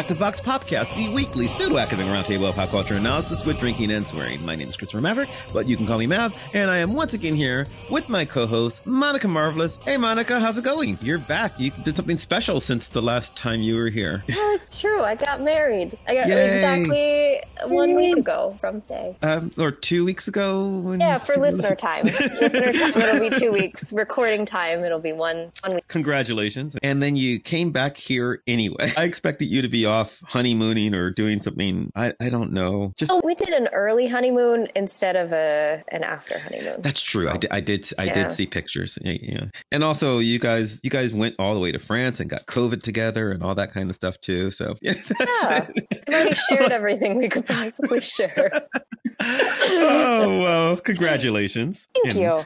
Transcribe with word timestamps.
Back 0.00 0.08
to 0.08 0.14
Vox 0.14 0.40
Popcast, 0.40 0.96
the 0.96 1.10
weekly 1.12 1.46
pseudo-academic 1.46 2.10
roundtable 2.10 2.48
of 2.48 2.54
pop 2.54 2.70
culture 2.70 2.96
analysis 2.96 3.44
with 3.44 3.58
drinking 3.58 3.90
and 3.90 4.08
swearing. 4.08 4.42
My 4.42 4.56
name 4.56 4.66
is 4.66 4.74
Christopher 4.74 5.02
Maverick, 5.02 5.28
but 5.52 5.68
you 5.68 5.76
can 5.76 5.86
call 5.86 5.98
me 5.98 6.06
Mav, 6.06 6.32
and 6.54 6.70
I 6.70 6.78
am 6.78 6.94
once 6.94 7.12
again 7.12 7.34
here 7.34 7.66
with 7.90 8.08
my 8.08 8.24
co-host, 8.24 8.86
Monica 8.86 9.28
Marvelous. 9.28 9.78
Hey 9.84 9.98
Monica, 9.98 10.40
how's 10.40 10.56
it 10.56 10.64
going? 10.64 10.96
You're 11.02 11.18
back. 11.18 11.60
You 11.60 11.70
did 11.82 11.98
something 11.98 12.16
special 12.16 12.60
since 12.60 12.88
the 12.88 13.02
last 13.02 13.36
time 13.36 13.60
you 13.60 13.76
were 13.76 13.90
here. 13.90 14.24
Oh, 14.42 14.54
it's 14.54 14.80
true. 14.80 15.02
I 15.02 15.16
got 15.16 15.42
married. 15.42 15.98
I 16.08 16.14
got 16.14 16.28
Yay. 16.28 16.54
exactly 16.54 17.42
one 17.68 17.94
week 17.94 18.16
ago 18.16 18.56
from 18.58 18.80
today. 18.80 19.16
Um, 19.22 19.52
or 19.58 19.70
two 19.70 20.04
weeks 20.04 20.28
ago? 20.28 20.96
Yeah, 20.98 21.18
for 21.18 21.36
listener 21.36 21.74
time. 21.76 22.04
listener 22.40 22.72
time, 22.72 22.96
it'll 22.96 23.30
be 23.30 23.38
two 23.38 23.52
weeks. 23.52 23.92
Recording 23.92 24.46
time, 24.46 24.82
it'll 24.82 24.98
be 24.98 25.12
one 25.12 25.52
one 25.62 25.74
week. 25.74 25.88
Congratulations. 25.88 26.74
And 26.82 27.02
then 27.02 27.16
you 27.16 27.38
came 27.38 27.70
back 27.70 27.98
here 27.98 28.42
anyway. 28.46 28.90
I 28.96 29.04
expected 29.04 29.46
you 29.46 29.60
to 29.62 29.68
be 29.68 29.84
off 29.90 30.22
honeymooning 30.26 30.94
or 30.94 31.10
doing 31.10 31.40
something. 31.40 31.90
I, 31.94 32.14
I 32.20 32.28
don't 32.30 32.52
know. 32.52 32.92
Just 32.96 33.12
Oh, 33.12 33.20
we 33.24 33.34
did 33.34 33.50
an 33.50 33.68
early 33.72 34.06
honeymoon 34.08 34.68
instead 34.74 35.16
of 35.16 35.32
a 35.32 35.82
an 35.88 36.02
after 36.04 36.38
honeymoon. 36.38 36.80
That's 36.80 37.02
true. 37.02 37.28
I 37.28 37.36
did. 37.36 37.50
I 37.50 37.60
did. 37.60 37.92
I 37.98 38.04
Yeah. 38.04 38.12
did 38.14 38.32
see 38.32 38.46
pictures. 38.46 38.98
Yeah. 39.02 39.46
And 39.72 39.84
also, 39.84 40.18
you 40.20 40.38
guys, 40.38 40.80
you 40.82 40.90
guys 40.90 41.12
went 41.12 41.34
all 41.38 41.52
the 41.54 41.60
way 41.60 41.72
to 41.72 41.78
France 41.78 42.20
and 42.20 42.30
got 42.30 42.46
COVID 42.46 42.82
together 42.82 43.30
and 43.32 43.42
all 43.42 43.54
that 43.56 43.72
kind 43.72 43.90
of 43.90 43.96
stuff 43.96 44.20
too. 44.20 44.50
So 44.50 44.76
yeah, 44.82 44.94
that's 44.94 45.10
Yeah. 45.20 45.66
I've 46.08 46.14
already 46.14 46.34
shared 46.48 46.72
everything 46.72 47.18
we 47.18 47.28
could 47.28 47.46
possibly 47.46 48.00
share. 48.00 48.66
oh 49.20 50.40
well, 50.40 50.76
congratulations. 50.76 51.88
Thank 51.94 52.14
And- 52.16 52.18
you. 52.24 52.40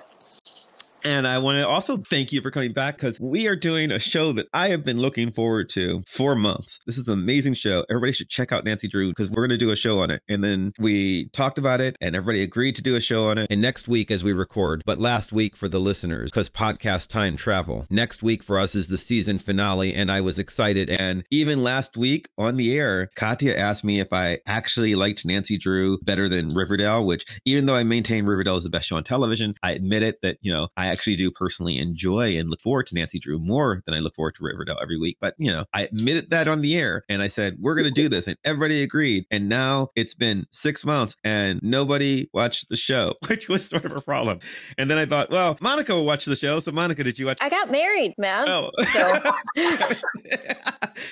And 1.05 1.27
I 1.27 1.36
want 1.36 1.58
to 1.58 1.69
also 1.69 1.98
thank 1.98 2.33
you 2.33 2.41
for 2.41 2.50
coming 2.50 2.72
back 2.72 2.97
because 2.97 3.20
we 3.20 3.47
are 3.47 3.56
doing 3.56 3.92
a 3.92 3.98
show 3.98 4.33
that 4.33 4.47
I 4.55 4.69
have 4.69 4.84
been 4.84 4.98
looking 4.98 5.30
forward 5.33 5.69
to 5.70 6.02
for 6.08 6.34
months. 6.34 6.80
This 6.86 6.97
is 6.97 7.06
an 7.08 7.12
amazing 7.12 7.55
show. 7.55 7.84
Everybody 7.91 8.12
should 8.12 8.30
check 8.30 8.52
out 8.52 8.64
Nancy 8.64 8.88
Drew 8.88 9.10
because 9.10 9.28
we're 9.28 9.47
going 9.47 9.50
to 9.50 9.58
do 9.58 9.70
a 9.70 9.77
show 9.77 9.98
on 9.98 10.10
it. 10.10 10.22
And 10.30 10.42
then 10.42 10.72
we 10.78 11.28
talked 11.28 11.58
about 11.58 11.82
it 11.82 11.98
and 12.00 12.16
everybody 12.16 12.42
agreed 12.42 12.77
to 12.77 12.82
do 12.82 12.97
a 12.97 13.00
show 13.00 13.25
on 13.25 13.36
it. 13.36 13.48
And 13.50 13.60
next 13.60 13.86
week 13.86 14.10
as 14.10 14.25
we 14.25 14.32
record, 14.32 14.82
but 14.86 14.98
last 14.98 15.30
week 15.30 15.56
for 15.56 15.69
the 15.69 15.78
listeners 15.78 16.30
because 16.30 16.48
podcast 16.48 17.08
time 17.08 17.36
travel. 17.36 17.86
Next 17.91 18.22
week 18.22 18.42
for 18.42 18.58
us 18.58 18.75
is 18.75 18.86
the 18.86 18.97
season 18.97 19.38
finale. 19.38 19.92
And 19.92 20.10
I 20.10 20.22
was 20.22 20.38
excited. 20.38 20.88
And 20.88 21.25
even 21.30 21.62
last 21.62 21.98
week 21.98 22.30
on 22.38 22.56
the 22.56 22.78
air, 22.78 23.10
Katya 23.14 23.55
asked 23.55 23.84
me 23.84 24.00
if 24.00 24.10
I 24.10 24.38
actually 24.47 24.94
liked 24.94 25.27
Nancy 25.27 25.58
Drew 25.58 25.98
better 25.98 26.30
than 26.30 26.55
Riverdale, 26.55 27.05
which 27.05 27.27
even 27.44 27.66
though 27.66 27.75
I 27.75 27.82
maintain 27.82 28.25
Riverdale 28.25 28.56
is 28.56 28.64
the 28.64 28.70
best 28.70 28.88
show 28.88 28.97
on 28.97 29.05
television, 29.05 29.55
I 29.62 29.72
admit 29.72 30.02
it 30.02 30.16
that, 30.22 30.38
you 30.41 30.50
know, 30.50 30.69
I 30.78 30.94
actually 30.95 31.17
do 31.17 31.31
personally 31.31 31.78
enjoy 31.78 32.39
and 32.39 32.48
look 32.48 32.61
forward 32.61 32.87
to 32.87 32.95
Nancy 32.95 33.19
Drew 33.19 33.39
more 33.39 33.83
than 33.84 33.95
I 33.95 33.98
look 33.98 34.14
forward 34.14 34.37
to 34.37 34.45
Riverdale 34.45 34.78
every 34.81 34.98
week. 34.98 35.19
But, 35.20 35.34
you 35.37 35.53
know, 35.53 35.64
I 35.75 35.83
admitted 35.83 36.31
that 36.31 36.48
on 36.48 36.62
the 36.62 36.78
air 36.78 37.05
and 37.09 37.20
I 37.20 37.28
said, 37.28 37.56
we're 37.61 37.75
going 37.75 37.84
to 37.84 37.91
do 37.91 38.09
this. 38.09 38.28
And 38.28 38.39
everybody 38.45 38.83
agreed. 38.83 39.27
And 39.31 39.48
now 39.48 39.89
it's 39.97 40.15
been 40.15 40.47
six 40.53 40.87
months 40.87 41.17
and 41.25 41.61
nobody 41.62 42.31
watched 42.33 42.69
the 42.69 42.77
show, 42.77 43.15
which 43.27 43.48
was 43.48 43.69
sort 43.69 43.84
of 43.84 43.92
a 43.92 44.00
problem. 44.00 44.39
And 44.78 44.91
then 44.91 44.99
I 44.99 45.06
thought, 45.06 45.31
well, 45.31 45.59
Monica 45.60 45.94
will 45.94 46.06
watch 46.06 46.25
the 46.25 46.37
show. 46.37 46.60
So, 46.60 46.72
Monica, 46.72 47.03
did 47.03 47.19
you 47.19 47.27
watch? 47.27 47.38
I 47.41 47.49
got 47.49 47.71
married, 47.71 48.15
man. 48.16 48.49
Oh, 48.49 48.71
So 48.93 49.21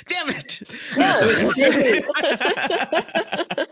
damn 0.09 0.29
it! 0.29 0.63
No. 0.97 1.21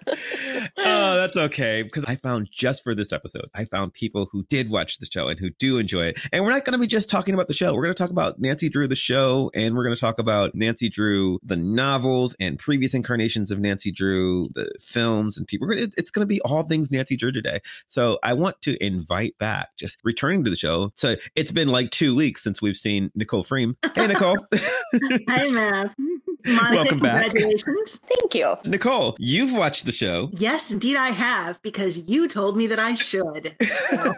oh, 0.79 1.17
that's 1.17 1.37
okay 1.37 1.83
because 1.83 2.05
I 2.07 2.17
found 2.17 2.49
just 2.53 2.83
for 2.83 2.95
this 2.95 3.13
episode, 3.13 3.49
I 3.55 3.65
found 3.65 3.95
people 3.95 4.29
who 4.33 4.45
did 4.45 4.71
watch 4.71 4.99
the 4.99 5.07
show 5.07 5.29
and 5.29 5.39
who 5.39 5.51
do 5.51 5.79
enjoy 5.79 6.00
it. 6.01 6.19
And 6.33 6.45
we're 6.45 6.51
not 6.51 6.65
going 6.65 6.73
to 6.73 6.79
be 6.79 6.87
just 6.87 7.11
talking 7.11 7.35
about 7.35 7.49
the 7.49 7.55
show. 7.55 7.75
We're 7.75 7.83
going 7.83 7.95
to 7.95 8.03
talk 8.03 8.11
about 8.11 8.39
Nancy 8.39 8.69
Drew 8.69 8.87
the 8.87 8.97
show, 8.97 9.51
and 9.55 9.75
we're 9.77 9.85
going 9.85 9.95
to 9.95 10.01
talk 10.01 10.19
about 10.19 10.55
Nancy 10.55 10.89
Drew 10.89 11.39
the 11.43 11.57
novels 11.57 12.35
and 12.41 12.59
previous 12.59 12.95
incarnations 12.95 13.51
of 13.51 13.59
Nancy 13.59 13.93
Drew 13.93 14.49
the 14.55 14.71
films 14.81 15.39
and 15.39 15.47
TV. 15.47 15.61
Gonna, 15.61 15.89
it's 15.97 16.11
going 16.11 16.23
to 16.23 16.27
be 16.27 16.41
all 16.43 16.63
things 16.63 16.91
Nancy 16.91 17.17
Drew 17.17 17.33
today. 17.33 17.61
So 17.89 18.19
I 18.23 18.35
want 18.35 18.61
to 18.63 18.83
invite 18.85 19.39
back, 19.39 19.71
just 19.77 19.99
returning 20.05 20.45
to 20.45 20.51
the 20.51 20.57
show. 20.57 20.93
So 20.97 21.17
it's 21.35 21.53
been 21.53 21.69
like 21.69 21.91
two 21.91 22.15
weeks 22.15 22.43
since 22.43 22.61
we've 22.61 22.77
seen 22.77 23.11
Nicole 23.15 23.45
Freem. 23.45 23.77
Hey, 23.95 24.07
Nicole. 24.07 24.37
Hi, 25.29 25.47
Mav. 25.49 25.95
Monica, 26.47 26.75
Welcome 26.75 26.99
back. 27.01 27.31
congratulations. 27.31 28.01
thank 28.07 28.35
you. 28.35 28.55
Nicole, 28.65 29.17
you've 29.19 29.55
watched 29.57 29.85
the 29.85 29.93
show. 29.93 30.31
Yes, 30.33 30.71
indeed, 30.71 30.97
I 30.97 31.09
have 31.11 31.61
because 31.63 31.99
you 32.09 32.29
told 32.29 32.57
me 32.57 32.67
that 32.69 32.79
I 32.79 32.95
should. 32.95 33.57
So, 33.91 34.15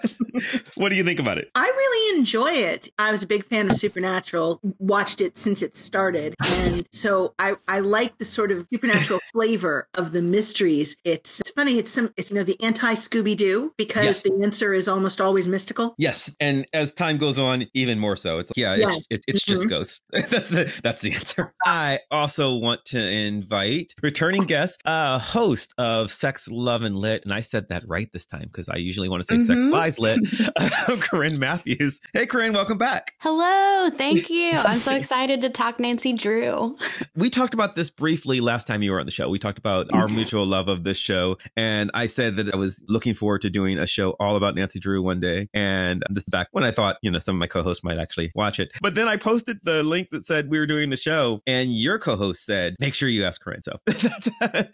What 0.76 0.88
do 0.88 0.96
you 0.96 1.04
think 1.04 1.18
about 1.20 1.38
it? 1.38 1.50
I 1.54 1.66
really 1.66 2.18
enjoy 2.18 2.52
it. 2.52 2.88
I 2.98 3.12
was 3.12 3.22
a 3.22 3.26
big 3.26 3.44
fan 3.44 3.70
of 3.70 3.76
Supernatural, 3.76 4.60
watched 4.78 5.20
it 5.20 5.38
since 5.38 5.62
it 5.62 5.76
started. 5.76 6.34
And 6.42 6.86
so 6.90 7.34
I, 7.38 7.54
I 7.68 7.80
like 7.80 8.18
the 8.18 8.24
sort 8.24 8.50
of 8.50 8.66
supernatural 8.70 9.20
flavor 9.32 9.88
of 9.94 10.12
the 10.12 10.20
mysteries. 10.22 10.96
It's, 11.04 11.40
it's 11.40 11.50
funny, 11.50 11.78
it's 11.78 11.90
some 11.92 12.12
it's 12.16 12.30
you 12.30 12.36
know 12.36 12.44
the 12.44 12.60
anti 12.62 12.94
Scooby 12.94 13.36
Doo 13.36 13.72
because 13.76 14.04
Yes. 14.04 14.22
the 14.24 14.40
answer 14.42 14.72
is 14.74 14.88
almost 14.88 15.20
always 15.20 15.46
mystical. 15.48 15.94
Yes, 15.98 16.30
and 16.40 16.66
as 16.72 16.92
time 16.92 17.18
goes 17.18 17.38
on, 17.38 17.66
even 17.74 17.98
more 17.98 18.16
so. 18.16 18.38
It's 18.38 18.52
yeah, 18.56 18.74
Yeah. 18.74 18.88
it's, 18.96 19.06
it, 19.10 19.24
it's 19.28 19.42
just 19.42 19.62
Mhm. 19.64 19.68
ghosts. 19.70 20.00
that's, 20.10 20.30
the, 20.50 20.72
that's 20.82 21.02
the 21.02 21.12
answer. 21.12 21.54
I 21.64 22.00
also 22.12 22.54
want 22.56 22.84
to 22.86 23.02
invite 23.04 23.94
returning 24.02 24.44
guest, 24.44 24.80
uh, 24.84 25.18
host 25.18 25.74
of 25.78 26.10
Sex, 26.10 26.48
Love, 26.50 26.82
and 26.82 26.94
Lit, 26.96 27.24
and 27.24 27.32
I 27.32 27.40
said 27.40 27.68
that 27.70 27.82
right 27.88 28.08
this 28.12 28.26
time 28.26 28.42
because 28.44 28.68
I 28.68 28.76
usually 28.76 29.08
want 29.08 29.26
to 29.26 29.28
say 29.34 29.40
Sex, 29.44 29.60
Mhm. 29.60 29.72
Lies, 29.72 29.98
Lit. 29.98 30.20
Corinne 31.00 31.38
Matthews. 31.38 32.00
Hey, 32.12 32.26
Corinne, 32.26 32.52
welcome 32.52 32.78
back. 32.78 33.14
Hello, 33.18 33.90
thank 33.96 34.30
you. 34.30 34.52
I'm 34.56 34.80
so 34.80 34.94
excited 34.94 35.40
to 35.42 35.50
talk 35.50 35.80
Nancy 35.80 36.12
Drew. 36.12 36.76
We 37.16 37.30
talked 37.30 37.54
about 37.54 37.74
this 37.74 37.90
briefly 37.90 38.40
last 38.40 38.66
time 38.66 38.82
you 38.82 38.92
were 38.92 39.00
on 39.00 39.06
the 39.06 39.12
show. 39.12 39.28
We 39.28 39.38
talked 39.38 39.58
about 39.58 39.92
our 39.92 40.08
mutual 40.08 40.46
love 40.46 40.68
of 40.68 40.84
this 40.84 40.98
show. 40.98 41.38
And 41.56 41.90
I 41.94 42.06
said 42.06 42.36
that 42.36 42.52
I 42.52 42.56
was 42.56 42.82
looking 42.88 43.14
forward 43.14 43.42
to 43.42 43.50
doing 43.50 43.78
a 43.78 43.86
show 43.86 44.10
all 44.20 44.36
about 44.36 44.54
Nancy 44.54 44.78
Drew 44.78 45.02
one 45.02 45.20
day. 45.20 45.48
And 45.54 46.02
this 46.10 46.24
is 46.24 46.28
back 46.28 46.48
when 46.52 46.64
I 46.64 46.70
thought, 46.70 46.96
you 47.02 47.10
know, 47.10 47.18
some 47.18 47.36
of 47.36 47.40
my 47.40 47.46
co-hosts 47.46 47.82
might 47.84 47.98
actually 47.98 48.32
watch 48.34 48.60
it. 48.60 48.70
But 48.80 48.94
then 48.94 49.08
I 49.08 49.16
posted 49.16 49.58
the 49.62 49.82
link 49.82 50.10
that 50.10 50.26
said 50.26 50.48
we 50.50 50.58
were 50.58 50.66
doing 50.66 50.90
the 50.90 50.96
show 50.96 51.40
and 51.46 51.72
your 51.72 51.98
co-host 52.02 52.44
said, 52.44 52.74
make 52.80 52.94
sure 52.94 53.08
you 53.08 53.24
ask 53.24 53.40
Corinne. 53.40 53.62
So 53.62 53.78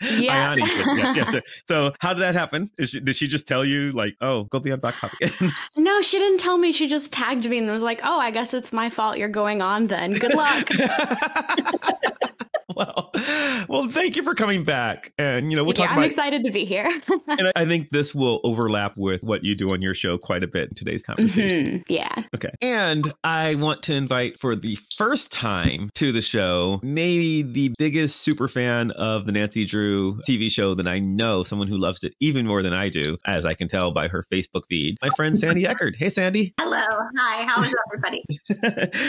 Yeah. 0.02 0.56
Yeah, 0.56 1.14
yeah. 1.14 1.40
So, 1.68 1.92
how 2.00 2.14
did 2.14 2.20
that 2.20 2.34
happen? 2.34 2.70
Is 2.78 2.90
she, 2.90 3.00
did 3.00 3.16
she 3.16 3.28
just 3.28 3.46
tell 3.46 3.64
you 3.64 3.92
like, 3.92 4.14
oh, 4.20 4.44
go 4.44 4.58
be 4.58 4.72
on 4.72 4.80
back 4.80 4.96
topic? 4.96 5.32
No, 5.76 6.00
she 6.02 6.18
didn't 6.18 6.38
tell 6.38 6.58
me. 6.58 6.72
She 6.72 6.88
just 6.88 7.12
tagged 7.12 7.48
me 7.48 7.58
and 7.58 7.70
was 7.70 7.82
like, 7.82 8.00
"Oh, 8.02 8.18
I 8.18 8.30
guess 8.30 8.52
it's 8.54 8.72
my 8.72 8.90
fault. 8.90 9.18
You're 9.18 9.28
going 9.28 9.62
on 9.62 9.86
then. 9.86 10.12
Good 10.12 10.34
luck." 10.34 10.68
well, 12.76 13.10
well, 13.68 13.88
thank 13.88 14.16
you 14.16 14.22
for 14.22 14.34
coming 14.34 14.64
back. 14.64 15.12
And, 15.18 15.50
you 15.50 15.56
know, 15.56 15.64
we'll 15.64 15.72
yeah, 15.76 15.84
talk 15.86 15.92
I'm 15.92 15.98
about 15.98 16.10
excited 16.10 16.44
to 16.44 16.50
be 16.50 16.64
here. 16.64 16.86
and 17.28 17.48
I- 17.48 17.52
I 17.56 17.64
think 17.66 17.90
this 17.90 18.14
will 18.14 18.40
overlap 18.44 18.96
with 18.96 19.22
what 19.22 19.42
you 19.44 19.54
do 19.54 19.72
on 19.72 19.82
your 19.82 19.94
show 19.94 20.16
quite 20.18 20.42
a 20.42 20.46
bit 20.46 20.68
in 20.68 20.74
today's 20.74 21.04
conversation. 21.04 21.78
Mhm, 21.78 21.84
Yeah. 21.88 22.24
Okay. 22.34 22.50
And 22.62 23.12
I 23.24 23.54
want 23.56 23.82
to 23.84 23.94
invite 23.94 24.38
for 24.38 24.54
the 24.54 24.76
first 24.96 25.32
time 25.32 25.90
to 25.94 26.12
the 26.12 26.20
show, 26.20 26.80
maybe 26.82 27.42
the 27.42 27.72
biggest 27.78 28.20
super 28.20 28.48
fan 28.48 28.90
of 28.92 29.24
the 29.24 29.32
Nancy 29.32 29.64
Drew 29.64 30.20
TV 30.28 30.50
show 30.50 30.74
that 30.74 30.86
I 30.86 30.98
know, 30.98 31.42
someone 31.42 31.68
who 31.68 31.78
loves 31.78 32.04
it 32.04 32.14
even 32.20 32.46
more 32.46 32.62
than 32.62 32.72
I 32.74 32.88
do, 32.90 33.16
as 33.26 33.44
I 33.46 33.54
can 33.54 33.68
tell 33.68 33.90
by 33.92 34.08
her 34.08 34.24
Facebook 34.32 34.62
feed, 34.68 34.96
my 35.02 35.08
friend 35.16 35.36
Sandy 35.36 35.66
Eckert. 35.66 35.96
Hey, 35.96 36.10
Sandy. 36.10 36.54
Hello. 36.60 36.82
Hi. 37.18 37.44
How 37.48 37.62
is 37.62 37.74
everybody? 37.86 38.24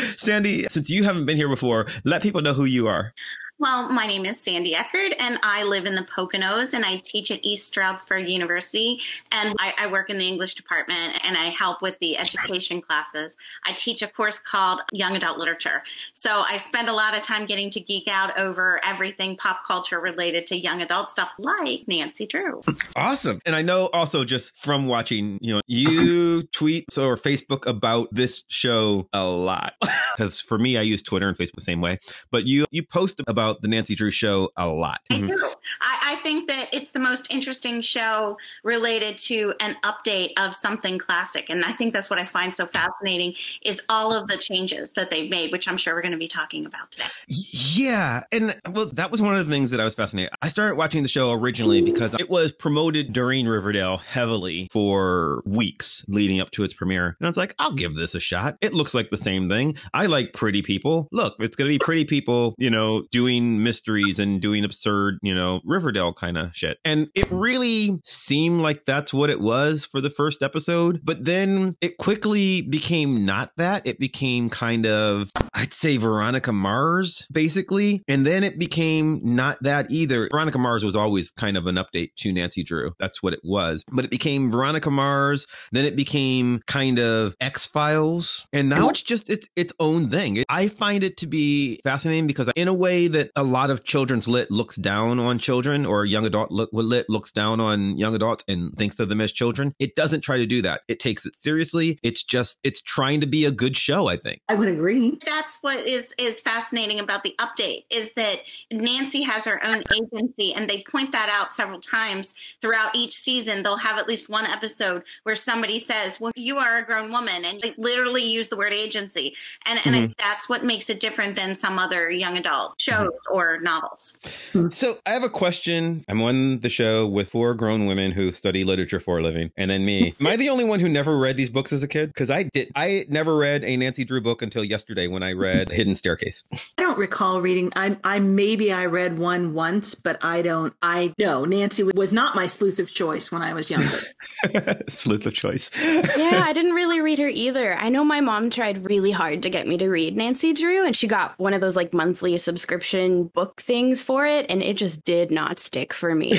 Sandy, 0.18 0.66
since 0.70 0.90
you 0.90 1.04
haven't 1.04 1.26
been 1.26 1.38
here 1.38 1.50
before, 1.50 1.88
let 2.04 2.22
people 2.22 2.42
know 2.42 2.54
who 2.54 2.66
you 2.66 2.88
are. 2.88 3.14
Well, 3.60 3.90
my 3.92 4.08
name 4.08 4.26
is 4.26 4.40
Sandy 4.40 4.74
Eckert, 4.74 5.14
and 5.20 5.38
I 5.44 5.66
live 5.66 5.86
in 5.86 5.94
the 5.94 6.04
Poconos, 6.04 6.74
and 6.74 6.86
I 6.86 6.96
teach 7.04 7.30
at 7.30 7.44
East 7.44 7.68
Stroudsburg 7.68 8.30
University, 8.30 9.02
and 9.34 9.54
I, 9.60 9.74
I 9.78 9.88
work 9.88 10.10
in 10.10 10.18
the 10.18 10.26
English 10.26 10.56
department, 10.56 11.20
and 11.28 11.36
I 11.36 11.48
help 11.48 11.82
with 11.82 12.00
the 12.00 12.18
education 12.18 12.80
classes. 12.80 13.36
I 13.66 13.74
teach 13.74 14.02
a 14.02 14.08
course 14.08 14.40
called 14.40 14.80
Young 14.94 15.18
Adult 15.18 15.38
Literature, 15.38 15.84
so 16.14 16.42
I 16.50 16.56
spend 16.56 16.88
a 16.88 16.94
lot 16.94 17.18
of 17.18 17.22
time 17.22 17.46
getting 17.46 17.70
to 17.72 17.82
geek 17.82 18.08
out 18.10 18.40
over 18.40 18.80
everything 18.86 19.36
pop 19.36 19.68
culture 19.68 20.00
related 20.00 20.48
to 20.48 20.58
young 20.58 20.82
adult 20.82 21.12
stuff, 21.12 21.30
like 21.38 21.86
Nancy 21.86 22.28
Drew. 22.28 22.62
Awesome. 22.96 23.42
And 23.46 23.58
I 23.58 23.62
know 23.62 23.88
also 23.88 24.24
just 24.24 24.58
from 24.58 24.88
watching, 24.88 25.38
you 25.42 25.56
know, 25.56 25.62
you 25.68 26.44
tweet 26.54 26.86
or 26.98 27.18
Facebook 27.18 27.68
about 27.68 28.08
this 28.14 28.44
show 28.48 29.10
a 29.12 29.26
lot. 29.26 29.74
Because 30.20 30.42
for 30.42 30.58
me, 30.58 30.76
I 30.76 30.82
use 30.82 31.02
Twitter 31.02 31.30
and 31.30 31.38
Facebook 31.38 31.56
the 31.56 31.62
same 31.62 31.80
way. 31.80 31.98
But 32.30 32.46
you 32.46 32.66
you 32.72 32.84
post 32.84 33.22
about 33.26 33.49
the 33.62 33.68
Nancy 33.68 33.96
Drew 33.96 34.12
show 34.12 34.50
a 34.58 34.68
lot. 34.68 35.02
I 35.10 35.16
mm-hmm. 35.16 35.28
do. 35.28 35.50
I, 35.82 36.00
I 36.04 36.16
think 36.16 36.48
that 36.48 36.70
it's 36.74 36.92
the 36.92 37.00
most 37.00 37.34
interesting 37.34 37.82
show 37.82 38.38
related 38.64 39.18
to 39.20 39.54
an 39.60 39.76
update 39.84 40.32
of 40.40 40.56
something 40.56 40.98
classic, 40.98 41.50
and 41.50 41.64
I 41.66 41.74
think 41.74 41.94
that's 41.94 42.10
what 42.10 42.20
I 42.20 42.26
find 42.26 42.54
so 42.54 42.66
fascinating 42.66 43.34
is 43.64 43.84
all 43.90 44.14
of 44.14 44.28
the 44.28 44.38
changes 44.38 44.92
that 44.92 45.10
they've 45.10 45.30
made, 45.30 45.52
which 45.52 45.68
I'm 45.68 45.78
sure 45.78 45.96
we're 45.96 46.02
going 46.02 46.12
to 46.12 46.18
be 46.18 46.28
talking 46.28 46.66
about 46.66 46.92
today. 46.92 47.06
Yeah. 47.28 48.24
And 48.32 48.60
well, 48.72 48.88
that 48.88 49.12
was 49.12 49.22
one 49.22 49.38
of 49.38 49.46
the 49.46 49.52
things 49.52 49.72
that 49.72 49.80
I 49.80 49.84
was 49.84 49.96
fascinated. 49.96 50.32
I 50.42 50.50
started 50.50 50.76
watching 50.76 51.04
the 51.04 51.10
show 51.10 51.32
originally 51.32 51.82
because 51.82 52.14
it 52.14 52.30
was 52.30 52.52
promoted 52.52 53.14
during 53.14 53.48
Riverdale 53.48 53.98
heavily 53.98 54.68
for 54.72 55.42
weeks 55.46 56.06
leading 56.08 56.42
up 56.42 56.52
to 56.52 56.64
its 56.64 56.74
premiere. 56.74 57.16
And 57.20 57.28
I 57.28 57.30
was 57.30 57.38
like, 57.38 57.56
I'll 57.60 57.74
give 57.74 57.96
this 57.96 58.16
a 58.16 58.20
shot. 58.20 58.58
It 58.62 58.74
looks 58.74 58.94
like 58.94 59.10
the 59.10 59.18
same 59.18 59.50
thing. 59.50 59.78
I 59.94 60.08
like 60.08 60.34
pretty 60.34 60.62
people. 60.62 61.08
Look, 61.12 61.36
it's 61.40 61.56
going 61.56 61.68
to 61.68 61.74
be 61.74 61.80
pretty 61.80 62.06
people, 62.06 62.56
you 62.58 62.70
know, 62.70 63.04
doing 63.12 63.39
doing 63.40 63.64
mysteries 63.64 64.20
and 64.20 64.42
doing 64.42 64.64
absurd, 64.64 65.20
you 65.22 65.34
know, 65.34 65.62
Riverdale 65.64 66.14
kind 66.14 66.38
of 66.38 66.56
shit. 66.56 66.78
And 66.86 67.10
it 67.16 67.32
really 67.32 68.00
seemed 68.04 68.62
like 68.62 68.86
that's 68.86 69.14
what 69.14 69.30
it 69.30 69.40
was 69.40 69.86
for 69.86 70.02
the 70.02 70.10
first 70.10 70.42
episode. 70.44 71.02
But 71.04 71.26
then 71.26 71.76
it 71.82 71.98
quickly 71.98 72.62
became 72.62 73.26
not 73.26 73.52
that. 73.58 73.86
It 73.86 74.00
became 74.00 74.50
kind 74.50 74.86
of, 74.86 75.32
I'd 75.54 75.74
say, 75.74 75.98
Veronica 75.98 76.52
Mars, 76.52 77.28
basically. 77.32 78.04
And 78.08 78.26
then 78.26 78.44
it 78.44 78.60
became 78.60 79.20
not 79.24 79.62
that 79.64 79.90
either. 79.90 80.28
Veronica 80.32 80.58
Mars 80.58 80.84
was 80.84 80.96
always 80.96 81.32
kind 81.32 81.58
of 81.58 81.66
an 81.68 81.76
update 81.76 82.16
to 82.18 82.32
Nancy 82.32 82.64
Drew. 82.64 82.94
That's 83.00 83.24
what 83.24 83.34
it 83.34 83.42
was. 83.44 83.84
But 83.92 84.06
it 84.06 84.12
became 84.12 84.52
Veronica 84.52 84.92
Mars. 84.92 85.48
Then 85.72 85.86
it 85.86 85.96
became 85.96 86.62
kind 86.68 87.00
of 87.00 87.36
X 87.40 87.66
Files. 87.66 88.48
And 88.54 88.70
now 88.70 88.90
it's 88.90 89.02
just 89.02 89.30
its 89.30 89.48
its 89.56 89.74
own 89.80 90.10
thing. 90.10 90.44
I 90.50 90.68
find 90.68 91.04
it 91.04 91.18
to 91.18 91.28
be 91.28 91.80
fascinating 91.84 92.28
because 92.28 92.50
in 92.56 92.68
a 92.68 92.74
way 92.74 93.08
that 93.08 93.29
a 93.36 93.44
lot 93.44 93.70
of 93.70 93.84
children's 93.84 94.28
lit 94.28 94.52
looks 94.52 94.76
down 94.76 95.20
on 95.20 95.40
children 95.40 95.86
or 95.86 96.06
young 96.06 96.26
adult 96.26 96.52
look, 96.52 96.70
lit 96.74 97.10
looks 97.10 97.32
down 97.32 97.60
on 97.60 97.98
young 97.98 98.16
adults 98.16 98.44
and 98.48 98.76
thinks 98.76 99.00
of 99.00 99.10
them 99.10 99.22
as 99.22 99.32
children, 99.32 99.74
it 99.80 99.96
doesn't 99.96 100.22
try 100.22 100.38
to 100.38 100.46
do 100.46 100.62
that. 100.62 100.82
It 100.88 101.00
takes 101.00 101.26
it 101.26 101.40
seriously. 101.40 102.00
It's 102.04 102.24
just 102.24 102.60
it's 102.64 102.82
trying 102.82 103.22
to 103.22 103.28
be 103.28 103.46
a 103.46 103.52
good 103.52 103.78
show, 103.78 104.08
I 104.08 104.18
think. 104.18 104.42
I 104.50 104.56
would 104.56 104.68
agree. 104.68 105.20
That's 105.26 105.58
what 105.62 105.88
is 105.88 106.14
is 106.18 106.42
fascinating 106.42 107.00
about 107.00 107.24
the 107.24 107.36
update 107.40 107.86
is 107.92 108.14
that 108.14 108.42
Nancy 108.72 109.24
has 109.24 109.46
her 109.46 109.60
own 109.66 109.84
agency 109.94 110.54
and 110.54 110.70
they 110.70 110.84
point 110.84 111.12
that 111.12 111.30
out 111.30 111.54
several 111.54 111.80
times 111.80 112.36
throughout 112.62 112.96
each 112.96 113.14
season. 113.14 113.64
They'll 113.64 113.78
have 113.78 114.00
at 114.00 114.08
least 114.08 114.30
one 114.30 114.46
episode 114.46 115.04
where 115.24 115.36
somebody 115.36 115.80
says, 115.80 116.20
"Well, 116.20 116.32
you 116.36 116.58
are 116.58 116.80
a 116.80 116.86
grown 116.86 117.12
woman," 117.12 117.46
and 117.46 117.60
they 117.62 117.74
literally 117.78 118.24
use 118.30 118.50
the 118.50 118.58
word 118.58 118.74
agency, 118.74 119.36
and 119.66 119.80
and 119.86 119.96
Mhm. 119.96 120.18
that's 120.18 120.48
what 120.50 120.64
makes 120.64 120.90
it 120.90 121.00
different 121.00 121.36
than 121.36 121.56
some 121.56 121.80
other 121.80 122.10
young 122.10 122.38
adult 122.38 122.80
shows 123.20 123.36
or 123.36 123.60
novels. 123.60 124.18
Hmm. 124.54 124.70
So 124.70 124.96
I 125.06 125.12
have 125.12 125.24
a 125.24 125.30
question. 125.30 126.04
I'm 126.08 126.22
on 126.22 126.60
the 126.60 126.70
show 126.70 127.08
with 127.08 127.30
four 127.30 127.54
grown 127.54 127.86
women 127.86 128.12
who 128.12 128.32
study 128.32 128.64
literature 128.64 129.00
for 129.00 129.20
a 129.20 129.24
living, 129.24 129.52
and 129.58 129.72
then 129.72 129.86
me. 129.86 130.14
Am 130.20 130.28
I 130.28 130.36
the 130.36 130.50
only 130.50 130.64
one 130.64 130.80
who 130.80 130.90
never 130.90 131.18
read 131.18 131.38
these 131.38 131.50
books 131.50 131.74
as 131.74 131.84
a 131.84 131.88
kid? 131.88 132.10
Because 132.10 132.30
I 132.30 132.44
did. 132.44 132.72
I 132.76 133.06
never 133.10 133.36
read 133.36 133.64
a 133.64 133.76
Nancy 133.78 134.04
Drew 134.04 134.22
book 134.22 134.42
until 134.42 134.64
yesterday 134.64 135.08
when 135.08 135.24
I 135.24 135.34
read 135.34 135.72
Hidden 135.72 135.96
Staircase. 135.96 136.44
I 136.78 136.82
don't 136.82 136.98
recall 136.98 137.42
reading. 137.42 137.72
I, 137.76 137.98
I 138.04 138.20
maybe 138.20 138.72
I 138.72 138.86
read 138.86 139.20
one 139.20 139.54
once, 139.54 139.96
but 139.96 140.24
I 140.24 140.42
don't. 140.42 140.74
I 140.82 141.14
no. 141.18 141.46
Nancy 141.46 141.84
was 141.84 142.14
not 142.14 142.36
my 142.36 142.48
sleuth 142.48 142.80
of 142.80 142.92
choice 142.92 143.32
when 143.32 143.42
I 143.42 143.54
was 143.54 143.70
younger. 143.70 144.00
Sleuth 144.90 145.26
of 145.26 145.34
choice. 145.34 145.72
yeah, 145.82 146.44
I 146.46 146.54
didn't 146.54 146.74
really 146.74 147.02
read 147.02 147.20
her 147.20 147.28
either. 147.28 147.76
I 147.76 147.90
know 147.90 148.04
my 148.04 148.22
mom 148.22 148.50
tried 148.50 148.86
really 148.86 149.12
hard 149.12 149.44
to 149.44 149.50
get 149.50 149.68
me 149.68 149.78
to 149.78 149.90
read 149.90 150.16
Nancy 150.16 150.54
Drew, 150.54 150.86
and 150.86 150.96
she 150.96 151.08
got 151.08 151.38
one 151.38 151.54
of 151.54 151.62
those 151.62 151.76
like 151.76 151.94
monthly 151.94 152.38
subscription 152.38 152.99
book 153.34 153.62
things 153.62 154.02
for 154.02 154.26
it, 154.26 154.46
and 154.50 154.62
it 154.62 154.78
just 154.78 155.04
did 155.04 155.32
not 155.32 155.60
stick 155.60 155.94
for 155.94 156.14
me. 156.14 156.34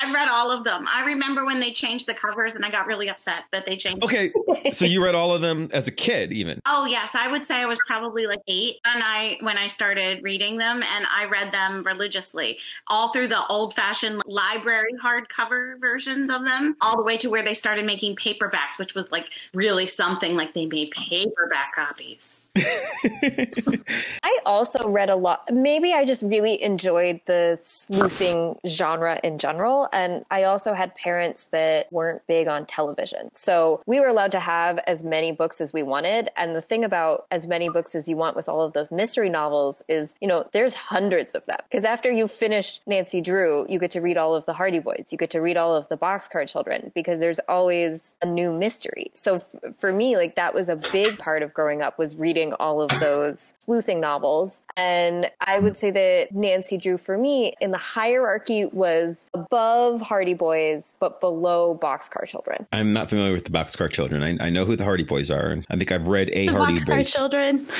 I've 0.00 0.14
read 0.14 0.28
all 0.28 0.50
of 0.50 0.64
them. 0.64 0.86
I 0.92 1.04
remember 1.06 1.44
when 1.44 1.60
they 1.60 1.72
changed 1.72 2.06
the 2.06 2.14
covers, 2.14 2.54
and 2.54 2.64
I 2.64 2.70
got 2.70 2.86
really 2.86 3.08
upset 3.08 3.44
that 3.52 3.66
they 3.66 3.76
changed. 3.76 4.02
Okay, 4.04 4.32
so 4.72 4.84
you 4.84 5.02
read 5.02 5.14
all 5.14 5.34
of 5.34 5.40
them 5.40 5.68
as 5.72 5.88
a 5.88 5.90
kid, 5.90 6.32
even. 6.32 6.60
Oh 6.66 6.86
yes, 6.86 7.14
I 7.14 7.30
would 7.30 7.44
say 7.44 7.62
I 7.62 7.66
was 7.66 7.78
probably 7.86 8.26
like 8.26 8.40
eight 8.46 8.76
when 8.84 9.02
I 9.02 9.38
when 9.40 9.58
I 9.58 9.66
started 9.66 10.22
reading 10.22 10.58
them, 10.58 10.76
and 10.76 11.06
I 11.10 11.26
read 11.30 11.52
them 11.52 11.82
religiously, 11.84 12.58
all 12.88 13.08
through 13.08 13.28
the 13.28 13.46
old 13.48 13.74
fashioned 13.74 14.22
library 14.26 14.92
hardcover 15.02 15.78
versions 15.80 16.30
of 16.30 16.44
them, 16.44 16.76
all 16.80 16.96
the 16.96 17.02
way 17.02 17.16
to 17.18 17.30
where 17.30 17.42
they 17.42 17.54
started 17.54 17.84
making 17.84 18.16
paperbacks, 18.16 18.78
which 18.78 18.94
was 18.94 19.10
like 19.12 19.30
really 19.54 19.86
something. 19.86 20.36
Like 20.36 20.54
they 20.54 20.66
made 20.66 20.90
paperback 20.90 21.74
copies. 21.74 22.48
I 22.56 24.38
also 24.44 24.88
read 24.88 25.10
a 25.10 25.16
lot. 25.16 25.35
Maybe 25.50 25.92
I 25.92 26.04
just 26.04 26.22
really 26.22 26.62
enjoyed 26.62 27.20
the 27.26 27.58
sleuthing 27.62 28.58
genre 28.66 29.20
in 29.22 29.38
general. 29.38 29.88
And 29.92 30.24
I 30.30 30.44
also 30.44 30.74
had 30.74 30.94
parents 30.94 31.44
that 31.52 31.92
weren't 31.92 32.26
big 32.26 32.48
on 32.48 32.66
television. 32.66 33.30
So 33.34 33.82
we 33.86 34.00
were 34.00 34.06
allowed 34.06 34.32
to 34.32 34.40
have 34.40 34.78
as 34.86 35.04
many 35.04 35.32
books 35.32 35.60
as 35.60 35.72
we 35.72 35.82
wanted. 35.82 36.30
And 36.36 36.54
the 36.54 36.60
thing 36.60 36.84
about 36.84 37.26
as 37.30 37.46
many 37.46 37.68
books 37.68 37.94
as 37.94 38.08
you 38.08 38.16
want 38.16 38.36
with 38.36 38.48
all 38.48 38.62
of 38.62 38.72
those 38.72 38.92
mystery 38.92 39.28
novels 39.28 39.82
is, 39.88 40.14
you 40.20 40.28
know, 40.28 40.48
there's 40.52 40.74
hundreds 40.74 41.34
of 41.34 41.44
them. 41.46 41.58
Because 41.70 41.84
after 41.84 42.10
you 42.10 42.28
finish 42.28 42.80
Nancy 42.86 43.20
Drew, 43.20 43.66
you 43.68 43.78
get 43.78 43.90
to 43.92 44.00
read 44.00 44.16
all 44.16 44.34
of 44.34 44.46
the 44.46 44.52
Hardy 44.52 44.78
Boys, 44.78 45.08
you 45.10 45.18
get 45.18 45.30
to 45.30 45.40
read 45.40 45.56
all 45.56 45.74
of 45.74 45.88
the 45.88 45.96
Boxcar 45.96 46.48
Children, 46.50 46.92
because 46.94 47.20
there's 47.20 47.40
always 47.48 48.14
a 48.22 48.26
new 48.26 48.52
mystery. 48.52 49.10
So 49.14 49.36
f- 49.36 49.74
for 49.78 49.92
me, 49.92 50.16
like 50.16 50.36
that 50.36 50.54
was 50.54 50.68
a 50.68 50.76
big 50.76 51.18
part 51.18 51.42
of 51.42 51.52
growing 51.54 51.82
up 51.82 51.98
was 51.98 52.16
reading 52.16 52.52
all 52.54 52.80
of 52.80 52.90
those 53.00 53.54
sleuthing 53.58 54.00
novels. 54.00 54.62
And 54.76 55.25
I 55.40 55.58
would 55.58 55.76
say 55.76 55.90
that 55.90 56.34
Nancy 56.34 56.76
Drew 56.76 56.98
for 56.98 57.16
me 57.16 57.54
in 57.60 57.70
the 57.70 57.78
hierarchy 57.78 58.66
was 58.66 59.26
above 59.34 60.00
Hardy 60.00 60.34
Boys, 60.34 60.94
but 60.98 61.20
below 61.20 61.78
Boxcar 61.80 62.26
Children. 62.26 62.66
I'm 62.72 62.92
not 62.92 63.08
familiar 63.08 63.32
with 63.32 63.44
the 63.44 63.50
Boxcar 63.50 63.90
Children. 63.90 64.22
I, 64.22 64.46
I 64.46 64.50
know 64.50 64.64
who 64.64 64.76
the 64.76 64.84
Hardy 64.84 65.04
Boys 65.04 65.30
are, 65.30 65.48
and 65.48 65.66
I 65.70 65.76
think 65.76 65.92
I've 65.92 66.08
read 66.08 66.30
a 66.32 66.46
the 66.46 66.52
Hardy 66.52 66.74
Boxcar 66.74 66.96
Boys. 66.96 67.10
Children. 67.12 67.66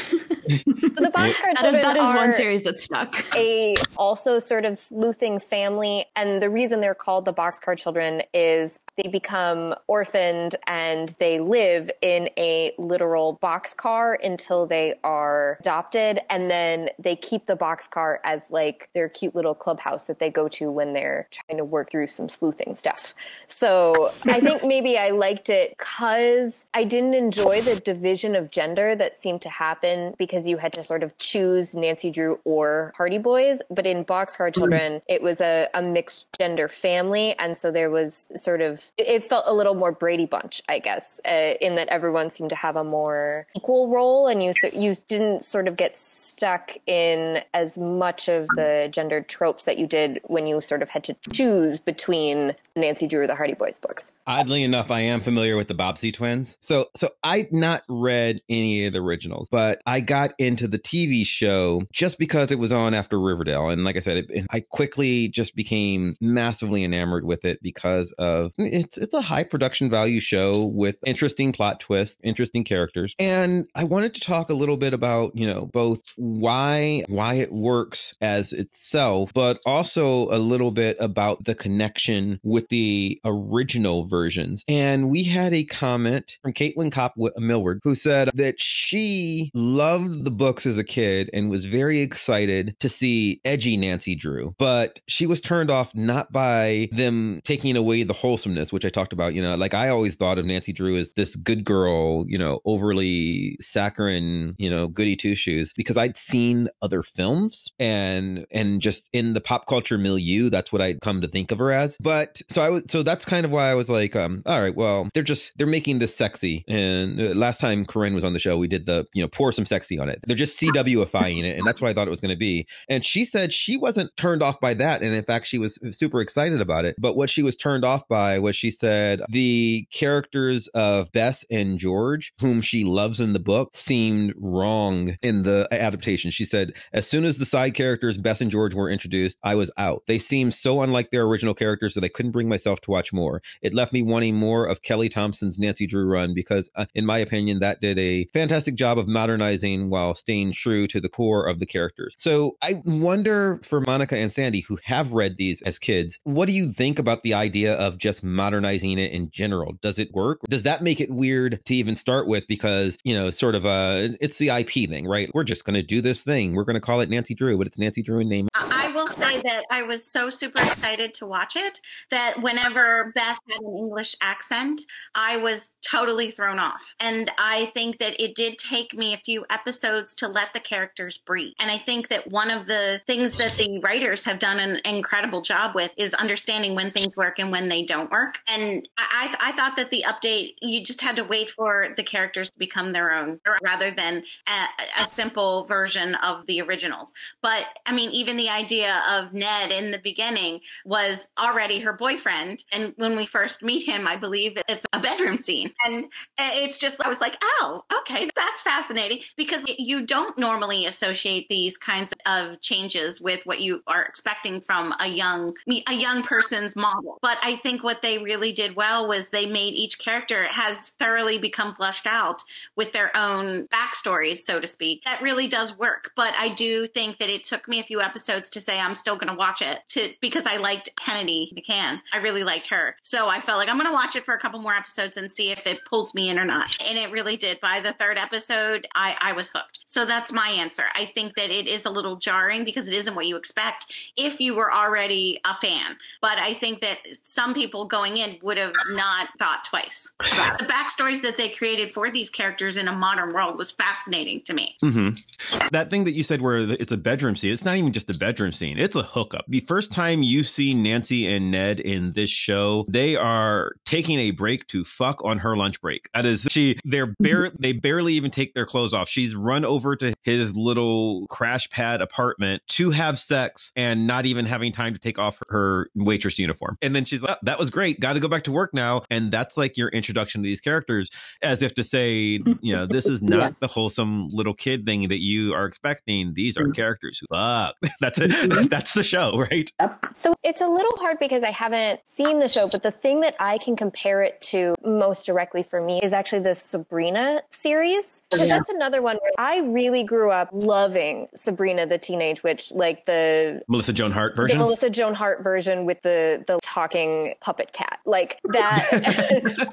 So 0.96 1.04
the 1.04 1.10
Boxcar 1.10 1.12
That 1.42 1.52
is, 1.54 1.60
Children 1.60 1.82
that 1.82 1.96
is 1.96 2.02
are 2.02 2.16
one 2.16 2.32
series 2.34 2.62
that 2.62 2.80
stuck. 2.80 3.22
a 3.34 3.76
also 3.96 4.38
sort 4.38 4.64
of 4.64 4.78
sleuthing 4.78 5.38
family 5.38 6.06
and 6.14 6.40
the 6.40 6.48
reason 6.48 6.80
they're 6.80 6.94
called 6.94 7.24
the 7.24 7.34
boxcar 7.34 7.76
children 7.76 8.22
is 8.32 8.80
they 8.96 9.08
become 9.08 9.74
orphaned 9.88 10.56
and 10.66 11.14
they 11.18 11.40
live 11.40 11.90
in 12.00 12.30
a 12.38 12.72
literal 12.78 13.38
boxcar 13.42 14.16
until 14.24 14.66
they 14.66 14.94
are 15.04 15.58
adopted 15.60 16.20
and 16.30 16.50
then 16.50 16.88
they 16.98 17.16
keep 17.16 17.35
the 17.44 17.56
boxcar 17.56 18.18
as 18.24 18.42
like 18.48 18.88
their 18.94 19.10
cute 19.10 19.34
little 19.34 19.54
clubhouse 19.54 20.04
that 20.04 20.18
they 20.18 20.30
go 20.30 20.48
to 20.48 20.70
when 20.70 20.94
they're 20.94 21.28
trying 21.30 21.58
to 21.58 21.64
work 21.64 21.90
through 21.90 22.06
some 22.06 22.28
sleuthing 22.30 22.74
stuff. 22.74 23.14
So 23.46 24.12
i 24.26 24.40
think 24.40 24.64
maybe 24.64 24.96
i 24.98 25.10
liked 25.10 25.50
it 25.50 25.76
because 25.76 26.66
i 26.74 26.84
didn't 26.84 27.14
enjoy 27.14 27.60
the 27.60 27.76
division 27.80 28.34
of 28.34 28.50
gender 28.50 28.94
that 28.96 29.16
seemed 29.16 29.42
to 29.42 29.48
happen 29.48 30.14
because 30.18 30.46
you 30.46 30.56
had 30.56 30.72
to 30.72 30.84
sort 30.84 31.02
of 31.02 31.16
choose 31.18 31.74
nancy 31.74 32.10
drew 32.10 32.38
or 32.44 32.92
Hardy 32.96 33.18
Boys, 33.18 33.60
but 33.70 33.86
in 33.86 34.04
Boxcar 34.04 34.54
Children, 34.54 35.02
it 35.08 35.22
was 35.22 35.40
a, 35.40 35.68
a 35.74 35.82
mixed 35.82 36.28
gender 36.38 36.68
family. 36.68 37.34
And 37.38 37.56
so 37.56 37.70
there 37.70 37.90
was 37.90 38.26
sort 38.36 38.60
of, 38.60 38.90
it 38.96 39.28
felt 39.28 39.44
a 39.46 39.54
little 39.54 39.74
more 39.74 39.92
Brady 39.92 40.26
Bunch, 40.26 40.62
I 40.68 40.78
guess, 40.78 41.20
uh, 41.26 41.54
in 41.60 41.74
that 41.74 41.88
everyone 41.88 42.30
seemed 42.30 42.50
to 42.50 42.56
have 42.56 42.76
a 42.76 42.84
more 42.84 43.46
equal 43.56 43.88
role. 43.88 44.28
And 44.28 44.42
you, 44.42 44.52
so- 44.52 44.70
you 44.72 44.94
didn't 45.08 45.42
sort 45.42 45.68
of 45.68 45.76
get 45.76 45.98
stuck 45.98 46.76
in 46.86 47.25
as 47.54 47.78
much 47.78 48.28
of 48.28 48.46
the 48.56 48.88
gendered 48.92 49.28
tropes 49.28 49.64
that 49.64 49.78
you 49.78 49.86
did 49.86 50.20
when 50.24 50.46
you 50.46 50.60
sort 50.60 50.82
of 50.82 50.88
had 50.88 51.04
to 51.04 51.16
choose 51.32 51.80
between 51.80 52.54
Nancy 52.74 53.06
Drew 53.06 53.22
or 53.22 53.26
the 53.26 53.34
Hardy 53.34 53.54
Boys 53.54 53.78
books. 53.78 54.12
Oddly 54.26 54.62
enough, 54.62 54.90
I 54.90 55.00
am 55.00 55.20
familiar 55.20 55.56
with 55.56 55.68
the 55.68 55.74
Bobbsey 55.74 56.12
twins. 56.12 56.56
So 56.60 56.86
so 56.94 57.10
I'd 57.22 57.52
not 57.52 57.82
read 57.88 58.40
any 58.48 58.86
of 58.86 58.92
the 58.92 59.00
originals, 59.00 59.48
but 59.50 59.80
I 59.86 60.00
got 60.00 60.32
into 60.38 60.68
the 60.68 60.78
TV 60.78 61.26
show 61.26 61.82
just 61.92 62.18
because 62.18 62.52
it 62.52 62.58
was 62.58 62.72
on 62.72 62.94
after 62.94 63.20
Riverdale. 63.20 63.70
And 63.70 63.84
like 63.84 63.96
I 63.96 64.00
said, 64.00 64.26
it, 64.28 64.46
I 64.50 64.60
quickly 64.60 65.28
just 65.28 65.54
became 65.54 66.16
massively 66.20 66.84
enamored 66.84 67.24
with 67.24 67.44
it 67.44 67.60
because 67.62 68.12
of 68.18 68.52
it's 68.58 68.98
it's 68.98 69.14
a 69.14 69.20
high 69.20 69.44
production 69.44 69.90
value 69.90 70.20
show 70.20 70.66
with 70.66 70.98
interesting 71.06 71.52
plot 71.52 71.80
twists, 71.80 72.18
interesting 72.22 72.64
characters. 72.64 73.14
And 73.18 73.68
I 73.74 73.84
wanted 73.84 74.14
to 74.14 74.20
talk 74.20 74.50
a 74.50 74.54
little 74.54 74.76
bit 74.76 74.94
about, 74.94 75.36
you 75.36 75.46
know, 75.46 75.66
both 75.66 76.00
why 76.16 77.04
why 77.16 77.34
it 77.34 77.50
works 77.50 78.14
as 78.20 78.52
itself, 78.52 79.32
but 79.34 79.58
also 79.64 80.28
a 80.28 80.38
little 80.38 80.70
bit 80.70 80.96
about 81.00 81.44
the 81.44 81.54
connection 81.54 82.38
with 82.42 82.68
the 82.68 83.18
original 83.24 84.06
versions. 84.06 84.62
And 84.68 85.08
we 85.08 85.24
had 85.24 85.54
a 85.54 85.64
comment 85.64 86.38
from 86.42 86.52
Caitlin 86.52 86.92
Kopp 86.92 87.14
uh, 87.18 87.30
Millward 87.38 87.80
who 87.82 87.94
said 87.94 88.28
that 88.34 88.60
she 88.60 89.50
loved 89.54 90.24
the 90.24 90.30
books 90.30 90.66
as 90.66 90.78
a 90.78 90.84
kid 90.84 91.30
and 91.32 91.50
was 91.50 91.64
very 91.64 92.00
excited 92.00 92.76
to 92.80 92.88
see 92.88 93.40
edgy 93.44 93.76
Nancy 93.76 94.14
Drew, 94.14 94.54
but 94.58 95.00
she 95.08 95.26
was 95.26 95.40
turned 95.40 95.70
off 95.70 95.94
not 95.94 96.30
by 96.30 96.88
them 96.92 97.40
taking 97.44 97.76
away 97.76 98.02
the 98.02 98.12
wholesomeness, 98.12 98.72
which 98.72 98.84
I 98.84 98.90
talked 98.90 99.12
about. 99.12 99.34
You 99.34 99.42
know, 99.42 99.56
like 99.56 99.74
I 99.74 99.88
always 99.88 100.14
thought 100.14 100.38
of 100.38 100.44
Nancy 100.44 100.72
Drew 100.72 100.98
as 100.98 101.10
this 101.12 101.34
good 101.36 101.64
girl, 101.64 102.26
you 102.28 102.38
know, 102.38 102.60
overly 102.64 103.56
saccharine, 103.60 104.54
you 104.58 104.68
know, 104.68 104.86
goody 104.86 105.16
two 105.16 105.34
shoes, 105.34 105.72
because 105.72 105.96
I'd 105.96 106.16
seen 106.16 106.68
other 106.82 107.02
films 107.06 107.70
and 107.78 108.46
and 108.50 108.80
just 108.80 109.08
in 109.12 109.34
the 109.34 109.40
pop 109.40 109.66
culture 109.66 109.98
milieu, 109.98 110.50
that's 110.50 110.72
what 110.72 110.82
I'd 110.82 111.00
come 111.00 111.20
to 111.20 111.28
think 111.28 111.50
of 111.52 111.58
her 111.58 111.72
as. 111.72 111.96
But 112.00 112.40
so 112.48 112.62
I 112.62 112.70
was 112.70 112.84
so 112.88 113.02
that's 113.02 113.24
kind 113.24 113.44
of 113.44 113.50
why 113.50 113.70
I 113.70 113.74
was 113.74 113.88
like, 113.88 114.16
um, 114.16 114.42
all 114.46 114.60
right, 114.60 114.74
well, 114.74 115.08
they're 115.14 115.22
just 115.22 115.52
they're 115.56 115.66
making 115.66 115.98
this 115.98 116.14
sexy. 116.14 116.64
And 116.68 117.20
uh, 117.20 117.24
last 117.34 117.60
time 117.60 117.86
Corinne 117.86 118.14
was 118.14 118.24
on 118.24 118.32
the 118.32 118.38
show, 118.38 118.56
we 118.58 118.68
did 118.68 118.86
the 118.86 119.06
you 119.14 119.22
know 119.22 119.28
pour 119.28 119.52
some 119.52 119.66
sexy 119.66 119.98
on 119.98 120.08
it. 120.08 120.20
They're 120.26 120.36
just 120.36 120.60
CWifying 120.60 121.44
it, 121.44 121.58
and 121.58 121.66
that's 121.66 121.80
what 121.80 121.88
I 121.88 121.94
thought 121.94 122.06
it 122.06 122.10
was 122.10 122.20
going 122.20 122.34
to 122.34 122.38
be. 122.38 122.66
And 122.88 123.04
she 123.04 123.24
said 123.24 123.52
she 123.52 123.76
wasn't 123.76 124.16
turned 124.16 124.42
off 124.42 124.60
by 124.60 124.74
that, 124.74 125.02
and 125.02 125.14
in 125.14 125.24
fact, 125.24 125.46
she 125.46 125.58
was 125.58 125.78
super 125.96 126.20
excited 126.20 126.60
about 126.60 126.84
it. 126.84 126.96
But 126.98 127.16
what 127.16 127.30
she 127.30 127.42
was 127.42 127.56
turned 127.56 127.84
off 127.84 128.06
by 128.08 128.38
was 128.38 128.56
she 128.56 128.70
said 128.70 129.22
the 129.28 129.86
characters 129.92 130.68
of 130.68 131.12
Bess 131.12 131.44
and 131.50 131.78
George, 131.78 132.32
whom 132.40 132.60
she 132.60 132.84
loves 132.84 133.20
in 133.20 133.32
the 133.32 133.38
book, 133.38 133.70
seemed 133.74 134.34
wrong 134.36 135.16
in 135.22 135.42
the 135.42 135.68
adaptation. 135.70 136.30
She 136.30 136.44
said 136.44 136.72
As 136.96 137.06
soon 137.06 137.26
as 137.26 137.36
the 137.36 137.44
side 137.44 137.74
characters, 137.74 138.16
Bess 138.16 138.40
and 138.40 138.50
George, 138.50 138.72
were 138.72 138.88
introduced, 138.88 139.36
I 139.42 139.54
was 139.54 139.70
out. 139.76 140.04
They 140.06 140.18
seemed 140.18 140.54
so 140.54 140.80
unlike 140.80 141.10
their 141.10 141.24
original 141.24 141.52
characters 141.52 141.92
that 141.92 142.02
I 142.02 142.08
couldn't 142.08 142.30
bring 142.30 142.48
myself 142.48 142.80
to 142.80 142.90
watch 142.90 143.12
more. 143.12 143.42
It 143.60 143.74
left 143.74 143.92
me 143.92 144.00
wanting 144.00 144.36
more 144.36 144.64
of 144.64 144.80
Kelly 144.80 145.10
Thompson's 145.10 145.58
Nancy 145.58 145.86
Drew 145.86 146.06
run 146.06 146.32
because, 146.32 146.70
uh, 146.74 146.86
in 146.94 147.04
my 147.04 147.18
opinion, 147.18 147.58
that 147.58 147.82
did 147.82 147.98
a 147.98 148.24
fantastic 148.32 148.76
job 148.76 148.98
of 148.98 149.08
modernizing 149.08 149.90
while 149.90 150.14
staying 150.14 150.52
true 150.52 150.86
to 150.86 150.98
the 150.98 151.10
core 151.10 151.46
of 151.46 151.60
the 151.60 151.66
characters. 151.66 152.14
So 152.16 152.56
I 152.62 152.80
wonder 152.86 153.60
for 153.62 153.82
Monica 153.82 154.16
and 154.16 154.32
Sandy, 154.32 154.60
who 154.60 154.78
have 154.84 155.12
read 155.12 155.36
these 155.36 155.60
as 155.60 155.78
kids, 155.78 156.18
what 156.24 156.46
do 156.46 156.52
you 156.52 156.72
think 156.72 156.98
about 156.98 157.22
the 157.22 157.34
idea 157.34 157.74
of 157.74 157.98
just 157.98 158.24
modernizing 158.24 158.98
it 158.98 159.12
in 159.12 159.28
general? 159.30 159.74
Does 159.82 159.98
it 159.98 160.14
work? 160.14 160.40
Does 160.48 160.62
that 160.62 160.80
make 160.80 161.02
it 161.02 161.10
weird 161.10 161.60
to 161.66 161.74
even 161.74 161.94
start 161.94 162.26
with? 162.26 162.48
Because, 162.48 162.96
you 163.04 163.14
know, 163.14 163.28
sort 163.28 163.54
of 163.54 163.66
a, 163.66 164.16
it's 164.18 164.38
the 164.38 164.48
IP 164.48 164.88
thing, 164.88 165.06
right? 165.06 165.30
We're 165.34 165.44
just 165.44 165.66
going 165.66 165.74
to 165.74 165.82
do 165.82 166.00
this 166.00 166.24
thing. 166.24 166.54
We're 166.54 166.64
going 166.64 166.75
to 166.80 166.84
call 166.84 167.00
it 167.00 167.10
Nancy 167.10 167.34
Drew, 167.34 167.58
but 167.58 167.66
it's 167.66 167.78
Nancy 167.78 168.02
Drew 168.02 168.20
in 168.20 168.28
name. 168.28 168.48
I 168.54 168.92
will 168.94 169.06
say 169.06 169.40
that 169.42 169.64
I 169.70 169.82
was 169.82 170.10
so 170.10 170.30
super 170.30 170.62
excited 170.62 171.14
to 171.14 171.26
watch 171.26 171.56
it 171.56 171.80
that 172.10 172.40
whenever 172.40 173.12
Bess 173.14 173.38
had 173.50 173.60
an 173.60 173.76
English 173.76 174.14
accent, 174.20 174.80
I 175.14 175.38
was 175.38 175.70
totally 175.84 176.30
thrown 176.30 176.58
off. 176.58 176.94
And 177.00 177.30
I 177.38 177.70
think 177.74 177.98
that 177.98 178.20
it 178.20 178.34
did 178.34 178.58
take 178.58 178.94
me 178.94 179.14
a 179.14 179.18
few 179.18 179.44
episodes 179.50 180.14
to 180.16 180.28
let 180.28 180.52
the 180.52 180.60
characters 180.60 181.18
breathe. 181.18 181.52
And 181.58 181.70
I 181.70 181.76
think 181.76 182.08
that 182.08 182.30
one 182.30 182.50
of 182.50 182.66
the 182.66 183.00
things 183.06 183.36
that 183.36 183.56
the 183.56 183.80
writers 183.80 184.24
have 184.24 184.38
done 184.38 184.58
an 184.58 184.80
incredible 184.84 185.42
job 185.42 185.74
with 185.74 185.92
is 185.96 186.14
understanding 186.14 186.74
when 186.74 186.90
things 186.90 187.16
work 187.16 187.38
and 187.38 187.50
when 187.50 187.68
they 187.68 187.84
don't 187.84 188.10
work. 188.10 188.38
And 188.50 188.88
I, 188.98 189.34
I 189.40 189.52
thought 189.52 189.76
that 189.76 189.90
the 189.90 190.04
update, 190.06 190.54
you 190.60 190.82
just 190.82 191.00
had 191.00 191.16
to 191.16 191.24
wait 191.24 191.50
for 191.50 191.88
the 191.96 192.02
characters 192.02 192.50
to 192.50 192.58
become 192.58 192.92
their 192.92 193.12
own 193.12 193.40
rather 193.62 193.90
than 193.90 194.22
a, 194.48 195.02
a 195.02 195.10
simple 195.12 195.64
version 195.64 196.14
of 196.16 196.46
the 196.46 196.62
originals. 196.66 197.14
But 197.42 197.66
I 197.86 197.94
mean, 197.94 198.10
even 198.12 198.36
the 198.36 198.48
idea 198.48 199.02
of 199.12 199.32
Ned 199.32 199.72
in 199.72 199.90
the 199.90 199.98
beginning 199.98 200.60
was 200.84 201.28
already 201.38 201.80
her 201.80 201.92
boyfriend. 201.92 202.64
And 202.72 202.92
when 202.96 203.16
we 203.16 203.26
first 203.26 203.62
meet 203.62 203.88
him, 203.88 204.06
I 204.06 204.16
believe 204.16 204.58
it's 204.68 204.86
a 204.92 205.00
bedroom 205.00 205.36
scene. 205.36 205.70
And 205.86 206.06
it's 206.38 206.78
just, 206.78 207.02
I 207.04 207.08
was 207.08 207.20
like, 207.20 207.36
oh, 207.42 207.84
okay, 208.00 208.28
that's 208.34 208.62
fascinating 208.62 209.18
because 209.36 209.64
you 209.78 210.06
don't 210.06 210.38
normally 210.38 210.86
associate 210.86 211.48
these 211.48 211.76
kinds 211.76 212.12
of 212.26 212.60
changes 212.60 213.20
with 213.20 213.44
what 213.46 213.60
you 213.60 213.82
are 213.86 214.02
expecting 214.02 214.60
from 214.60 214.94
a 215.00 215.08
young, 215.08 215.54
a 215.68 215.94
young 215.94 216.22
person's 216.22 216.76
model. 216.76 217.18
But 217.22 217.38
I 217.42 217.56
think 217.56 217.82
what 217.82 218.02
they 218.02 218.18
really 218.18 218.52
did 218.52 218.76
well 218.76 219.06
was 219.06 219.28
they 219.28 219.46
made 219.46 219.74
each 219.74 219.98
character 219.98 220.44
has 220.48 220.90
thoroughly 220.90 221.38
become 221.38 221.74
fleshed 221.74 222.06
out 222.06 222.42
with 222.76 222.92
their 222.92 223.10
own 223.16 223.66
backstories, 223.68 224.36
so 224.36 224.60
to 224.60 224.66
speak. 224.66 225.02
That 225.04 225.20
really 225.20 225.48
does 225.48 225.76
work. 225.78 226.12
But 226.16 226.34
I 226.38 226.50
do 226.56 226.86
think 226.86 227.18
that 227.18 227.28
it 227.28 227.44
took 227.44 227.68
me 227.68 227.80
a 227.80 227.84
few 227.84 228.00
episodes 228.00 228.50
to 228.50 228.60
say 228.60 228.80
I'm 228.80 228.94
still 228.94 229.16
going 229.16 229.32
to 229.32 229.38
watch 229.38 229.62
it 229.62 229.80
to 229.88 230.08
because 230.20 230.46
I 230.46 230.56
liked 230.56 230.90
Kennedy 230.96 231.52
McCann. 231.56 232.00
I 232.12 232.18
really 232.18 232.44
liked 232.44 232.66
her. 232.68 232.96
So 233.02 233.28
I 233.28 233.40
felt 233.40 233.58
like 233.58 233.68
I'm 233.68 233.76
going 233.76 233.88
to 233.88 233.94
watch 233.94 234.16
it 234.16 234.24
for 234.24 234.34
a 234.34 234.38
couple 234.38 234.60
more 234.60 234.74
episodes 234.74 235.16
and 235.16 235.30
see 235.32 235.50
if 235.50 235.66
it 235.66 235.84
pulls 235.84 236.14
me 236.14 236.28
in 236.28 236.38
or 236.38 236.44
not. 236.44 236.74
And 236.88 236.98
it 236.98 237.12
really 237.12 237.36
did. 237.36 237.60
By 237.60 237.80
the 237.80 237.92
third 237.92 238.18
episode, 238.18 238.86
I, 238.94 239.16
I 239.20 239.32
was 239.32 239.48
hooked. 239.48 239.80
So 239.86 240.04
that's 240.04 240.32
my 240.32 240.48
answer. 240.58 240.84
I 240.94 241.04
think 241.04 241.36
that 241.36 241.50
it 241.50 241.66
is 241.66 241.86
a 241.86 241.90
little 241.90 242.16
jarring 242.16 242.64
because 242.64 242.88
it 242.88 242.94
isn't 242.94 243.14
what 243.14 243.26
you 243.26 243.36
expect 243.36 243.92
if 244.16 244.40
you 244.40 244.56
were 244.56 244.72
already 244.72 245.40
a 245.44 245.54
fan. 245.54 245.96
But 246.20 246.38
I 246.38 246.54
think 246.54 246.80
that 246.80 246.98
some 247.22 247.54
people 247.54 247.84
going 247.84 248.16
in 248.16 248.38
would 248.42 248.58
have 248.58 248.74
not 248.90 249.28
thought 249.38 249.64
twice. 249.64 250.12
The 250.18 250.64
backstories 250.64 251.22
that 251.22 251.36
they 251.38 251.50
created 251.50 251.92
for 251.92 252.10
these 252.10 252.30
characters 252.30 252.76
in 252.76 252.88
a 252.88 252.92
modern 252.92 253.32
world 253.32 253.56
was 253.56 253.72
fascinating 253.72 254.42
to 254.42 254.54
me. 254.54 254.76
Mm-hmm. 254.82 255.68
That 255.70 255.90
thing 255.90 256.04
that 256.04 256.12
you 256.12 256.22
said 256.22 256.40
where 256.46 256.58
it's 256.58 256.92
a 256.92 256.96
bedroom 256.96 257.34
scene, 257.34 257.52
it's 257.52 257.64
not 257.64 257.76
even 257.76 257.92
just 257.92 258.08
a 258.08 258.16
bedroom 258.16 258.52
scene, 258.52 258.78
it's 258.78 258.94
a 258.94 259.02
hookup. 259.02 259.44
The 259.48 259.60
first 259.60 259.92
time 259.92 260.22
you 260.22 260.42
see 260.42 260.74
Nancy 260.74 261.26
and 261.26 261.50
Ned 261.50 261.80
in 261.80 262.12
this 262.12 262.30
show, 262.30 262.84
they 262.88 263.16
are 263.16 263.72
taking 263.84 264.18
a 264.20 264.30
break 264.30 264.66
to 264.68 264.84
fuck 264.84 265.24
on 265.24 265.38
her 265.38 265.56
lunch 265.56 265.80
break. 265.80 266.08
That 266.14 266.24
is, 266.24 266.46
she, 266.50 266.78
they're 266.84 267.08
mm-hmm. 267.08 267.24
bare, 267.24 267.52
they 267.58 267.72
barely 267.72 268.14
even 268.14 268.30
take 268.30 268.54
their 268.54 268.66
clothes 268.66 268.94
off. 268.94 269.08
She's 269.08 269.34
run 269.34 269.64
over 269.64 269.96
to 269.96 270.14
his 270.22 270.54
little 270.54 271.26
crash 271.26 271.68
pad 271.70 272.00
apartment 272.00 272.62
to 272.68 272.90
have 272.90 273.18
sex 273.18 273.72
and 273.74 274.06
not 274.06 274.24
even 274.26 274.46
having 274.46 274.72
time 274.72 274.92
to 274.92 275.00
take 275.00 275.18
off 275.18 275.42
her 275.48 275.90
waitress 275.94 276.38
uniform. 276.38 276.78
And 276.80 276.94
then 276.94 277.04
she's 277.04 277.22
like, 277.22 277.36
oh, 277.36 277.40
that 277.42 277.58
was 277.58 277.70
great. 277.70 277.98
Got 277.98 278.12
to 278.12 278.20
go 278.20 278.28
back 278.28 278.44
to 278.44 278.52
work 278.52 278.72
now. 278.72 279.02
And 279.10 279.32
that's 279.32 279.56
like 279.56 279.76
your 279.76 279.88
introduction 279.88 280.42
to 280.42 280.46
these 280.46 280.60
characters 280.60 281.10
as 281.42 281.62
if 281.62 281.74
to 281.74 281.84
say, 281.84 282.40
you 282.60 282.74
know, 282.74 282.86
this 282.86 283.06
is 283.06 283.20
not 283.36 283.52
yeah. 283.52 283.56
the 283.60 283.66
wholesome 283.66 284.28
little 284.28 284.54
kid 284.54 284.86
thing 284.86 285.08
that 285.08 285.20
you 285.20 285.54
are 285.54 285.66
expecting. 285.66 286.34
These 286.36 286.56
are 286.56 286.64
mm-hmm. 286.64 286.72
characters 286.72 287.18
who 287.18 287.26
fuck. 287.34 287.74
that's 288.00 288.18
it. 288.18 288.30
Mm-hmm. 288.30 288.66
That's 288.76 288.92
the 288.94 289.02
show, 289.02 289.38
right? 289.50 289.70
Yep. 289.80 290.06
So 290.18 290.34
it's 290.42 290.60
a 290.60 290.68
little 290.68 290.96
hard 290.98 291.18
because 291.18 291.42
I 291.42 291.50
haven't 291.50 292.00
seen 292.04 292.40
the 292.40 292.48
show, 292.48 292.68
but 292.68 292.82
the 292.82 292.90
thing 292.90 293.20
that 293.20 293.34
I 293.40 293.58
can 293.58 293.74
compare 293.74 294.22
it 294.22 294.40
to 294.42 294.74
most 294.84 295.24
directly 295.24 295.62
for 295.62 295.80
me 295.80 296.00
is 296.02 296.12
actually 296.12 296.42
the 296.42 296.54
Sabrina 296.54 297.42
series. 297.50 298.22
Yeah. 298.36 298.46
That's 298.46 298.68
another 298.68 299.02
one 299.02 299.16
where 299.16 299.32
I 299.38 299.60
really 299.60 300.04
grew 300.04 300.30
up 300.30 300.50
loving 300.52 301.28
Sabrina 301.34 301.86
the 301.86 301.98
Teenage 301.98 302.42
Witch, 302.42 302.72
like 302.72 303.06
the 303.06 303.62
Melissa 303.68 303.92
Joan 303.92 304.10
Hart 304.10 304.36
version. 304.36 304.58
The 304.58 304.64
Melissa 304.64 304.90
Joan 304.90 305.14
Hart 305.14 305.42
version 305.42 305.86
with 305.86 306.02
the 306.02 306.44
the 306.46 306.58
talking 306.62 307.34
puppet 307.40 307.72
cat. 307.72 308.00
Like 308.04 308.38
that 308.44 308.88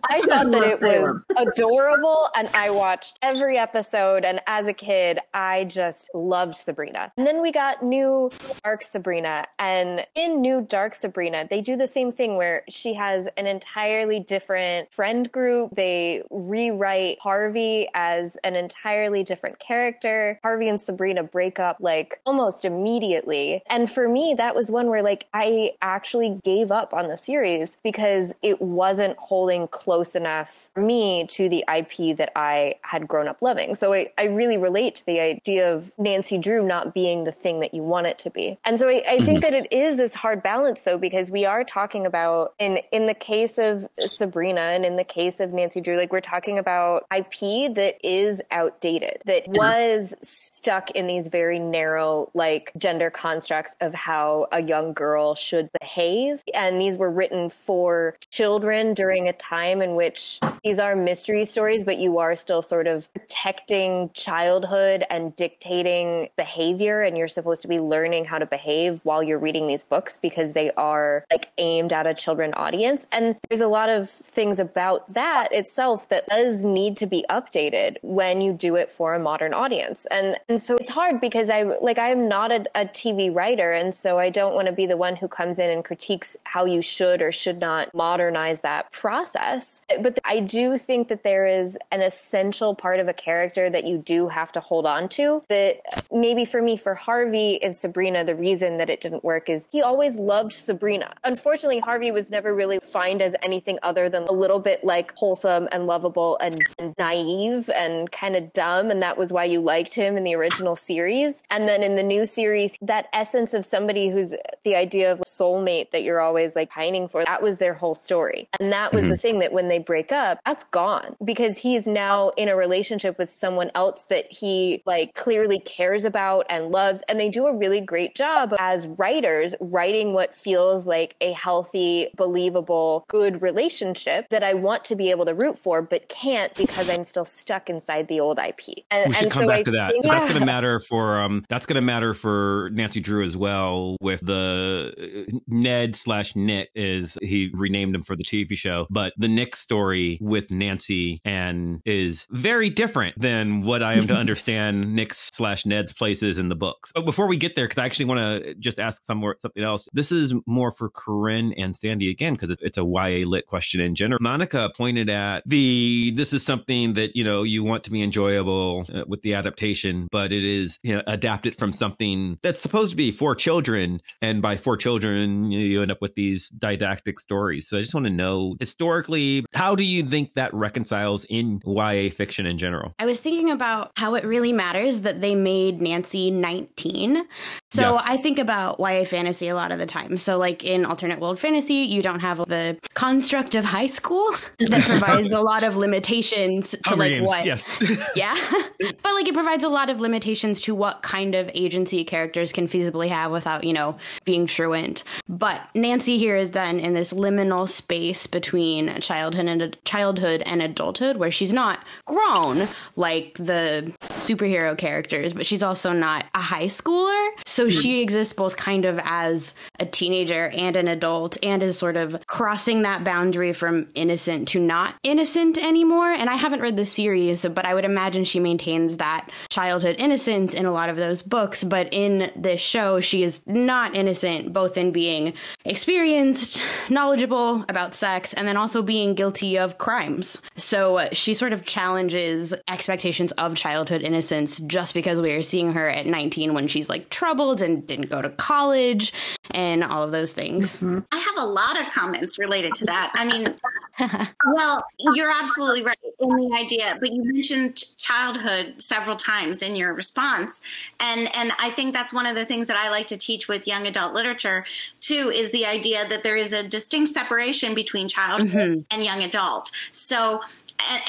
I 0.09 0.21
thought 0.21 0.51
that 0.51 0.67
it 0.67 0.81
was 0.81 1.19
adorable 1.35 2.29
and 2.35 2.47
I 2.53 2.69
watched 2.69 3.19
every 3.21 3.57
episode 3.57 4.23
and 4.23 4.39
as 4.47 4.67
a 4.67 4.73
kid 4.73 5.19
I 5.33 5.65
just 5.65 6.09
loved 6.13 6.52
Sabrina. 6.57 7.11
And 7.17 7.27
then 7.27 7.41
we 7.41 7.51
got 7.51 7.83
new 7.83 8.31
Dark 8.63 8.83
Sabrina 8.83 9.45
and 9.59 10.05
in 10.15 10.41
new 10.41 10.61
Dark 10.61 10.95
Sabrina 10.95 11.47
they 11.49 11.61
do 11.61 11.75
the 11.75 11.87
same 11.87 12.11
thing 12.11 12.37
where 12.37 12.63
she 12.69 12.93
has 12.93 13.27
an 13.37 13.47
entirely 13.47 14.19
different 14.19 14.93
friend 14.93 15.31
group. 15.31 15.75
They 15.75 16.23
rewrite 16.29 17.19
Harvey 17.19 17.87
as 17.93 18.37
an 18.43 18.55
entirely 18.55 19.23
different 19.23 19.59
character. 19.59 20.39
Harvey 20.43 20.69
and 20.69 20.81
Sabrina 20.81 21.23
break 21.23 21.59
up 21.59 21.77
like 21.79 22.19
almost 22.25 22.65
immediately. 22.65 23.63
And 23.67 23.89
for 23.89 24.07
me, 24.07 24.35
that 24.37 24.55
was 24.55 24.71
one 24.71 24.87
where 24.87 25.03
like 25.03 25.27
I 25.33 25.73
actually 25.81 26.39
gave 26.43 26.71
up 26.71 26.93
on 26.93 27.07
the 27.07 27.17
series 27.17 27.77
because 27.83 28.33
it 28.41 28.61
wasn't 28.61 29.17
holding 29.17 29.67
close 29.67 30.15
enough 30.15 30.69
for 30.73 30.81
me 30.81 31.25
to 31.27 31.49
the 31.49 31.63
IP 31.73 32.17
that 32.17 32.31
I 32.35 32.75
had 32.81 33.07
grown 33.07 33.27
up 33.27 33.41
loving. 33.41 33.75
So 33.75 33.93
I, 33.93 34.11
I 34.17 34.25
really 34.25 34.57
relate 34.57 34.95
to 34.95 35.05
the 35.05 35.19
idea 35.19 35.73
of 35.73 35.91
Nancy 35.97 36.37
Drew 36.43 36.63
not 36.65 36.93
being 36.93 37.23
the 37.23 37.31
thing 37.31 37.59
that 37.61 37.73
you 37.73 37.81
want 37.81 38.07
it 38.07 38.19
to 38.19 38.29
be. 38.29 38.57
And 38.65 38.77
so 38.77 38.87
I, 38.87 39.03
I 39.07 39.17
think 39.19 39.39
mm-hmm. 39.39 39.39
that 39.39 39.53
it 39.53 39.71
is 39.71 39.97
this 39.97 40.13
hard 40.13 40.43
balance 40.43 40.83
though, 40.83 40.97
because 40.97 41.31
we 41.31 41.45
are 41.45 41.63
talking 41.63 42.05
about 42.05 42.53
in 42.59 42.79
in 42.91 43.07
the 43.07 43.13
case 43.13 43.57
of 43.57 43.87
Sabrina 43.99 44.61
and 44.61 44.85
in 44.85 44.97
the 44.97 45.03
case 45.03 45.39
of 45.39 45.53
Nancy 45.53 45.81
Drew, 45.81 45.97
like 45.97 46.11
we're 46.11 46.21
talking 46.21 46.59
about 46.59 47.05
IP 47.15 47.73
that 47.75 47.95
is 48.03 48.41
outdated, 48.51 49.21
that 49.25 49.47
was 49.47 50.13
stuck 50.21 50.91
in 50.91 51.07
these 51.07 51.29
very 51.29 51.59
narrow, 51.59 52.29
like 52.33 52.71
gender 52.77 53.09
constructs 53.09 53.75
of 53.81 53.93
how 53.93 54.47
a 54.51 54.61
young 54.61 54.93
girl 54.93 55.35
should 55.35 55.69
behave. 55.79 56.43
And 56.53 56.79
these 56.79 56.97
were 56.97 57.09
written 57.09 57.49
for 57.49 58.15
children 58.29 58.93
during 58.93 59.27
a 59.27 59.33
time 59.33 59.81
in 59.81 59.95
which 59.95 60.39
these 60.63 60.79
are 60.79 60.95
mystery 60.95 61.45
stories, 61.45 61.83
but 61.83 61.97
you 61.97 62.19
are 62.19 62.35
still 62.35 62.61
sort 62.61 62.87
of 62.87 63.11
protecting 63.13 64.09
childhood 64.13 65.05
and 65.09 65.35
dictating 65.35 66.29
behavior. 66.35 67.01
And 67.01 67.17
you're 67.17 67.27
supposed 67.27 67.61
to 67.63 67.67
be 67.67 67.79
learning 67.79 68.25
how 68.25 68.39
to 68.39 68.45
behave 68.45 68.99
while 69.03 69.23
you're 69.23 69.39
reading 69.39 69.67
these 69.67 69.83
books 69.83 70.19
because 70.21 70.53
they 70.53 70.71
are 70.71 71.25
like 71.31 71.51
aimed 71.57 71.93
at 71.93 72.07
a 72.07 72.13
children 72.13 72.53
audience. 72.55 73.07
And 73.11 73.35
there's 73.49 73.61
a 73.61 73.67
lot 73.67 73.89
of 73.89 74.09
things 74.09 74.59
about 74.59 75.13
that 75.13 75.51
itself 75.51 76.09
that 76.09 76.27
does 76.27 76.63
need 76.63 76.97
to 76.97 77.05
be 77.05 77.25
updated 77.29 77.97
when 78.01 78.41
you 78.41 78.53
do 78.53 78.75
it 78.75 78.91
for 78.91 79.13
a 79.13 79.19
modern 79.19 79.53
audience. 79.53 80.05
And 80.11 80.39
and 80.49 80.61
so 80.61 80.75
it's 80.77 80.89
hard 80.89 81.21
because 81.21 81.49
I 81.49 81.63
like 81.63 81.97
I'm 81.97 82.27
not 82.27 82.51
a, 82.51 82.65
a 82.75 82.85
TV 82.85 83.33
writer, 83.33 83.71
and 83.71 83.93
so 83.93 84.19
I 84.19 84.29
don't 84.29 84.53
want 84.53 84.67
to 84.67 84.73
be 84.73 84.85
the 84.85 84.97
one 84.97 85.15
who 85.15 85.27
comes 85.27 85.59
in 85.59 85.69
and 85.69 85.83
critiques 85.83 86.37
how 86.43 86.65
you 86.65 86.81
should 86.81 87.21
or 87.21 87.31
should 87.31 87.59
not 87.59 87.93
modernize 87.93 88.61
that 88.61 88.91
process. 88.91 89.81
But 90.01 90.19
I 90.25 90.39
do 90.39 90.77
think 90.77 91.07
that 91.07 91.23
there 91.23 91.45
is 91.45 91.77
an 91.91 92.01
essential 92.01 92.75
part 92.75 92.99
of 92.99 93.07
a 93.07 93.13
character 93.13 93.69
that 93.69 93.85
you 93.85 93.97
do 93.97 94.27
have 94.27 94.51
to 94.53 94.59
hold 94.59 94.85
on 94.85 95.09
to. 95.09 95.43
That 95.49 95.81
maybe 96.23 96.45
for 96.45 96.61
me, 96.61 96.77
for 96.77 96.95
Harvey 96.95 97.61
and 97.61 97.75
Sabrina, 97.75 98.23
the 98.23 98.33
reason 98.33 98.77
that 98.77 98.89
it 98.89 99.01
didn't 99.01 99.25
work 99.25 99.49
is 99.49 99.67
he 99.73 99.81
always 99.81 100.15
loved 100.15 100.53
Sabrina. 100.53 101.13
Unfortunately, 101.25 101.79
Harvey 101.79 102.11
was 102.11 102.31
never 102.31 102.55
really 102.55 102.79
defined 102.79 103.21
as 103.21 103.35
anything 103.43 103.77
other 103.83 104.07
than 104.07 104.23
a 104.23 104.31
little 104.31 104.59
bit 104.59 104.85
like 104.85 105.13
wholesome 105.17 105.67
and 105.73 105.85
lovable 105.85 106.37
and, 106.37 106.65
and 106.79 106.95
naive 106.97 107.69
and 107.75 108.09
kind 108.13 108.37
of 108.37 108.53
dumb. 108.53 108.89
And 108.89 109.01
that 109.01 109.17
was 109.17 109.33
why 109.33 109.43
you 109.43 109.59
liked 109.59 109.93
him 109.93 110.15
in 110.15 110.23
the 110.23 110.33
original 110.33 110.77
series. 110.77 111.43
And 111.49 111.67
then 111.67 111.83
in 111.83 111.95
the 111.95 112.03
new 112.03 112.25
series, 112.25 112.77
that 112.81 113.09
essence 113.11 113.53
of 113.53 113.65
somebody 113.65 114.07
who's 114.07 114.33
the 114.63 114.77
idea 114.77 115.11
of 115.11 115.19
soulmate 115.27 115.91
that 115.91 116.03
you're 116.03 116.21
always 116.21 116.55
like 116.55 116.69
pining 116.69 117.09
for, 117.09 117.25
that 117.25 117.43
was 117.43 117.57
their 117.57 117.73
whole 117.73 117.93
story. 117.93 118.47
And 118.61 118.71
that 118.71 118.93
was 118.93 119.01
mm-hmm. 119.01 119.11
the 119.11 119.17
thing 119.17 119.39
that 119.39 119.51
when 119.51 119.67
they 119.67 119.79
break 119.79 120.13
up, 120.13 120.39
that's 120.45 120.63
gone 120.63 121.17
because 121.21 121.57
he's 121.57 121.85
now 121.85 122.29
in 122.37 122.47
a 122.47 122.55
relationship 122.55 123.17
with 123.17 123.29
someone 123.29 123.71
else 123.75 124.03
that 124.03 124.31
he 124.31 124.81
like 124.85 125.15
clearly 125.15 125.59
cares 125.59 126.02
about 126.05 126.45
and 126.49 126.71
loves. 126.71 127.03
And 127.07 127.19
they 127.19 127.29
do 127.29 127.47
a 127.47 127.55
really 127.55 127.81
great 127.81 128.15
job 128.15 128.55
as 128.59 128.87
writers 128.87 129.55
writing 129.59 130.13
what 130.13 130.35
feels 130.35 130.85
like 130.87 131.15
a 131.21 131.31
healthy, 131.33 132.09
believable, 132.15 133.05
good 133.07 133.41
relationship 133.41 134.29
that 134.29 134.43
I 134.43 134.53
want 134.53 134.85
to 134.85 134.95
be 134.95 135.11
able 135.11 135.25
to 135.25 135.33
root 135.33 135.57
for, 135.57 135.81
but 135.81 136.09
can't 136.09 136.53
because 136.55 136.89
I'm 136.89 137.03
still 137.03 137.25
stuck 137.25 137.69
inside 137.69 138.07
the 138.07 138.19
old 138.19 138.39
IP. 138.39 138.83
And, 138.91 139.09
we 139.09 139.13
should 139.13 139.31
come 139.31 139.43
so 139.43 139.47
back 139.47 139.59
I 139.59 139.63
to 139.63 139.71
that. 139.71 139.91
Think, 139.91 140.05
yeah. 140.05 140.19
That's 140.19 140.27
going 140.27 140.39
to 140.39 140.45
matter 140.45 140.79
for 140.79 141.21
um. 141.21 141.45
That's 141.49 141.65
going 141.65 141.75
to 141.75 141.81
matter 141.81 142.13
for 142.13 142.69
Nancy 142.73 142.99
Drew 142.99 143.23
as 143.23 143.35
well. 143.37 143.97
With 144.01 144.25
the 144.25 145.27
uh, 145.31 145.37
Ned 145.47 145.95
slash 145.95 146.35
Nick 146.35 146.69
is 146.75 147.17
he 147.21 147.51
renamed 147.53 147.95
him 147.95 148.03
for 148.03 148.15
the 148.15 148.23
TV 148.23 148.55
show, 148.55 148.87
but 148.89 149.13
the 149.17 149.27
Nick 149.27 149.55
story 149.55 150.17
with 150.21 150.51
Nancy 150.51 151.21
and 151.25 151.81
is 151.85 152.27
very 152.29 152.69
different 152.69 153.15
than 153.17 153.61
what 153.61 153.83
I 153.83 153.93
am 153.93 154.07
to 154.07 154.15
understand 154.23 154.95
Nick's 154.95 155.29
slash 155.33 155.65
Ned's 155.65 155.92
places 155.93 156.39
in 156.39 156.49
the 156.49 156.55
books. 156.55 156.91
But 156.93 157.05
before 157.05 157.27
we 157.27 157.37
get 157.37 157.55
there, 157.55 157.65
because 157.65 157.81
I 157.81 157.85
actually 157.85 158.05
want 158.05 158.43
to 158.43 158.55
just 158.55 158.79
ask 158.79 159.03
some 159.03 159.17
more, 159.17 159.35
something 159.39 159.63
else. 159.63 159.87
This 159.93 160.11
is 160.11 160.33
more 160.45 160.71
for 160.71 160.89
Corinne 160.89 161.53
and 161.53 161.75
Sandy 161.75 162.09
again 162.09 162.33
because 162.33 162.55
it's 162.61 162.77
a 162.77 162.83
YA 162.83 163.25
lit 163.27 163.47
question 163.47 163.81
in 163.81 163.95
general. 163.95 164.19
Monica 164.21 164.71
pointed 164.75 165.09
at 165.09 165.43
the 165.45 166.11
this 166.15 166.33
is 166.33 166.45
something 166.45 166.93
that 166.93 167.15
you 167.15 167.23
know 167.23 167.43
you 167.43 167.63
want 167.63 167.83
to 167.85 167.91
be 167.91 168.01
enjoyable 168.01 168.85
uh, 168.93 169.03
with 169.07 169.21
the 169.21 169.33
adaptation, 169.33 170.07
but 170.11 170.31
it 170.31 170.43
is 170.43 170.79
you 170.83 170.95
know, 170.95 171.03
adapted 171.07 171.55
from 171.55 171.73
something 171.73 172.37
that's 172.41 172.61
supposed 172.61 172.91
to 172.91 172.97
be 172.97 173.11
for 173.11 173.35
children, 173.35 174.01
and 174.21 174.41
by 174.41 174.57
for 174.57 174.77
children 174.77 175.51
you, 175.51 175.59
you 175.59 175.81
end 175.81 175.91
up 175.91 176.01
with 176.01 176.15
these 176.15 176.49
didactic 176.49 177.19
stories. 177.19 177.67
So 177.67 177.77
I 177.77 177.81
just 177.81 177.93
want 177.93 178.05
to 178.05 178.11
know 178.11 178.55
historically, 178.59 179.45
how 179.53 179.75
do 179.75 179.83
you 179.83 180.03
think 180.03 180.33
that 180.35 180.53
reconciles 180.53 181.25
in 181.29 181.61
YA 181.65 182.09
fiction 182.09 182.45
in 182.45 182.57
general? 182.57 182.93
I 182.99 183.05
was 183.05 183.19
thinking 183.19 183.51
about 183.51 183.91
how 183.97 184.15
it 184.15 184.23
really 184.23 184.53
matters 184.53 185.01
that 185.01 185.21
they 185.21 185.35
made 185.35 185.81
Nancy 185.83 186.31
19. 186.31 187.27
So 187.73 187.95
yes. 187.95 188.03
I 188.05 188.17
think 188.17 188.37
about 188.37 188.79
YA 188.79 189.03
fantasy 189.03 189.47
a 189.47 189.55
lot 189.55 189.71
of 189.71 189.79
the 189.79 189.87
time. 189.87 190.19
So 190.19 190.37
like 190.37 190.63
in 190.63 190.85
alternate 190.85 191.19
world 191.19 191.39
fantasy, 191.39 191.73
you 191.73 192.03
don't 192.03 192.19
have 192.19 192.37
the 192.37 192.77
construct 192.93 193.55
of 193.55 193.65
high 193.65 193.87
school 193.87 194.29
that 194.59 194.83
provides 194.83 195.31
a 195.31 195.41
lot 195.41 195.63
of 195.63 195.75
limitations 195.75 196.71
to 196.71 196.79
Hunger 196.85 197.03
like 197.03 197.09
games, 197.09 197.27
what 197.27 197.45
yes. 197.45 197.65
yeah. 198.15 198.37
but 198.79 199.15
like 199.15 199.27
it 199.27 199.33
provides 199.33 199.63
a 199.63 199.69
lot 199.69 199.89
of 199.89 199.99
limitations 199.99 200.61
to 200.61 200.75
what 200.75 201.01
kind 201.01 201.33
of 201.33 201.49
agency 201.55 202.03
characters 202.03 202.51
can 202.51 202.67
feasibly 202.67 203.09
have 203.09 203.31
without, 203.31 203.63
you 203.63 203.73
know, 203.73 203.97
being 204.23 204.45
truant. 204.45 205.03
But 205.27 205.59
Nancy 205.73 206.19
here 206.19 206.37
is 206.37 206.51
then 206.51 206.79
in 206.79 206.93
this 206.93 207.11
liminal 207.11 207.67
space 207.67 208.27
between 208.27 208.99
childhood 208.99 209.47
and 209.47 209.77
childhood 209.83 210.43
and 210.45 210.61
adulthood 210.61 211.17
where 211.17 211.31
she's 211.31 211.51
not 211.51 211.83
grown 212.05 212.67
like 212.95 213.33
the 213.39 213.91
superhero 214.01 214.77
characters, 214.77 215.33
but 215.33 215.47
she's 215.47 215.63
also 215.63 215.91
not 215.91 216.25
a 216.35 216.41
high 216.41 216.65
schooler. 216.67 217.29
So 217.45 217.62
mm-hmm. 217.65 217.79
she 217.79 218.01
exists 218.01 218.33
both 218.33 218.57
kind 218.57 218.85
of 218.85 218.99
as 219.03 219.53
a 219.79 219.85
teenager 219.85 220.49
and 220.49 220.75
an 220.75 220.87
adult 220.87 221.37
and 221.43 221.63
is 221.63 221.77
sort 221.77 221.97
of 221.97 222.15
crossing 222.27 222.83
that 222.83 223.03
boundary 223.03 223.53
from 223.53 223.87
innocent 223.95 224.47
to 224.49 224.59
not 224.59 224.95
innocent 225.03 225.57
anymore. 225.57 226.11
And 226.11 226.29
I 226.29 226.35
haven't 226.35 226.61
read 226.61 226.77
the 226.77 226.85
series, 226.85 227.45
but 227.45 227.65
I 227.65 227.73
would 227.73 227.85
imagine 227.85 228.23
she 228.23 228.39
maintains 228.39 228.97
that 228.97 229.29
childhood 229.49 229.95
innocence 229.99 230.53
in 230.53 230.65
a 230.65 230.71
lot 230.71 230.89
of 230.89 230.95
those 230.95 231.21
books. 231.21 231.63
But 231.63 231.93
in 231.93 232.31
this 232.35 232.59
show, 232.59 232.99
she 232.99 233.23
is 233.23 233.41
not 233.45 233.95
innocent, 233.95 234.53
both 234.53 234.77
in 234.77 234.91
being 234.91 235.33
experienced, 235.65 236.61
knowledgeable 236.89 237.65
about 237.69 237.93
sex, 237.93 238.33
and 238.33 238.47
then 238.47 238.57
also 238.57 238.81
being 238.81 239.13
guilty 239.15 239.57
of 239.57 239.77
crimes. 239.77 240.41
So 240.55 241.07
she 241.11 241.33
sort 241.33 241.53
of 241.53 241.65
challenges 241.65 242.53
expectations 242.67 243.31
of 243.33 243.55
childhood 243.55 244.01
innocence 244.01 244.59
just 244.59 244.93
because 244.93 245.19
we 245.19 245.31
are 245.31 245.43
seeing 245.43 245.71
her 245.73 245.89
at 245.89 246.05
19 246.05 246.53
when 246.53 246.67
she's 246.67 246.89
like 246.89 247.09
troubled 247.09 247.52
and 247.61 247.85
didn't 247.85 248.09
go 248.09 248.21
to 248.21 248.29
college 248.29 249.13
and 249.51 249.83
all 249.83 250.03
of 250.03 250.11
those 250.11 250.33
things. 250.33 250.77
Mm-hmm. 250.77 250.99
I 251.11 251.17
have 251.17 251.45
a 251.45 251.47
lot 251.47 251.79
of 251.79 251.93
comments 251.93 252.39
related 252.39 252.73
to 252.75 252.85
that. 252.85 253.11
I 253.13 253.25
mean, 253.25 253.55
well, 254.53 254.83
you're 255.13 255.31
absolutely 255.31 255.83
right 255.83 255.97
in 256.19 256.29
the 256.29 256.57
idea, 256.59 256.97
but 256.99 257.11
you 257.11 257.23
mentioned 257.23 257.83
childhood 257.97 258.81
several 258.81 259.15
times 259.15 259.61
in 259.61 259.75
your 259.75 259.93
response. 259.93 260.61
And 260.99 261.29
and 261.37 261.51
I 261.59 261.69
think 261.71 261.93
that's 261.93 262.13
one 262.13 262.25
of 262.25 262.35
the 262.35 262.45
things 262.45 262.67
that 262.67 262.77
I 262.77 262.89
like 262.89 263.07
to 263.07 263.17
teach 263.17 263.47
with 263.47 263.67
young 263.67 263.85
adult 263.85 264.13
literature 264.13 264.65
too 264.99 265.31
is 265.33 265.51
the 265.51 265.65
idea 265.65 266.07
that 266.09 266.23
there 266.23 266.37
is 266.37 266.53
a 266.53 266.67
distinct 266.67 267.09
separation 267.11 267.75
between 267.75 268.07
childhood 268.07 268.49
mm-hmm. 268.49 268.81
and 268.91 269.03
young 269.03 269.23
adult. 269.23 269.71
So 269.91 270.41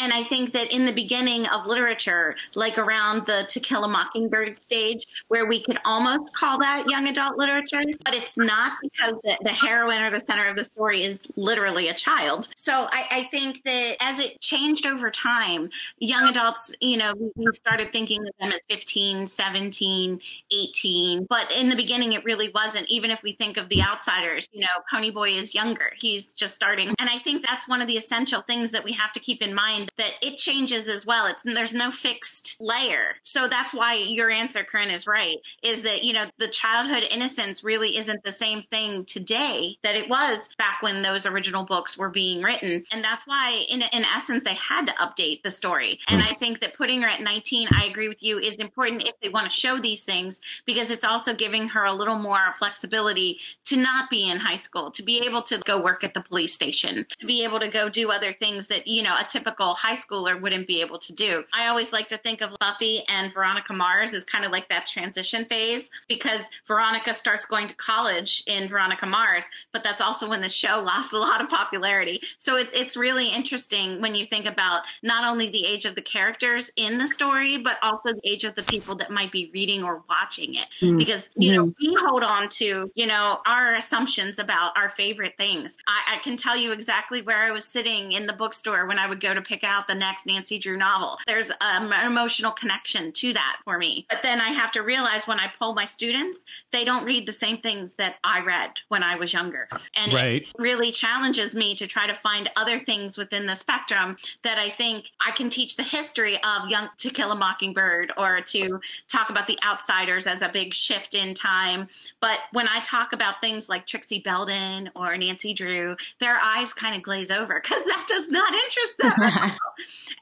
and, 0.00 0.12
I 0.14 0.22
think 0.22 0.52
that 0.52 0.72
in 0.72 0.86
the 0.86 0.92
beginning 0.92 1.46
of 1.48 1.66
literature, 1.66 2.36
like 2.54 2.78
around 2.78 3.26
the 3.26 3.44
To 3.48 3.60
Kill 3.60 3.84
a 3.84 3.88
Mockingbird 3.88 4.58
stage, 4.58 5.04
where 5.28 5.46
we 5.46 5.60
could 5.60 5.78
almost 5.84 6.32
call 6.32 6.58
that 6.58 6.84
young 6.88 7.08
adult 7.08 7.36
literature, 7.36 7.82
but 8.04 8.14
it's 8.14 8.38
not 8.38 8.72
because 8.82 9.14
the, 9.24 9.36
the 9.42 9.50
heroine 9.50 10.02
or 10.04 10.10
the 10.10 10.20
center 10.20 10.46
of 10.46 10.56
the 10.56 10.64
story 10.64 11.02
is 11.02 11.22
literally 11.36 11.88
a 11.88 11.94
child. 11.94 12.48
So 12.56 12.86
I, 12.90 13.04
I, 13.10 13.22
think 13.24 13.64
that 13.64 13.96
as 14.00 14.20
it 14.20 14.40
changed 14.40 14.86
over 14.86 15.10
time, 15.10 15.70
young 15.98 16.28
adults, 16.28 16.74
you 16.80 16.96
know, 16.96 17.12
we 17.34 17.46
started 17.52 17.88
thinking 17.88 18.20
of 18.20 18.30
them 18.38 18.50
as 18.50 18.60
15, 18.70 19.26
17, 19.26 20.20
18. 20.52 21.26
But 21.28 21.52
in 21.58 21.68
the 21.68 21.76
beginning, 21.76 22.12
it 22.12 22.24
really 22.24 22.50
wasn't. 22.54 22.88
Even 22.88 23.10
if 23.10 23.22
we 23.22 23.32
think 23.32 23.56
of 23.56 23.68
The 23.68 23.82
Outsiders, 23.82 24.48
you 24.52 24.60
know, 24.60 24.66
Ponyboy 24.92 25.36
is 25.36 25.54
younger. 25.54 25.90
He's 25.96 26.32
just 26.32 26.54
starting. 26.54 26.88
And 26.98 27.08
I 27.10 27.18
think 27.18 27.44
that's 27.44 27.68
one 27.68 27.82
of 27.82 27.88
the 27.88 27.94
essential 27.94 28.42
things 28.42 28.70
that 28.72 28.84
we 28.84 28.92
have 28.92 29.12
to 29.12 29.20
keep 29.20 29.42
in 29.42 29.54
mind 29.54 29.73
mind 29.74 29.92
that 29.96 30.12
it 30.22 30.36
changes 30.36 30.88
as 30.88 31.06
well. 31.06 31.26
It's 31.26 31.42
there's 31.42 31.74
no 31.74 31.90
fixed 31.90 32.56
layer. 32.60 33.16
So 33.22 33.48
that's 33.48 33.74
why 33.74 34.04
your 34.06 34.30
answer, 34.30 34.64
Corinne, 34.64 34.90
is 34.90 35.06
right. 35.06 35.36
Is 35.62 35.82
that 35.82 36.02
you 36.02 36.12
know 36.12 36.24
the 36.38 36.48
childhood 36.48 37.04
innocence 37.12 37.64
really 37.64 37.96
isn't 37.96 38.24
the 38.24 38.32
same 38.32 38.62
thing 38.62 39.04
today 39.04 39.76
that 39.82 39.94
it 39.94 40.08
was 40.08 40.48
back 40.58 40.82
when 40.82 41.02
those 41.02 41.26
original 41.26 41.64
books 41.64 41.96
were 41.96 42.10
being 42.10 42.42
written, 42.42 42.84
and 42.92 43.04
that's 43.04 43.26
why 43.26 43.64
in 43.70 43.82
in 43.92 44.04
essence 44.14 44.42
they 44.42 44.54
had 44.54 44.86
to 44.86 44.92
update 44.94 45.42
the 45.42 45.50
story. 45.50 45.98
And 46.08 46.22
I 46.22 46.26
think 46.26 46.60
that 46.60 46.74
putting 46.74 47.02
her 47.02 47.08
at 47.08 47.20
19, 47.20 47.68
I 47.72 47.86
agree 47.86 48.08
with 48.08 48.22
you, 48.22 48.38
is 48.38 48.56
important 48.56 49.06
if 49.06 49.18
they 49.20 49.28
want 49.28 49.46
to 49.46 49.50
show 49.50 49.78
these 49.78 50.04
things 50.04 50.40
because 50.64 50.90
it's 50.90 51.04
also 51.04 51.34
giving 51.34 51.68
her 51.68 51.84
a 51.84 51.92
little 51.92 52.18
more 52.18 52.52
flexibility 52.58 53.38
to 53.64 53.76
not 53.76 54.10
be 54.10 54.30
in 54.30 54.38
high 54.38 54.56
school, 54.56 54.90
to 54.90 55.02
be 55.02 55.22
able 55.26 55.42
to 55.42 55.58
go 55.64 55.80
work 55.80 56.04
at 56.04 56.14
the 56.14 56.20
police 56.20 56.52
station, 56.52 57.06
to 57.18 57.26
be 57.26 57.44
able 57.44 57.60
to 57.60 57.68
go 57.68 57.88
do 57.88 58.10
other 58.10 58.32
things 58.32 58.68
that 58.68 58.86
you 58.86 59.02
know 59.02 59.14
a 59.20 59.24
typical 59.24 59.53
typical 59.54 59.74
high 59.74 59.94
schooler 59.94 60.40
wouldn't 60.40 60.66
be 60.66 60.80
able 60.80 60.98
to 60.98 61.12
do. 61.12 61.44
I 61.52 61.68
always 61.68 61.92
like 61.92 62.08
to 62.08 62.16
think 62.16 62.40
of 62.40 62.56
Buffy 62.58 63.00
and 63.08 63.32
Veronica 63.32 63.72
Mars 63.72 64.14
as 64.14 64.24
kind 64.24 64.44
of 64.44 64.52
like 64.52 64.68
that 64.68 64.86
transition 64.86 65.44
phase 65.44 65.90
because 66.08 66.50
Veronica 66.66 67.14
starts 67.14 67.44
going 67.44 67.68
to 67.68 67.74
college 67.74 68.42
in 68.46 68.68
Veronica 68.68 69.06
Mars, 69.06 69.48
but 69.72 69.84
that's 69.84 70.00
also 70.00 70.28
when 70.28 70.42
the 70.42 70.48
show 70.48 70.82
lost 70.86 71.12
a 71.12 71.18
lot 71.18 71.40
of 71.40 71.48
popularity. 71.48 72.20
So 72.38 72.56
it's 72.56 72.72
it's 72.72 72.96
really 72.96 73.28
interesting 73.34 74.00
when 74.00 74.14
you 74.14 74.24
think 74.24 74.46
about 74.46 74.82
not 75.02 75.24
only 75.24 75.50
the 75.50 75.64
age 75.64 75.84
of 75.84 75.94
the 75.94 76.02
characters 76.02 76.72
in 76.76 76.98
the 76.98 77.06
story, 77.06 77.58
but 77.58 77.76
also 77.82 78.12
the 78.12 78.28
age 78.28 78.44
of 78.44 78.54
the 78.54 78.62
people 78.64 78.94
that 78.96 79.10
might 79.10 79.30
be 79.30 79.50
reading 79.54 79.84
or 79.84 80.02
watching 80.08 80.54
it. 80.54 80.66
Mm. 80.80 80.98
Because, 80.98 81.28
you 81.36 81.52
mm. 81.52 81.56
know, 81.56 81.74
we 81.80 81.94
hold 82.00 82.24
on 82.24 82.48
to, 82.48 82.90
you 82.94 83.06
know, 83.06 83.38
our 83.46 83.74
assumptions 83.74 84.38
about 84.38 84.76
our 84.76 84.88
favorite 84.88 85.34
things. 85.38 85.78
I, 85.86 86.16
I 86.16 86.18
can 86.18 86.36
tell 86.36 86.56
you 86.56 86.72
exactly 86.72 87.22
where 87.22 87.38
I 87.38 87.50
was 87.50 87.64
sitting 87.64 88.12
in 88.12 88.26
the 88.26 88.32
bookstore 88.32 88.86
when 88.86 88.98
I 88.98 89.08
would 89.08 89.20
go 89.20 89.34
to 89.34 89.42
pick 89.44 89.64
out 89.64 89.88
the 89.88 89.94
next 89.94 90.26
Nancy 90.26 90.58
Drew 90.58 90.76
novel. 90.76 91.18
There's 91.26 91.50
an 91.60 91.92
emotional 92.06 92.52
connection 92.52 93.12
to 93.12 93.32
that 93.32 93.58
for 93.64 93.78
me. 93.78 94.06
But 94.08 94.22
then 94.22 94.40
I 94.40 94.50
have 94.50 94.70
to 94.72 94.82
realize 94.82 95.26
when 95.26 95.40
I 95.40 95.50
poll 95.58 95.74
my 95.74 95.84
students, 95.84 96.44
they 96.72 96.84
don't 96.84 97.04
read 97.04 97.26
the 97.26 97.32
same 97.32 97.58
things 97.58 97.94
that 97.94 98.16
I 98.24 98.42
read 98.42 98.70
when 98.88 99.02
I 99.02 99.16
was 99.16 99.32
younger. 99.32 99.68
And 99.96 100.12
right. 100.12 100.42
it 100.42 100.48
really 100.58 100.90
challenges 100.90 101.54
me 101.54 101.74
to 101.76 101.86
try 101.86 102.06
to 102.06 102.14
find 102.14 102.50
other 102.56 102.78
things 102.78 103.18
within 103.18 103.46
the 103.46 103.54
spectrum 103.54 104.16
that 104.42 104.58
I 104.58 104.70
think 104.70 105.10
I 105.24 105.30
can 105.30 105.50
teach 105.50 105.76
the 105.76 105.82
history 105.82 106.36
of 106.36 106.68
Young 106.68 106.88
to 106.98 107.10
Kill 107.10 107.32
a 107.32 107.36
Mockingbird 107.36 108.12
or 108.16 108.40
to 108.40 108.80
talk 109.08 109.30
about 109.30 109.46
the 109.46 109.58
outsiders 109.66 110.26
as 110.26 110.42
a 110.42 110.48
big 110.48 110.74
shift 110.74 111.14
in 111.14 111.34
time. 111.34 111.88
But 112.20 112.38
when 112.52 112.68
I 112.68 112.80
talk 112.80 113.12
about 113.12 113.40
things 113.40 113.68
like 113.68 113.86
Trixie 113.86 114.20
Belden 114.20 114.90
or 114.94 115.16
Nancy 115.16 115.54
Drew, 115.54 115.96
their 116.20 116.38
eyes 116.42 116.74
kind 116.74 116.96
of 116.96 117.02
glaze 117.02 117.30
over 117.30 117.60
because 117.60 117.84
that 117.84 118.06
does 118.08 118.28
not 118.28 118.52
interest 118.52 118.98
them. 118.98 119.12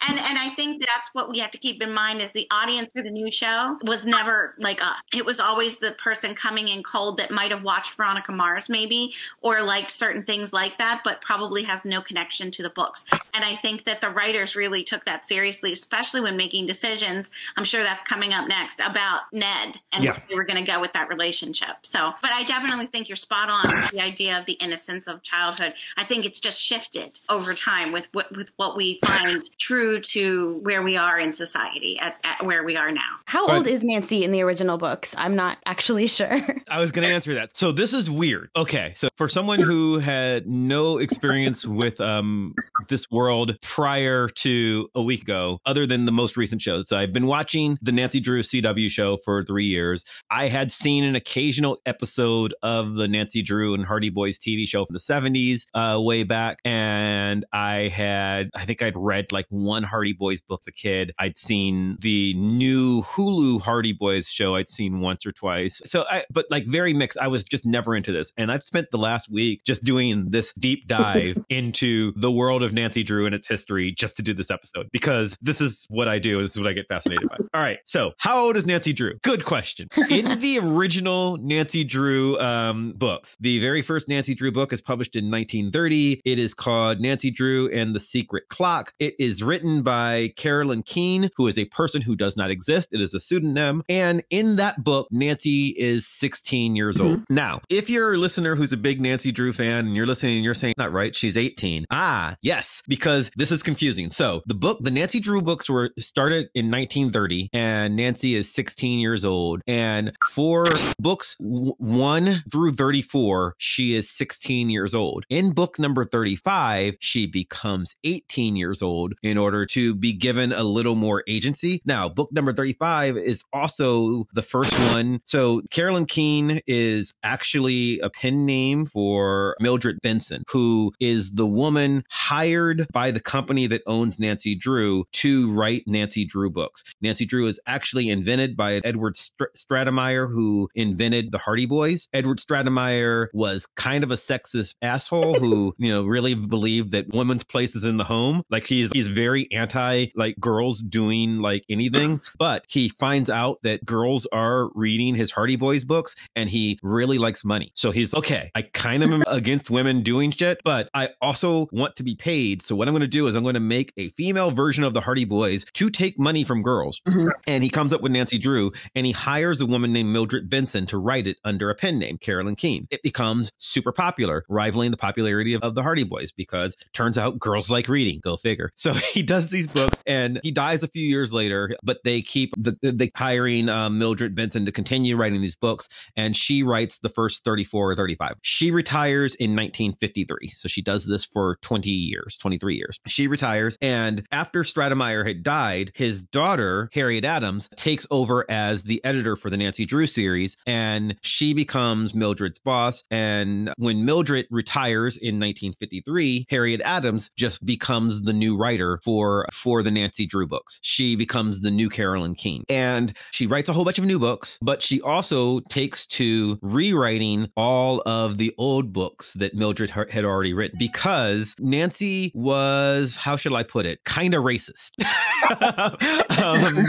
and 0.08 0.18
and 0.18 0.38
I 0.38 0.52
think 0.56 0.84
that's 0.84 1.10
what 1.12 1.30
we 1.30 1.38
have 1.38 1.50
to 1.52 1.58
keep 1.58 1.82
in 1.82 1.92
mind 1.92 2.20
is 2.20 2.32
the 2.32 2.46
audience 2.50 2.90
for 2.92 3.02
the 3.02 3.10
new 3.10 3.30
show 3.30 3.78
was 3.84 4.04
never 4.06 4.54
like 4.58 4.82
us. 4.82 5.00
It 5.14 5.24
was 5.24 5.40
always 5.40 5.78
the 5.78 5.92
person 5.92 6.34
coming 6.34 6.68
in 6.68 6.82
cold 6.82 7.18
that 7.18 7.30
might 7.30 7.50
have 7.50 7.62
watched 7.62 7.94
Veronica 7.94 8.32
Mars 8.32 8.68
maybe 8.68 9.14
or 9.40 9.62
liked 9.62 9.90
certain 9.90 10.22
things 10.24 10.52
like 10.52 10.78
that, 10.78 11.02
but 11.04 11.20
probably 11.20 11.62
has 11.64 11.84
no 11.84 12.00
connection 12.00 12.50
to 12.52 12.62
the 12.62 12.70
books. 12.70 13.04
And 13.34 13.44
I 13.44 13.56
think 13.56 13.84
that 13.84 14.00
the 14.00 14.10
writers 14.10 14.56
really 14.56 14.84
took 14.84 15.04
that 15.04 15.26
seriously, 15.28 15.72
especially 15.72 16.20
when 16.20 16.36
making 16.36 16.66
decisions. 16.66 17.30
I'm 17.56 17.64
sure 17.64 17.82
that's 17.82 18.02
coming 18.02 18.32
up 18.32 18.48
next 18.48 18.80
about 18.80 19.22
Ned 19.32 19.80
and 19.92 20.04
Yeah. 20.04 20.12
where 20.12 20.22
they 20.28 20.34
were 20.36 20.44
going 20.44 20.64
to 20.64 20.70
go 20.70 20.80
with 20.80 20.92
that 20.94 21.08
relationship. 21.08 21.76
So, 21.82 22.12
but 22.22 22.30
I 22.32 22.44
definitely 22.44 22.86
think 22.86 23.08
you're 23.08 23.16
spot 23.16 23.50
on 23.50 23.80
with 23.82 23.90
the 23.90 24.00
idea 24.00 24.38
of 24.38 24.46
the 24.46 24.54
innocence 24.54 25.06
of 25.08 25.22
childhood. 25.22 25.74
I 25.96 26.04
think 26.04 26.24
it's 26.24 26.40
just 26.40 26.60
shifted 26.60 27.18
over 27.28 27.54
time 27.54 27.92
with 27.92 28.08
what 28.12 28.34
with 28.36 28.52
what 28.56 28.76
we 28.76 28.98
find 29.04 29.42
true 29.58 30.00
to 30.00 30.58
where 30.62 30.82
we 30.82 30.96
are 30.96 31.18
in 31.18 31.32
society 31.32 31.98
at, 32.00 32.16
at 32.24 32.44
where 32.46 32.64
we 32.64 32.76
are 32.76 32.90
now. 32.92 33.00
How 33.26 33.46
But- 33.46 33.56
old 33.56 33.66
is 33.66 33.82
Nancy 33.82 34.24
in 34.24 34.32
the 34.32 34.42
original 34.42 34.78
books? 34.78 35.14
I'm 35.16 35.36
not 35.36 35.58
actually 35.66 36.06
sure. 36.06 36.40
I 36.68 36.78
was 36.78 36.92
going 36.92 37.06
to 37.06 37.12
answer 37.14 37.34
that. 37.34 37.56
So 37.56 37.72
this 37.72 37.92
is 37.92 38.10
weird. 38.10 38.50
Okay, 38.56 38.94
so 38.96 39.08
for 39.16 39.28
someone 39.28 39.60
who 39.60 39.98
had 39.98 40.46
no 40.46 40.98
experience 40.98 41.66
with 41.66 42.00
um 42.00 42.54
this 42.88 43.06
world 43.10 43.56
prior 43.62 44.28
to 44.28 44.88
a 44.94 45.02
week 45.02 45.22
ago, 45.22 45.58
other 45.66 45.86
than 45.86 46.04
the 46.04 46.12
most 46.12 46.36
recent 46.36 46.60
shows, 46.62 46.88
so 46.88 46.96
I've 46.96 47.12
been 47.12 47.26
watching 47.26 47.78
the 47.82 47.92
Nancy 47.92 48.20
Drew 48.20 48.42
CW 48.42 48.88
show 48.90 49.16
for 49.18 49.42
three 49.42 49.66
years. 49.66 50.04
I 50.30 50.48
had 50.48 50.72
seen 50.72 51.04
an 51.04 51.14
occasional 51.16 51.78
episode 51.86 52.54
of 52.62 52.94
the 52.94 53.08
Nancy 53.08 53.42
Drew 53.42 53.74
and 53.74 53.84
Hardy 53.84 54.10
Boys 54.10 54.38
TV 54.38 54.66
show 54.66 54.84
from 54.84 54.94
the 54.94 55.00
'70s, 55.00 55.64
uh, 55.74 56.00
way 56.00 56.22
back, 56.22 56.58
and 56.64 57.44
I 57.52 57.88
had, 57.88 58.50
I 58.54 58.64
think 58.64 58.82
I'd 58.92 59.00
read 59.00 59.32
like 59.32 59.46
one 59.48 59.82
Hardy 59.82 60.12
Boys 60.12 60.40
book 60.40 60.60
as 60.62 60.68
a 60.68 60.72
kid. 60.72 61.12
I'd 61.18 61.38
seen 61.38 61.96
the 62.00 62.34
new 62.34 63.02
Hulu 63.02 63.62
Hardy 63.62 63.92
Boys 63.92 64.28
show. 64.28 64.56
I'd 64.56 64.68
seen 64.68 65.00
once 65.00 65.24
or 65.24 65.32
twice. 65.32 65.80
So 65.86 66.04
I, 66.10 66.24
but 66.30 66.46
like 66.50 66.66
very 66.66 66.92
mixed. 66.92 67.18
I 67.18 67.28
was 67.28 67.44
just 67.44 67.64
never 67.64 67.96
into 67.96 68.12
this, 68.12 68.32
and 68.36 68.52
I've 68.52 68.62
spent 68.62 68.90
the 68.90 68.98
last 68.98 69.30
week 69.30 69.62
just 69.64 69.82
doing 69.82 70.30
this 70.30 70.52
deep 70.58 70.86
dive 70.86 71.38
into 71.48 72.12
the 72.16 72.30
world 72.30 72.62
of 72.62 72.72
Nancy 72.72 73.02
Drew 73.02 73.26
and 73.26 73.34
its 73.34 73.48
history 73.48 73.92
just 73.96 74.16
to 74.16 74.22
do 74.22 74.34
this 74.34 74.50
episode 74.50 74.88
because 74.92 75.36
this 75.40 75.60
is 75.60 75.86
what 75.88 76.08
I 76.08 76.18
do. 76.18 76.42
This 76.42 76.52
is 76.52 76.58
what 76.58 76.68
I 76.68 76.72
get 76.72 76.86
fascinated 76.88 77.28
by. 77.28 77.36
All 77.54 77.62
right. 77.62 77.78
So 77.84 78.12
how 78.18 78.38
old 78.38 78.56
is 78.56 78.66
Nancy 78.66 78.92
Drew? 78.92 79.14
Good 79.22 79.44
question. 79.44 79.88
In 80.10 80.40
the 80.40 80.58
original 80.62 81.38
Nancy 81.38 81.84
Drew 81.84 82.38
um, 82.38 82.92
books, 82.96 83.36
the 83.40 83.58
very 83.60 83.82
first 83.82 84.08
Nancy 84.08 84.34
Drew 84.34 84.52
book 84.52 84.72
is 84.72 84.80
published 84.80 85.16
in 85.16 85.30
1930. 85.30 86.22
It 86.24 86.38
is 86.38 86.54
called 86.54 87.00
Nancy 87.00 87.30
Drew 87.30 87.70
and 87.70 87.94
the 87.94 88.00
Secret 88.00 88.44
Clock. 88.48 88.81
It 88.98 89.14
is 89.18 89.42
written 89.42 89.82
by 89.82 90.32
Carolyn 90.36 90.82
Keene, 90.82 91.30
who 91.36 91.46
is 91.46 91.58
a 91.58 91.64
person 91.66 92.02
who 92.02 92.16
does 92.16 92.36
not 92.36 92.50
exist. 92.50 92.88
It 92.92 93.00
is 93.00 93.14
a 93.14 93.20
pseudonym. 93.20 93.82
And 93.88 94.22
in 94.30 94.56
that 94.56 94.82
book, 94.82 95.08
Nancy 95.10 95.68
is 95.68 96.06
16 96.06 96.76
years 96.76 97.00
old. 97.00 97.20
Now, 97.28 97.60
if 97.68 97.90
you're 97.90 98.14
a 98.14 98.18
listener 98.18 98.56
who's 98.56 98.72
a 98.72 98.76
big 98.76 99.00
Nancy 99.00 99.32
Drew 99.32 99.52
fan 99.52 99.86
and 99.86 99.96
you're 99.96 100.06
listening 100.06 100.36
and 100.36 100.44
you're 100.44 100.54
saying, 100.54 100.74
not 100.78 100.92
right, 100.92 101.14
she's 101.14 101.36
18. 101.36 101.86
Ah, 101.90 102.36
yes, 102.42 102.82
because 102.88 103.30
this 103.36 103.52
is 103.52 103.62
confusing. 103.62 104.10
So 104.10 104.42
the 104.46 104.54
book, 104.54 104.78
the 104.80 104.90
Nancy 104.90 105.20
Drew 105.20 105.42
books 105.42 105.68
were 105.68 105.90
started 105.98 106.48
in 106.54 106.70
1930 106.70 107.50
and 107.52 107.96
Nancy 107.96 108.34
is 108.34 108.52
16 108.52 108.98
years 108.98 109.24
old. 109.24 109.60
And 109.66 110.12
for 110.30 110.66
books 110.98 111.36
w- 111.38 111.74
1 111.78 112.44
through 112.50 112.72
34, 112.72 113.54
she 113.58 113.94
is 113.94 114.08
16 114.08 114.70
years 114.70 114.94
old. 114.94 115.24
In 115.28 115.52
book 115.52 115.78
number 115.78 116.04
35, 116.04 116.96
she 117.00 117.26
becomes 117.26 117.94
18 118.04 118.56
years 118.56 118.71
old 118.80 119.14
in 119.22 119.36
order 119.36 119.66
to 119.66 119.94
be 119.94 120.12
given 120.12 120.52
a 120.52 120.62
little 120.62 120.94
more 120.94 121.24
agency. 121.26 121.82
Now, 121.84 122.08
book 122.08 122.30
number 122.32 122.52
35 122.52 123.16
is 123.16 123.42
also 123.52 124.26
the 124.32 124.42
first 124.42 124.72
one. 124.94 125.20
So 125.24 125.62
Carolyn 125.70 126.06
Keene 126.06 126.60
is 126.66 127.12
actually 127.22 127.98
a 128.00 128.08
pen 128.08 128.46
name 128.46 128.86
for 128.86 129.56
Mildred 129.60 129.98
Benson, 130.02 130.44
who 130.48 130.92
is 131.00 131.32
the 131.32 131.46
woman 131.46 132.04
hired 132.10 132.86
by 132.92 133.10
the 133.10 133.20
company 133.20 133.66
that 133.66 133.82
owns 133.86 134.18
Nancy 134.18 134.54
Drew 134.54 135.04
to 135.12 135.52
write 135.52 135.84
Nancy 135.86 136.24
Drew 136.24 136.50
books. 136.50 136.84
Nancy 137.00 137.26
Drew 137.26 137.46
is 137.46 137.58
actually 137.66 138.08
invented 138.08 138.56
by 138.56 138.80
Edward 138.84 139.16
Str- 139.16 139.44
Stratemeyer, 139.56 140.28
who 140.28 140.68
invented 140.74 141.32
the 141.32 141.38
Hardy 141.38 141.66
Boys. 141.66 142.08
Edward 142.12 142.38
Stratemeyer 142.38 143.28
was 143.32 143.66
kind 143.66 144.04
of 144.04 144.10
a 144.10 144.16
sexist 144.16 144.74
asshole 144.82 145.38
who, 145.38 145.74
you 145.78 145.92
know, 145.92 146.04
really 146.04 146.34
believed 146.34 146.92
that 146.92 147.12
women's 147.12 147.44
place 147.44 147.74
is 147.74 147.84
in 147.84 147.96
the 147.96 148.04
home. 148.04 148.42
Like 148.50 148.61
he's 148.66 148.90
he's 148.92 149.08
very 149.08 149.50
anti 149.52 150.06
like 150.14 150.38
girls 150.38 150.80
doing 150.80 151.38
like 151.38 151.64
anything, 151.68 152.20
but 152.38 152.64
he 152.68 152.88
finds 152.88 153.30
out 153.30 153.58
that 153.62 153.84
girls 153.84 154.26
are 154.32 154.70
reading 154.74 155.14
his 155.14 155.30
Hardy 155.30 155.56
Boys 155.56 155.84
books 155.84 156.14
and 156.36 156.48
he 156.48 156.78
really 156.82 157.18
likes 157.18 157.44
money. 157.44 157.70
So 157.74 157.90
he's 157.90 158.14
okay. 158.14 158.50
I 158.54 158.62
kind 158.62 159.02
of 159.02 159.10
am 159.12 159.24
against 159.26 159.70
women 159.70 160.02
doing 160.02 160.30
shit, 160.30 160.60
but 160.64 160.88
I 160.94 161.10
also 161.20 161.68
want 161.72 161.96
to 161.96 162.02
be 162.02 162.14
paid. 162.14 162.62
So 162.62 162.74
what 162.76 162.88
I'm 162.88 162.94
going 162.94 163.02
to 163.02 163.08
do 163.08 163.26
is 163.26 163.34
I'm 163.34 163.42
going 163.42 163.54
to 163.54 163.60
make 163.60 163.92
a 163.96 164.08
female 164.10 164.50
version 164.50 164.84
of 164.84 164.94
the 164.94 165.00
Hardy 165.00 165.24
Boys 165.24 165.64
to 165.74 165.90
take 165.90 166.18
money 166.18 166.44
from 166.44 166.62
girls. 166.62 167.00
Mhm. 167.06 167.30
And 167.46 167.62
he 167.64 167.70
comes 167.70 167.92
up 167.92 168.00
with 168.02 168.12
Nancy 168.12 168.38
Drew 168.38 168.72
and 168.94 169.06
he 169.06 169.12
hires 169.12 169.60
a 169.60 169.66
woman 169.66 169.92
named 169.92 170.10
Mildred 170.10 170.48
Benson 170.48 170.86
to 170.86 170.98
write 170.98 171.26
it 171.26 171.36
under 171.44 171.70
a 171.70 171.74
pen 171.74 171.98
name, 171.98 172.18
Carolyn 172.18 172.56
Keene. 172.56 172.86
It 172.90 173.02
becomes 173.02 173.52
super 173.58 173.92
popular, 173.92 174.44
rivaling 174.48 174.90
the 174.90 174.96
popularity 174.96 175.54
of, 175.54 175.62
of 175.62 175.74
the 175.74 175.82
Hardy 175.82 176.04
Boys 176.04 176.32
because 176.32 176.76
turns 176.92 177.18
out 177.18 177.38
girls 177.38 177.70
like 177.70 177.88
reading. 177.88 178.20
Go 178.22 178.36
figure. 178.36 178.51
So 178.74 178.92
he 179.12 179.22
does 179.22 179.48
these 179.48 179.68
books 179.68 179.98
and 180.06 180.40
he 180.42 180.50
dies 180.50 180.82
a 180.82 180.88
few 180.88 181.06
years 181.06 181.32
later, 181.32 181.76
but 181.82 181.98
they 182.04 182.22
keep 182.22 182.52
the, 182.56 183.10
hiring 183.14 183.68
um, 183.68 183.98
Mildred 183.98 184.34
Benson 184.34 184.64
to 184.66 184.72
continue 184.72 185.16
writing 185.16 185.40
these 185.42 185.56
books. 185.56 185.88
And 186.16 186.34
she 186.36 186.62
writes 186.62 186.98
the 186.98 187.08
first 187.08 187.44
34 187.44 187.92
or 187.92 187.96
35. 187.96 188.36
She 188.42 188.70
retires 188.70 189.34
in 189.34 189.50
1953. 189.50 190.48
So 190.54 190.68
she 190.68 190.82
does 190.82 191.06
this 191.06 191.24
for 191.24 191.56
20 191.62 191.90
years, 191.90 192.38
23 192.38 192.76
years. 192.76 192.98
She 193.06 193.26
retires. 193.26 193.76
And 193.80 194.26
after 194.32 194.62
Stratemeyer 194.62 195.26
had 195.26 195.42
died, 195.42 195.92
his 195.94 196.22
daughter, 196.22 196.88
Harriet 196.92 197.24
Adams, 197.24 197.68
takes 197.76 198.06
over 198.10 198.50
as 198.50 198.84
the 198.84 199.04
editor 199.04 199.36
for 199.36 199.50
the 199.50 199.56
Nancy 199.56 199.84
Drew 199.84 200.06
series. 200.06 200.56
And 200.66 201.16
she 201.22 201.54
becomes 201.54 202.14
Mildred's 202.14 202.58
boss. 202.58 203.02
And 203.10 203.72
when 203.76 204.04
Mildred 204.04 204.46
retires 204.50 205.16
in 205.16 205.36
1953, 205.36 206.46
Harriet 206.48 206.80
Adams 206.84 207.30
just 207.36 207.64
becomes 207.64 208.22
the 208.22 208.31
new 208.32 208.56
writer 208.56 208.98
for, 209.04 209.46
for 209.52 209.82
the 209.82 209.90
Nancy 209.90 210.26
Drew 210.26 210.46
books. 210.46 210.78
She 210.82 211.16
becomes 211.16 211.62
the 211.62 211.70
new 211.70 211.88
Carolyn 211.88 212.34
Keene. 212.34 212.64
And 212.68 213.12
she 213.30 213.46
writes 213.46 213.68
a 213.68 213.72
whole 213.72 213.84
bunch 213.84 213.98
of 213.98 214.04
new 214.04 214.18
books, 214.18 214.58
but 214.62 214.82
she 214.82 215.00
also 215.00 215.60
takes 215.60 216.06
to 216.06 216.58
rewriting 216.62 217.50
all 217.56 218.02
of 218.06 218.38
the 218.38 218.54
old 218.58 218.92
books 218.92 219.34
that 219.34 219.54
Mildred 219.54 219.90
had 219.90 220.24
already 220.24 220.54
written 220.54 220.78
because 220.78 221.54
Nancy 221.58 222.32
was, 222.34 223.16
how 223.16 223.36
should 223.36 223.52
I 223.52 223.62
put 223.62 223.86
it, 223.86 224.04
kind 224.04 224.34
of 224.34 224.44
racist. 224.44 224.90
um, 226.42 226.86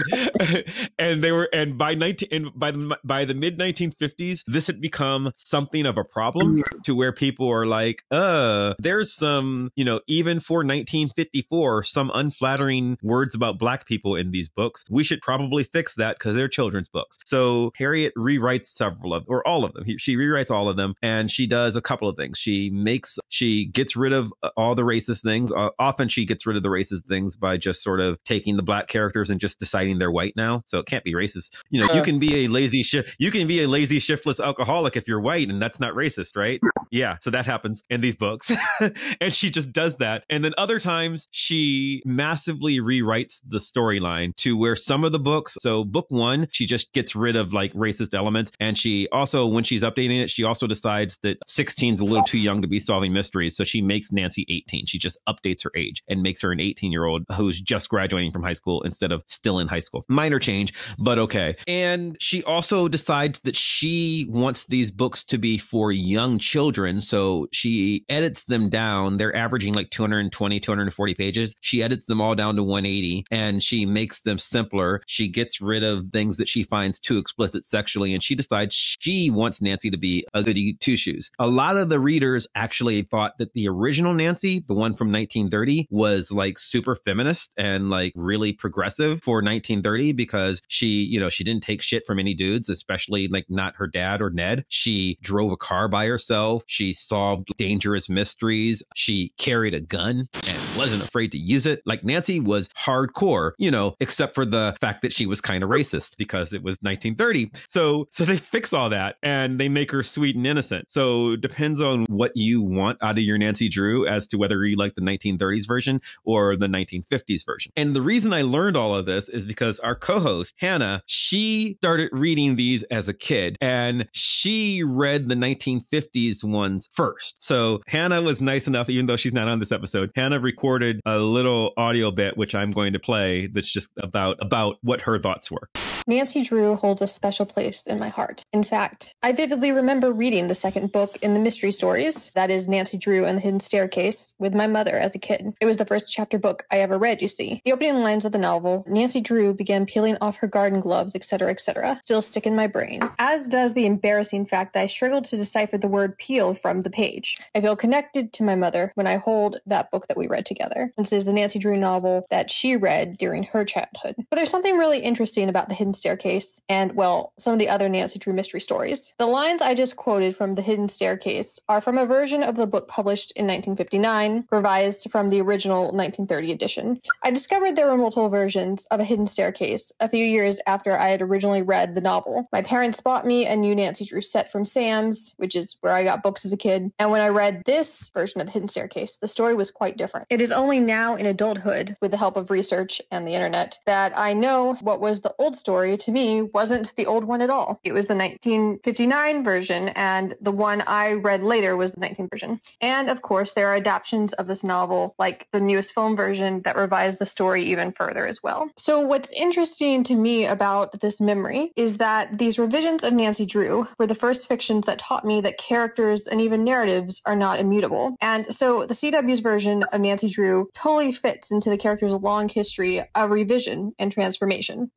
and 0.98 1.24
they 1.24 1.32
were, 1.32 1.50
and 1.54 1.78
by 1.78 1.94
19, 1.94 2.30
and 2.32 2.50
by 2.56 2.72
the, 2.72 2.98
by 3.04 3.26
the 3.26 3.34
mid 3.34 3.58
1950s, 3.58 4.44
this 4.48 4.68
had 4.68 4.82
become 4.82 5.32
something 5.36 5.86
of 5.86 5.98
a 5.98 6.04
problem 6.04 6.64
to 6.84 6.96
where 6.96 7.12
people 7.12 7.50
are 7.50 7.66
like, 7.66 8.04
uh, 8.12 8.74
there's 8.80 9.14
some, 9.14 9.72
you 9.76 9.84
know, 9.86 10.00
even 10.08 10.40
for 10.40 10.58
1954, 10.60 11.84
some 11.84 12.12
unflattering 12.14 12.98
words 13.02 13.36
about 13.36 13.58
black 13.60 13.86
people 13.86 14.16
in 14.16 14.32
these 14.32 14.50
books. 14.50 14.84
We 14.90 15.04
should 15.04 15.22
probably 15.22 15.64
fix 15.64 15.96
that 15.96 16.18
because 16.20 16.36
they're 16.36 16.48
children's 16.48 16.90
books. 16.90 17.18
So 17.26 17.72
Harriet 17.78 18.14
rewrites 18.18 18.68
several 18.68 19.14
of, 19.14 19.26
or 19.28 19.46
all 19.48 19.64
of 19.66 19.74
them. 19.74 19.86
He- 19.86 19.98
She 19.98 20.16
rewrites 20.16 20.52
all 20.52 20.70
of 20.70 20.78
them 20.78 20.96
and 21.02 21.30
she 21.30 21.48
does 21.48 21.76
a 21.76 21.82
couple 21.82 22.08
of 22.10 22.18
things. 22.18 22.38
She 22.38 22.70
makes, 22.70 23.18
she 23.30 23.66
gets 23.66 23.96
rid 23.96 24.14
of 24.14 24.34
uh, 24.44 24.50
all 24.58 24.76
the 24.76 24.84
racist 24.84 25.22
things. 25.24 25.52
Uh, 25.52 25.70
often 25.80 26.08
she 26.10 26.26
gets 26.26 26.46
rid 26.46 26.58
of 26.58 26.64
the 26.64 26.70
racist 26.70 27.06
things 27.08 27.36
by 27.36 27.58
just 27.58 27.82
sort 27.84 28.00
of 28.00 28.22
taking 28.24 28.43
the 28.58 28.64
black 28.64 28.88
characters 28.88 29.30
and 29.30 29.40
just 29.40 29.60
deciding 29.60 30.00
they're 30.00 30.12
white 30.12 30.34
now. 30.36 30.62
So 30.66 30.80
it 30.80 30.86
can't 30.86 31.04
be 31.04 31.14
racist. 31.14 31.56
You 31.70 31.82
know, 31.82 31.88
you 31.94 32.02
Uh. 32.02 32.04
can 32.04 32.20
be 32.20 32.46
a 32.46 32.48
lazy 32.48 32.84
shift. 32.84 33.16
You 33.20 33.32
can 33.32 33.48
be 33.48 33.62
a 33.64 33.68
lazy, 33.68 34.00
shiftless 34.00 34.40
alcoholic 34.40 34.96
if 34.96 35.08
you're 35.08 35.20
white 35.22 35.50
and 35.50 35.62
that's 35.62 35.80
not 35.80 35.94
racist, 35.94 36.36
right? 36.36 36.60
Yeah. 36.94 37.18
So 37.22 37.32
that 37.32 37.48
happens 37.48 37.84
in 37.90 38.02
these 38.02 38.16
books. 38.16 38.52
and 39.20 39.34
she 39.34 39.50
just 39.50 39.72
does 39.72 39.96
that. 39.96 40.26
And 40.30 40.46
then 40.46 40.54
other 40.60 40.80
times 40.80 41.28
she 41.32 42.04
massively 42.06 42.78
rewrites 42.78 43.42
the 43.48 43.58
storyline 43.58 44.36
to 44.38 44.56
where 44.56 44.76
some 44.76 45.04
of 45.04 45.12
the 45.12 45.18
books, 45.18 45.58
so 45.60 45.84
book 45.84 46.06
one, 46.10 46.48
she 46.52 46.68
just 46.68 46.94
gets 46.94 47.16
rid 47.16 47.36
of 47.36 47.52
like 47.52 47.74
racist 47.74 48.14
elements. 48.14 48.52
And 48.60 48.78
she 48.78 49.08
also, 49.12 49.48
when 49.48 49.64
she's 49.64 49.82
updating 49.82 50.22
it, 50.22 50.30
she 50.30 50.44
also 50.44 50.68
decides 50.68 51.18
that 51.24 51.38
16 51.48 51.96
is 51.96 52.00
a 52.00 52.06
little 52.06 52.24
too 52.26 52.38
young 52.38 52.62
to 52.62 52.68
be 52.68 52.80
solving 52.80 53.12
mysteries. 53.12 53.58
So 53.58 53.64
she 53.64 53.82
makes 53.82 54.12
Nancy 54.12 54.46
18. 54.48 54.86
She 54.86 55.00
just 55.00 55.18
updates 55.28 55.64
her 55.64 55.72
age 55.76 56.04
and 56.08 56.22
makes 56.22 56.44
her 56.44 56.52
an 56.52 56.60
18 56.60 56.92
year 56.92 57.06
old 57.06 57.24
who's 57.36 57.60
just 57.60 57.90
graduating 57.90 58.30
from 58.30 58.44
high 58.44 58.54
school 58.54 58.84
instead 58.84 59.12
of 59.12 59.24
still 59.26 59.58
in 59.58 59.68
high 59.68 59.80
school. 59.80 60.06
Minor 60.10 60.38
change, 60.38 60.76
but 61.00 61.18
okay. 61.18 61.56
And 61.68 62.18
she 62.20 62.44
also 62.44 62.88
decides 62.88 63.40
that 63.46 63.56
she 63.56 64.28
wants 64.30 64.66
these 64.66 64.92
books 64.92 65.24
to 65.24 65.40
be 65.40 65.58
for 65.58 65.92
young 65.92 66.38
children 66.38 66.83
children. 66.84 67.02
So 67.02 67.48
she 67.52 68.06
edits 68.10 68.46
them 68.46 68.70
down. 68.70 69.18
They're 69.18 69.36
averaging 69.36 69.74
like 69.74 69.90
220, 69.90 70.60
240 70.60 71.16
pages. 71.16 71.56
She 71.62 71.84
edits 71.84 72.06
them 72.06 72.22
all 72.22 72.36
down 72.36 72.56
to 72.56 72.64
180 72.64 73.26
and 73.32 73.62
she 73.62 73.86
makes 73.86 74.22
them 74.22 74.38
simpler. 74.38 75.02
She 75.08 75.28
gets 75.28 75.62
rid 75.62 75.84
of 75.84 76.10
things 76.12 76.38
that 76.38 76.48
she 76.48 76.64
finds 76.64 77.00
too 77.00 77.18
explicit 77.18 77.66
sexually 77.66 78.14
and 78.14 78.22
she 78.22 78.36
decides 78.36 78.76
she 78.76 79.30
wants 79.30 79.62
Nancy 79.62 79.90
to 79.92 79.98
be 79.98 80.26
a 80.34 80.44
goody 80.44 80.74
two 80.74 80.98
shoes. 80.98 81.32
A 81.40 81.48
lot 81.48 81.78
of 81.78 81.90
the 81.90 82.00
readers 82.00 82.48
actually 82.56 83.04
thought 83.04 83.38
that 83.38 83.54
the 83.54 83.68
original 83.68 84.14
Nancy, 84.14 84.64
the 84.68 84.74
one 84.74 84.94
from 84.94 85.12
1930, 85.12 85.88
was 85.90 86.32
like 86.32 86.60
super 86.60 86.96
feminist 86.96 87.54
and 87.58 87.90
like 87.90 88.14
really 88.16 88.54
progressive 88.54 89.22
for 89.22 89.36
1930 89.36 90.14
because 90.14 90.62
she, 90.68 90.88
you 90.88 91.20
know, 91.20 91.30
she 91.30 91.44
didn't 91.44 91.64
take 91.64 91.82
shit 91.82 92.06
from 92.06 92.20
any 92.20 92.34
dudes, 92.34 92.70
especially 92.70 93.28
like 93.28 93.46
not 93.50 93.76
her 93.78 93.88
dad 93.88 94.22
or 94.22 94.30
Ned. 94.30 94.66
She 94.68 95.18
drove 95.22 95.52
a 95.52 95.58
car 95.58 95.88
by 95.88 96.08
herself. 96.08 96.64
She 96.74 96.92
solved 96.92 97.50
dangerous 97.58 98.10
mysteries. 98.10 98.82
She 98.96 99.32
carried 99.38 99.76
a 99.76 99.80
gun 99.80 100.28
and 100.34 100.60
wasn't 100.76 101.04
afraid 101.04 101.32
to 101.34 101.38
use 101.38 101.68
it. 101.68 101.84
Like 101.86 102.04
Nancy 102.04 102.40
was 102.40 102.68
hardcore, 102.70 103.52
you 103.60 103.70
know, 103.70 103.96
except 104.00 104.34
for 104.34 104.44
the 104.44 104.76
fact 104.82 105.04
that 105.04 105.14
she 105.14 105.28
was 105.28 105.40
kind 105.40 105.64
of 105.64 105.70
racist 105.70 106.18
because 106.18 106.52
it 106.52 106.64
was 106.64 106.78
1930. 106.82 107.52
So, 107.68 108.08
so 108.10 108.26
they 108.26 108.38
fix 108.38 108.74
all 108.74 108.90
that 108.90 109.18
and 109.22 109.60
they 109.60 109.70
make 109.70 109.92
her 109.92 110.02
sweet 110.02 110.36
and 110.36 110.48
innocent. 110.48 110.92
So 110.92 111.36
depends 111.36 111.80
on 111.80 112.06
what 112.06 112.32
you 112.36 112.64
want 112.64 112.98
out 113.04 113.20
of 113.20 113.24
your 113.24 113.38
Nancy 113.38 113.70
Drew 113.70 114.08
as 114.08 114.26
to 114.28 114.38
whether 114.38 114.66
you 114.66 114.76
like 114.76 114.96
the 114.96 115.02
1930s 115.02 115.68
version 115.68 116.02
or 116.24 116.56
the 116.56 116.66
1950s 116.66 117.46
version. 117.46 117.72
And 117.76 117.96
the 117.96 118.02
reason 118.02 118.34
I 118.34 118.42
learned 118.42 118.78
all 118.78 118.96
of 118.96 119.06
this 119.06 119.30
is 119.30 119.46
because 119.46 119.80
our 119.80 119.96
co-host 119.96 120.56
Hannah, 120.58 121.04
she 121.06 121.76
started 121.82 122.10
reading 122.14 122.56
these 122.56 122.82
as 122.84 123.08
a 123.10 123.14
kid 123.14 123.58
and 123.62 124.08
she 124.12 124.84
read 124.84 125.30
the 125.30 125.36
1950s 125.36 126.44
ones 126.64 126.90
first. 126.94 127.44
So 127.44 127.82
Hannah 127.88 128.22
was 128.22 128.40
nice 128.40 128.68
enough, 128.68 128.90
even 128.90 129.06
though 129.06 129.18
she's 129.18 129.34
not 129.34 129.50
on 129.50 129.60
this 129.60 129.72
episode, 129.72 130.12
Hannah 130.16 130.40
recorded 130.40 131.02
a 131.06 131.18
little 131.18 131.74
audio 131.76 132.10
bit, 132.10 132.38
which 132.38 132.56
I'm 132.56 132.72
going 132.72 132.94
to 132.94 133.00
play 133.00 133.48
that's 133.48 133.70
just 133.72 133.90
about, 133.98 134.38
about 134.40 134.78
what 134.82 135.02
her 135.02 135.20
thoughts 135.20 135.52
were. 135.52 135.70
Nancy 136.06 136.44
Drew 136.44 136.76
holds 136.76 137.02
a 137.02 137.08
special 137.08 137.46
place 137.46 137.88
in 137.88 137.98
my 137.98 138.10
heart. 138.10 138.44
In 138.52 138.64
fact, 138.64 139.16
I 139.24 139.32
vividly 139.32 139.72
remember 139.72 140.12
reading 140.12 140.48
the 140.48 140.56
second 140.56 140.92
book 140.92 141.18
in 141.22 141.34
the 141.34 141.40
mystery 141.40 141.72
stories, 141.72 142.30
that 142.36 142.52
is 142.52 142.68
Nancy 142.68 142.98
Drew 142.98 143.24
and 143.24 143.38
the 143.38 143.42
Hidden 143.42 143.62
Staircase, 143.62 144.34
with 144.38 144.54
my 144.54 144.68
mother 144.68 144.98
as 144.98 145.16
a 145.16 145.20
kid. 145.20 145.54
It 145.62 145.66
was 145.66 145.78
the 145.78 145.86
first 145.86 146.12
chapter 146.12 146.38
book 146.38 146.66
I 146.72 146.80
ever 146.80 146.98
read, 146.98 147.22
you 147.22 147.30
see. 147.30 147.62
The 147.64 147.72
opening 147.72 148.02
lines 148.02 148.26
of 148.26 148.34
the 148.34 148.38
novel, 148.38 148.84
Nancy 148.86 149.22
Drew 149.22 149.54
began 149.54 149.86
peeling 149.86 150.18
off 150.20 150.36
her 150.38 150.48
garden 150.48 150.82
gloves, 150.82 151.16
etc., 151.16 151.50
etc., 151.50 152.02
still 152.04 152.22
stick 152.22 152.46
in 152.46 152.56
my 152.56 152.68
brain. 152.68 153.02
As 153.18 153.48
does 153.48 153.74
the 153.74 153.86
embarrassing 153.86 154.46
fact 154.46 154.74
that 154.74 154.82
I 154.82 154.88
struggled 154.88 155.24
to 155.26 155.38
decipher 155.38 155.78
the 155.78 155.88
word 155.88 156.18
peel 156.18 156.43
from 156.52 156.82
the 156.82 156.90
page. 156.90 157.38
I 157.56 157.62
feel 157.62 157.76
connected 157.76 158.34
to 158.34 158.44
my 158.44 158.56
mother 158.56 158.92
when 158.96 159.06
I 159.08 159.18
hold 159.18 159.60
that 159.68 159.92
book 159.92 160.08
that 160.08 160.18
we 160.18 160.28
read 160.28 160.46
together. 160.46 160.92
This 160.98 161.14
is 161.14 161.26
the 161.26 161.34
Nancy 161.34 161.60
Drew 161.60 161.78
novel 161.78 162.26
that 162.32 162.50
she 162.50 162.76
read 162.76 163.18
during 163.18 163.44
her 163.44 163.64
childhood. 163.64 164.16
But 164.18 164.36
there's 164.36 164.50
something 164.50 164.78
really 164.78 165.00
interesting 165.00 165.50
about 165.50 165.70
the 165.70 165.76
Hidden 165.76 165.94
Staircase 165.94 166.60
and, 166.68 166.96
well, 166.96 167.34
some 167.38 167.54
of 167.54 167.60
the 167.60 167.70
other 167.70 167.88
Nancy 167.88 168.18
Drew 168.18 168.34
mystery 168.34 168.62
stories. 168.62 169.14
The 169.20 169.28
lines 169.28 169.62
I 169.62 169.76
just 169.76 169.96
quoted 169.96 170.36
from 170.36 170.56
The 170.56 170.62
Hidden 170.64 170.90
Staircase 170.90 171.60
are 171.70 171.82
from 171.82 171.98
a 171.98 172.06
version 172.06 172.42
of 172.42 172.56
the 172.56 172.68
book 172.68 172.88
published 172.88 173.32
in 173.36 173.46
1959, 173.46 174.48
revised 174.52 175.12
from 175.12 175.30
the 175.30 175.42
original 175.42 175.84
1930 175.84 176.52
edition. 176.52 177.02
I 177.22 177.32
discovered 177.32 177.76
there 177.76 177.88
were 177.88 177.98
multiple 177.98 178.30
versions 178.30 178.86
of 178.88 179.00
A 179.00 179.04
Hidden 179.04 179.28
Staircase 179.28 179.92
a 180.00 180.10
few 180.10 180.26
years 180.26 180.60
after 180.66 180.98
I 180.98 181.10
had 181.10 181.22
originally 181.22 181.62
read 181.62 181.94
the 181.94 182.02
novel. 182.02 182.48
My 182.52 182.62
parents 182.62 183.02
bought 183.02 183.26
me 183.26 183.46
a 183.46 183.56
new 183.56 183.76
Nancy 183.76 184.06
Drew 184.06 184.22
set 184.22 184.52
from 184.52 184.66
Sam's, 184.66 185.36
which 185.38 185.56
is 185.56 185.76
where 185.82 185.94
I 185.94 186.04
got 186.04 186.24
books 186.34 186.46
as 186.46 186.54
a 186.54 186.58
kid. 186.58 186.92
And 186.98 187.12
when 187.12 187.22
I 187.22 187.28
read 187.28 187.62
this 187.68 188.10
version 188.10 188.42
of 188.42 188.48
The 188.48 188.54
Hidden 188.54 188.68
Staircase, 188.68 189.18
the 189.18 189.28
story 189.28 189.54
was 189.54 189.70
quite 189.70 189.98
different. 189.98 190.26
It 190.32 190.42
is 190.42 190.52
only 190.52 190.80
now 190.80 191.16
in 191.16 191.28
adulthood, 191.28 191.96
with 192.02 192.10
the 192.10 192.18
help 192.18 192.38
of 192.38 192.50
research 192.50 193.00
and 193.12 193.28
the 193.28 193.36
internet, 193.36 193.78
that 193.86 194.18
I 194.18 194.34
know 194.34 194.74
what 194.82 195.00
was 195.00 195.22
the 195.22 195.36
old 195.38 195.56
story 195.56 195.96
to 195.98 196.12
me 196.12 196.42
wasn't 196.42 196.96
the 196.96 197.06
old 197.06 197.26
one 197.26 197.42
at 197.42 197.52
all. 197.52 197.80
It 197.84 197.92
was 197.92 198.08
the 198.08 198.16
1959 198.16 199.44
version, 199.44 199.90
and 199.90 200.34
the 200.42 200.52
one 200.52 200.82
I 200.88 201.14
read 201.14 201.44
later 201.44 201.78
was 201.78 201.92
the 201.92 202.02
19th 202.02 202.32
version. 202.32 202.62
And 202.82 203.12
of 203.12 203.22
course, 203.22 203.54
there 203.54 203.68
are 203.70 203.76
adaptations 203.76 204.34
of 204.34 204.48
this 204.48 204.64
novel, 204.64 205.14
like 205.20 205.48
the 205.52 205.62
newest 205.62 205.94
film 205.94 206.16
version, 206.16 206.64
that 206.64 206.76
revise 206.76 207.18
the 207.18 207.28
story 207.28 207.64
even 207.66 207.92
further 207.92 208.26
as 208.26 208.42
well. 208.42 208.72
So, 208.76 209.02
what's 209.02 209.32
interesting 209.34 210.04
to 210.06 210.16
me 210.16 210.48
about 210.48 211.00
this 211.00 211.22
memory 211.22 211.72
is 211.76 212.00
that 212.00 212.40
these 212.40 212.58
revisions 212.58 213.04
of 213.04 213.14
Nancy 213.14 213.46
Drew 213.46 213.86
were 214.00 214.08
the 214.08 214.16
first 214.16 214.48
fictions 214.48 214.88
that 214.88 214.98
taught 214.98 215.26
me 215.26 215.42
that 215.42 215.60
characters 215.60 216.23
and 216.28 216.42
even 216.42 216.64
narratives 216.64 217.22
are 217.26 217.36
not 217.36 217.60
immutable. 217.60 218.16
And 218.22 218.52
so, 218.54 218.86
the 218.86 218.94
CW's 218.94 219.40
version 219.40 219.84
of 219.92 220.02
Nancy 220.02 220.30
Drew 220.30 220.70
totally 220.74 221.12
fits 221.12 221.52
into 221.52 221.70
the 221.70 221.78
character's 221.78 222.14
long 222.14 222.50
history 222.50 223.02
of 223.16 223.32
revision 223.32 223.94
and 224.00 224.12
transformation. 224.12 224.92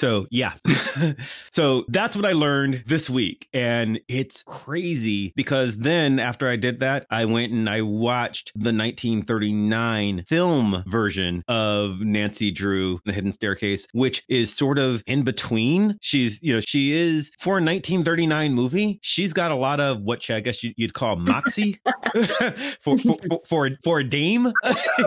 So, 0.00 0.26
yeah. 0.30 0.54
so 1.52 1.84
that's 1.88 2.16
what 2.16 2.24
I 2.24 2.32
learned 2.32 2.84
this 2.86 3.10
week. 3.10 3.46
And 3.52 4.00
it's 4.08 4.42
crazy 4.44 5.34
because 5.36 5.76
then 5.76 6.18
after 6.18 6.48
I 6.48 6.56
did 6.56 6.80
that, 6.80 7.06
I 7.10 7.26
went 7.26 7.52
and 7.52 7.68
I 7.68 7.82
watched 7.82 8.52
the 8.54 8.72
1939 8.72 10.24
film 10.26 10.82
version 10.86 11.44
of 11.48 12.00
Nancy 12.00 12.50
Drew, 12.50 13.00
The 13.04 13.12
Hidden 13.12 13.32
Staircase, 13.32 13.86
which 13.92 14.22
is 14.26 14.54
sort 14.54 14.78
of 14.78 15.02
in 15.06 15.22
between. 15.22 15.98
She's, 16.00 16.42
you 16.42 16.54
know, 16.54 16.60
she 16.60 16.92
is 16.92 17.30
for 17.38 17.58
a 17.58 17.62
1939 17.62 18.54
movie, 18.54 19.00
she's 19.02 19.34
got 19.34 19.50
a 19.50 19.56
lot 19.56 19.80
of 19.80 20.00
what 20.00 20.30
I 20.30 20.40
guess 20.40 20.62
you'd 20.62 20.94
call 20.94 21.16
moxie 21.16 21.78
for, 22.80 22.96
for, 22.96 23.18
for, 23.28 23.40
for, 23.46 23.66
a, 23.66 23.70
for 23.84 23.98
a 24.00 24.04
dame, 24.04 24.50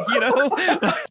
you 0.09 0.19
know, 0.19 0.55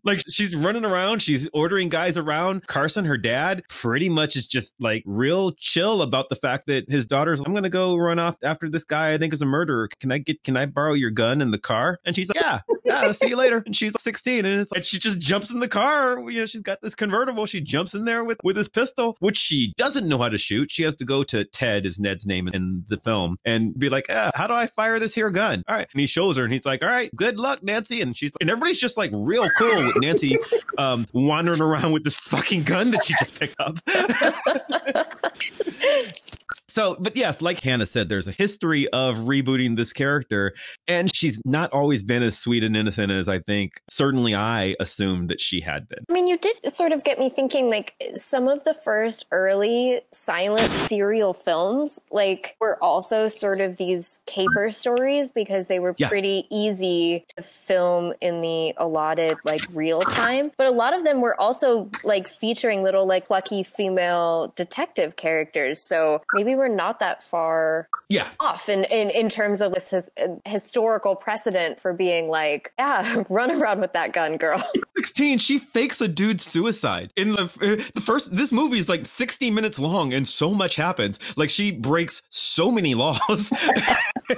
like 0.05 0.23
she's 0.29 0.55
running 0.55 0.85
around, 0.85 1.21
she's 1.21 1.49
ordering 1.53 1.89
guys 1.89 2.17
around. 2.17 2.67
Carson, 2.69 3.05
her 3.07 3.19
dad, 3.19 3.65
pretty 3.81 4.11
much 4.11 4.37
is 4.37 4.47
just 4.47 4.75
like 4.79 5.03
real 5.07 5.53
chill 5.53 6.03
about 6.03 6.29
the 6.29 6.37
fact 6.37 6.67
that 6.67 6.89
his 6.89 7.07
daughter's, 7.07 7.41
I'm 7.41 7.53
going 7.53 7.63
to 7.63 7.71
go 7.71 7.97
run 7.97 8.19
off 8.19 8.37
after 8.43 8.69
this 8.69 8.85
guy 8.85 9.15
I 9.15 9.19
think 9.19 9.33
is 9.33 9.41
a 9.41 9.47
murderer. 9.47 9.89
Can 9.99 10.13
I 10.13 10.19
get, 10.19 10.45
can 10.45 10.57
I 10.57 10.67
borrow 10.67 10.93
your 10.93 11.11
gun 11.11 11.41
in 11.41 11.51
the 11.53 11.59
car? 11.59 11.99
And 12.05 12.15
she's 12.15 12.29
like, 12.29 12.39
yeah, 12.41 12.61
yeah, 12.85 13.01
I'll 13.01 13.15
see 13.15 13.29
you 13.29 13.37
later. 13.37 13.63
And 13.65 13.77
she's 13.77 13.93
16 13.99 14.45
and, 14.45 14.61
it's 14.61 14.73
like, 14.73 14.85
she 14.85 14.99
just 14.99 15.19
jumps 15.19 15.51
in 15.51 15.61
the 15.61 15.69
car. 15.69 16.19
You 16.31 16.41
know, 16.41 16.47
she's 16.47 16.61
got 16.61 16.81
this 16.83 16.95
convertible. 16.95 17.47
She 17.47 17.61
jumps 17.61 17.95
in 17.95 18.05
there 18.05 18.25
with, 18.25 18.39
with 18.43 18.57
his 18.57 18.69
pistol, 18.69 19.17
which 19.21 19.37
she 19.37 19.73
doesn't 19.77 20.09
know 20.09 20.19
how 20.19 20.29
to 20.29 20.39
shoot. 20.39 20.71
She 20.71 20.83
has 20.83 20.95
to 20.97 21.05
go 21.05 21.23
to 21.25 21.45
Ted 21.45 21.87
is 21.87 21.99
Ned's 21.99 22.27
name 22.27 22.49
in 22.49 22.85
the 22.89 22.97
film 22.97 23.39
and 23.45 23.79
be 23.79 23.89
like, 23.89 24.07
ah, 24.11 24.31
how 24.35 24.47
do 24.47 24.55
I 24.55 24.67
fire 24.67 24.99
this 24.99 25.15
here 25.15 25.31
gun? 25.31 25.63
All 25.69 25.77
right. 25.77 25.89
And 25.93 26.01
he 26.01 26.07
shows 26.07 26.37
her 26.37 26.45
and 26.45 26.53
he's 26.53 26.65
like, 26.65 26.83
all 26.83 26.89
right, 26.89 27.15
good 27.15 27.39
luck, 27.39 27.63
Nancy. 27.63 28.01
And 28.01 28.17
she's, 28.17 28.33
and 28.41 28.51
everybody's 28.51 28.79
just 28.79 28.97
like 28.97 29.11
real 29.15 29.49
cool 29.59 29.87
with 29.87 29.97
Nancy, 29.99 30.39
um, 30.79 31.07
wandering 31.13 31.63
around 31.63 31.93
with 31.93 32.05
this 32.05 32.17
fucking 32.17 32.65
gun 32.65 32.91
that 32.93 33.05
she 33.05 33.15
just 33.19 33.39
picked 33.39 33.61
up. 33.61 33.79
So, 36.69 36.97
but 36.99 37.17
yes, 37.17 37.43
like 37.43 37.61
Hannah 37.61 37.87
said, 37.87 38.09
there's 38.09 38.29
a 38.29 38.33
history 38.33 38.89
of 38.89 39.17
rebooting 39.19 39.77
this 39.77 39.93
character, 39.93 40.55
and 40.89 41.15
she's 41.15 41.41
not 41.45 41.73
always 41.73 42.03
been 42.03 42.23
as 42.23 42.39
sweet 42.39 42.65
and 42.65 42.77
innocent 42.77 43.13
as 43.13 43.29
I 43.29 43.41
think 43.41 43.81
certainly 43.91 44.35
I 44.35 44.75
assumed 44.81 45.29
that 45.29 45.41
she 45.41 45.61
had 45.61 45.89
been. 45.89 45.99
I 46.09 46.13
mean, 46.13 46.27
you 46.27 46.39
did 46.39 46.73
sort 46.73 46.93
of 46.93 47.05
get 47.05 47.19
me 47.19 47.31
thinking 47.31 47.69
like 47.69 47.95
some 48.17 48.49
of 48.49 48.65
the 48.65 48.75
first 48.75 49.27
early 49.33 50.01
silent 50.13 50.71
serial 50.89 51.35
films, 51.35 52.01
like, 52.11 52.57
were 52.61 52.83
also 52.83 53.29
sort 53.29 53.61
of 53.61 53.77
these 53.77 54.21
caper 54.27 54.71
stories 54.71 55.31
because 55.31 55.67
they 55.67 55.79
were 55.79 55.95
Yeah. 55.99 56.09
pretty 56.09 56.47
easy 56.51 57.25
to 57.37 57.43
film 57.43 58.15
in 58.21 58.41
the 58.41 58.75
allotted, 58.77 59.37
like, 59.45 59.63
real 59.73 60.01
time. 60.01 60.51
But 60.57 60.67
a 60.67 60.71
lot 60.71 60.95
of 60.95 61.05
them 61.05 61.21
were 61.21 61.39
also 61.41 61.91
like 62.05 62.29
featuring 62.29 62.83
little, 62.83 63.07
like, 63.07 63.27
plucky 63.27 63.63
female 63.63 64.53
detective 64.57 65.17
characters. 65.17 65.81
So 65.81 66.23
maybe 66.45 66.57
we're 66.57 66.67
not 66.69 66.99
that 67.01 67.23
far 67.23 67.89
Yeah. 68.09 68.29
off 68.41 68.69
in, 68.69 68.85
in, 68.85 69.11
in 69.11 69.29
terms 69.29 69.61
of 69.61 69.73
this 69.73 69.91
his, 69.91 70.11
historical 70.45 71.15
precedent 71.15 71.79
for 71.81 71.93
being 71.93 72.29
like, 72.29 72.73
yeah, 72.79 73.23
run 73.29 73.51
around 73.51 73.81
with 73.81 73.93
that 73.93 74.13
gun, 74.13 74.37
girl. 74.37 74.63
16 74.97 75.39
she 75.39 75.59
fakes 75.59 76.01
a 76.01 76.07
dude's 76.09 76.45
suicide 76.45 77.11
in 77.17 77.33
the 77.33 77.43
uh, 77.45 77.83
the 77.95 78.01
first 78.01 78.35
this 78.37 78.53
movie 78.53 78.79
is 78.79 78.89
like 78.89 79.05
60 79.07 79.51
minutes 79.51 79.79
long 79.81 80.13
and 80.13 80.29
so 80.29 80.51
much 80.55 80.77
happens 80.77 81.19
like 81.37 81.51
she 81.51 81.73
breaks 81.73 82.23
so 82.31 82.71
many 82.71 82.95
laws 83.03 83.51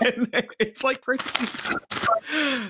And 0.00 0.32
it's 0.58 0.82
like 0.82 1.02
crazy 1.02 1.28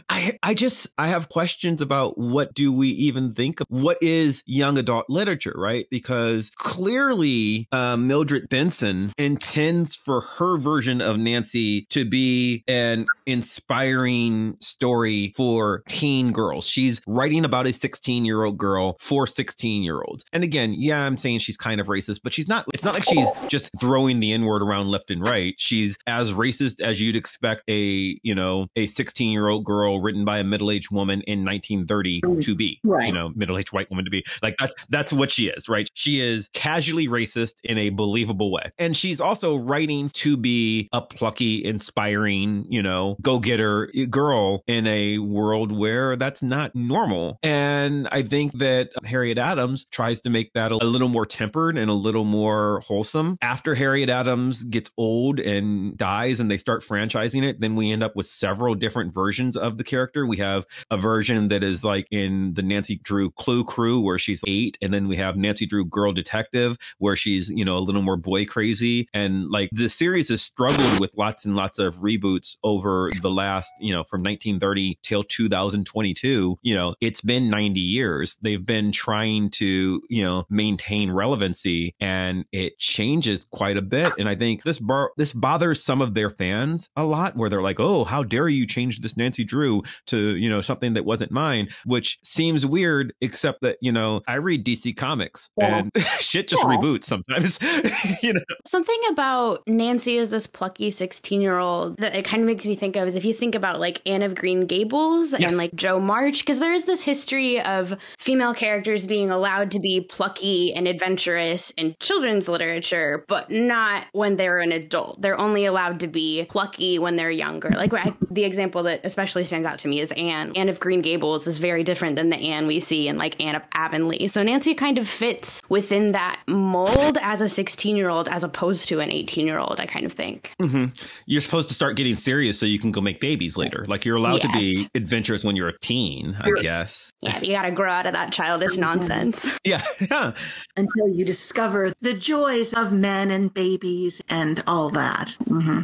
i 0.09 0.37
i 0.43 0.55
just 0.55 0.89
i 0.99 1.07
have 1.07 1.29
questions 1.29 1.81
about 1.81 2.19
what 2.19 2.53
do 2.55 2.73
we 2.73 2.89
even 2.89 3.33
think 3.35 3.61
of 3.61 3.67
what 3.71 3.97
is 4.03 4.43
young 4.47 4.77
adult 4.79 5.07
literature 5.09 5.55
right 5.57 5.87
because 5.91 6.51
clearly 6.57 7.69
uh, 7.71 7.97
mildred 7.97 8.49
benson 8.49 9.13
intends 9.25 9.97
for 9.97 10.21
her 10.21 10.57
version 10.59 11.01
of 11.01 11.19
nancy 11.19 11.87
to 11.91 12.05
be 12.05 12.63
an 12.69 13.07
inspiring 13.27 14.57
story 14.61 15.33
for 15.37 15.83
teen 15.89 16.33
girls 16.33 16.67
she's 16.67 17.01
writing 17.07 17.45
about 17.45 17.67
a 17.67 17.73
16 17.73 18.25
year 18.25 18.43
old 18.45 18.59
girl 18.59 18.97
for 18.99 19.27
16 19.27 19.83
year 19.83 20.03
olds. 20.03 20.25
And 20.33 20.43
again, 20.45 20.75
yeah, 20.77 21.01
I'm 21.05 21.17
saying 21.17 21.39
she's 21.39 21.57
kind 21.57 21.81
of 21.81 21.87
racist, 21.87 22.21
but 22.23 22.33
she's 22.35 22.49
not, 22.49 22.67
it's 22.75 22.85
not 22.85 22.95
like 22.95 23.05
she's 23.05 23.27
just 23.49 23.71
throwing 23.81 24.21
the 24.21 24.33
N 24.33 24.45
word 24.45 24.63
around 24.63 24.89
left 24.89 25.11
and 25.11 25.27
right. 25.27 25.55
She's 25.57 25.97
as 26.07 26.33
racist 26.33 26.81
as 26.81 27.01
you'd 27.01 27.17
expect 27.17 27.63
a, 27.69 28.19
you 28.23 28.35
know, 28.35 28.67
a 28.77 28.87
16 28.87 29.33
year 29.33 29.49
old 29.49 29.65
girl 29.65 30.01
written 30.01 30.25
by 30.25 30.39
a 30.39 30.45
middle 30.45 30.71
aged 30.71 30.91
woman 30.91 31.23
in 31.23 31.45
1930 31.45 32.43
to 32.43 32.55
be, 32.55 32.81
Right. 32.85 33.07
you 33.07 33.13
know, 33.13 33.31
middle 33.35 33.57
aged 33.57 33.73
white 33.73 33.89
woman 33.91 34.05
to 34.05 34.11
be. 34.11 34.25
Like 34.43 34.57
that's, 34.59 34.75
that's 34.89 35.13
what 35.13 35.31
she 35.31 35.47
is, 35.47 35.69
right? 35.69 35.89
She 35.95 36.21
is 36.21 36.49
casually 36.53 37.07
racist 37.09 37.55
in 37.63 37.79
a 37.79 37.91
believable 37.91 38.51
way. 38.53 38.73
And 38.79 38.97
she's 38.97 39.14
also 39.21 39.57
writing 39.57 40.11
to 40.11 40.37
be 40.37 40.89
a 40.93 41.01
plucky, 41.01 41.65
inspiring, 41.65 42.67
you 42.69 42.83
know, 42.83 43.17
go 43.23 43.39
getter 43.39 43.91
girl 44.11 44.63
in 44.67 44.87
a 44.87 45.19
world 45.19 45.73
where 45.73 46.17
that's 46.17 46.43
not 46.43 46.75
normal. 46.75 47.39
And 47.43 48.09
I 48.11 48.23
think 48.23 48.59
that 48.59 48.91
Harriet 49.05 49.39
Adams 49.39 49.87
tries 49.91 50.21
to 50.23 50.31
make 50.31 50.53
that 50.55 50.73
a, 50.73 50.77
a 50.77 50.85
little 50.85 51.09
more 51.09 51.27
tempered 51.27 51.77
and 51.77 51.91
a 51.91 51.95
little 51.95 52.25
more 52.25 52.81
wholesome. 52.81 53.37
After 53.43 53.75
Harriet 53.75 54.11
Adams 54.11 54.65
gets 54.65 54.91
old 54.97 55.41
and 55.41 55.97
dies 55.97 56.41
and 56.41 56.51
they 56.51 56.59
start 56.59 56.83
franchising 56.83 57.45
it, 57.45 57.61
then 57.61 57.77
we 57.77 57.93
end 57.93 58.03
up 58.03 58.17
with 58.17 58.27
several 58.27 58.75
different 58.75 59.15
versions 59.15 59.57
of 59.57 59.79
the 59.79 59.85
character. 59.85 60.27
We 60.27 60.39
have 60.39 60.67
a 60.91 60.97
version 60.97 61.49
that 61.49 61.63
is 61.63 61.85
like 61.85 62.07
in 62.11 62.55
the 62.55 62.63
Nancy 62.63 62.97
Drew 63.03 63.31
Clue 63.31 63.65
Crew 63.65 64.01
where 64.01 64.19
she's 64.19 64.43
eight, 64.47 64.79
and 64.81 64.93
then 64.93 65.09
we 65.09 65.17
have 65.17 65.37
Nancy 65.37 65.67
Drew 65.67 65.85
Girl 65.85 66.13
Detective 66.13 66.77
where 66.99 67.17
she's, 67.17 67.51
you 67.51 67.65
know, 67.65 67.77
a 67.77 67.79
little 67.79 68.03
more 68.03 68.17
boy 68.17 68.47
crazy. 68.47 68.94
And 69.13 69.51
like 69.51 69.71
the 69.73 69.89
series 69.89 70.29
has 70.29 70.43
struggled 70.43 71.01
with 71.01 71.13
lots 71.17 71.45
and 71.45 71.57
lots 71.57 71.79
of 71.79 71.97
reboots 71.97 72.57
over 72.63 73.11
the 73.23 73.31
last, 73.31 73.73
you 73.81 73.93
know, 73.93 74.05
from 74.05 74.23
1930 74.23 74.99
till 75.03 75.23
2022. 75.25 76.59
You 76.63 76.75
know, 76.75 76.95
it's 77.01 77.21
been 77.21 77.51
90 77.51 77.81
years. 77.81 78.37
They've 78.43 78.65
been 78.65 78.93
trying 78.93 79.51
to, 79.51 80.01
you 80.09 80.25
know, 80.25 80.45
maintain 80.51 81.11
relevancy 81.11 81.95
and 82.01 82.45
it 82.53 82.79
changes 82.79 83.45
quite 83.45 83.77
a 83.77 83.83
bit. 83.83 84.13
And 84.19 84.29
I 84.29 84.35
think 84.35 84.63
this 84.63 84.79
bar, 84.79 85.11
this 85.17 85.33
bothers 85.33 85.83
some 85.85 86.01
of 86.03 86.15
their 86.15 86.31
fans 86.31 86.89
a 86.97 87.05
lot 87.05 87.37
where 87.37 87.49
they're 87.51 87.63
like, 87.63 87.81
oh, 87.81 88.05
how 88.05 88.23
dare 88.23 88.49
you 88.49 88.67
change 88.67 89.01
this 89.01 89.17
Nancy 89.17 89.45
Drew 89.45 89.83
to, 90.07 90.37
you 90.37 90.49
know, 90.49 90.61
something 90.61 90.95
that 90.95 91.05
wasn't 91.05 91.31
mine, 91.31 91.69
which 91.85 92.19
seems 92.23 92.65
weird, 92.67 93.13
except 93.21 93.63
that, 93.63 93.77
you 93.81 93.93
know, 93.93 94.23
I 94.27 94.35
read 94.35 94.65
DC 94.65 94.97
comics 94.97 95.51
Yeah. 95.57 95.79
and 95.79 95.93
shit 96.21 96.49
just 96.49 96.63
Yeah. 96.63 96.71
reboots 96.77 97.05
sometimes, 97.05 97.59
you 98.23 98.33
know. 98.33 98.41
Something 98.85 99.13
about 99.13 99.63
Nancy 99.67 100.19
as 100.19 100.29
this 100.29 100.47
plucky 100.47 100.91
16 100.91 101.41
year 101.41 101.59
old 101.59 101.97
that 101.97 102.15
it 102.15 102.27
kind 102.27 102.43
of 102.43 102.47
makes 102.47 102.67
me 102.67 102.77
think 102.77 102.97
of 102.97 103.09
is 103.09 103.15
if 103.17 103.25
you 103.25 103.33
think 103.33 103.55
about 103.55 103.81
like 103.81 104.03
Anne 104.07 104.21
of 104.21 104.35
Green 104.35 104.67
Gables 104.67 105.33
Yes. 105.33 105.43
and 105.45 105.57
like 105.57 105.75
Jo 105.75 105.99
March, 105.99 106.41
because 106.41 106.59
there 106.59 106.73
is 106.73 106.85
this 106.85 107.03
history 107.03 107.63
of 107.63 107.97
female 108.19 108.53
characters 108.53 109.07
being 109.07 109.31
allowed 109.31 109.71
to 109.71 109.81
be 109.81 110.03
plucky 110.03 110.75
and 110.75 110.87
adventurous 110.87 111.71
in 111.79 111.97
children's 111.99 112.47
literature, 112.47 113.25
but 113.27 113.51
not 113.51 114.05
when 114.13 114.37
they're 114.37 114.59
an 114.59 114.71
adult. 114.71 115.19
They're 115.19 115.41
only 115.41 115.65
allowed 115.65 116.01
to 116.01 116.07
be 116.07 116.45
plucky 116.51 116.99
when 116.99 117.17
they're 117.17 117.31
younger. 117.31 117.71
Like 117.71 117.95
I, 117.95 118.13
the 118.31 118.45
example 118.45 118.83
that 118.83 119.01
especially 119.03 119.45
stands 119.45 119.67
out 119.67 119.79
to 119.79 119.89
me 119.89 120.01
is 120.01 120.13
Anne. 120.13 120.53
Anne 120.57 120.69
of 120.69 120.79
Green 120.79 121.01
Gables 121.01 121.47
is 121.47 121.57
very 121.57 121.85
different 121.85 122.17
than 122.17 122.29
the 122.29 122.37
Anne 122.37 122.67
we 122.67 122.81
see 122.81 123.09
in 123.09 123.17
like 123.17 123.43
Anne 123.43 123.55
of 123.55 123.63
Avonlea. 123.73 124.29
So 124.29 124.43
Nancy 124.43 124.75
kind 124.75 124.99
of 124.99 125.09
fits 125.09 125.63
within 125.71 126.13
that 126.13 126.39
mold 126.47 127.17
as 127.23 127.41
a 127.41 127.49
16 127.49 127.97
year 127.97 128.11
old 128.11 128.29
as 128.29 128.45
opposed 128.45 128.74
to 128.87 129.01
an 129.01 129.11
18 129.11 129.47
year 129.47 129.59
old, 129.59 129.79
I 129.79 129.87
kind 129.87 130.05
of 130.07 130.13
think. 130.13 130.53
hmm 130.61 130.87
You're 131.27 131.41
supposed 131.41 131.69
to 131.69 131.75
start 131.75 131.97
getting 131.97 132.17
serious 132.17 132.59
so 132.59 132.67
you 132.67 132.79
can 132.79 132.93
go 132.93 133.01
make 133.01 133.21
babies 133.21 133.57
later. 133.57 133.87
Like 133.89 134.05
you're 134.05 134.17
allowed 134.17 134.43
to 134.43 134.49
be 134.49 134.89
adventurous 134.95 135.45
when 135.45 135.57
you're 135.57 135.69
a 135.69 135.79
teen, 135.81 136.37
I 136.41 136.51
guess. 136.61 137.13
Yeah, 137.21 137.39
you 137.41 137.53
gotta 137.53 137.71
grow 137.71 137.91
out 137.91 138.07
of 138.07 138.15
that 138.15 138.33
childish 138.33 138.77
nonsense. 138.77 139.51
Yeah, 139.65 139.83
yeah. 140.11 140.35
Until 140.77 141.09
you 141.09 141.25
discover 141.25 141.91
the 142.01 142.13
joys 142.13 142.75
of 142.75 142.93
men 142.93 143.31
and 143.31 143.53
babies 143.53 144.21
and 144.29 144.63
all 144.67 144.91
that. 144.91 145.37
hmm 145.47 145.83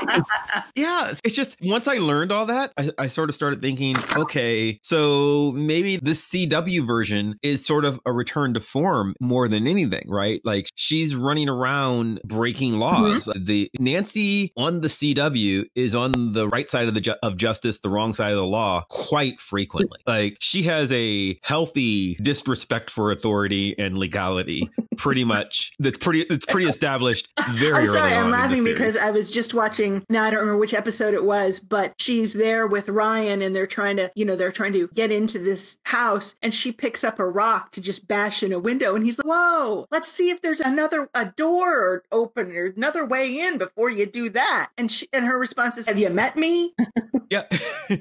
Yeah, 0.74 1.12
it's 1.24 1.34
just 1.34 1.56
once 1.60 1.88
I 1.88 1.94
learned 1.94 2.30
all 2.30 2.46
that, 2.46 2.72
I, 2.78 2.90
I 2.98 3.08
sort 3.08 3.30
of 3.30 3.34
started 3.34 3.60
thinking, 3.60 3.96
okay, 4.16 4.78
so 4.82 5.52
maybe 5.52 5.96
this 5.96 6.28
CW 6.30 6.86
version 6.86 7.36
is 7.42 7.66
sort 7.66 7.84
of 7.84 7.98
a 8.06 8.12
return 8.12 8.54
to 8.54 8.60
form 8.60 9.14
more 9.20 9.48
than 9.48 9.66
anything, 9.66 10.04
right? 10.08 10.40
Like 10.44 10.68
she's 10.76 11.16
running 11.16 11.48
around 11.48 12.20
breaking 12.24 12.72
mm-hmm. 12.72 12.80
laws. 12.80 13.28
The 13.36 13.70
Nancy 13.80 14.52
on 14.56 14.82
the 14.82 14.88
CW 14.88 15.64
is 15.74 15.94
on 15.94 16.32
the 16.32 16.48
right 16.48 16.70
side 16.70 16.86
of 16.86 16.94
the 16.94 17.00
ju- 17.00 17.16
of 17.22 17.36
justice, 17.36 17.80
the 17.80 17.90
wrong 17.90 18.14
side 18.14 18.32
of 18.32 18.38
the 18.38 18.44
law 18.44 18.84
quite 18.88 19.40
frequently. 19.40 19.98
Like 20.06 20.38
she 20.40 20.62
has 20.62 20.90
a 20.92 21.38
healthy 21.42 22.14
disrespect 22.14 22.88
for 22.90 23.10
authority 23.10 23.74
and 23.78 23.98
legality, 23.98 24.70
pretty 24.96 25.24
much. 25.24 25.72
That's 25.78 25.98
pretty. 25.98 26.22
It's 26.22 26.46
pretty 26.46 26.66
established. 26.66 27.28
Very. 27.50 27.80
I'm 27.80 27.86
sorry, 27.86 28.12
I'm 28.14 28.30
laughing 28.30 28.64
because 28.64 28.96
I 28.96 29.10
was 29.10 29.30
just 29.30 29.54
watching. 29.54 29.87
Now 30.08 30.24
I 30.24 30.30
don't 30.30 30.40
remember 30.40 30.58
which 30.58 30.74
episode 30.74 31.14
it 31.14 31.24
was, 31.24 31.60
but 31.60 31.94
she's 31.98 32.34
there 32.34 32.66
with 32.66 32.88
Ryan, 32.88 33.42
and 33.42 33.54
they're 33.54 33.66
trying 33.66 33.96
to, 33.96 34.10
you 34.14 34.24
know, 34.24 34.36
they're 34.36 34.52
trying 34.52 34.72
to 34.74 34.88
get 34.94 35.10
into 35.12 35.38
this 35.38 35.78
house, 35.84 36.36
and 36.42 36.52
she 36.52 36.72
picks 36.72 37.04
up 37.04 37.18
a 37.18 37.28
rock 37.28 37.72
to 37.72 37.80
just 37.80 38.08
bash 38.08 38.42
in 38.42 38.52
a 38.52 38.58
window, 38.58 38.94
and 38.94 39.04
he's 39.04 39.18
like, 39.18 39.26
"Whoa, 39.26 39.86
let's 39.90 40.08
see 40.08 40.30
if 40.30 40.40
there's 40.40 40.60
another 40.60 41.08
a 41.14 41.26
door 41.26 42.02
open 42.12 42.54
or 42.56 42.66
another 42.66 43.04
way 43.04 43.38
in 43.40 43.58
before 43.58 43.90
you 43.90 44.06
do 44.06 44.30
that." 44.30 44.70
And 44.76 44.90
she 44.90 45.08
and 45.12 45.26
her 45.26 45.38
response 45.38 45.78
is, 45.78 45.86
"Have 45.86 45.98
you 45.98 46.10
met 46.10 46.36
me?" 46.36 46.72
Yeah. 47.30 47.44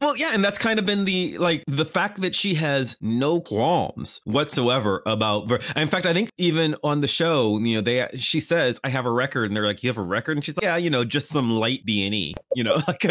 well, 0.00 0.16
yeah, 0.16 0.30
and 0.32 0.44
that's 0.44 0.58
kind 0.58 0.78
of 0.78 0.86
been 0.86 1.04
the 1.04 1.38
like 1.38 1.64
the 1.66 1.84
fact 1.84 2.20
that 2.20 2.34
she 2.34 2.54
has 2.54 2.96
no 3.00 3.40
qualms 3.40 4.20
whatsoever 4.24 5.02
about. 5.04 5.50
In 5.74 5.88
fact, 5.88 6.06
I 6.06 6.14
think 6.14 6.30
even 6.38 6.76
on 6.84 7.00
the 7.00 7.08
show, 7.08 7.58
you 7.58 7.76
know, 7.76 7.80
they 7.80 8.08
she 8.18 8.40
says, 8.40 8.78
"I 8.84 8.90
have 8.90 9.06
a 9.06 9.10
record," 9.10 9.46
and 9.46 9.56
they're 9.56 9.66
like, 9.66 9.82
"You 9.82 9.90
have 9.90 9.98
a 9.98 10.02
record?" 10.02 10.36
And 10.36 10.44
she's 10.44 10.56
like, 10.56 10.62
"Yeah, 10.62 10.76
you 10.76 10.90
know, 10.90 11.04
just 11.04 11.27
some 11.28 11.50
light 11.50 11.84
B 11.84 12.04
and 12.04 12.14
E." 12.14 12.34
You 12.54 12.64
know, 12.64 12.76
like 12.88 13.04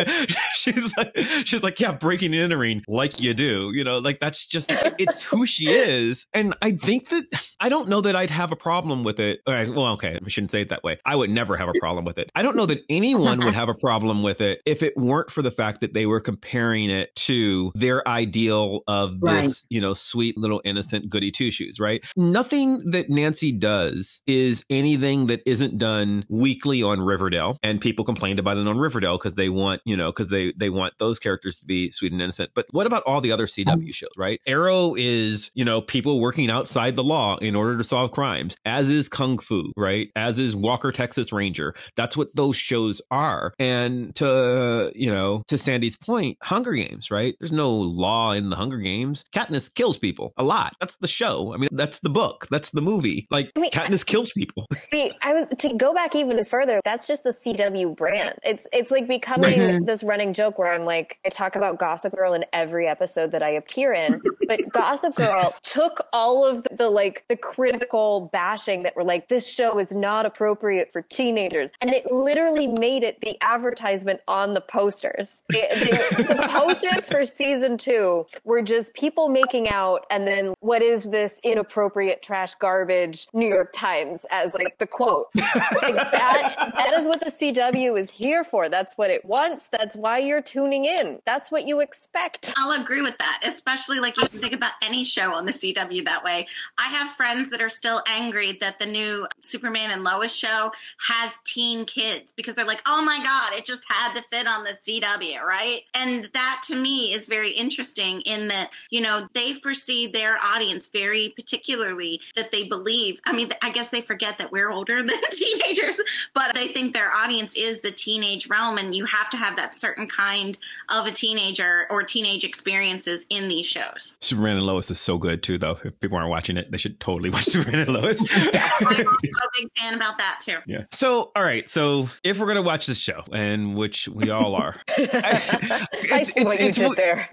she's 0.54 0.96
like 0.98 1.18
she's 1.46 1.64
like, 1.64 1.80
"Yeah, 1.80 1.92
breaking 1.94 2.34
and 2.34 2.42
entering 2.44 2.84
like 2.88 3.20
you 3.20 3.34
do." 3.34 3.72
You 3.74 3.84
know, 3.84 4.00
like 4.00 4.20
that's 4.20 4.46
just 4.46 4.72
it's 4.98 5.24
who 5.24 5.46
she 5.46 5.70
is, 5.70 6.26
and 6.34 6.56
I 6.62 6.72
think 6.72 7.10
that 7.10 7.26
I 7.60 7.70
don't 7.70 7.90
know 7.90 8.02
that 8.02 8.16
I'd 8.16 8.30
have 8.30 8.52
a 8.52 8.56
problem 8.56 9.04
with 9.04 9.20
it. 9.20 9.40
All 9.48 9.54
right, 9.54 9.68
well, 9.70 9.88
okay, 9.94 10.20
I 10.24 10.30
shouldn't 10.30 10.52
say 10.52 10.62
it 10.62 10.70
that 10.70 10.84
way. 10.84 11.00
I 11.06 11.16
would 11.16 11.30
never 11.30 11.56
have 11.58 11.70
a 11.70 11.80
problem 11.80 12.06
with 12.06 12.18
it. 12.18 12.32
I 12.36 12.42
don't 12.42 12.56
know 12.56 12.66
that 12.66 12.84
anyone 12.90 13.44
would 13.46 13.54
have 13.54 13.70
a 13.70 13.74
problem 13.76 14.24
with 14.24 14.42
it 14.42 14.62
if 14.66 14.84
it 14.84 14.94
weren't 14.98 15.32
for 15.32 15.42
the 15.42 15.52
fact 15.52 15.82
that 15.82 15.94
they 15.94 16.06
were 16.06 16.20
comparing 16.20 16.90
it 16.90 17.14
to 17.16 17.72
their 17.76 18.08
ideal 18.08 18.82
of 18.88 19.20
this, 19.22 19.28
Right. 19.28 19.50
you 19.70 19.82
know, 19.82 19.94
sweet 19.94 20.38
little 20.38 20.62
innocent 20.66 21.10
goody 21.10 21.32
two 21.32 21.52
shoes, 21.52 21.80
right? 21.80 22.04
Nothing 22.16 22.82
that 22.92 23.10
Nancy 23.10 23.52
does 23.52 24.22
is 24.28 24.64
anything 24.70 25.28
that 25.28 25.42
isn't 25.46 25.78
done 25.78 26.26
weekly 26.30 26.84
on 26.84 27.02
Riverdale, 27.02 27.58
and 27.64 27.80
people 27.82 28.06
complained 28.08 28.40
about 28.40 28.58
it 28.58 28.68
on 28.68 28.80
Riverdale 28.80 29.18
because 29.18 29.34
they 29.34 29.50
want, 29.50 29.82
you 29.86 29.96
know, 29.96 30.12
because 30.12 30.28
they 30.28 30.54
they 30.54 30.70
want 30.70 30.94
those 30.98 31.20
characters 31.20 31.60
to 31.60 31.66
be 31.66 31.92
sweet 31.92 32.12
and 32.12 32.22
innocent. 32.22 32.52
But 32.56 32.66
what 32.72 32.88
about 32.88 33.04
all 33.04 33.22
the 33.22 33.32
other 33.32 33.46
CW 33.46 33.70
um, 33.70 33.92
shows, 33.92 34.10
right? 34.18 34.42
Arrow 34.48 34.96
is, 34.96 35.52
you 35.54 35.66
know, 35.66 35.82
people 35.82 36.20
working 36.20 36.50
outside 36.50 36.96
the 36.96 37.04
law 37.04 37.38
in 37.38 37.56
order 37.56 37.78
to 37.78 37.84
solve 37.84 38.12
crimes, 38.12 38.56
as 38.66 38.90
is 38.90 39.10
Kung 39.10 39.38
Fu, 39.38 39.72
right? 39.78 40.10
As 40.16 40.40
is 40.40 40.56
Walker 40.56 40.92
Texas 40.92 41.32
Ranger. 41.32 41.76
That's 41.96 42.18
what 42.18 42.34
those 42.36 42.56
shows 42.56 43.02
are. 43.12 43.54
And 43.60 44.16
to, 44.16 44.92
you 44.96 45.12
know, 45.12 45.44
to 45.50 45.58
Sandy's 45.58 45.98
point, 45.98 46.38
Hunger 46.42 46.74
Games, 46.74 47.12
right? 47.12 47.36
There's 47.40 47.52
no 47.52 47.72
law 47.72 48.32
in 48.32 48.50
the 48.50 48.56
Hunger 48.56 48.78
Games. 48.78 49.26
Katniss 49.34 49.74
kills 49.74 49.98
people 49.98 50.34
a 50.38 50.44
lot. 50.44 50.74
That's 50.80 50.96
the 50.98 51.08
show. 51.08 51.54
I 51.54 51.58
mean, 51.58 51.70
that's 51.72 52.00
the 52.00 52.10
book. 52.10 52.48
That's 52.50 52.72
the 52.72 52.82
movie. 52.82 53.28
Like 53.30 53.52
I 53.56 53.60
mean, 53.60 53.72
Katniss 53.72 54.06
kills 54.06 54.32
people. 54.32 54.66
See, 54.92 55.12
I 55.22 55.34
was 55.34 55.48
to 55.60 55.74
go 55.76 55.94
back 55.94 56.16
even 56.16 56.44
further. 56.46 56.80
That's 56.86 57.08
just 57.08 57.24
the 57.24 57.32
CW 57.32 57.97
brand. 57.98 58.36
It's 58.44 58.66
it's 58.72 58.92
like 58.92 59.08
becoming 59.08 59.60
Right. 59.60 59.86
this 59.86 60.04
running 60.04 60.34
joke 60.34 60.58
where 60.58 60.72
I'm 60.72 60.86
like, 60.86 61.20
I 61.26 61.30
talk 61.30 61.56
about 61.56 61.80
Gossip 61.80 62.16
Girl 62.16 62.34
in 62.34 62.46
every 62.54 62.88
episode 62.88 63.32
that 63.32 63.44
I 63.44 63.50
appear 63.50 63.92
in, 63.94 64.22
but 64.48 64.62
Gossip 64.72 65.16
Girl 65.16 65.54
took 65.64 66.08
all 66.14 66.46
of 66.46 66.64
the, 66.64 66.76
the 66.76 66.90
like 66.90 67.26
the 67.28 67.36
critical 67.36 68.30
bashing 68.32 68.84
that 68.84 68.96
were 68.96 69.04
like, 69.04 69.28
this 69.28 69.48
show 69.48 69.80
is 69.80 69.92
not 69.92 70.26
appropriate 70.26 70.92
for 70.94 71.02
teenagers, 71.02 71.72
and 71.82 71.92
it 71.92 72.10
literally 72.12 72.68
made 72.68 73.04
it 73.04 73.20
the 73.22 73.38
advertisement 73.42 74.22
on 74.28 74.54
the 74.54 74.62
posters. 74.62 75.42
It- 75.50 75.68
they- 75.80 76.24
the 76.24 76.48
posters 76.50 77.10
for 77.10 77.26
season 77.26 77.78
two 77.78 78.26
were 78.44 78.62
just 78.62 78.94
people 78.94 79.28
making 79.30 79.70
out, 79.70 80.06
and 80.12 80.28
then 80.28 80.54
what 80.60 80.82
is 80.82 81.06
this 81.06 81.40
inappropriate 81.44 82.22
trash 82.22 82.54
garbage 82.56 83.28
New 83.34 83.48
York 83.48 83.72
Times 83.74 84.26
as 84.30 84.54
like 84.54 84.78
the 84.78 84.88
quote. 84.88 85.28
like 85.36 85.96
that 85.96 86.74
that 86.76 86.94
is 87.00 87.08
what 87.08 87.20
the 87.20 87.32
CW 87.32 87.77
is 87.78 88.10
here 88.10 88.44
for. 88.44 88.70
That's 88.70 88.98
what 88.98 89.10
it 89.10 89.26
wants. 89.26 89.70
That's 89.70 89.96
why 89.96 90.20
you're 90.20 90.42
tuning 90.42 90.86
in. 90.86 91.20
That's 91.26 91.52
what 91.52 91.68
you 91.68 91.80
expect. 91.80 92.54
I'll 92.58 92.82
agree 92.82 93.02
with 93.02 93.18
that, 93.18 93.42
especially 93.46 94.00
like 94.00 94.18
you 94.18 94.28
can 94.28 94.40
think 94.40 94.54
about 94.54 94.72
any 94.84 95.04
show 95.04 95.34
on 95.34 95.46
the 95.46 95.52
CW 95.52 96.06
that 96.06 96.24
way. 96.24 96.48
I 96.78 96.88
have 96.88 97.10
friends 97.10 97.50
that 97.50 97.62
are 97.62 97.70
still 97.70 98.02
angry 98.08 98.54
that 98.62 98.80
the 98.80 98.86
new 98.86 99.28
Superman 99.40 99.92
and 99.92 100.04
Lois 100.04 100.36
show 100.36 100.72
has 101.08 101.40
teen 101.46 101.86
kids 101.86 102.32
because 102.32 102.56
they're 102.56 102.66
like, 102.66 102.82
oh 102.88 103.04
my 103.06 103.20
God, 103.24 103.58
it 103.58 103.66
just 103.66 103.84
had 103.88 104.14
to 104.16 104.24
fit 104.32 104.48
on 104.48 104.64
the 104.64 104.72
CW, 104.72 105.42
right? 105.42 105.80
And 105.96 106.30
that 106.34 106.62
to 106.68 106.76
me 106.76 107.14
is 107.14 107.28
very 107.28 107.52
interesting 107.52 108.22
in 108.22 108.48
that, 108.48 108.70
you 108.90 109.02
know, 109.02 109.28
they 109.34 109.54
foresee 109.54 110.08
their 110.08 110.38
audience 110.44 110.88
very 110.88 111.30
particularly 111.36 112.20
that 112.36 112.52
they 112.52 112.68
believe. 112.68 113.20
I 113.26 113.34
mean, 113.34 113.50
I 113.62 113.70
guess 113.72 113.90
they 113.90 114.02
forget 114.02 114.38
that 114.38 114.52
we're 114.52 114.72
older 114.72 114.98
than 115.04 115.22
teenagers, 115.32 116.00
but 116.34 116.56
they 116.56 116.68
think 116.68 116.94
their 116.94 117.12
audience 117.12 117.56
is 117.56 117.67
the 117.82 117.92
teenage 117.92 118.48
realm 118.50 118.78
and 118.78 118.96
you 118.96 119.06
have 119.06 119.30
to 119.30 119.38
have 119.38 119.56
that 119.58 119.76
certain 119.76 120.08
kind 120.08 120.58
of 120.90 121.06
a 121.06 121.12
teenager 121.12 121.86
or 121.90 122.04
teenage 122.04 122.44
experiences 122.44 123.26
in 123.30 123.48
these 123.50 123.66
shows. 123.66 124.18
Superman 124.22 124.58
and 124.58 124.66
Lois 124.66 124.90
is 124.90 125.00
so 125.00 125.18
good 125.18 125.44
too, 125.44 125.58
though. 125.58 125.78
If 125.84 126.00
people 126.00 126.18
aren't 126.18 126.30
watching 126.30 126.58
it, 126.58 126.72
they 126.72 126.78
should 126.78 127.00
totally 127.00 127.30
watch 127.30 127.44
Superman 127.46 127.82
and 127.82 127.94
Lois. 127.94 128.26
I'm 128.36 128.94
a 128.94 129.06
big 129.22 129.70
fan 129.78 129.94
about 129.94 130.18
that 130.18 130.40
too. 130.42 130.58
Yeah. 130.66 130.86
So, 130.92 131.32
all 131.36 131.44
right. 131.44 131.70
So, 131.70 132.10
if 132.24 132.40
we're 132.40 132.48
gonna 132.48 132.62
watch 132.62 132.88
this 132.88 133.00
show, 133.00 133.24
and 133.32 133.76
which 133.76 134.08
we 134.08 134.30
all 134.30 134.56
are, 134.56 134.76
I, 134.98 135.88
I 136.12 136.24
see 136.24 136.44
what 136.44 136.60
you 136.60 136.72
did 136.72 136.96
there. 136.96 137.30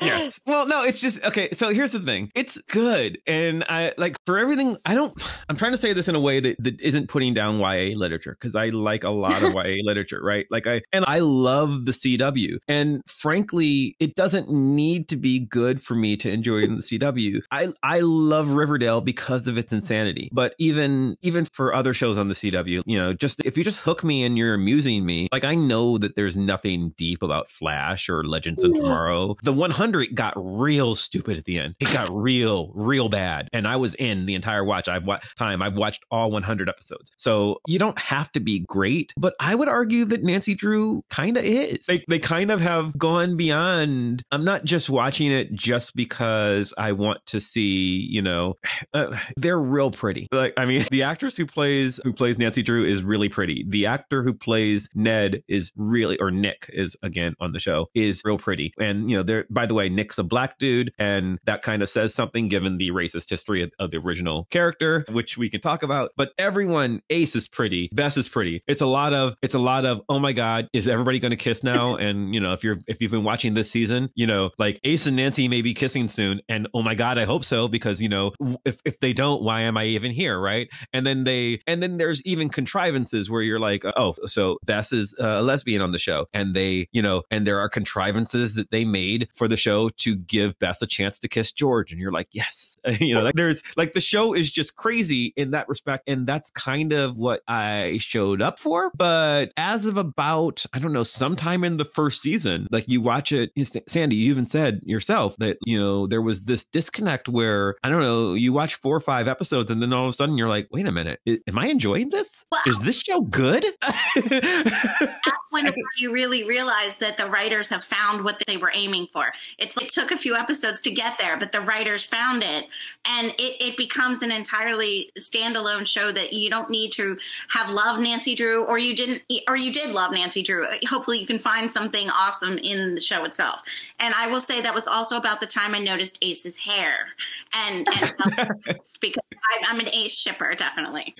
yes. 0.00 0.40
Well, 0.46 0.66
no, 0.66 0.82
it's 0.82 1.00
just 1.00 1.22
okay. 1.24 1.50
So 1.52 1.70
here's 1.70 1.92
the 1.92 2.00
thing: 2.00 2.30
it's 2.34 2.60
good, 2.68 3.18
and 3.26 3.64
I 3.68 3.92
like 3.96 4.16
for 4.26 4.38
everything. 4.38 4.76
I 4.84 4.94
don't. 4.94 5.14
I'm 5.48 5.56
trying 5.56 5.72
to 5.72 5.78
say 5.78 5.92
this 5.92 6.08
in 6.08 6.14
a 6.14 6.20
way 6.20 6.40
that, 6.40 6.62
that 6.62 6.80
isn't 6.80 7.08
putting 7.08 7.34
down 7.34 7.58
YA 7.58 7.96
literature 7.96 8.36
because 8.38 8.54
I 8.54 8.68
like 8.68 9.04
a 9.04 9.10
lot 9.10 9.42
of 9.42 9.54
YA 9.64 9.82
literature, 9.82 10.20
right? 10.22 10.46
Like 10.50 10.66
I 10.66 10.82
and 10.92 11.04
I 11.06 11.20
love 11.20 11.84
the 11.84 11.92
CW, 11.92 12.58
and 12.68 13.02
frankly, 13.06 13.96
it 14.00 14.14
doesn't 14.14 14.50
need 14.50 15.08
to 15.08 15.16
be 15.16 15.40
good 15.40 15.80
for 15.82 15.94
me 15.94 16.16
to 16.18 16.30
enjoy 16.30 16.62
the 16.62 16.82
CW. 16.82 17.42
I 17.50 17.72
I 17.82 18.00
love 18.00 18.50
Riverdale 18.54 19.00
because 19.00 19.48
of 19.48 19.58
its 19.58 19.72
insanity, 19.72 20.28
but 20.32 20.54
even 20.58 21.16
even 21.22 21.46
for 21.46 21.74
other 21.74 21.94
shows 21.94 22.18
on 22.18 22.28
the 22.28 22.34
CW, 22.34 22.82
you 22.86 22.98
know, 22.98 23.12
just 23.12 23.40
if 23.44 23.56
you 23.56 23.64
just 23.64 23.80
hook 23.80 24.04
me 24.04 24.24
and 24.24 24.36
you're 24.38 24.54
amusing 24.54 25.04
me, 25.04 25.28
like 25.32 25.44
I 25.44 25.54
know 25.54 25.98
that 25.98 26.16
there's 26.16 26.36
nothing 26.36 26.94
deep 26.96 27.22
about 27.22 27.50
Flash 27.50 28.08
or 28.08 28.24
Legends 28.24 28.64
of 28.64 28.74
Tomorrow. 28.74 29.36
The 29.42 29.52
100 29.52 30.14
got 30.14 30.34
real 30.36 30.94
stupid 30.94 31.38
at 31.38 31.44
the 31.44 31.58
end. 31.58 31.74
It 31.80 31.92
got 31.92 32.10
real, 32.10 32.70
real 32.74 33.08
bad, 33.08 33.48
and 33.52 33.66
I 33.66 33.76
was 33.76 33.94
in 33.94 34.26
the 34.26 34.34
entire 34.34 34.64
watch. 34.64 34.88
I've 34.88 35.04
wa- 35.04 35.20
time. 35.38 35.62
I've 35.62 35.76
watched 35.76 36.02
all 36.10 36.30
100 36.30 36.68
episodes, 36.68 37.12
so 37.16 37.60
you 37.66 37.78
don't 37.78 37.98
have 37.98 38.30
to 38.32 38.40
be 38.40 38.60
great. 38.60 39.12
But 39.16 39.34
I 39.40 39.53
would 39.54 39.68
argue 39.68 40.04
that 40.06 40.22
Nancy 40.22 40.54
Drew 40.54 41.02
kind 41.10 41.36
of 41.36 41.44
is. 41.44 41.86
They 41.86 42.04
they 42.08 42.18
kind 42.18 42.50
of 42.50 42.60
have 42.60 42.96
gone 42.96 43.36
beyond. 43.36 44.22
I'm 44.30 44.44
not 44.44 44.64
just 44.64 44.90
watching 44.90 45.30
it 45.30 45.52
just 45.54 45.94
because 45.94 46.72
I 46.76 46.92
want 46.92 47.24
to 47.26 47.40
see. 47.40 48.06
You 48.10 48.22
know, 48.22 48.54
uh, 48.94 49.16
they're 49.36 49.58
real 49.58 49.90
pretty. 49.90 50.28
Like 50.32 50.54
I 50.56 50.64
mean, 50.64 50.84
the 50.90 51.04
actress 51.04 51.36
who 51.36 51.46
plays 51.46 52.00
who 52.04 52.12
plays 52.12 52.38
Nancy 52.38 52.62
Drew 52.62 52.84
is 52.84 53.02
really 53.02 53.28
pretty. 53.28 53.64
The 53.68 53.86
actor 53.86 54.22
who 54.22 54.34
plays 54.34 54.88
Ned 54.94 55.42
is 55.48 55.72
really, 55.76 56.18
or 56.18 56.30
Nick 56.30 56.70
is 56.72 56.96
again 57.02 57.34
on 57.40 57.52
the 57.52 57.60
show 57.60 57.88
is 57.94 58.22
real 58.24 58.38
pretty. 58.38 58.72
And 58.78 59.08
you 59.10 59.16
know, 59.16 59.22
there. 59.22 59.44
By 59.50 59.66
the 59.66 59.74
way, 59.74 59.88
Nick's 59.88 60.18
a 60.18 60.24
black 60.24 60.58
dude, 60.58 60.92
and 60.98 61.38
that 61.44 61.62
kind 61.62 61.82
of 61.82 61.88
says 61.88 62.14
something 62.14 62.48
given 62.48 62.78
the 62.78 62.90
racist 62.90 63.30
history 63.30 63.62
of, 63.62 63.70
of 63.78 63.90
the 63.90 63.98
original 63.98 64.46
character, 64.50 65.04
which 65.10 65.36
we 65.38 65.48
can 65.48 65.60
talk 65.60 65.82
about. 65.82 66.10
But 66.16 66.32
everyone, 66.38 67.00
Ace 67.10 67.36
is 67.36 67.48
pretty, 67.48 67.88
Bess 67.92 68.16
is 68.16 68.28
pretty. 68.28 68.62
It's 68.66 68.82
a 68.82 68.86
lot 68.86 69.12
of, 69.12 69.34
it's 69.44 69.54
a 69.54 69.58
lot 69.58 69.84
of, 69.84 70.00
oh 70.08 70.18
my 70.18 70.32
god, 70.32 70.70
is 70.72 70.88
everybody 70.88 71.18
going 71.18 71.30
to 71.30 71.36
kiss 71.36 71.62
now? 71.62 71.96
and 72.04 72.34
you 72.34 72.40
know, 72.40 72.54
if 72.54 72.64
you're 72.64 72.78
if 72.88 73.02
you've 73.02 73.10
been 73.10 73.24
watching 73.24 73.52
this 73.52 73.70
season, 73.70 74.10
you 74.14 74.26
know, 74.26 74.50
like 74.58 74.80
Ace 74.84 75.06
and 75.06 75.16
Nancy 75.16 75.48
may 75.48 75.60
be 75.60 75.74
kissing 75.74 76.08
soon, 76.08 76.40
and 76.48 76.66
oh 76.72 76.82
my 76.82 76.94
god, 76.94 77.18
I 77.18 77.26
hope 77.26 77.44
so 77.44 77.68
because 77.68 78.00
you 78.00 78.08
know, 78.08 78.32
if 78.64 78.80
if 78.86 78.98
they 79.00 79.12
don't, 79.12 79.42
why 79.42 79.62
am 79.62 79.76
I 79.76 79.84
even 79.84 80.12
here, 80.12 80.38
right? 80.38 80.68
And 80.94 81.06
then 81.06 81.24
they, 81.24 81.60
and 81.66 81.82
then 81.82 81.98
there's 81.98 82.22
even 82.22 82.48
contrivances 82.48 83.30
where 83.30 83.42
you're 83.42 83.60
like, 83.60 83.84
oh, 83.84 84.14
so 84.24 84.58
Bess 84.64 84.92
is 84.92 85.14
a 85.18 85.42
lesbian 85.42 85.82
on 85.82 85.92
the 85.92 85.98
show, 85.98 86.26
and 86.32 86.56
they, 86.56 86.88
you 86.92 87.02
know, 87.02 87.22
and 87.30 87.46
there 87.46 87.58
are 87.58 87.68
contrivances 87.68 88.54
that 88.54 88.70
they 88.70 88.86
made 88.86 89.28
for 89.34 89.46
the 89.46 89.56
show 89.56 89.90
to 89.90 90.16
give 90.16 90.58
Beth 90.58 90.80
a 90.80 90.86
chance 90.86 91.18
to 91.18 91.28
kiss 91.28 91.52
George, 91.52 91.92
and 91.92 92.00
you're 92.00 92.12
like, 92.12 92.28
yes, 92.32 92.78
you 92.98 93.14
know, 93.14 93.22
like 93.22 93.34
there's 93.34 93.62
like 93.76 93.92
the 93.92 94.00
show 94.00 94.32
is 94.32 94.50
just 94.50 94.76
crazy 94.76 95.34
in 95.36 95.50
that 95.50 95.68
respect, 95.68 96.04
and 96.08 96.26
that's 96.26 96.50
kind 96.50 96.94
of 96.94 97.18
what 97.18 97.42
I 97.46 97.98
showed 98.00 98.40
up 98.40 98.58
for. 98.58 98.90
But 98.96 99.33
as 99.56 99.84
of 99.84 99.96
about, 99.96 100.64
I 100.72 100.78
don't 100.78 100.92
know, 100.92 101.02
sometime 101.02 101.64
in 101.64 101.76
the 101.76 101.84
first 101.84 102.22
season, 102.22 102.68
like 102.70 102.88
you 102.88 103.00
watch 103.00 103.32
it, 103.32 103.50
Sandy, 103.88 104.16
you 104.16 104.30
even 104.30 104.46
said 104.46 104.80
yourself 104.84 105.36
that 105.38 105.58
you 105.64 105.78
know 105.78 106.06
there 106.06 106.22
was 106.22 106.42
this 106.42 106.64
disconnect 106.64 107.28
where 107.28 107.76
I 107.82 107.88
don't 107.88 108.02
know, 108.02 108.34
you 108.34 108.52
watch 108.52 108.76
four 108.76 108.96
or 108.96 109.00
five 109.00 109.28
episodes, 109.28 109.70
and 109.70 109.80
then 109.80 109.92
all 109.92 110.06
of 110.06 110.10
a 110.10 110.12
sudden 110.12 110.38
you're 110.38 110.48
like, 110.48 110.68
wait 110.70 110.86
a 110.86 110.92
minute, 110.92 111.20
am 111.26 111.58
I 111.58 111.66
enjoying 111.66 112.10
this? 112.10 112.44
Well, 112.50 112.62
is 112.66 112.78
this 112.80 113.00
show 113.00 113.20
good? 113.20 113.64
that's 113.82 115.50
when 115.50 115.70
you 115.96 116.12
really 116.12 116.44
realize 116.44 116.98
that 116.98 117.16
the 117.16 117.26
writers 117.26 117.70
have 117.70 117.84
found 117.84 118.24
what 118.24 118.42
they 118.46 118.56
were 118.56 118.72
aiming 118.74 119.06
for. 119.12 119.32
It's 119.58 119.76
like 119.76 119.86
it 119.86 119.92
took 119.92 120.10
a 120.10 120.16
few 120.16 120.34
episodes 120.34 120.80
to 120.82 120.90
get 120.90 121.18
there, 121.18 121.38
but 121.38 121.52
the 121.52 121.60
writers 121.60 122.06
found 122.06 122.42
it, 122.42 122.66
and 123.06 123.28
it, 123.28 123.62
it 123.62 123.76
becomes 123.76 124.22
an 124.22 124.32
entirely 124.32 125.10
standalone 125.18 125.86
show 125.86 126.10
that 126.10 126.32
you 126.32 126.50
don't 126.50 126.70
need 126.70 126.92
to 126.92 127.18
have 127.48 127.70
loved 127.70 128.00
Nancy 128.00 128.34
Drew, 128.34 128.64
or 128.64 128.78
you 128.78 128.94
didn't, 128.94 129.22
or 129.48 129.56
you 129.56 129.72
did 129.72 129.92
love 129.92 130.12
Nancy 130.12 130.42
Drew. 130.42 130.66
Hopefully, 130.88 131.18
you 131.18 131.26
can 131.26 131.38
find 131.38 131.70
something 131.70 132.08
awesome 132.10 132.58
in 132.58 132.92
the 132.92 133.00
show 133.00 133.24
itself. 133.24 133.62
And 134.00 134.14
I 134.16 134.26
will 134.26 134.40
say 134.40 134.60
that 134.62 134.74
was 134.74 134.88
also 134.88 135.16
about 135.16 135.40
the 135.40 135.46
time 135.46 135.74
I 135.74 135.78
noticed 135.78 136.18
Ace's 136.22 136.56
hair, 136.56 137.06
and, 137.54 137.86
and 138.02 138.38
um, 138.38 138.48
because 139.00 139.22
I, 139.32 139.62
I'm 139.68 139.80
an 139.80 139.88
Ace 139.88 140.18
shipper, 140.18 140.54
definitely. 140.54 141.14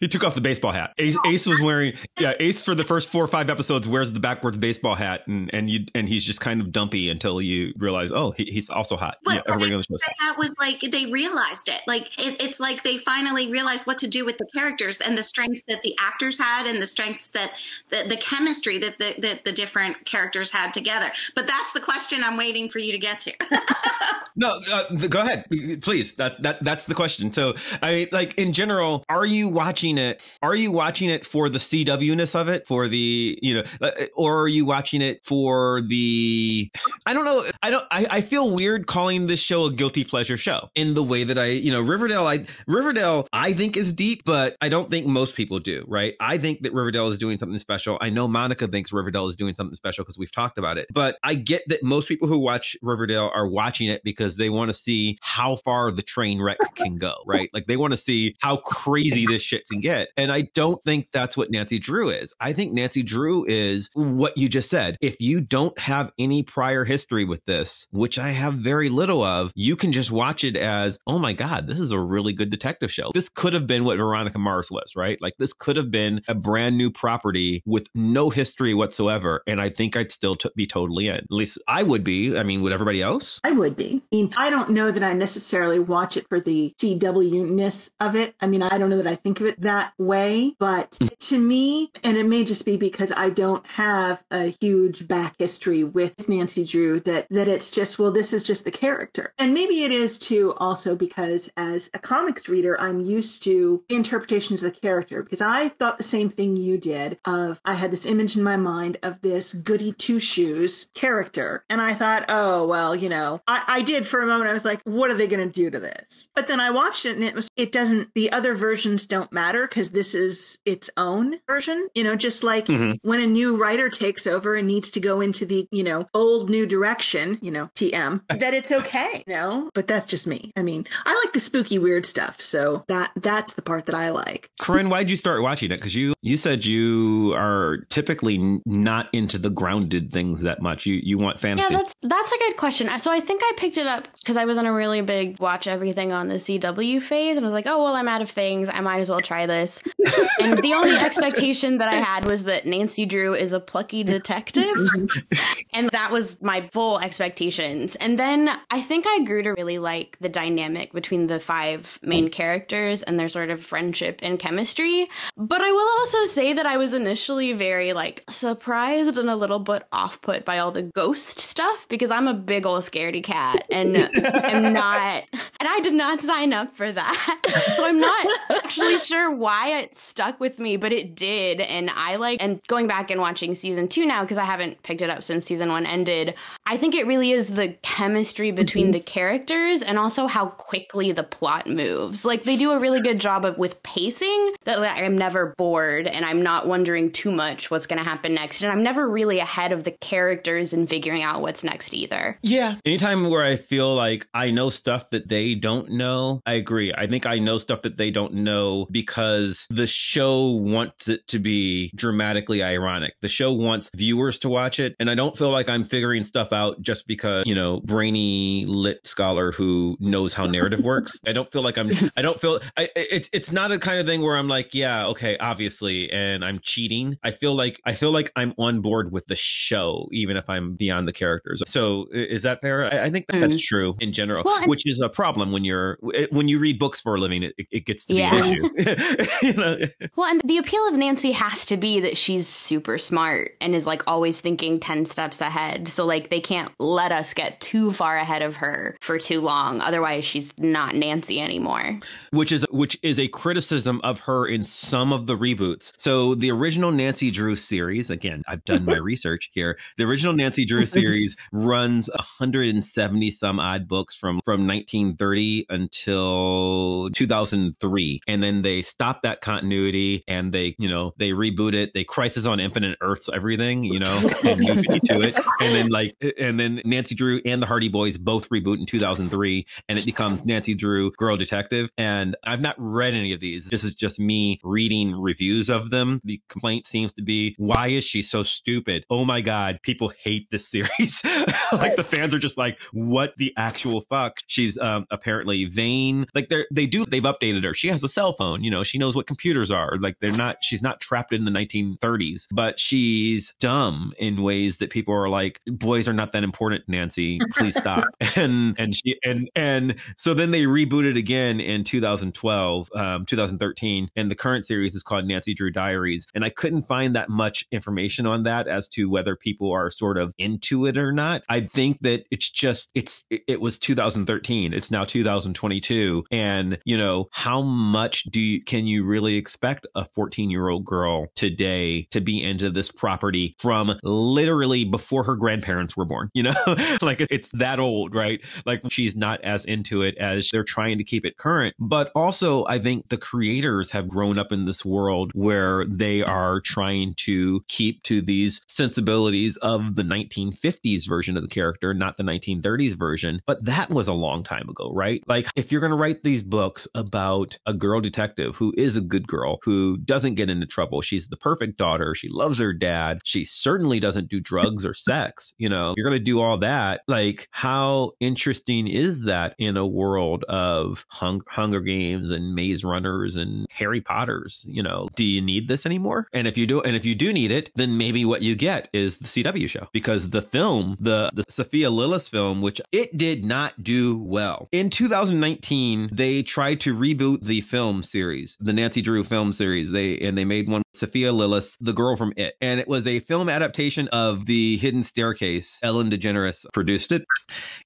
He 0.00 0.08
took 0.08 0.24
off 0.24 0.34
the 0.34 0.40
baseball 0.40 0.72
hat. 0.72 0.94
Ace, 0.98 1.16
oh. 1.18 1.30
Ace 1.30 1.46
was 1.46 1.60
wearing 1.60 1.94
yeah. 2.20 2.34
Ace 2.38 2.62
for 2.62 2.74
the 2.74 2.84
first 2.84 3.08
four 3.08 3.24
or 3.24 3.28
five 3.28 3.50
episodes 3.50 3.88
wears 3.88 4.12
the 4.12 4.20
backwards 4.20 4.56
baseball 4.56 4.94
hat, 4.94 5.26
and 5.26 5.50
and 5.52 5.68
you 5.68 5.86
and 5.94 6.08
he's 6.08 6.24
just 6.24 6.40
kind 6.40 6.60
of 6.60 6.72
dumpy 6.72 7.10
until 7.10 7.40
you 7.40 7.72
realize, 7.76 8.12
oh, 8.12 8.30
he, 8.32 8.44
he's 8.44 8.70
also 8.70 8.96
hot. 8.96 9.18
But, 9.24 9.34
yeah, 9.34 9.42
everybody 9.48 9.74
on 9.74 9.80
the 9.80 9.86
that, 9.90 10.14
that 10.20 10.38
was 10.38 10.54
like 10.58 10.80
they 10.80 11.06
realized 11.06 11.68
it. 11.68 11.80
Like 11.86 12.06
it, 12.18 12.42
it's 12.42 12.60
like 12.60 12.82
they 12.82 12.96
finally 12.96 13.50
realized 13.50 13.86
what 13.86 13.98
to 13.98 14.08
do 14.08 14.24
with 14.24 14.38
the 14.38 14.46
characters 14.54 15.00
and 15.00 15.18
the 15.18 15.22
strengths 15.22 15.62
that 15.68 15.82
the 15.82 15.96
actors 16.00 16.38
had, 16.38 16.66
and 16.66 16.80
the 16.80 16.86
strengths 16.86 17.30
that 17.30 17.49
the, 17.90 18.08
the 18.08 18.16
chemistry 18.16 18.78
that 18.78 18.98
the, 18.98 19.14
that 19.20 19.44
the 19.44 19.52
different 19.52 20.04
characters 20.04 20.50
had 20.50 20.72
together. 20.72 21.10
But 21.34 21.46
that's 21.46 21.72
the 21.72 21.80
question 21.80 22.20
I'm 22.24 22.36
waiting 22.36 22.68
for 22.68 22.78
you 22.78 22.92
to 22.92 22.98
get 22.98 23.20
to. 23.20 23.32
no, 24.36 24.58
uh, 24.72 24.84
go 25.08 25.20
ahead, 25.20 25.46
please. 25.82 26.14
That 26.14 26.42
that 26.42 26.62
that's 26.62 26.86
the 26.86 26.94
question. 26.94 27.32
So 27.32 27.54
I 27.82 28.08
like 28.12 28.34
in 28.34 28.52
general, 28.52 29.04
are 29.08 29.26
you 29.26 29.48
watching 29.48 29.98
it? 29.98 30.22
Are 30.42 30.54
you 30.54 30.72
watching 30.72 31.10
it 31.10 31.26
for 31.26 31.48
the 31.48 31.58
CW 31.58 32.16
ness 32.16 32.34
of 32.34 32.48
it, 32.48 32.66
for 32.66 32.88
the 32.88 33.38
you 33.42 33.54
know, 33.54 33.62
uh, 33.80 33.90
or 34.14 34.42
are 34.42 34.48
you 34.48 34.64
watching 34.64 35.02
it 35.02 35.24
for 35.24 35.82
the? 35.82 36.70
I 37.06 37.12
don't 37.12 37.24
know. 37.24 37.44
I 37.62 37.70
don't. 37.70 37.84
I, 37.90 38.06
I 38.10 38.20
feel 38.20 38.54
weird 38.54 38.86
calling 38.86 39.26
this 39.26 39.40
show 39.40 39.66
a 39.66 39.72
guilty 39.72 40.04
pleasure 40.04 40.36
show 40.36 40.70
in 40.74 40.94
the 40.94 41.02
way 41.02 41.24
that 41.24 41.38
I, 41.38 41.46
you 41.46 41.72
know, 41.72 41.80
Riverdale. 41.80 42.26
I 42.26 42.46
Riverdale, 42.66 43.28
I 43.32 43.52
think 43.52 43.76
is 43.76 43.92
deep, 43.92 44.22
but 44.24 44.56
I 44.60 44.68
don't 44.68 44.90
think 44.90 45.06
most 45.06 45.34
people 45.34 45.58
do. 45.58 45.84
Right? 45.88 46.14
I 46.20 46.38
think 46.38 46.62
that 46.62 46.72
Riverdale 46.72 47.08
is 47.08 47.18
doing 47.18 47.38
something 47.40 47.58
special. 47.58 47.98
I 48.00 48.10
know 48.10 48.28
Monica 48.28 48.66
thinks 48.68 48.92
Riverdale 48.92 49.26
is 49.26 49.36
doing 49.36 49.54
something 49.54 49.74
special 49.74 50.04
because 50.04 50.18
we've 50.18 50.30
talked 50.30 50.58
about 50.58 50.78
it. 50.78 50.86
But 50.92 51.18
I 51.24 51.34
get 51.34 51.62
that 51.68 51.82
most 51.82 52.06
people 52.06 52.28
who 52.28 52.38
watch 52.38 52.76
Riverdale 52.82 53.30
are 53.34 53.48
watching 53.48 53.90
it 53.90 54.02
because 54.04 54.36
they 54.36 54.50
want 54.50 54.70
to 54.70 54.74
see 54.74 55.18
how 55.20 55.56
far 55.56 55.90
the 55.90 56.02
train 56.02 56.40
wreck 56.40 56.58
can 56.76 56.96
go. 56.96 57.14
Right? 57.26 57.50
Like 57.52 57.66
they 57.66 57.76
want 57.76 57.92
to 57.92 57.96
see 57.96 58.36
how 58.40 58.58
crazy 58.58 59.26
this 59.26 59.42
shit 59.42 59.66
can 59.68 59.80
get. 59.80 60.08
And 60.16 60.30
I 60.30 60.42
don't 60.54 60.80
think 60.82 61.10
that's 61.10 61.36
what 61.36 61.50
Nancy 61.50 61.78
Drew 61.78 62.10
is. 62.10 62.34
I 62.40 62.52
think 62.52 62.72
Nancy 62.72 63.02
Drew 63.02 63.44
is 63.44 63.90
what 63.94 64.36
you 64.36 64.48
just 64.48 64.70
said. 64.70 64.96
If 65.00 65.20
you 65.20 65.40
don't 65.40 65.76
have 65.78 66.12
any 66.18 66.42
prior 66.42 66.84
history 66.84 67.24
with 67.24 67.44
this, 67.46 67.88
which 67.90 68.18
I 68.18 68.30
have 68.30 68.54
very 68.54 68.88
little 68.88 69.22
of, 69.22 69.52
you 69.54 69.76
can 69.76 69.92
just 69.92 70.10
watch 70.10 70.44
it 70.44 70.56
as, 70.56 70.98
oh 71.06 71.18
my 71.18 71.32
God, 71.32 71.66
this 71.66 71.80
is 71.80 71.92
a 71.92 71.98
really 71.98 72.32
good 72.32 72.50
detective 72.50 72.92
show. 72.92 73.10
This 73.14 73.28
could 73.28 73.54
have 73.54 73.66
been 73.66 73.84
what 73.84 73.96
Veronica 73.96 74.38
Mars 74.38 74.70
was, 74.70 74.94
right? 74.96 75.20
Like 75.20 75.34
this 75.38 75.52
could 75.52 75.76
have 75.76 75.90
been 75.90 76.22
a 76.28 76.34
brand 76.34 76.76
new 76.76 76.90
property 76.90 77.19
with 77.66 77.88
no 77.94 78.30
history 78.30 78.74
whatsoever. 78.74 79.42
And 79.46 79.60
I 79.60 79.68
think 79.68 79.96
I'd 79.96 80.12
still 80.12 80.36
t- 80.36 80.50
be 80.56 80.66
totally 80.66 81.08
in. 81.08 81.16
At 81.16 81.30
least 81.30 81.58
I 81.66 81.82
would 81.82 82.04
be. 82.04 82.36
I 82.36 82.42
mean, 82.42 82.62
would 82.62 82.72
everybody 82.72 83.02
else? 83.02 83.40
I 83.44 83.50
would 83.50 83.76
be. 83.76 84.02
I 84.12 84.16
mean, 84.16 84.32
I 84.36 84.50
don't 84.50 84.70
know 84.70 84.90
that 84.90 85.02
I 85.02 85.12
necessarily 85.12 85.78
watch 85.78 86.16
it 86.16 86.28
for 86.28 86.40
the 86.40 86.74
CW 86.78 87.50
ness 87.50 87.90
of 88.00 88.16
it. 88.16 88.34
I 88.40 88.46
mean, 88.46 88.62
I 88.62 88.78
don't 88.78 88.90
know 88.90 88.96
that 88.96 89.06
I 89.06 89.14
think 89.14 89.40
of 89.40 89.46
it 89.46 89.60
that 89.60 89.92
way, 89.98 90.54
but 90.58 90.92
mm. 90.92 91.16
to 91.28 91.38
me, 91.38 91.90
and 92.02 92.16
it 92.16 92.26
may 92.26 92.44
just 92.44 92.64
be 92.64 92.76
because 92.76 93.12
I 93.16 93.30
don't 93.30 93.66
have 93.66 94.22
a 94.30 94.54
huge 94.60 95.08
back 95.08 95.34
history 95.38 95.84
with 95.84 96.28
Nancy 96.28 96.64
Drew 96.64 97.00
that 97.00 97.26
that 97.30 97.48
it's 97.48 97.70
just 97.70 97.98
well 97.98 98.10
this 98.10 98.32
is 98.32 98.44
just 98.44 98.64
the 98.64 98.70
character. 98.70 99.32
And 99.38 99.54
maybe 99.54 99.82
it 99.82 99.92
is 99.92 100.18
too 100.18 100.54
also 100.58 100.96
because 100.96 101.50
as 101.56 101.90
a 101.94 101.98
comics 101.98 102.48
reader 102.48 102.80
I'm 102.80 103.00
used 103.00 103.42
to 103.44 103.84
interpretations 103.88 104.62
of 104.62 104.72
the 104.74 104.80
character 104.80 105.22
because 105.22 105.40
I 105.40 105.68
thought 105.68 105.98
the 105.98 106.02
same 106.02 106.30
thing 106.30 106.56
you 106.56 106.78
did 106.78 107.09
of 107.24 107.60
I 107.64 107.74
had 107.74 107.90
this 107.90 108.06
image 108.06 108.36
in 108.36 108.42
my 108.42 108.56
mind 108.56 108.98
of 109.02 109.20
this 109.22 109.52
goody 109.52 109.92
two 109.92 110.18
shoes 110.18 110.90
character 110.94 111.64
and 111.68 111.80
I 111.80 111.94
thought 111.94 112.24
oh 112.28 112.66
well 112.66 112.94
you 112.94 113.08
know 113.08 113.40
I, 113.46 113.62
I 113.66 113.82
did 113.82 114.06
for 114.06 114.20
a 114.22 114.26
moment. 114.26 114.50
I 114.50 114.52
was 114.52 114.64
like, 114.64 114.80
what 114.84 115.10
are 115.10 115.14
they 115.14 115.26
going 115.26 115.46
to 115.46 115.52
do 115.52 115.70
to 115.70 115.80
this? 115.80 116.28
But 116.34 116.46
then 116.48 116.60
I 116.60 116.70
watched 116.70 117.04
it 117.06 117.16
and 117.16 117.24
it 117.24 117.34
was, 117.34 117.48
it 117.56 117.72
doesn't, 117.72 118.08
the 118.14 118.30
other 118.32 118.54
versions 118.54 119.06
don't 119.06 119.32
matter 119.32 119.66
because 119.66 119.90
this 119.90 120.14
is 120.14 120.58
its 120.64 120.90
own 120.96 121.36
version. 121.46 121.88
You 121.94 122.04
know, 122.04 122.16
just 122.16 122.42
like 122.44 122.66
Mhm. 122.66 122.98
when 123.02 123.20
a 123.20 123.26
new 123.26 123.56
writer 123.56 123.88
takes 123.88 124.26
over 124.26 124.54
and 124.54 124.66
needs 124.68 124.90
to 124.92 125.00
go 125.00 125.20
into 125.20 125.44
the, 125.46 125.66
you 125.70 125.82
know, 125.82 126.06
old 126.14 126.50
new 126.50 126.66
direction, 126.66 127.38
you 127.42 127.50
know, 127.50 127.70
TM, 127.74 128.22
that 128.28 128.54
it's 128.54 128.70
okay, 128.72 129.24
you 129.26 129.34
know? 129.34 129.70
But 129.74 129.86
that's 129.86 130.06
just 130.06 130.26
me. 130.26 130.52
I 130.56 130.62
mean, 130.62 130.86
I 131.04 131.14
like 131.24 131.32
the 131.32 131.40
spooky, 131.40 131.78
weird 131.78 132.04
stuff. 132.06 132.40
So 132.40 132.84
that, 132.88 133.10
that's 133.16 133.54
the 133.54 133.62
part 133.62 133.86
that 133.86 133.94
I 133.94 134.10
like. 134.10 134.50
Corinne, 134.60 134.88
why'd 134.90 135.10
you 135.10 135.16
start 135.16 135.42
watching 135.42 135.70
it? 135.72 135.76
Because 135.76 135.94
you 135.94 136.14
you 136.22 136.36
said 136.36 136.64
you 136.66 136.99
are 137.34 137.78
typically 137.90 138.60
not 138.64 139.08
into 139.12 139.38
the 139.38 139.50
grounded 139.50 140.12
things 140.12 140.42
that 140.42 140.62
much. 140.62 140.86
You 140.86 141.00
you 141.02 141.18
want 141.18 141.40
fantasy. 141.40 141.72
Yeah, 141.72 141.78
that's 141.78 141.94
that's 142.02 142.32
a 142.32 142.38
good 142.38 142.56
question. 142.56 142.88
Uh, 142.88 142.98
so 142.98 143.10
I 143.10 143.20
think 143.20 143.42
I 143.44 143.52
picked 143.56 143.78
it 143.78 143.86
up 143.86 144.08
because 144.18 144.36
I 144.36 144.44
was 144.44 144.58
on 144.58 144.66
a 144.66 144.72
really 144.72 145.00
big 145.00 145.38
watch 145.38 145.66
everything 145.66 146.12
on 146.12 146.28
the 146.28 146.36
CW 146.36 147.02
phase, 147.02 147.36
and 147.36 147.44
I 147.44 147.48
was 147.48 147.52
like, 147.52 147.66
oh 147.66 147.82
well, 147.82 147.94
I'm 147.94 148.08
out 148.08 148.22
of 148.22 148.30
things. 148.30 148.68
I 148.68 148.80
might 148.80 149.00
as 149.00 149.10
well 149.10 149.20
try 149.20 149.46
this. 149.46 149.82
and 150.40 150.58
the 150.62 150.74
only 150.74 150.96
expectation 150.96 151.78
that 151.78 151.88
I 151.88 151.96
had 151.96 152.24
was 152.24 152.44
that 152.44 152.66
Nancy 152.66 153.06
Drew 153.06 153.34
is 153.34 153.52
a 153.52 153.60
plucky 153.60 154.04
detective, 154.04 154.76
and 155.72 155.90
that 155.90 156.10
was 156.10 156.40
my 156.40 156.68
full 156.72 156.98
expectations. 156.98 157.96
And 157.96 158.18
then 158.18 158.50
I 158.70 158.80
think 158.80 159.06
I 159.06 159.24
grew 159.24 159.42
to 159.42 159.50
really 159.50 159.78
like 159.78 160.16
the 160.20 160.28
dynamic 160.28 160.92
between 160.92 161.26
the 161.26 161.40
five 161.40 161.98
main 162.02 162.28
mm. 162.28 162.32
characters 162.32 163.02
and 163.02 163.18
their 163.18 163.28
sort 163.28 163.50
of 163.50 163.62
friendship 163.62 164.20
and 164.22 164.38
chemistry. 164.38 165.08
But 165.36 165.60
I 165.60 165.70
will 165.70 165.88
also 166.00 166.24
say 166.26 166.52
that 166.52 166.66
I 166.66 166.76
was 166.76 166.89
initially 166.92 167.52
very 167.52 167.92
like 167.92 168.24
surprised 168.28 169.18
and 169.18 169.30
a 169.30 169.36
little 169.36 169.58
bit 169.58 169.84
off 169.92 170.20
put 170.20 170.44
by 170.44 170.58
all 170.58 170.70
the 170.70 170.82
ghost 170.82 171.38
stuff 171.38 171.86
because 171.88 172.10
I'm 172.10 172.28
a 172.28 172.34
big 172.34 172.66
old 172.66 172.82
scaredy 172.82 173.22
cat 173.22 173.66
and 173.70 173.96
am 174.24 174.72
not 174.72 175.24
and 175.32 175.68
I 175.68 175.80
did 175.80 175.94
not 175.94 176.20
sign 176.20 176.52
up 176.52 176.74
for 176.74 176.90
that. 176.90 177.72
so 177.76 177.84
I'm 177.84 178.00
not 178.00 178.26
actually 178.50 178.98
sure 178.98 179.34
why 179.34 179.80
it 179.80 179.98
stuck 179.98 180.40
with 180.40 180.58
me, 180.58 180.76
but 180.76 180.92
it 180.92 181.14
did. 181.14 181.60
And 181.60 181.90
I 181.90 182.16
like 182.16 182.42
and 182.42 182.60
going 182.66 182.86
back 182.86 183.10
and 183.10 183.20
watching 183.20 183.54
season 183.54 183.88
two 183.88 184.06
now 184.06 184.22
because 184.22 184.38
I 184.38 184.44
haven't 184.44 184.82
picked 184.82 185.02
it 185.02 185.10
up 185.10 185.22
since 185.22 185.44
season 185.44 185.68
one 185.68 185.86
ended. 185.86 186.34
I 186.66 186.76
think 186.76 186.94
it 186.94 187.06
really 187.06 187.32
is 187.32 187.48
the 187.48 187.76
chemistry 187.82 188.50
between 188.50 188.86
mm-hmm. 188.86 188.92
the 188.92 189.00
characters 189.00 189.82
and 189.82 189.98
also 189.98 190.26
how 190.26 190.46
quickly 190.46 191.12
the 191.12 191.22
plot 191.22 191.66
moves. 191.66 192.24
Like 192.24 192.44
they 192.44 192.56
do 192.56 192.70
a 192.72 192.78
really 192.78 193.00
good 193.00 193.20
job 193.20 193.44
of 193.44 193.58
with 193.58 193.82
pacing 193.82 194.54
that 194.64 194.80
like, 194.80 195.02
I'm 195.02 195.16
never 195.16 195.54
bored 195.58 196.06
and 196.06 196.24
I'm 196.24 196.42
not 196.42 196.66
wondering 196.80 197.12
too 197.12 197.30
much 197.30 197.70
what's 197.70 197.86
going 197.86 197.98
to 197.98 198.04
happen 198.04 198.32
next. 198.32 198.62
And 198.62 198.72
I'm 198.72 198.82
never 198.82 199.06
really 199.06 199.38
ahead 199.38 199.72
of 199.72 199.84
the 199.84 199.90
characters 199.90 200.72
and 200.72 200.88
figuring 200.88 201.22
out 201.22 201.42
what's 201.42 201.62
next 201.62 201.92
either. 201.92 202.38
Yeah. 202.40 202.76
Anytime 202.86 203.28
where 203.28 203.44
I 203.44 203.56
feel 203.56 203.94
like 203.94 204.26
I 204.32 204.50
know 204.50 204.70
stuff 204.70 205.10
that 205.10 205.28
they 205.28 205.54
don't 205.54 205.90
know, 205.90 206.40
I 206.46 206.54
agree. 206.54 206.90
I 206.96 207.06
think 207.06 207.26
I 207.26 207.36
know 207.36 207.58
stuff 207.58 207.82
that 207.82 207.98
they 207.98 208.10
don't 208.10 208.32
know 208.32 208.86
because 208.90 209.66
the 209.68 209.86
show 209.86 210.52
wants 210.52 211.08
it 211.08 211.26
to 211.26 211.38
be 211.38 211.92
dramatically 211.94 212.62
ironic. 212.62 213.12
The 213.20 213.28
show 213.28 213.52
wants 213.52 213.90
viewers 213.94 214.38
to 214.38 214.48
watch 214.48 214.80
it. 214.80 214.96
And 214.98 215.10
I 215.10 215.14
don't 215.14 215.36
feel 215.36 215.52
like 215.52 215.68
I'm 215.68 215.84
figuring 215.84 216.24
stuff 216.24 216.50
out 216.50 216.80
just 216.80 217.06
because, 217.06 217.44
you 217.44 217.54
know, 217.54 217.80
brainy 217.80 218.64
lit 218.66 219.06
scholar 219.06 219.52
who 219.52 219.98
knows 220.00 220.32
how 220.32 220.46
narrative 220.46 220.80
works. 220.80 221.20
I 221.26 221.34
don't 221.34 221.52
feel 221.52 221.62
like 221.62 221.76
I'm, 221.76 221.90
I 222.16 222.22
don't 222.22 222.40
feel, 222.40 222.60
I, 222.74 222.88
it's, 222.96 223.28
it's 223.34 223.52
not 223.52 223.70
a 223.70 223.78
kind 223.78 224.00
of 224.00 224.06
thing 224.06 224.22
where 224.22 224.38
I'm 224.38 224.48
like, 224.48 224.72
yeah, 224.72 225.08
okay, 225.08 225.36
obviously, 225.36 226.10
and 226.10 226.42
I'm 226.42 226.58
cheating. 226.70 227.18
I 227.22 227.30
feel 227.32 227.54
like, 227.54 227.80
I 227.84 227.92
feel 227.94 228.12
like 228.12 228.30
I'm 228.36 228.54
on 228.58 228.80
board 228.80 229.12
with 229.12 229.26
the 229.26 229.36
show, 229.36 230.08
even 230.12 230.36
if 230.36 230.48
I'm 230.48 230.74
beyond 230.76 231.08
the 231.08 231.12
characters. 231.12 231.62
So 231.66 232.06
is 232.12 232.42
that 232.42 232.60
fair? 232.60 232.84
I, 232.84 233.04
I 233.06 233.10
think 233.10 233.26
that 233.26 233.36
Mm. 233.36 233.48
that's 233.50 233.60
true 233.62 233.94
in 234.00 234.12
general, 234.12 234.42
Well, 234.44 234.66
which 234.68 234.82
is 234.86 235.00
a 235.00 235.08
problem 235.08 235.52
when 235.52 235.64
you're, 235.64 235.98
when 236.30 236.48
you 236.48 236.58
read 236.58 236.78
books 236.78 237.00
for 237.00 237.14
a 237.14 237.20
living, 237.20 237.42
it, 237.42 237.54
it 237.70 237.86
gets 237.86 238.04
to 238.06 238.14
Yeah. 238.14 238.30
be 238.30 238.38
an 238.38 238.44
issue. 238.76 239.36
you 239.42 239.52
know? 239.54 239.78
Well, 240.16 240.28
and 240.30 240.40
the 240.44 240.58
appeal 240.58 240.86
of 240.88 240.94
Nancy 240.94 241.32
has 241.32 241.64
to 241.66 241.76
be 241.76 242.00
that 242.00 242.16
she's 242.16 242.46
super 242.46 242.98
smart 242.98 243.56
and 243.60 243.74
is 243.74 243.86
like 243.86 244.02
always 244.06 244.40
thinking 244.40 244.78
10 244.80 245.06
steps 245.06 245.40
ahead. 245.40 245.88
So, 245.88 246.04
like, 246.06 246.28
they 246.30 246.40
can't 246.40 246.70
let 246.78 247.12
us 247.12 247.34
get 247.34 247.60
too 247.60 247.92
far 247.92 248.16
ahead 248.16 248.42
of 248.42 248.56
her 248.56 248.96
for 249.00 249.18
too 249.18 249.40
long. 249.40 249.80
Otherwise, 249.80 250.24
she's 250.24 250.52
not 250.58 250.94
Nancy 250.94 251.40
anymore. 251.40 251.98
which 252.32 252.52
is 252.52 252.64
which 252.70 252.98
is 253.02 253.18
a 253.18 253.28
criticism 253.28 254.00
of 254.04 254.20
her 254.20 254.46
in 254.46 254.62
some 254.64 255.12
of 255.12 255.26
the 255.26 255.36
reboots. 255.36 255.92
So 255.98 256.34
the 256.34 256.52
original 256.60 256.92
Nancy 256.92 257.30
Drew 257.30 257.56
series, 257.56 258.10
again, 258.10 258.42
I've 258.46 258.64
done 258.64 258.84
my 258.84 258.96
research 259.10 259.50
here. 259.52 259.78
The 259.96 260.04
original 260.04 260.32
Nancy 260.32 260.64
Drew 260.64 260.84
series 261.00 261.36
runs 261.52 262.10
170 262.10 263.30
some 263.30 263.58
odd 263.58 263.88
books 263.88 264.14
from 264.16 264.40
from 264.44 264.66
1930 264.66 265.66
until 265.70 267.10
2003, 267.10 268.20
and 268.26 268.42
then 268.42 268.62
they 268.62 268.82
stop 268.82 269.22
that 269.22 269.40
continuity 269.40 270.24
and 270.28 270.52
they 270.52 270.74
you 270.78 270.88
know 270.88 271.12
they 271.18 271.30
reboot 271.30 271.74
it. 271.74 271.94
They 271.94 272.04
Crisis 272.04 272.46
on 272.46 272.60
Infinite 272.60 272.98
Earths 273.00 273.28
everything, 273.32 273.84
you 273.84 273.98
know, 273.98 274.30
and 274.44 274.60
New 274.60 274.74
52 274.74 275.22
it, 275.22 275.38
and 275.60 275.74
then 275.74 275.88
like 275.88 276.16
and 276.38 276.60
then 276.60 276.82
Nancy 276.84 277.14
Drew 277.14 277.40
and 277.44 277.62
the 277.62 277.66
Hardy 277.66 277.88
Boys 277.88 278.18
both 278.18 278.48
reboot 278.50 278.78
in 278.78 278.86
2003 278.86 279.66
and 279.88 279.98
it 279.98 280.04
becomes 280.04 280.44
Nancy 280.44 280.74
Drew 280.74 281.10
Girl 281.12 281.36
Detective. 281.36 281.90
And 281.96 282.36
I've 282.44 282.60
not 282.60 282.76
read 282.78 283.14
any 283.14 283.32
of 283.32 283.40
these. 283.40 283.66
This 283.66 283.84
is 283.84 283.94
just 283.94 284.20
me 284.20 284.60
reading 284.62 285.14
reviews 285.14 285.70
of 285.70 285.90
them. 285.90 286.20
The 286.24 286.40
complaint 286.50 286.86
seems 286.86 287.12
to 287.14 287.22
be, 287.22 287.54
why 287.56 287.88
is 287.88 288.04
she 288.04 288.22
so 288.22 288.42
stupid? 288.42 289.06
Oh 289.08 289.24
my 289.24 289.40
God, 289.40 289.78
people 289.82 290.08
hate 290.08 290.50
this 290.50 290.68
series. 290.68 291.22
like 291.72 291.96
the 291.96 292.06
fans 292.06 292.34
are 292.34 292.38
just 292.38 292.58
like, 292.58 292.78
what 292.92 293.34
the 293.36 293.52
actual 293.56 294.02
fuck? 294.02 294.38
She's 294.46 294.76
um, 294.78 295.06
apparently 295.10 295.64
vain. 295.64 296.26
Like 296.34 296.48
they're, 296.48 296.66
they 296.72 296.86
do, 296.86 297.06
they've 297.06 297.22
updated 297.22 297.64
her. 297.64 297.74
She 297.74 297.88
has 297.88 298.04
a 298.04 298.08
cell 298.08 298.32
phone, 298.32 298.62
you 298.62 298.70
know, 298.70 298.82
she 298.82 298.98
knows 298.98 299.16
what 299.16 299.26
computers 299.26 299.70
are. 299.70 299.96
Like 299.98 300.18
they're 300.20 300.32
not, 300.32 300.62
she's 300.62 300.82
not 300.82 301.00
trapped 301.00 301.32
in 301.32 301.44
the 301.44 301.50
1930s, 301.50 302.46
but 302.50 302.78
she's 302.78 303.54
dumb 303.60 304.12
in 304.18 304.42
ways 304.42 304.78
that 304.78 304.90
people 304.90 305.14
are 305.14 305.28
like, 305.28 305.60
boys 305.66 306.08
are 306.08 306.12
not 306.12 306.32
that 306.32 306.44
important, 306.44 306.84
Nancy. 306.88 307.40
Please 307.52 307.76
stop. 307.76 308.04
and, 308.36 308.74
and 308.78 308.94
she, 308.96 309.16
and, 309.24 309.48
and 309.54 309.94
so 310.16 310.34
then 310.34 310.50
they 310.50 310.62
rebooted 310.62 311.16
again 311.16 311.60
in 311.60 311.84
2012, 311.84 312.90
um, 312.94 313.26
2013, 313.26 314.08
and 314.16 314.30
the 314.30 314.34
current 314.34 314.66
series 314.66 314.94
is 314.94 315.02
called 315.02 315.24
Nancy 315.26 315.54
Drew 315.54 315.70
Diaries. 315.70 316.26
And 316.34 316.44
I 316.44 316.50
couldn't 316.50 316.82
find 316.82 317.14
that 317.16 317.28
much 317.28 317.64
information 317.70 318.26
on 318.26 318.44
that 318.44 318.68
as 318.68 318.88
to 318.90 319.10
whether 319.10 319.36
people 319.36 319.72
are 319.72 319.90
sort 319.90 320.18
of 320.18 320.34
into 320.38 320.86
it 320.86 320.96
or 320.98 321.12
not. 321.12 321.42
I 321.48 321.60
think 321.60 322.00
that 322.00 322.24
it's 322.30 322.48
just, 322.48 322.90
it's, 322.94 323.24
it, 323.30 323.60
was 323.60 323.78
2013. 323.78 324.72
It's 324.72 324.90
now 324.90 325.04
2022. 325.04 326.24
And, 326.30 326.78
you 326.84 326.96
know, 326.96 327.28
how 327.30 327.60
much 327.62 328.24
do 328.24 328.40
you, 328.40 328.62
can 328.62 328.86
you 328.86 329.04
really 329.04 329.36
expect 329.36 329.86
a 329.94 330.04
14 330.04 330.50
year 330.50 330.68
old 330.68 330.84
girl 330.84 331.26
today 331.34 332.02
to 332.10 332.20
be 332.20 332.42
into 332.42 332.70
this 332.70 332.90
property 332.90 333.54
from 333.58 333.98
literally 334.02 334.84
before 334.84 335.24
her 335.24 335.36
grandparents 335.36 335.96
were 335.96 336.06
born? 336.06 336.30
You 336.40 336.44
know, 336.44 336.52
like 337.02 337.20
it's 337.28 337.50
that 337.50 337.80
old, 337.80 338.14
right? 338.14 338.40
Like 338.64 338.80
she's 338.88 339.14
not 339.14 339.42
as 339.42 339.66
into 339.66 340.00
it 340.00 340.16
as 340.16 340.48
they're 340.50 340.64
trying 340.64 340.96
to 340.96 341.04
keep 341.04 341.26
it 341.26 341.36
current. 341.36 341.74
But 341.78 342.10
also, 342.14 342.64
I 342.66 342.78
think 342.78 343.08
the 343.08 343.18
creators 343.18 343.90
have 343.90 344.08
grown 344.08 344.38
up 344.38 344.52
in 344.52 344.64
this 344.64 344.82
world 344.82 345.32
where 345.34 345.84
they 345.86 346.19
are 346.22 346.60
trying 346.60 347.14
to 347.18 347.62
keep 347.68 348.02
to 348.04 348.20
these 348.20 348.60
sensibilities 348.68 349.56
of 349.58 349.96
the 349.96 350.02
1950s 350.02 351.08
version 351.08 351.36
of 351.36 351.42
the 351.42 351.48
character, 351.48 351.94
not 351.94 352.16
the 352.16 352.22
1930s 352.22 352.94
version. 352.94 353.40
But 353.46 353.64
that 353.64 353.90
was 353.90 354.08
a 354.08 354.14
long 354.14 354.42
time 354.42 354.68
ago, 354.68 354.92
right? 354.94 355.22
Like, 355.26 355.46
if 355.56 355.72
you're 355.72 355.80
going 355.80 355.90
to 355.90 355.96
write 355.96 356.22
these 356.22 356.42
books 356.42 356.86
about 356.94 357.58
a 357.66 357.74
girl 357.74 358.00
detective 358.00 358.56
who 358.56 358.72
is 358.76 358.96
a 358.96 359.00
good 359.00 359.26
girl, 359.26 359.58
who 359.62 359.96
doesn't 359.98 360.34
get 360.34 360.50
into 360.50 360.66
trouble, 360.66 361.00
she's 361.00 361.28
the 361.28 361.36
perfect 361.36 361.76
daughter, 361.76 362.14
she 362.14 362.28
loves 362.28 362.58
her 362.58 362.72
dad, 362.72 363.20
she 363.24 363.44
certainly 363.44 364.00
doesn't 364.00 364.28
do 364.28 364.40
drugs 364.40 364.84
or 364.86 364.94
sex, 364.94 365.54
you 365.58 365.68
know, 365.68 365.94
you're 365.96 366.08
going 366.08 366.18
to 366.18 366.24
do 366.24 366.40
all 366.40 366.58
that. 366.58 367.02
Like, 367.06 367.48
how 367.50 368.12
interesting 368.20 368.86
is 368.86 369.24
that 369.24 369.54
in 369.58 369.76
a 369.76 369.86
world 369.86 370.44
of 370.44 371.04
hung- 371.08 371.42
Hunger 371.48 371.80
Games 371.80 372.30
and 372.30 372.54
Maze 372.54 372.84
Runners 372.84 373.36
and 373.36 373.66
Harry 373.70 374.00
Potters? 374.00 374.64
You 374.68 374.82
know, 374.82 375.08
do 375.14 375.26
you 375.26 375.40
need 375.40 375.68
this 375.68 375.86
anymore? 375.86 376.09
And 376.32 376.46
if 376.46 376.56
you 376.58 376.66
do, 376.66 376.80
and 376.80 376.96
if 376.96 377.04
you 377.04 377.14
do 377.14 377.32
need 377.32 377.50
it, 377.50 377.70
then 377.74 377.96
maybe 377.96 378.24
what 378.24 378.42
you 378.42 378.54
get 378.54 378.88
is 378.92 379.18
the 379.18 379.26
CW 379.26 379.68
show 379.68 379.88
because 379.92 380.30
the 380.30 380.42
film, 380.42 380.96
the 381.00 381.30
the 381.34 381.44
Sophia 381.48 381.90
Lillis 381.90 382.28
film, 382.28 382.60
which 382.62 382.80
it 382.92 383.16
did 383.16 383.44
not 383.44 383.82
do 383.82 384.18
well 384.18 384.68
in 384.72 384.90
2019, 384.90 386.10
they 386.12 386.42
tried 386.42 386.80
to 386.80 386.94
reboot 386.94 387.42
the 387.42 387.60
film 387.60 388.02
series, 388.02 388.56
the 388.60 388.72
Nancy 388.72 389.02
Drew 389.02 389.24
film 389.24 389.52
series. 389.52 389.90
They 389.92 390.18
and 390.18 390.36
they 390.36 390.44
made 390.44 390.68
one 390.68 390.82
Sophia 390.92 391.32
Lillis, 391.32 391.76
the 391.80 391.92
girl 391.92 392.16
from 392.16 392.32
It, 392.36 392.54
and 392.60 392.80
it 392.80 392.88
was 392.88 393.06
a 393.06 393.20
film 393.20 393.48
adaptation 393.48 394.08
of 394.08 394.46
The 394.46 394.76
Hidden 394.76 395.02
Staircase. 395.04 395.78
Ellen 395.82 396.10
DeGeneres 396.10 396.66
produced 396.72 397.12
it. 397.12 397.24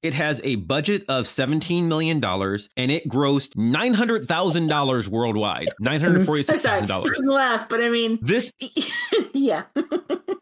It 0.02 0.14
has 0.14 0.40
a 0.44 0.56
budget 0.56 1.04
of 1.08 1.24
$17 1.24 1.84
million 1.84 2.22
and 2.24 2.90
it 2.90 3.08
grossed 3.08 3.54
$900,000 3.56 5.08
worldwide. 5.08 5.68
I'm 5.86 6.00
sorry. 6.00 6.16
I 6.16 6.18
$946,000. 6.24 7.26
laugh, 7.26 7.68
but 7.68 7.82
I 7.82 7.88
mean, 7.88 8.13
This 8.20 8.52
yeah. 9.32 9.64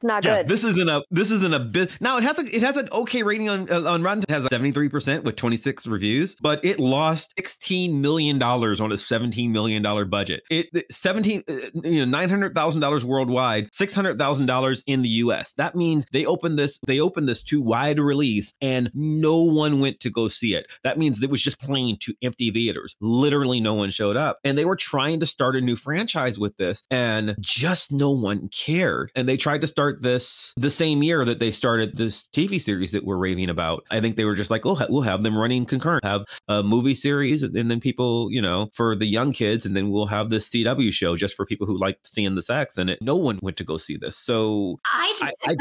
Not 0.04 0.24
Yeah, 0.24 0.38
good. 0.38 0.48
this 0.48 0.64
isn't 0.64 0.88
a 0.88 1.02
this 1.12 1.30
isn't 1.30 1.54
a 1.54 1.60
bit. 1.60 1.92
Now 2.00 2.18
it 2.18 2.24
has 2.24 2.36
a 2.38 2.42
it 2.42 2.62
has 2.62 2.76
an 2.76 2.88
okay 2.90 3.22
rating 3.22 3.48
on 3.48 3.70
uh, 3.70 3.82
on 3.88 4.02
Rotten. 4.02 4.24
It 4.24 4.30
has 4.32 4.44
seventy 4.46 4.72
three 4.72 4.88
percent 4.88 5.22
with 5.22 5.36
twenty 5.36 5.56
six 5.56 5.86
reviews, 5.86 6.34
but 6.40 6.64
it 6.64 6.80
lost 6.80 7.32
sixteen 7.38 8.00
million 8.02 8.38
dollars 8.40 8.80
on 8.80 8.90
a 8.90 8.98
seventeen 8.98 9.52
million 9.52 9.80
dollar 9.82 10.04
budget. 10.04 10.42
It 10.50 10.66
it- 10.72 10.92
seventeen 10.92 11.44
uh, 11.48 11.52
you 11.84 12.00
know 12.00 12.04
nine 12.04 12.28
hundred 12.30 12.52
thousand 12.54 12.80
dollars 12.80 13.04
worldwide, 13.04 13.68
six 13.72 13.94
hundred 13.94 14.18
thousand 14.18 14.46
dollars 14.46 14.82
in 14.88 15.02
the 15.02 15.08
U.S. 15.08 15.52
That 15.52 15.76
means 15.76 16.04
they 16.12 16.24
opened 16.26 16.58
this 16.58 16.80
they 16.84 16.98
opened 16.98 17.28
this 17.28 17.44
to 17.44 17.62
wide 17.62 18.00
release, 18.00 18.54
and 18.60 18.90
no 18.94 19.42
one 19.44 19.78
went 19.78 20.00
to 20.00 20.10
go 20.10 20.26
see 20.26 20.54
it. 20.56 20.66
That 20.82 20.98
means 20.98 21.22
it 21.22 21.30
was 21.30 21.42
just 21.42 21.60
playing 21.60 21.98
to 22.00 22.14
empty 22.22 22.50
theaters. 22.50 22.96
Literally, 23.00 23.60
no 23.60 23.74
one 23.74 23.90
showed 23.90 24.16
up, 24.16 24.40
and 24.42 24.58
they 24.58 24.64
were 24.64 24.74
trying 24.76 25.20
to 25.20 25.26
start 25.26 25.54
a 25.54 25.60
new 25.60 25.76
franchise 25.76 26.40
with 26.40 26.56
this, 26.56 26.82
and 26.90 27.36
just 27.62 27.92
no 27.92 28.10
one 28.10 28.48
cared. 28.48 29.12
And 29.14 29.28
they 29.28 29.36
tried 29.36 29.60
to 29.60 29.68
start 29.68 30.02
this 30.02 30.52
the 30.56 30.68
same 30.68 31.00
year 31.04 31.24
that 31.24 31.38
they 31.38 31.52
started 31.52 31.96
this 31.96 32.28
TV 32.34 32.60
series 32.60 32.90
that 32.90 33.04
we're 33.04 33.16
raving 33.16 33.48
about. 33.48 33.84
I 33.88 34.00
think 34.00 34.16
they 34.16 34.24
were 34.24 34.34
just 34.34 34.50
like, 34.50 34.66
oh, 34.66 34.76
we'll 34.88 35.02
have 35.02 35.22
them 35.22 35.38
running 35.38 35.64
concurrent, 35.64 36.04
have 36.04 36.24
a 36.48 36.64
movie 36.64 36.96
series, 36.96 37.44
and 37.44 37.70
then 37.70 37.78
people, 37.78 38.32
you 38.32 38.42
know, 38.42 38.68
for 38.72 38.96
the 38.96 39.06
young 39.06 39.32
kids, 39.32 39.64
and 39.64 39.76
then 39.76 39.90
we'll 39.90 40.06
have 40.06 40.28
this 40.28 40.48
CW 40.48 40.92
show 40.92 41.14
just 41.14 41.36
for 41.36 41.46
people 41.46 41.68
who 41.68 41.78
like 41.78 41.98
seeing 42.02 42.34
the 42.34 42.42
sex. 42.42 42.76
And 42.76 42.90
it, 42.90 42.98
no 43.00 43.14
one 43.14 43.38
went 43.40 43.56
to 43.58 43.64
go 43.64 43.76
see 43.76 43.96
this. 43.96 44.16
So 44.16 44.80
I 44.84 45.14
did. 45.20 45.34
I, 45.46 45.52
I 45.52 45.56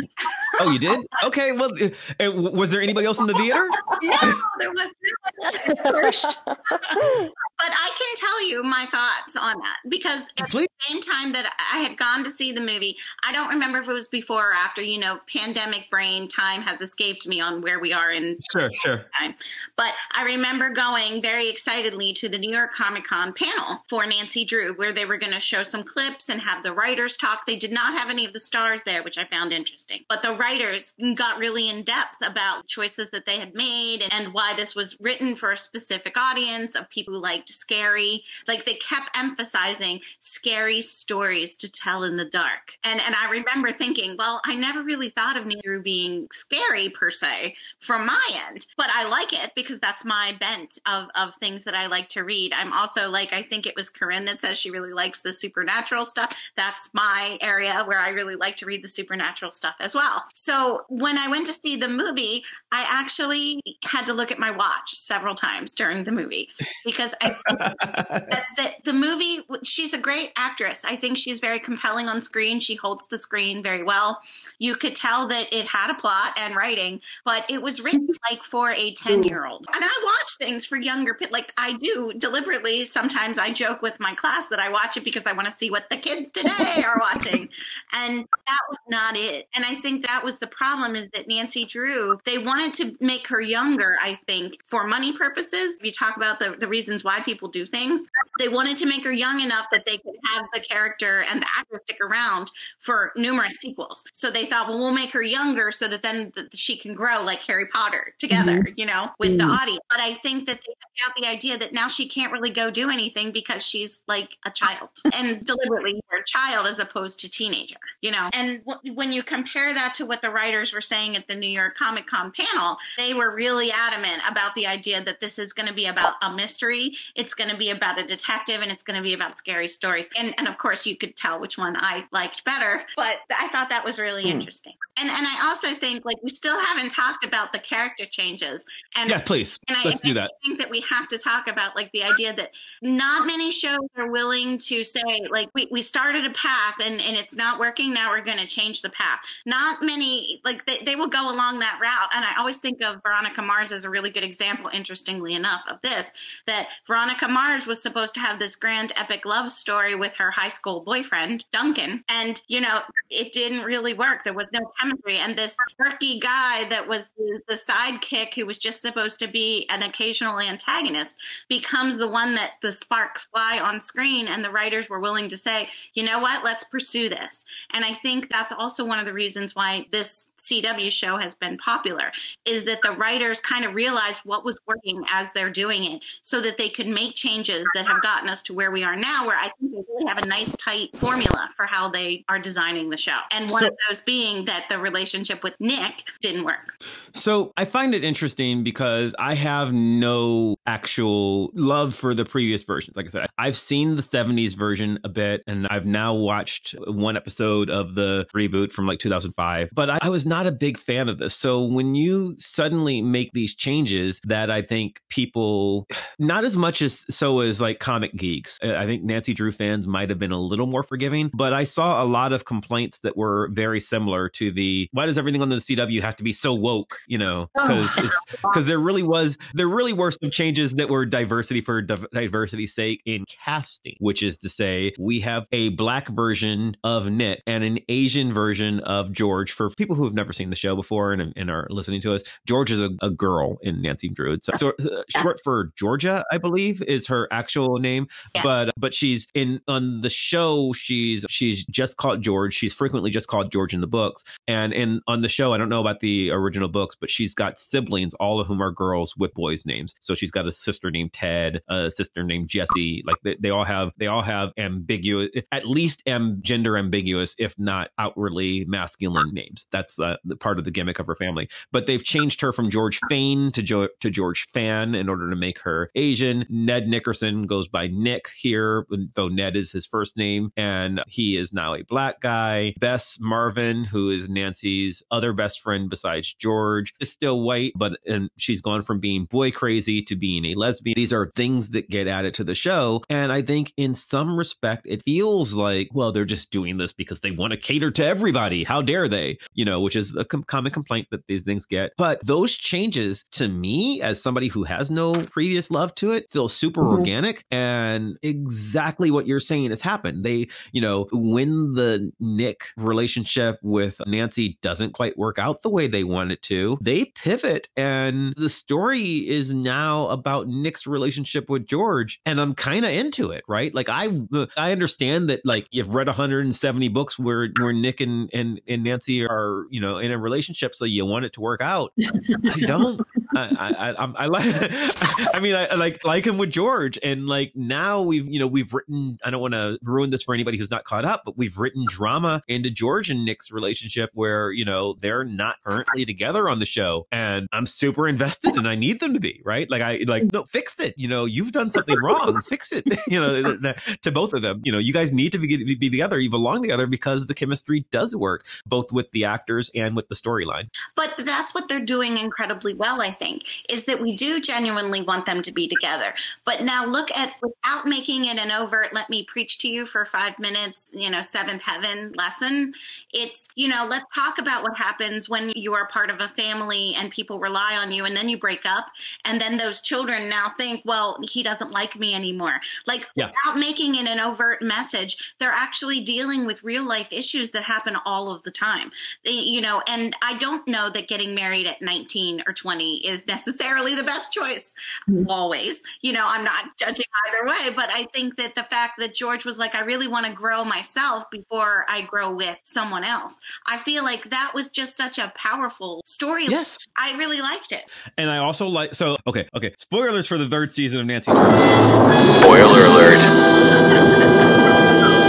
oh, 0.61 0.71
you 0.71 0.79
did? 0.79 1.05
Okay. 1.25 1.51
Well, 1.51 1.69
uh, 1.79 2.25
uh, 2.25 2.31
was 2.31 2.71
there 2.71 2.81
anybody 2.81 3.05
else 3.05 3.19
in 3.19 3.27
the 3.27 3.35
theater? 3.35 3.69
no, 4.01 4.41
there 4.57 4.71
was 4.71 4.95
no 5.03 5.51
but 7.61 7.69
I 7.69 7.91
can 7.97 8.15
tell 8.15 8.47
you 8.47 8.63
my 8.63 8.87
thoughts 8.89 9.35
on 9.35 9.59
that 9.59 9.77
because 9.87 10.31
at 10.39 10.49
Please. 10.49 10.67
the 10.79 10.85
same 10.85 11.01
time 11.01 11.31
that 11.33 11.53
I 11.73 11.79
had 11.79 11.90
gone 11.97 12.23
to 12.23 12.29
see 12.29 12.51
the 12.51 12.61
movie, 12.61 12.97
I 13.23 13.31
don't 13.31 13.49
remember 13.49 13.79
if 13.79 13.87
it 13.87 13.93
was 13.93 14.07
before 14.09 14.51
or 14.51 14.53
after. 14.53 14.81
You 14.81 14.99
know, 14.99 15.19
pandemic 15.33 15.89
brain 15.89 16.27
time 16.27 16.61
has 16.61 16.81
escaped 16.81 17.27
me 17.27 17.41
on 17.41 17.61
where 17.61 17.79
we 17.79 17.93
are 17.93 18.11
in 18.11 18.37
Sure, 18.51 18.69
sure. 18.71 19.05
time. 19.19 19.35
But 19.77 19.93
I 20.15 20.23
remember 20.25 20.69
going 20.69 21.21
very 21.21 21.49
excitedly 21.49 22.13
to 22.13 22.29
the 22.29 22.37
New 22.37 22.51
York 22.51 22.73
Comic 22.73 23.05
Con 23.05 23.33
panel 23.33 23.83
for 23.87 24.05
Nancy 24.05 24.45
Drew, 24.45 24.73
where 24.75 24.93
they 24.93 25.05
were 25.05 25.17
going 25.17 25.33
to 25.33 25.39
show 25.39 25.63
some 25.63 25.83
clips 25.83 26.29
and 26.29 26.41
have 26.41 26.63
the 26.63 26.73
writers 26.73 27.17
talk. 27.17 27.45
They 27.45 27.55
did 27.57 27.71
not 27.71 27.93
have 27.97 28.09
any 28.09 28.25
of 28.25 28.33
the 28.33 28.39
stars 28.39 28.83
there, 28.83 29.03
which 29.03 29.17
I 29.17 29.25
found 29.25 29.53
interesting. 29.53 30.01
But 30.09 30.21
the 30.21 30.33
writers 30.35 30.95
got 31.15 31.39
really 31.39 31.69
in 31.69 31.83
depth 31.83 32.25
about 32.25 32.67
choices 32.67 33.09
that 33.11 33.25
they 33.25 33.37
had 33.39 33.53
made 33.55 33.99
and 34.11 34.33
why 34.33 34.53
this 34.55 34.75
was 34.75 34.97
written 34.99 35.35
for 35.35 35.51
a 35.51 35.57
specific 35.57 36.17
audience 36.17 36.75
of 36.75 36.89
people 36.89 37.13
who 37.13 37.21
liked 37.21 37.49
scary. 37.49 38.23
Like 38.47 38.65
they 38.65 38.75
kept 38.75 39.09
emphasizing 39.15 39.99
scary 40.19 40.81
stories 40.81 41.55
to 41.57 41.71
tell 41.81 42.03
in 42.03 42.17
the 42.17 42.25
dark. 42.25 42.77
And 42.83 42.99
and 43.05 43.15
I 43.15 43.29
remember 43.29 43.71
thinking, 43.71 44.15
well, 44.17 44.41
I 44.45 44.55
never 44.55 44.83
really 44.83 45.09
thought 45.09 45.37
of 45.37 45.45
Nancy 45.45 45.61
being 45.83 46.27
scary 46.31 46.89
per 46.89 47.11
se 47.11 47.55
from 47.79 48.05
my 48.05 48.29
end, 48.47 48.65
but 48.77 48.87
I 48.93 49.07
like 49.09 49.33
it 49.33 49.51
because 49.55 49.79
that's 49.79 50.05
my 50.05 50.35
bent 50.39 50.79
of 50.91 51.07
of 51.15 51.35
things 51.35 51.63
that 51.65 51.75
I 51.75 51.87
like 51.87 52.09
to 52.09 52.23
read. 52.23 52.53
I'm 52.53 52.73
also 52.73 53.09
like 53.09 53.33
I 53.33 53.41
think 53.41 53.65
it 53.65 53.75
was 53.75 53.89
Corinne 53.89 54.25
that 54.25 54.39
says 54.39 54.59
she 54.59 54.71
really 54.71 54.93
likes 54.93 55.21
the 55.21 55.33
supernatural 55.33 56.05
stuff. 56.05 56.37
That's 56.55 56.89
my 56.93 57.37
area 57.41 57.83
where 57.85 57.99
I 57.99 58.09
really 58.09 58.35
like 58.35 58.57
to 58.57 58.65
read 58.65 58.83
the 58.83 58.87
supernatural 58.87 59.51
stuff 59.51 59.75
as 59.79 59.95
well. 59.95 60.23
So 60.33 60.85
when 60.89 61.17
I 61.17 61.27
went 61.27 61.47
to 61.47 61.53
see 61.53 61.75
the 61.75 61.89
movie, 61.89 62.43
I 62.71 62.85
actually 62.87 63.61
had 63.83 64.05
to 64.05 64.13
look 64.13 64.31
at 64.31 64.39
my 64.39 64.51
watch 64.51 64.91
several 64.91 65.35
times 65.35 65.73
during 65.73 66.03
the 66.03 66.11
movie 66.11 66.49
because 66.85 67.13
I 67.21 67.29
think 67.49 68.31
that 68.31 68.45
the, 68.57 68.91
the 68.91 68.93
movie 68.97 69.39
she's 69.63 69.93
a 69.93 69.97
great 69.97 70.31
actress 70.37 70.85
i 70.85 70.95
think 70.95 71.17
she's 71.17 71.39
very 71.39 71.59
compelling 71.71 72.07
on 72.07 72.21
screen. 72.21 72.59
She 72.59 72.75
holds 72.75 73.07
the 73.07 73.17
screen 73.17 73.63
very 73.63 73.83
well. 73.83 74.21
You 74.59 74.75
could 74.75 74.95
tell 74.95 75.27
that 75.27 75.53
it 75.53 75.65
had 75.65 75.89
a 75.89 75.95
plot 75.95 76.37
and 76.39 76.55
writing 76.55 76.99
but 77.25 77.49
it 77.49 77.61
was 77.61 77.81
written 77.81 78.07
like 78.29 78.43
for 78.43 78.71
a 78.71 78.91
10 78.91 79.23
year 79.23 79.45
old 79.45 79.65
and 79.73 79.83
i 79.83 80.01
watch 80.03 80.37
things 80.37 80.65
for 80.65 80.77
younger 80.77 81.13
pe- 81.13 81.29
like 81.31 81.53
i 81.57 81.73
do 81.77 82.13
deliberately. 82.17 82.85
Sometimes 82.85 83.37
i 83.37 83.51
joke 83.51 83.81
with 83.81 83.99
my 83.99 84.13
class 84.15 84.47
that 84.49 84.59
i 84.59 84.69
watch 84.69 84.97
it 84.97 85.03
because 85.03 85.27
i 85.27 85.33
want 85.33 85.47
to 85.47 85.53
see 85.53 85.69
what 85.69 85.89
the 85.89 85.97
kids 85.97 86.29
today 86.31 86.83
are 86.83 86.99
watching. 87.13 87.49
And 87.93 88.19
that 88.19 88.59
was 88.69 88.79
not 88.89 89.15
it. 89.15 89.47
And 89.55 89.63
i 89.65 89.75
think 89.75 90.05
that 90.05 90.23
was 90.23 90.39
the 90.39 90.47
problem 90.47 90.95
is 90.95 91.09
that 91.09 91.27
nancy 91.27 91.65
drew 91.65 92.19
they 92.25 92.37
wanted 92.37 92.73
to 92.73 92.95
make 93.03 93.27
her 93.27 93.41
younger 93.41 93.95
i 94.01 94.17
think 94.27 94.63
for 94.63 94.85
money 94.85 95.13
purposes. 95.13 95.77
If 95.79 95.85
you 95.85 95.91
talk 95.91 96.17
about 96.17 96.39
the, 96.39 96.55
the 96.59 96.67
reasons 96.67 97.03
why 97.03 97.19
people 97.21 97.47
do 97.47 97.65
things. 97.65 98.05
They 98.39 98.47
wanted 98.47 98.77
to 98.77 98.85
make 98.87 99.03
her 99.03 99.11
young 99.11 99.41
enough 99.41 99.67
that 99.71 99.85
they 99.85 99.97
could 99.97 100.15
have 100.33 100.45
the 100.53 100.59
character 100.59 101.23
and 101.29 101.41
the 101.41 101.47
actor 101.57 101.81
stick 101.85 101.99
around 102.01 102.51
for 102.79 103.11
numerous 103.15 103.55
sequels. 103.55 104.03
So 104.13 104.29
they 104.29 104.45
thought 104.45 104.69
well 104.69 104.79
we'll 104.79 104.93
make 104.93 105.11
her 105.11 105.21
younger 105.21 105.71
so 105.71 105.87
that 105.87 106.03
then 106.03 106.31
th- 106.31 106.47
she 106.53 106.77
can 106.77 106.93
grow 106.93 107.23
like 107.23 107.39
harry 107.39 107.67
potter 107.73 108.13
together 108.19 108.59
mm-hmm. 108.59 108.73
you 108.77 108.85
know 108.85 109.09
with 109.19 109.37
the 109.37 109.43
mm. 109.43 109.59
audience. 109.61 109.79
But 109.89 109.99
i 109.99 110.13
think 110.15 110.47
that 110.47 110.61
they 110.61 110.73
took 110.73 111.07
out 111.07 111.15
the 111.15 111.27
idea 111.27 111.57
that 111.57 111.73
now 111.73 111.87
she 111.87 112.07
can't 112.07 112.31
really 112.31 112.49
go 112.49 112.71
do 112.71 112.89
anything 112.89 113.31
because 113.31 113.65
she's 113.65 114.01
like 114.07 114.37
a 114.45 114.51
child 114.51 114.89
and 115.15 115.45
deliberately 115.45 116.01
a 116.11 116.23
child 116.25 116.67
as 116.67 116.79
opposed 116.79 117.19
to 117.21 117.29
teenager 117.29 117.77
you 118.01 118.11
know? 118.11 118.29
And 118.33 118.63
w- 118.65 118.95
when 118.95 119.11
you 119.11 119.23
compare 119.23 119.73
that 119.73 119.93
to 119.95 120.05
what 120.05 120.21
the 120.21 120.29
writers 120.29 120.73
were 120.73 120.81
saying 120.81 121.15
at 121.15 121.27
the 121.27 121.35
new 121.35 121.47
york 121.47 121.75
comic 121.75 122.07
con 122.07 122.31
panel 122.31 122.77
they 122.97 123.13
were 123.13 123.33
really 123.33 123.71
adamant 123.71 124.21
about 124.29 124.55
the 124.55 124.67
idea 124.67 125.01
that 125.01 125.19
this 125.19 125.39
is 125.39 125.53
going 125.53 125.67
to 125.67 125.73
be 125.73 125.85
about 125.85 126.15
a 126.21 126.31
mystery. 126.31 126.93
It's 127.15 127.33
going 127.33 127.49
to 127.49 127.57
be 127.57 127.69
about 127.69 128.01
a 128.01 128.05
detective 128.05 128.61
and 128.61 128.71
it's 128.71 128.83
going 128.83 128.97
to 128.97 129.03
be 129.03 129.13
about 129.13 129.37
scary 129.37 129.67
stories. 129.67 130.09
And 130.19 130.33
and 130.37 130.47
of 130.47 130.57
course 130.57 130.85
you 130.85 130.95
could 130.95 131.15
tell 131.15 131.39
which 131.41 131.57
one 131.57 131.75
i 131.77 132.05
liked 132.11 132.43
better 132.45 132.83
but 132.95 133.19
i 133.37 133.47
thought 133.49 133.69
that 133.69 133.83
was 133.83 133.99
really 133.99 134.23
hmm. 134.23 134.29
interesting. 134.29 134.73
And 134.97 135.09
and 135.09 135.25
i 135.27 135.47
also 135.47 135.69
think 135.75 136.05
like 136.05 136.17
we 136.21 136.29
still 136.29 136.59
haven't 136.59 136.91
talked 136.91 137.25
about 137.25 137.53
the 137.53 137.59
character 137.59 138.05
changes 138.05 138.65
and 138.97 139.09
Yeah, 139.09 139.21
please. 139.21 139.59
and 139.67 139.77
I, 139.77 139.89
Let's 139.89 140.01
do 140.01 140.11
and 140.11 140.19
I 140.19 140.27
think 140.43 140.59
that 140.59 140.69
we 140.69 140.83
have 140.89 141.07
to 141.09 141.17
talk 141.17 141.47
about 141.49 141.75
like 141.75 141.91
the 141.91 142.03
idea 142.03 142.33
that 142.33 142.51
not 142.81 143.25
many 143.25 143.51
shows 143.51 143.79
are 143.97 144.09
willing 144.09 144.57
to 144.59 144.83
say 144.83 145.01
like 145.29 145.49
we, 145.53 145.67
we 145.71 145.81
started 145.81 146.25
a 146.25 146.31
path 146.31 146.75
and, 146.83 146.93
and 147.01 147.17
it's 147.17 147.35
not 147.35 147.59
working 147.59 147.93
now 147.93 148.11
we're 148.11 148.21
going 148.21 148.37
to 148.37 148.47
change 148.47 148.81
the 148.81 148.89
path. 148.89 149.19
Not 149.45 149.81
many 149.81 150.41
like 150.43 150.65
they, 150.65 150.79
they 150.79 150.95
will 150.95 151.07
go 151.07 151.33
along 151.33 151.59
that 151.59 151.79
route 151.81 152.09
and 152.13 152.25
i 152.25 152.37
always 152.37 152.57
think 152.57 152.81
of 152.83 153.01
veronica 153.03 153.41
mars 153.41 153.71
as 153.71 153.85
a 153.85 153.89
really 153.89 154.09
good 154.09 154.23
example 154.23 154.69
interestingly 154.73 155.33
enough 155.33 155.63
of 155.69 155.77
this 155.81 156.11
that 156.47 156.69
veronica 156.87 157.27
mars 157.27 157.65
was 157.67 157.81
supposed 157.81 158.13
to 158.13 158.19
have 158.19 158.39
this 158.39 158.55
grand 158.55 158.91
epic 158.95 159.25
love 159.25 159.49
story 159.49 159.95
with 159.95 160.13
her 160.13 160.31
high 160.31 160.47
school 160.47 160.81
boyfriend 160.81 161.30
duncan. 161.51 162.03
And 162.09 162.41
you 162.47 162.61
know 162.61 162.81
it 163.09 163.31
didn't 163.33 163.63
really 163.63 163.93
work. 163.93 164.23
There 164.23 164.33
was 164.33 164.51
no 164.51 164.71
chemistry. 164.79 165.17
And 165.17 165.35
this 165.35 165.57
quirky 165.77 166.19
guy 166.19 166.65
that 166.69 166.87
was 166.87 167.09
the, 167.17 167.41
the 167.47 167.55
sidekick 167.55 168.33
who 168.33 168.45
was 168.45 168.57
just 168.57 168.81
supposed 168.81 169.19
to 169.19 169.27
be 169.27 169.67
an 169.69 169.83
occasional 169.83 170.39
antagonist 170.39 171.17
becomes 171.49 171.97
the 171.97 172.09
one 172.09 172.33
that 172.35 172.53
the 172.61 172.71
sparks 172.71 173.25
fly 173.25 173.61
on 173.63 173.81
screen 173.81 174.27
and 174.27 174.43
the 174.43 174.51
writers 174.51 174.89
were 174.89 174.99
willing 174.99 175.29
to 175.29 175.37
say 175.37 175.69
you 175.93 176.03
know 176.03 176.19
what? 176.19 176.43
Let's 176.43 176.63
pursue 176.63 177.09
this. 177.09 177.45
And 177.73 177.83
i 177.85 177.93
think 177.93 178.29
that's 178.29 178.51
also 178.51 178.85
one 178.85 178.99
of 178.99 179.05
the 179.05 179.13
reasons 179.13 179.55
why 179.55 179.85
this 179.91 180.27
cw 180.37 180.91
show 180.91 181.17
has 181.17 181.35
been 181.35 181.57
popular 181.57 182.11
is 182.45 182.65
that 182.65 182.81
the 182.81 182.91
writers 182.91 183.39
kind 183.39 183.63
of 183.65 183.75
realized 183.75 184.21
what 184.23 184.43
was 184.43 184.57
working 184.67 185.03
as 185.11 185.31
they're 185.33 185.49
doing 185.49 185.85
it 185.85 186.03
so 186.21 186.41
that 186.41 186.57
they 186.57 186.69
could 186.69 186.87
make 186.87 187.13
changes 187.13 187.67
that 187.75 187.85
have 187.85 188.01
gotten 188.01 188.29
us 188.29 188.41
to 188.41 188.53
where 188.53 188.71
we 188.71 188.83
are 188.83 188.95
now 188.95 189.25
where 189.25 189.37
i 189.37 189.49
think 189.59 189.71
they 189.71 189.83
really 189.89 190.07
have 190.07 190.17
a 190.17 190.27
nice 190.27 190.55
tight 190.55 190.95
formula 190.95 191.20
for 191.55 191.65
how 191.65 191.89
they 191.89 192.23
are 192.29 192.39
designing 192.39 192.89
the 192.89 192.97
show 192.97 193.17
and 193.33 193.49
one 193.49 193.61
So- 193.61 193.67
of 193.67 193.73
those 193.89 194.01
being 194.01 194.45
that 194.45 194.65
the 194.69 194.77
relationship 194.79 195.43
with 195.43 195.55
nick 195.59 196.03
didn't 196.21 196.45
work 196.45 196.81
So 197.13 197.51
I 197.57 197.65
find 197.65 197.93
it 197.93 198.03
interesting 198.03 198.63
because 198.63 199.13
I 199.19 199.35
have 199.35 199.73
no 199.73 200.55
actual 200.65 201.51
love 201.53 201.93
for 201.93 202.13
the 202.13 202.23
previous 202.23 202.63
versions. 202.63 202.95
Like 202.95 203.05
I 203.07 203.09
said, 203.09 203.27
I've 203.37 203.57
seen 203.57 203.97
the 203.97 204.01
70s 204.01 204.55
version 204.55 204.97
a 205.03 205.09
bit 205.09 205.41
and 205.45 205.67
I've 205.69 205.85
now 205.85 206.13
watched 206.13 206.73
one 206.87 207.17
episode 207.17 207.69
of 207.69 207.95
the 207.95 208.25
reboot 208.35 208.71
from 208.71 208.87
like 208.87 208.99
2005, 208.99 209.71
but 209.73 209.89
I, 209.89 209.99
I 210.03 210.09
was 210.09 210.25
not 210.25 210.47
a 210.47 210.51
big 210.53 210.77
fan 210.77 211.09
of 211.09 211.17
this. 211.17 211.35
So 211.35 211.63
when 211.65 211.95
you 211.95 212.33
suddenly 212.37 213.01
make 213.01 213.31
these 213.33 213.53
changes 213.55 214.21
that 214.23 214.49
I 214.49 214.61
think 214.61 215.01
people, 215.09 215.87
not 216.19 216.45
as 216.45 216.55
much 216.55 216.81
as 216.81 217.05
so 217.09 217.41
as 217.41 217.59
like 217.59 217.79
comic 217.79 218.15
geeks, 218.15 218.57
uh, 218.63 218.75
I 218.75 218.85
think 218.85 219.03
Nancy 219.03 219.33
Drew 219.33 219.51
fans 219.51 219.85
might 219.85 220.09
have 220.09 220.19
been 220.19 220.31
a 220.31 220.39
little 220.39 220.65
more 220.67 220.83
forgiving, 220.83 221.10
but 221.33 221.53
I 221.53 221.63
saw 221.65 222.03
a 222.03 222.05
lot 222.05 222.33
of 222.33 222.45
complaints 222.45 222.99
that 222.99 223.15
were 223.17 223.49
very 223.51 223.79
similar 223.79 224.29
to 224.29 224.51
the 224.51 224.87
why 224.91 225.05
does 225.05 225.17
everything 225.17 225.41
on 225.41 225.49
the 225.49 225.57
CW 225.57 226.01
have 226.01 226.15
to 226.17 226.23
be 226.23 226.33
so 226.33 226.53
woke? 226.53 226.97
You 227.07 227.17
know, 227.17 227.49
Oh. 227.57 227.67
because 227.95 228.25
because 228.41 228.65
there 228.67 228.79
really 228.79 229.03
was 229.03 229.37
there 229.53 229.67
really 229.67 229.93
were 229.93 230.11
some 230.11 230.29
changes 230.31 230.73
that 230.75 230.89
were 230.89 231.05
diversity 231.05 231.61
for 231.61 231.81
div- 231.81 232.07
diversity's 232.13 232.73
sake 232.73 233.01
in 233.05 233.25
casting, 233.25 233.95
which 233.99 234.23
is 234.23 234.37
to 234.37 234.49
say 234.49 234.93
we 234.99 235.19
have 235.21 235.45
a 235.51 235.69
black 235.69 236.07
version 236.07 236.75
of 236.83 237.09
Nick 237.09 237.41
and 237.47 237.63
an 237.63 237.79
Asian 237.89 238.33
version 238.33 238.79
of 238.81 239.11
George. 239.11 239.51
For 239.51 239.69
people 239.71 239.95
who 239.95 240.03
have 240.05 240.13
never 240.13 240.33
seen 240.33 240.49
the 240.49 240.55
show 240.55 240.75
before 240.75 241.13
and, 241.13 241.33
and 241.35 241.49
are 241.49 241.67
listening 241.69 242.01
to 242.01 242.13
us, 242.13 242.23
George 242.45 242.71
is 242.71 242.79
a, 242.81 242.89
a 243.01 243.09
girl 243.09 243.57
in 243.61 243.81
Nancy 243.81 244.09
Drew. 244.09 244.37
So, 244.41 244.53
so 244.57 244.69
uh, 244.79 245.03
short 245.09 245.39
for 245.43 245.71
Georgia, 245.75 246.23
I 246.31 246.37
believe, 246.37 246.81
is 246.83 247.07
her 247.07 247.27
actual 247.31 247.79
name. 247.79 248.07
Yeah. 248.35 248.41
But 248.43 248.71
but 248.77 248.93
she's 248.93 249.27
in 249.33 249.61
on 249.67 250.01
the 250.01 250.09
show. 250.09 250.71
She's 251.01 251.25
she's 251.29 251.65
just 251.65 251.97
called 251.97 252.21
George. 252.21 252.53
She's 252.53 252.73
frequently 252.73 253.09
just 253.09 253.27
called 253.27 253.51
George 253.51 253.73
in 253.73 253.81
the 253.81 253.87
books. 253.87 254.23
And 254.47 254.71
in 254.73 255.01
on 255.07 255.21
the 255.21 255.27
show, 255.27 255.53
I 255.53 255.57
don't 255.57 255.69
know 255.69 255.81
about 255.81 255.99
the 255.99 256.29
original 256.29 256.69
books, 256.69 256.95
but 256.95 257.09
she's 257.09 257.33
got 257.33 257.57
siblings, 257.57 258.13
all 258.15 258.39
of 258.39 258.47
whom 258.47 258.61
are 258.61 258.71
girls 258.71 259.15
with 259.17 259.33
boys' 259.33 259.65
names. 259.65 259.95
So 259.99 260.13
she's 260.13 260.31
got 260.31 260.47
a 260.47 260.51
sister 260.51 260.91
named 260.91 261.13
Ted, 261.13 261.61
a 261.69 261.89
sister 261.89 262.23
named 262.23 262.49
Jessie. 262.49 263.03
Like 263.05 263.17
they, 263.23 263.35
they 263.39 263.49
all 263.49 263.65
have 263.65 263.91
they 263.97 264.07
all 264.07 264.21
have 264.21 264.49
ambiguous, 264.57 265.29
at 265.51 265.65
least 265.65 266.03
am 266.05 266.39
gender 266.41 266.77
ambiguous, 266.77 267.35
if 267.39 267.57
not 267.57 267.89
outwardly 267.97 268.65
masculine 268.65 269.33
names. 269.33 269.65
That's 269.71 269.99
uh, 269.99 270.17
the 270.23 270.35
part 270.35 270.59
of 270.59 270.65
the 270.65 270.71
gimmick 270.71 270.99
of 270.99 271.07
her 271.07 271.15
family. 271.15 271.49
But 271.71 271.87
they've 271.87 272.03
changed 272.03 272.41
her 272.41 272.53
from 272.53 272.69
George 272.69 272.99
Fayne 273.09 273.51
to 273.53 273.61
jo- 273.61 273.89
to 273.99 274.09
George 274.09 274.45
Fan 274.53 274.95
in 274.95 275.09
order 275.09 275.29
to 275.29 275.35
make 275.35 275.59
her 275.59 275.89
Asian. 275.95 276.45
Ned 276.49 276.87
Nickerson 276.87 277.47
goes 277.47 277.67
by 277.67 277.87
Nick 277.87 278.29
here, 278.37 278.85
though 279.15 279.27
Ned 279.27 279.55
is 279.55 279.71
his 279.71 279.87
first 279.87 280.17
name, 280.17 280.51
and 280.55 280.90
he 281.07 281.37
is 281.37 281.53
now 281.53 281.73
a 281.75 281.83
black 281.83 282.21
guy. 282.21 282.73
Bess 282.79 283.17
Marvin, 283.19 283.83
who 283.83 284.09
is 284.09 284.29
Nancy's 284.29 285.03
other 285.11 285.33
best 285.33 285.61
friend 285.61 285.89
besides 285.89 286.33
George, 286.33 286.93
is 286.99 287.11
still 287.11 287.41
white, 287.41 287.73
but 287.75 287.93
and 288.07 288.29
she's 288.37 288.61
gone 288.61 288.81
from 288.81 288.99
being 288.99 289.25
boy 289.25 289.51
crazy 289.51 290.01
to 290.03 290.15
being 290.15 290.45
a 290.45 290.55
lesbian. 290.55 290.93
These 290.95 291.13
are 291.13 291.29
things 291.35 291.71
that 291.71 291.89
get 291.89 292.07
added 292.07 292.33
to 292.35 292.43
the 292.43 292.55
show, 292.55 293.03
and 293.09 293.31
I 293.31 293.41
think 293.41 293.73
in 293.77 293.93
some 293.93 294.35
respect 294.37 294.85
it 294.87 295.03
feels 295.05 295.53
like 295.53 295.89
well 295.93 296.11
they're 296.11 296.25
just 296.25 296.51
doing 296.51 296.77
this 296.77 296.93
because 296.93 297.19
they 297.21 297.31
want 297.31 297.51
to 297.51 297.57
cater 297.57 297.91
to 297.91 298.05
everybody. 298.05 298.63
How 298.63 298.81
dare 298.81 299.07
they? 299.07 299.37
You 299.53 299.65
know, 299.65 299.81
which 299.81 299.95
is 299.95 300.15
a 300.15 300.25
com- 300.25 300.43
common 300.43 300.71
complaint 300.71 301.07
that 301.11 301.27
these 301.27 301.43
things 301.43 301.65
get. 301.65 301.91
But 301.97 302.25
those 302.25 302.55
changes 302.55 303.25
to 303.33 303.47
me, 303.47 304.01
as 304.01 304.21
somebody 304.21 304.47
who 304.47 304.63
has 304.63 304.89
no 304.91 305.13
previous 305.13 305.71
love 305.71 305.93
to 305.95 306.11
it, 306.11 306.29
feel 306.31 306.47
super 306.49 306.81
Mhm. 306.83 306.91
organic 306.99 307.45
and 307.51 308.17
exactly 308.21 309.11
what 309.11 309.27
you're 309.27 309.39
saying 309.39 309.69
has 309.69 309.81
happened. 309.81 310.23
They, 310.23 310.47
you 310.71 310.80
know, 310.81 311.07
when 311.11 311.73
the 311.73 312.11
Nick 312.19 312.65
relationship 312.77 313.59
with 313.61 314.01
Nancy 314.05 314.57
doesn't 314.61 314.93
quite 314.93 315.17
work 315.17 315.39
out 315.39 315.61
the 315.61 315.69
way 315.69 315.87
they 315.87 316.03
want 316.03 316.31
it 316.31 316.41
to, 316.43 316.77
they 316.81 317.05
pivot 317.05 317.69
and 317.77 318.33
the 318.35 318.49
story 318.49 319.27
is 319.27 319.53
now 319.53 320.07
about 320.07 320.47
Nick's 320.47 320.85
relationship 320.85 321.49
with 321.49 321.65
George 321.65 322.19
and 322.25 322.41
I'm 322.41 322.53
kind 322.53 322.85
of 322.85 322.91
into 322.91 323.31
it, 323.31 323.43
right? 323.47 323.73
Like 323.73 323.89
I 323.89 324.09
I 324.57 324.71
understand 324.71 325.29
that 325.29 325.41
like 325.45 325.67
you've 325.71 325.93
read 325.93 326.07
170 326.07 326.87
books 326.89 327.17
where 327.17 327.49
where 327.59 327.73
Nick 327.73 328.01
and 328.01 328.29
and 328.33 328.59
and 328.67 328.83
Nancy 328.83 329.25
are, 329.25 329.65
you 329.69 329.79
know, 329.79 329.97
in 329.97 330.11
a 330.11 330.17
relationship 330.17 330.75
so 330.75 330.85
you 330.85 331.05
want 331.05 331.25
it 331.25 331.33
to 331.33 331.41
work 331.41 331.61
out. 331.61 331.93
I 331.99 332.57
don't. 332.59 333.01
I, 333.35 333.93
I, 333.97 334.13
I, 334.15 334.25
like. 334.27 334.45
I 335.33 335.39
mean, 335.39 335.55
I, 335.55 335.73
like 335.75 336.03
like 336.03 336.25
him 336.25 336.37
with 336.37 336.51
George, 336.51 336.99
and 337.01 337.27
like 337.27 337.53
now 337.55 338.01
we've 338.01 338.27
you 338.27 338.39
know 338.39 338.47
we've 338.47 338.73
written. 338.73 339.17
I 339.23 339.29
don't 339.29 339.41
want 339.41 339.53
to 339.53 339.77
ruin 339.83 340.09
this 340.09 340.23
for 340.23 340.33
anybody 340.33 340.57
who's 340.57 340.71
not 340.71 340.83
caught 340.83 341.05
up, 341.05 341.23
but 341.25 341.37
we've 341.37 341.57
written 341.57 341.85
drama 341.87 342.41
into 342.47 342.69
George 342.69 343.09
and 343.09 343.25
Nick's 343.25 343.51
relationship 343.51 344.09
where 344.13 344.51
you 344.51 344.65
know 344.65 344.95
they're 344.99 345.23
not 345.23 345.57
currently 345.65 346.05
together 346.05 346.49
on 346.49 346.59
the 346.59 346.65
show, 346.65 347.07
and 347.11 347.47
I'm 347.51 347.65
super 347.65 348.07
invested, 348.07 348.55
and 348.55 348.67
I 348.67 348.75
need 348.75 348.99
them 348.99 349.13
to 349.13 349.19
be 349.19 349.41
right. 349.43 349.69
Like 349.69 349.81
I 349.81 349.99
like 350.07 350.31
no 350.31 350.43
fix 350.43 350.79
it. 350.79 350.93
You 350.97 351.07
know, 351.07 351.25
you've 351.25 351.51
done 351.51 351.69
something 351.69 351.97
wrong. 352.01 352.41
Fix 352.41 352.71
it. 352.71 352.85
You 353.07 353.19
know, 353.19 353.73
to 354.03 354.11
both 354.11 354.31
of 354.31 354.41
them. 354.41 354.61
You 354.63 354.71
know, 354.71 354.77
you 354.77 354.93
guys 354.93 355.11
need 355.11 355.31
to 355.33 355.39
be 355.39 355.75
be 355.75 355.89
together. 355.89 356.19
You 356.19 356.29
belong 356.29 356.61
together 356.61 356.87
because 356.87 357.25
the 357.25 357.33
chemistry 357.33 357.85
does 357.91 358.15
work 358.15 358.45
both 358.65 358.91
with 358.93 359.11
the 359.11 359.25
actors 359.25 359.69
and 359.75 359.95
with 359.95 360.07
the 360.07 360.15
storyline. 360.15 360.69
But 360.95 361.15
that's 361.17 361.53
what 361.53 361.67
they're 361.67 361.83
doing 361.83 362.17
incredibly 362.17 362.73
well, 362.73 363.01
I 363.01 363.11
think, 363.21 363.43
is 363.69 363.85
that 363.85 364.01
we 364.01 364.15
do 364.15 364.41
genuinely 364.41 365.01
want 365.01 365.25
them 365.25 365.41
to 365.41 365.51
be 365.51 365.67
together. 365.67 366.13
But 366.45 366.61
now 366.63 366.85
look 366.85 367.09
at 367.17 367.33
without 367.41 367.85
making 367.85 368.25
it 368.25 368.37
an 368.37 368.51
overt, 368.51 368.93
let 368.93 369.09
me 369.09 369.23
preach 369.23 369.59
to 369.59 369.67
you 369.67 369.85
for 369.85 370.05
five 370.05 370.37
minutes, 370.39 370.89
you 370.93 371.09
know, 371.09 371.21
seventh 371.21 371.61
heaven 371.61 372.13
lesson. 372.17 372.73
It's, 373.13 373.47
you 373.55 373.67
know, 373.67 373.85
let's 373.89 374.05
talk 374.15 374.39
about 374.39 374.63
what 374.63 374.77
happens 374.77 375.29
when 375.29 375.51
you 375.55 375.73
are 375.73 375.87
part 375.87 376.09
of 376.09 376.21
a 376.21 376.27
family 376.27 376.93
and 376.97 377.09
people 377.11 377.39
rely 377.39 377.79
on 377.81 377.91
you 377.91 378.05
and 378.05 378.15
then 378.15 378.27
you 378.29 378.37
break 378.37 378.65
up. 378.65 378.87
And 379.25 379.39
then 379.39 379.57
those 379.57 379.81
children 379.81 380.29
now 380.29 380.51
think, 380.57 380.81
well, 380.85 381.17
he 381.29 381.43
doesn't 381.43 381.71
like 381.71 381.97
me 381.99 382.15
anymore. 382.15 382.59
Like 382.87 383.07
Yeah. 383.15 383.27
without 383.27 383.59
making 383.59 383.95
it 383.95 384.07
an 384.07 384.19
overt 384.19 384.61
message, 384.61 385.33
they're 385.39 385.51
actually 385.51 386.01
dealing 386.01 386.45
with 386.45 386.63
real 386.63 386.87
life 386.87 387.07
issues 387.11 387.51
that 387.51 387.63
happen 387.63 387.95
all 388.05 388.31
of 388.31 388.41
the 388.43 388.51
time 388.51 388.91
They- 389.23 389.31
you 389.31 389.61
know 389.61 389.81
and 389.87 390.13
i 390.21 390.37
don't 390.37 390.67
know 390.67 390.89
that 390.89 391.07
getting 391.07 391.35
married 391.35 391.65
at 391.67 391.81
19 391.81 392.43
or 392.47 392.53
20 392.53 393.05
is 393.11 393.27
necessarily 393.27 393.95
the 393.95 394.03
best 394.03 394.33
choice 394.33 394.73
Mhm. 395.09 395.25
always 395.29 395.83
you 396.01 396.13
know 396.13 396.25
i'm 396.27 396.43
not 396.43 396.65
judging 396.77 397.05
either 397.27 397.45
way 397.45 397.73
but 397.75 397.89
i 397.93 398.03
think 398.13 398.37
that 398.37 398.55
the 398.55 398.63
fact 398.63 398.93
that 398.99 399.13
george 399.13 399.45
was 399.45 399.59
like 399.59 399.75
i 399.75 399.81
really 399.81 400.07
want 400.07 400.25
to 400.25 400.31
grow 400.33 400.63
myself 400.63 401.29
before 401.29 401.85
i 401.89 402.01
grow 402.01 402.31
with 402.33 402.57
someone 402.63 403.03
else 403.03 403.39
i 403.67 403.77
feel 403.77 404.03
like 404.03 404.29
that 404.29 404.51
was 404.55 404.71
just 404.71 404.97
such 404.97 405.19
a 405.19 405.31
powerful 405.35 406.01
story 406.05 406.45
Yes. 406.47 406.77
i 406.97 407.15
really 407.17 407.41
liked 407.41 407.71
it 407.71 407.83
And 408.17 408.29
I 408.29 408.37
also 408.37 408.67
like 408.67 408.95
so 408.95 409.17
okay, 409.27 409.47
okay. 409.55 409.73
Spoilers 409.77 410.27
for 410.27 410.37
the 410.37 410.47
third 410.47 410.71
season 410.73 410.99
of 411.01 411.05
Nancy. 411.05 411.31
Spoiler 411.31 412.85
alert. 412.85 413.21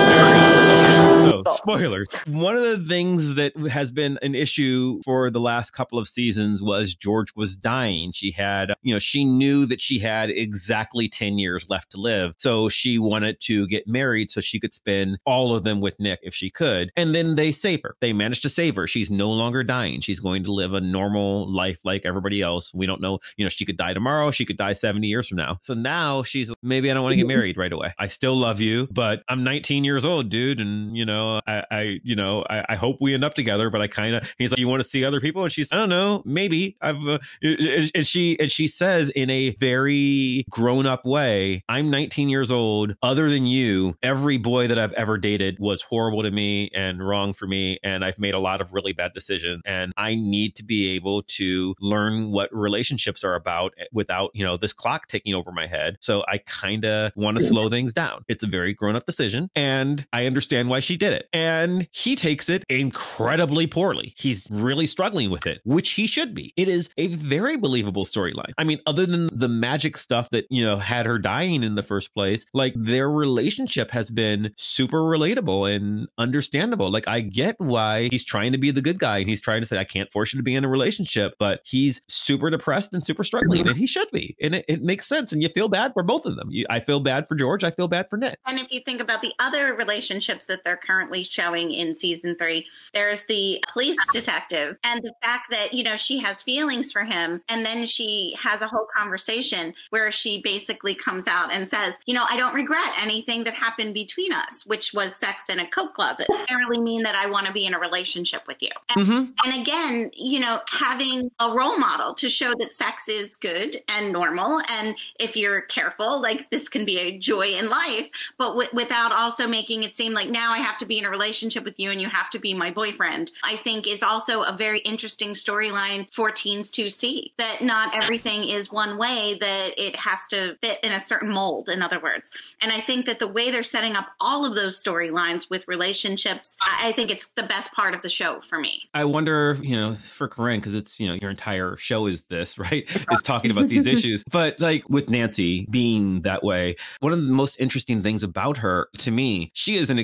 Oh, 1.32 1.42
so 1.46 1.54
spoilers. 1.54 2.08
One 2.26 2.56
of 2.56 2.62
the 2.62 2.84
things 2.86 3.34
that 3.36 3.56
has 3.56 3.90
been 3.90 4.18
an 4.22 4.34
issue 4.34 5.00
for 5.04 5.30
the 5.30 5.40
last 5.40 5.72
couple 5.72 5.98
of 5.98 6.08
seasons 6.08 6.62
was 6.62 6.94
George 6.94 7.34
was 7.34 7.56
dying. 7.56 8.12
She 8.12 8.30
had, 8.30 8.72
you 8.82 8.94
know, 8.94 8.98
she 8.98 9.24
knew 9.24 9.66
that 9.66 9.80
she 9.80 9.98
had 9.98 10.30
exactly 10.30 11.08
10 11.08 11.38
years 11.38 11.66
left 11.68 11.92
to 11.92 12.00
live. 12.00 12.34
So 12.36 12.68
she 12.68 12.98
wanted 12.98 13.40
to 13.42 13.66
get 13.66 13.86
married 13.86 14.30
so 14.30 14.40
she 14.40 14.60
could 14.60 14.74
spend 14.74 15.18
all 15.24 15.54
of 15.54 15.64
them 15.64 15.80
with 15.80 15.98
Nick 16.00 16.20
if 16.22 16.34
she 16.34 16.50
could. 16.50 16.90
And 16.96 17.14
then 17.14 17.36
they 17.36 17.52
save 17.52 17.82
her. 17.82 17.96
They 18.00 18.12
managed 18.12 18.42
to 18.42 18.48
save 18.48 18.76
her. 18.76 18.86
She's 18.86 19.10
no 19.10 19.30
longer 19.30 19.62
dying. 19.62 20.00
She's 20.00 20.20
going 20.20 20.44
to 20.44 20.52
live 20.52 20.74
a 20.74 20.80
normal 20.80 21.52
life 21.52 21.80
like 21.84 22.04
everybody 22.04 22.42
else. 22.42 22.72
We 22.74 22.86
don't 22.86 23.00
know, 23.00 23.18
you 23.36 23.44
know, 23.44 23.48
she 23.48 23.64
could 23.64 23.76
die 23.76 23.94
tomorrow. 23.94 24.30
She 24.30 24.44
could 24.44 24.56
die 24.56 24.72
70 24.72 25.06
years 25.06 25.28
from 25.28 25.38
now. 25.38 25.58
So 25.62 25.74
now 25.74 26.22
she's 26.22 26.52
maybe 26.62 26.90
I 26.90 26.94
don't 26.94 27.02
want 27.02 27.12
to 27.12 27.16
get 27.16 27.26
married 27.26 27.56
right 27.56 27.72
away. 27.72 27.94
I 27.98 28.08
still 28.08 28.36
love 28.36 28.60
you, 28.60 28.88
but 28.90 29.22
I'm 29.28 29.44
19 29.44 29.84
years 29.84 30.04
old, 30.04 30.28
dude. 30.28 30.60
And, 30.60 30.96
you 30.96 31.04
know, 31.04 31.21
I, 31.46 31.64
I 31.70 32.00
you 32.02 32.16
know, 32.16 32.44
I, 32.48 32.64
I 32.70 32.76
hope 32.76 32.98
we 33.00 33.14
end 33.14 33.24
up 33.24 33.34
together, 33.34 33.70
but 33.70 33.80
I 33.80 33.86
kind 33.86 34.16
of, 34.16 34.34
he's 34.38 34.50
like, 34.50 34.58
you 34.58 34.68
want 34.68 34.82
to 34.82 34.88
see 34.88 35.04
other 35.04 35.20
people? 35.20 35.44
And 35.44 35.52
she's, 35.52 35.72
I 35.72 35.76
don't 35.76 35.88
know, 35.88 36.22
maybe 36.24 36.76
I've, 36.80 37.06
uh, 37.06 37.18
and 37.42 38.06
she, 38.06 38.38
and 38.38 38.50
she 38.50 38.66
says 38.66 39.10
in 39.10 39.30
a 39.30 39.50
very 39.56 40.44
grown 40.50 40.86
up 40.86 41.04
way, 41.04 41.62
I'm 41.68 41.90
19 41.90 42.28
years 42.28 42.52
old. 42.52 42.94
Other 43.02 43.28
than 43.30 43.46
you, 43.46 43.96
every 44.02 44.38
boy 44.38 44.68
that 44.68 44.78
I've 44.78 44.92
ever 44.92 45.18
dated 45.18 45.58
was 45.58 45.82
horrible 45.82 46.22
to 46.22 46.30
me 46.30 46.70
and 46.74 47.06
wrong 47.06 47.32
for 47.32 47.46
me. 47.46 47.78
And 47.82 48.04
I've 48.04 48.18
made 48.18 48.34
a 48.34 48.38
lot 48.40 48.60
of 48.60 48.72
really 48.72 48.92
bad 48.92 49.12
decisions. 49.14 49.62
And 49.64 49.92
I 49.96 50.14
need 50.14 50.56
to 50.56 50.64
be 50.64 50.94
able 50.96 51.22
to 51.22 51.74
learn 51.80 52.30
what 52.30 52.54
relationships 52.54 53.24
are 53.24 53.34
about 53.34 53.74
without, 53.92 54.30
you 54.34 54.44
know, 54.44 54.56
this 54.56 54.72
clock 54.72 55.06
taking 55.06 55.34
over 55.34 55.52
my 55.52 55.66
head. 55.66 55.96
So 56.00 56.22
I 56.26 56.38
kind 56.38 56.84
of 56.84 57.12
want 57.16 57.38
to 57.38 57.44
slow 57.44 57.68
things 57.68 57.92
down. 57.92 58.24
It's 58.28 58.44
a 58.44 58.46
very 58.46 58.74
grown 58.74 58.96
up 58.96 59.06
decision. 59.06 59.50
And 59.54 60.06
I 60.12 60.26
understand 60.26 60.68
why 60.68 60.80
she 60.80 60.96
did 60.96 61.11
it. 61.12 61.28
And 61.32 61.88
he 61.92 62.16
takes 62.16 62.48
it 62.48 62.64
incredibly 62.68 63.66
poorly. 63.66 64.14
He's 64.16 64.46
really 64.50 64.86
struggling 64.86 65.30
with 65.30 65.46
it, 65.46 65.60
which 65.64 65.90
he 65.90 66.06
should 66.06 66.34
be. 66.34 66.52
It 66.56 66.68
is 66.68 66.90
a 66.98 67.08
very 67.08 67.56
believable 67.56 68.04
storyline. 68.04 68.52
I 68.58 68.64
mean, 68.64 68.80
other 68.86 69.06
than 69.06 69.28
the 69.32 69.48
magic 69.48 69.96
stuff 69.96 70.30
that, 70.30 70.46
you 70.50 70.64
know, 70.64 70.76
had 70.76 71.06
her 71.06 71.18
dying 71.18 71.62
in 71.62 71.74
the 71.74 71.82
first 71.82 72.14
place, 72.14 72.46
like 72.52 72.74
their 72.76 73.10
relationship 73.10 73.90
has 73.90 74.10
been 74.10 74.52
super 74.56 74.98
relatable 74.98 75.74
and 75.74 76.08
understandable. 76.18 76.90
Like 76.90 77.08
I 77.08 77.20
get 77.20 77.56
why 77.58 78.08
he's 78.08 78.24
trying 78.24 78.52
to 78.52 78.58
be 78.58 78.70
the 78.70 78.82
good 78.82 78.98
guy 78.98 79.18
and 79.18 79.28
he's 79.28 79.40
trying 79.40 79.60
to 79.60 79.66
say, 79.66 79.78
I 79.78 79.84
can't 79.84 80.10
force 80.10 80.32
you 80.32 80.38
to 80.38 80.42
be 80.42 80.54
in 80.54 80.64
a 80.64 80.68
relationship, 80.68 81.34
but 81.38 81.60
he's 81.64 82.00
super 82.08 82.50
depressed 82.50 82.94
and 82.94 83.02
super 83.02 83.24
struggling 83.24 83.66
and 83.66 83.76
he 83.76 83.86
should 83.86 84.10
be. 84.10 84.36
And 84.40 84.54
it, 84.54 84.64
it 84.68 84.82
makes 84.82 85.06
sense. 85.06 85.32
And 85.32 85.42
you 85.42 85.48
feel 85.48 85.68
bad 85.68 85.92
for 85.92 86.02
both 86.02 86.26
of 86.26 86.36
them. 86.36 86.48
You, 86.50 86.66
I 86.70 86.80
feel 86.80 87.00
bad 87.00 87.28
for 87.28 87.34
George. 87.34 87.64
I 87.64 87.70
feel 87.70 87.88
bad 87.88 88.08
for 88.08 88.16
Nick. 88.16 88.38
and 88.46 88.58
if 88.58 88.72
you 88.72 88.80
think 88.80 89.00
about 89.00 89.22
the 89.22 89.32
other 89.38 89.74
relationships 89.74 90.46
that 90.46 90.64
they're 90.64 90.76
currently 90.76 91.01
showing 91.24 91.72
in 91.72 91.94
season 91.94 92.34
three. 92.36 92.66
There's 92.94 93.24
the 93.26 93.62
police 93.72 93.96
detective 94.12 94.76
and 94.84 95.03
the 95.03 95.12
fact 95.22 95.50
that, 95.50 95.72
you 95.72 95.84
know, 95.84 95.96
she 95.96 96.18
has 96.20 96.42
feelings 96.42 96.90
for 96.92 97.05
him. 97.05 97.40
And 97.48 97.64
then 97.64 97.86
she 97.86 98.34
has 98.42 98.62
a 98.62 98.68
whole 98.68 98.86
conversation 98.96 99.74
where 99.90 100.11
she 100.11 100.40
basically 100.42 100.94
comes 100.94 101.28
out 101.28 101.53
and 101.53 101.68
says, 101.68 101.98
you 102.07 102.14
know, 102.14 102.24
I 102.28 102.36
don't 102.36 102.55
regret 102.55 102.92
anything 103.03 103.44
that 103.44 103.55
happened 103.55 103.94
between 103.94 104.32
us, 104.32 104.64
which 104.66 104.92
was 104.94 105.14
sex 105.14 105.48
in 105.48 105.59
a 105.61 105.66
coat 105.66 105.94
closet. 105.94 106.26
I 106.30 106.55
really 106.55 106.80
mean 106.80 107.03
that 107.03 107.14
I 107.14 107.26
want 107.28 107.46
to 107.46 107.53
be 107.53 107.66
in 107.66 107.74
a 107.74 107.78
relationship 107.78 108.46
with 108.46 108.57
you. 108.61 108.70
And, 108.96 109.03
Mm-hmm. 109.03 109.32
and 109.44 109.62
again, 109.62 110.11
you 110.14 110.38
know, 110.38 110.61
having 110.70 111.28
a 111.40 111.53
role 111.53 111.76
model 111.76 112.14
to 112.14 112.28
show 112.28 112.55
that 112.59 112.72
sex 112.72 113.09
is 113.09 113.34
good 113.34 113.74
and 113.96 114.12
normal. 114.12 114.61
And 114.74 114.94
if 115.18 115.36
you're 115.36 115.62
careful, 115.62 116.22
like 116.22 116.48
this 116.50 116.68
can 116.68 116.84
be 116.84 116.98
a 117.00 117.18
joy 117.18 117.46
in 117.48 117.68
life, 117.68 118.09
but 118.38 118.48
w- 118.50 118.68
without 118.72 119.11
also 119.12 119.48
making 119.48 119.82
it 119.82 119.96
seem 119.96 120.14
like 120.14 120.28
now 120.30 120.53
I 120.53 120.59
have 120.59 120.78
to 120.78 120.86
be 120.86 120.91
in 120.99 121.05
a 121.05 121.11
relationship 121.11 121.64
with 121.64 121.78
you 121.78 121.90
and 121.90 122.01
you 122.01 122.09
have 122.09 122.30
to 122.30 122.38
be 122.38 122.55
my 122.55 122.70
boyfriend, 122.70 123.30
I 123.45 123.57
think 123.57 123.86
is 123.86 124.03
also 124.03 124.43
a 124.43 124.53
very 124.53 124.80
interesting 124.80 125.30
storyline 125.30 126.12
for 126.12 126.30
teens 126.30 126.70
to 126.72 126.90
see 126.90 127.32
that 127.38 127.59
not 127.62 127.95
everything 127.95 128.49
is 128.49 128.72
one 128.72 128.99
way, 128.99 129.36
that 129.40 129.70
it 129.76 129.97
has 129.97 130.26
to 130.28 130.57
fit 130.62 130.78
in 130.82 130.93
a 130.93 131.01
certain 131.01 131.30
mold, 131.30 131.68
in 131.68 131.82
other 131.82 132.01
words. 132.01 132.30
And 132.61 132.72
I 132.72 132.80
think 132.80 133.07
that 133.07 133.18
the 133.18 133.28
way 133.28 133.51
they're 133.51 133.62
setting 133.62 133.97
up 133.97 134.09
all 134.20 134.45
of 134.45 134.55
those 134.55 134.82
storylines 134.82 135.51
with 135.51 135.66
relationships, 135.68 136.57
I 136.62 136.93
think 136.93 137.11
it's 137.11 137.32
the 137.32 137.43
best 137.45 137.72
part 137.72 137.95
of 137.95 138.03
the 138.03 138.09
show 138.09 138.40
for 138.40 138.59
me. 138.59 138.82
I 138.95 139.05
wonder, 139.05 139.59
you 139.62 139.76
know, 139.76 139.95
for 139.95 140.28
Corinne, 140.28 140.61
because 140.61 140.74
it's, 140.74 140.99
you 140.99 141.09
know, 141.09 141.14
your 141.14 141.30
entire 141.30 141.76
show 141.76 142.07
is 142.07 142.22
this, 142.24 142.59
right? 142.59 142.84
Is 143.11 143.22
talking 143.22 143.51
about 143.51 143.68
these 143.68 143.86
issues. 143.95 144.24
But 144.30 144.61
like 144.61 144.88
with 144.88 145.11
Nancy 145.11 145.66
being 145.70 146.22
that 146.22 146.43
way, 146.43 146.76
one 147.01 147.12
of 147.12 147.22
the 147.22 147.32
most 147.32 147.57
interesting 147.59 148.03
things 148.03 148.22
about 148.22 148.59
her 148.59 148.88
to 148.99 149.11
me, 149.11 149.51
she 149.55 149.76
is 149.76 149.90
an 149.90 149.99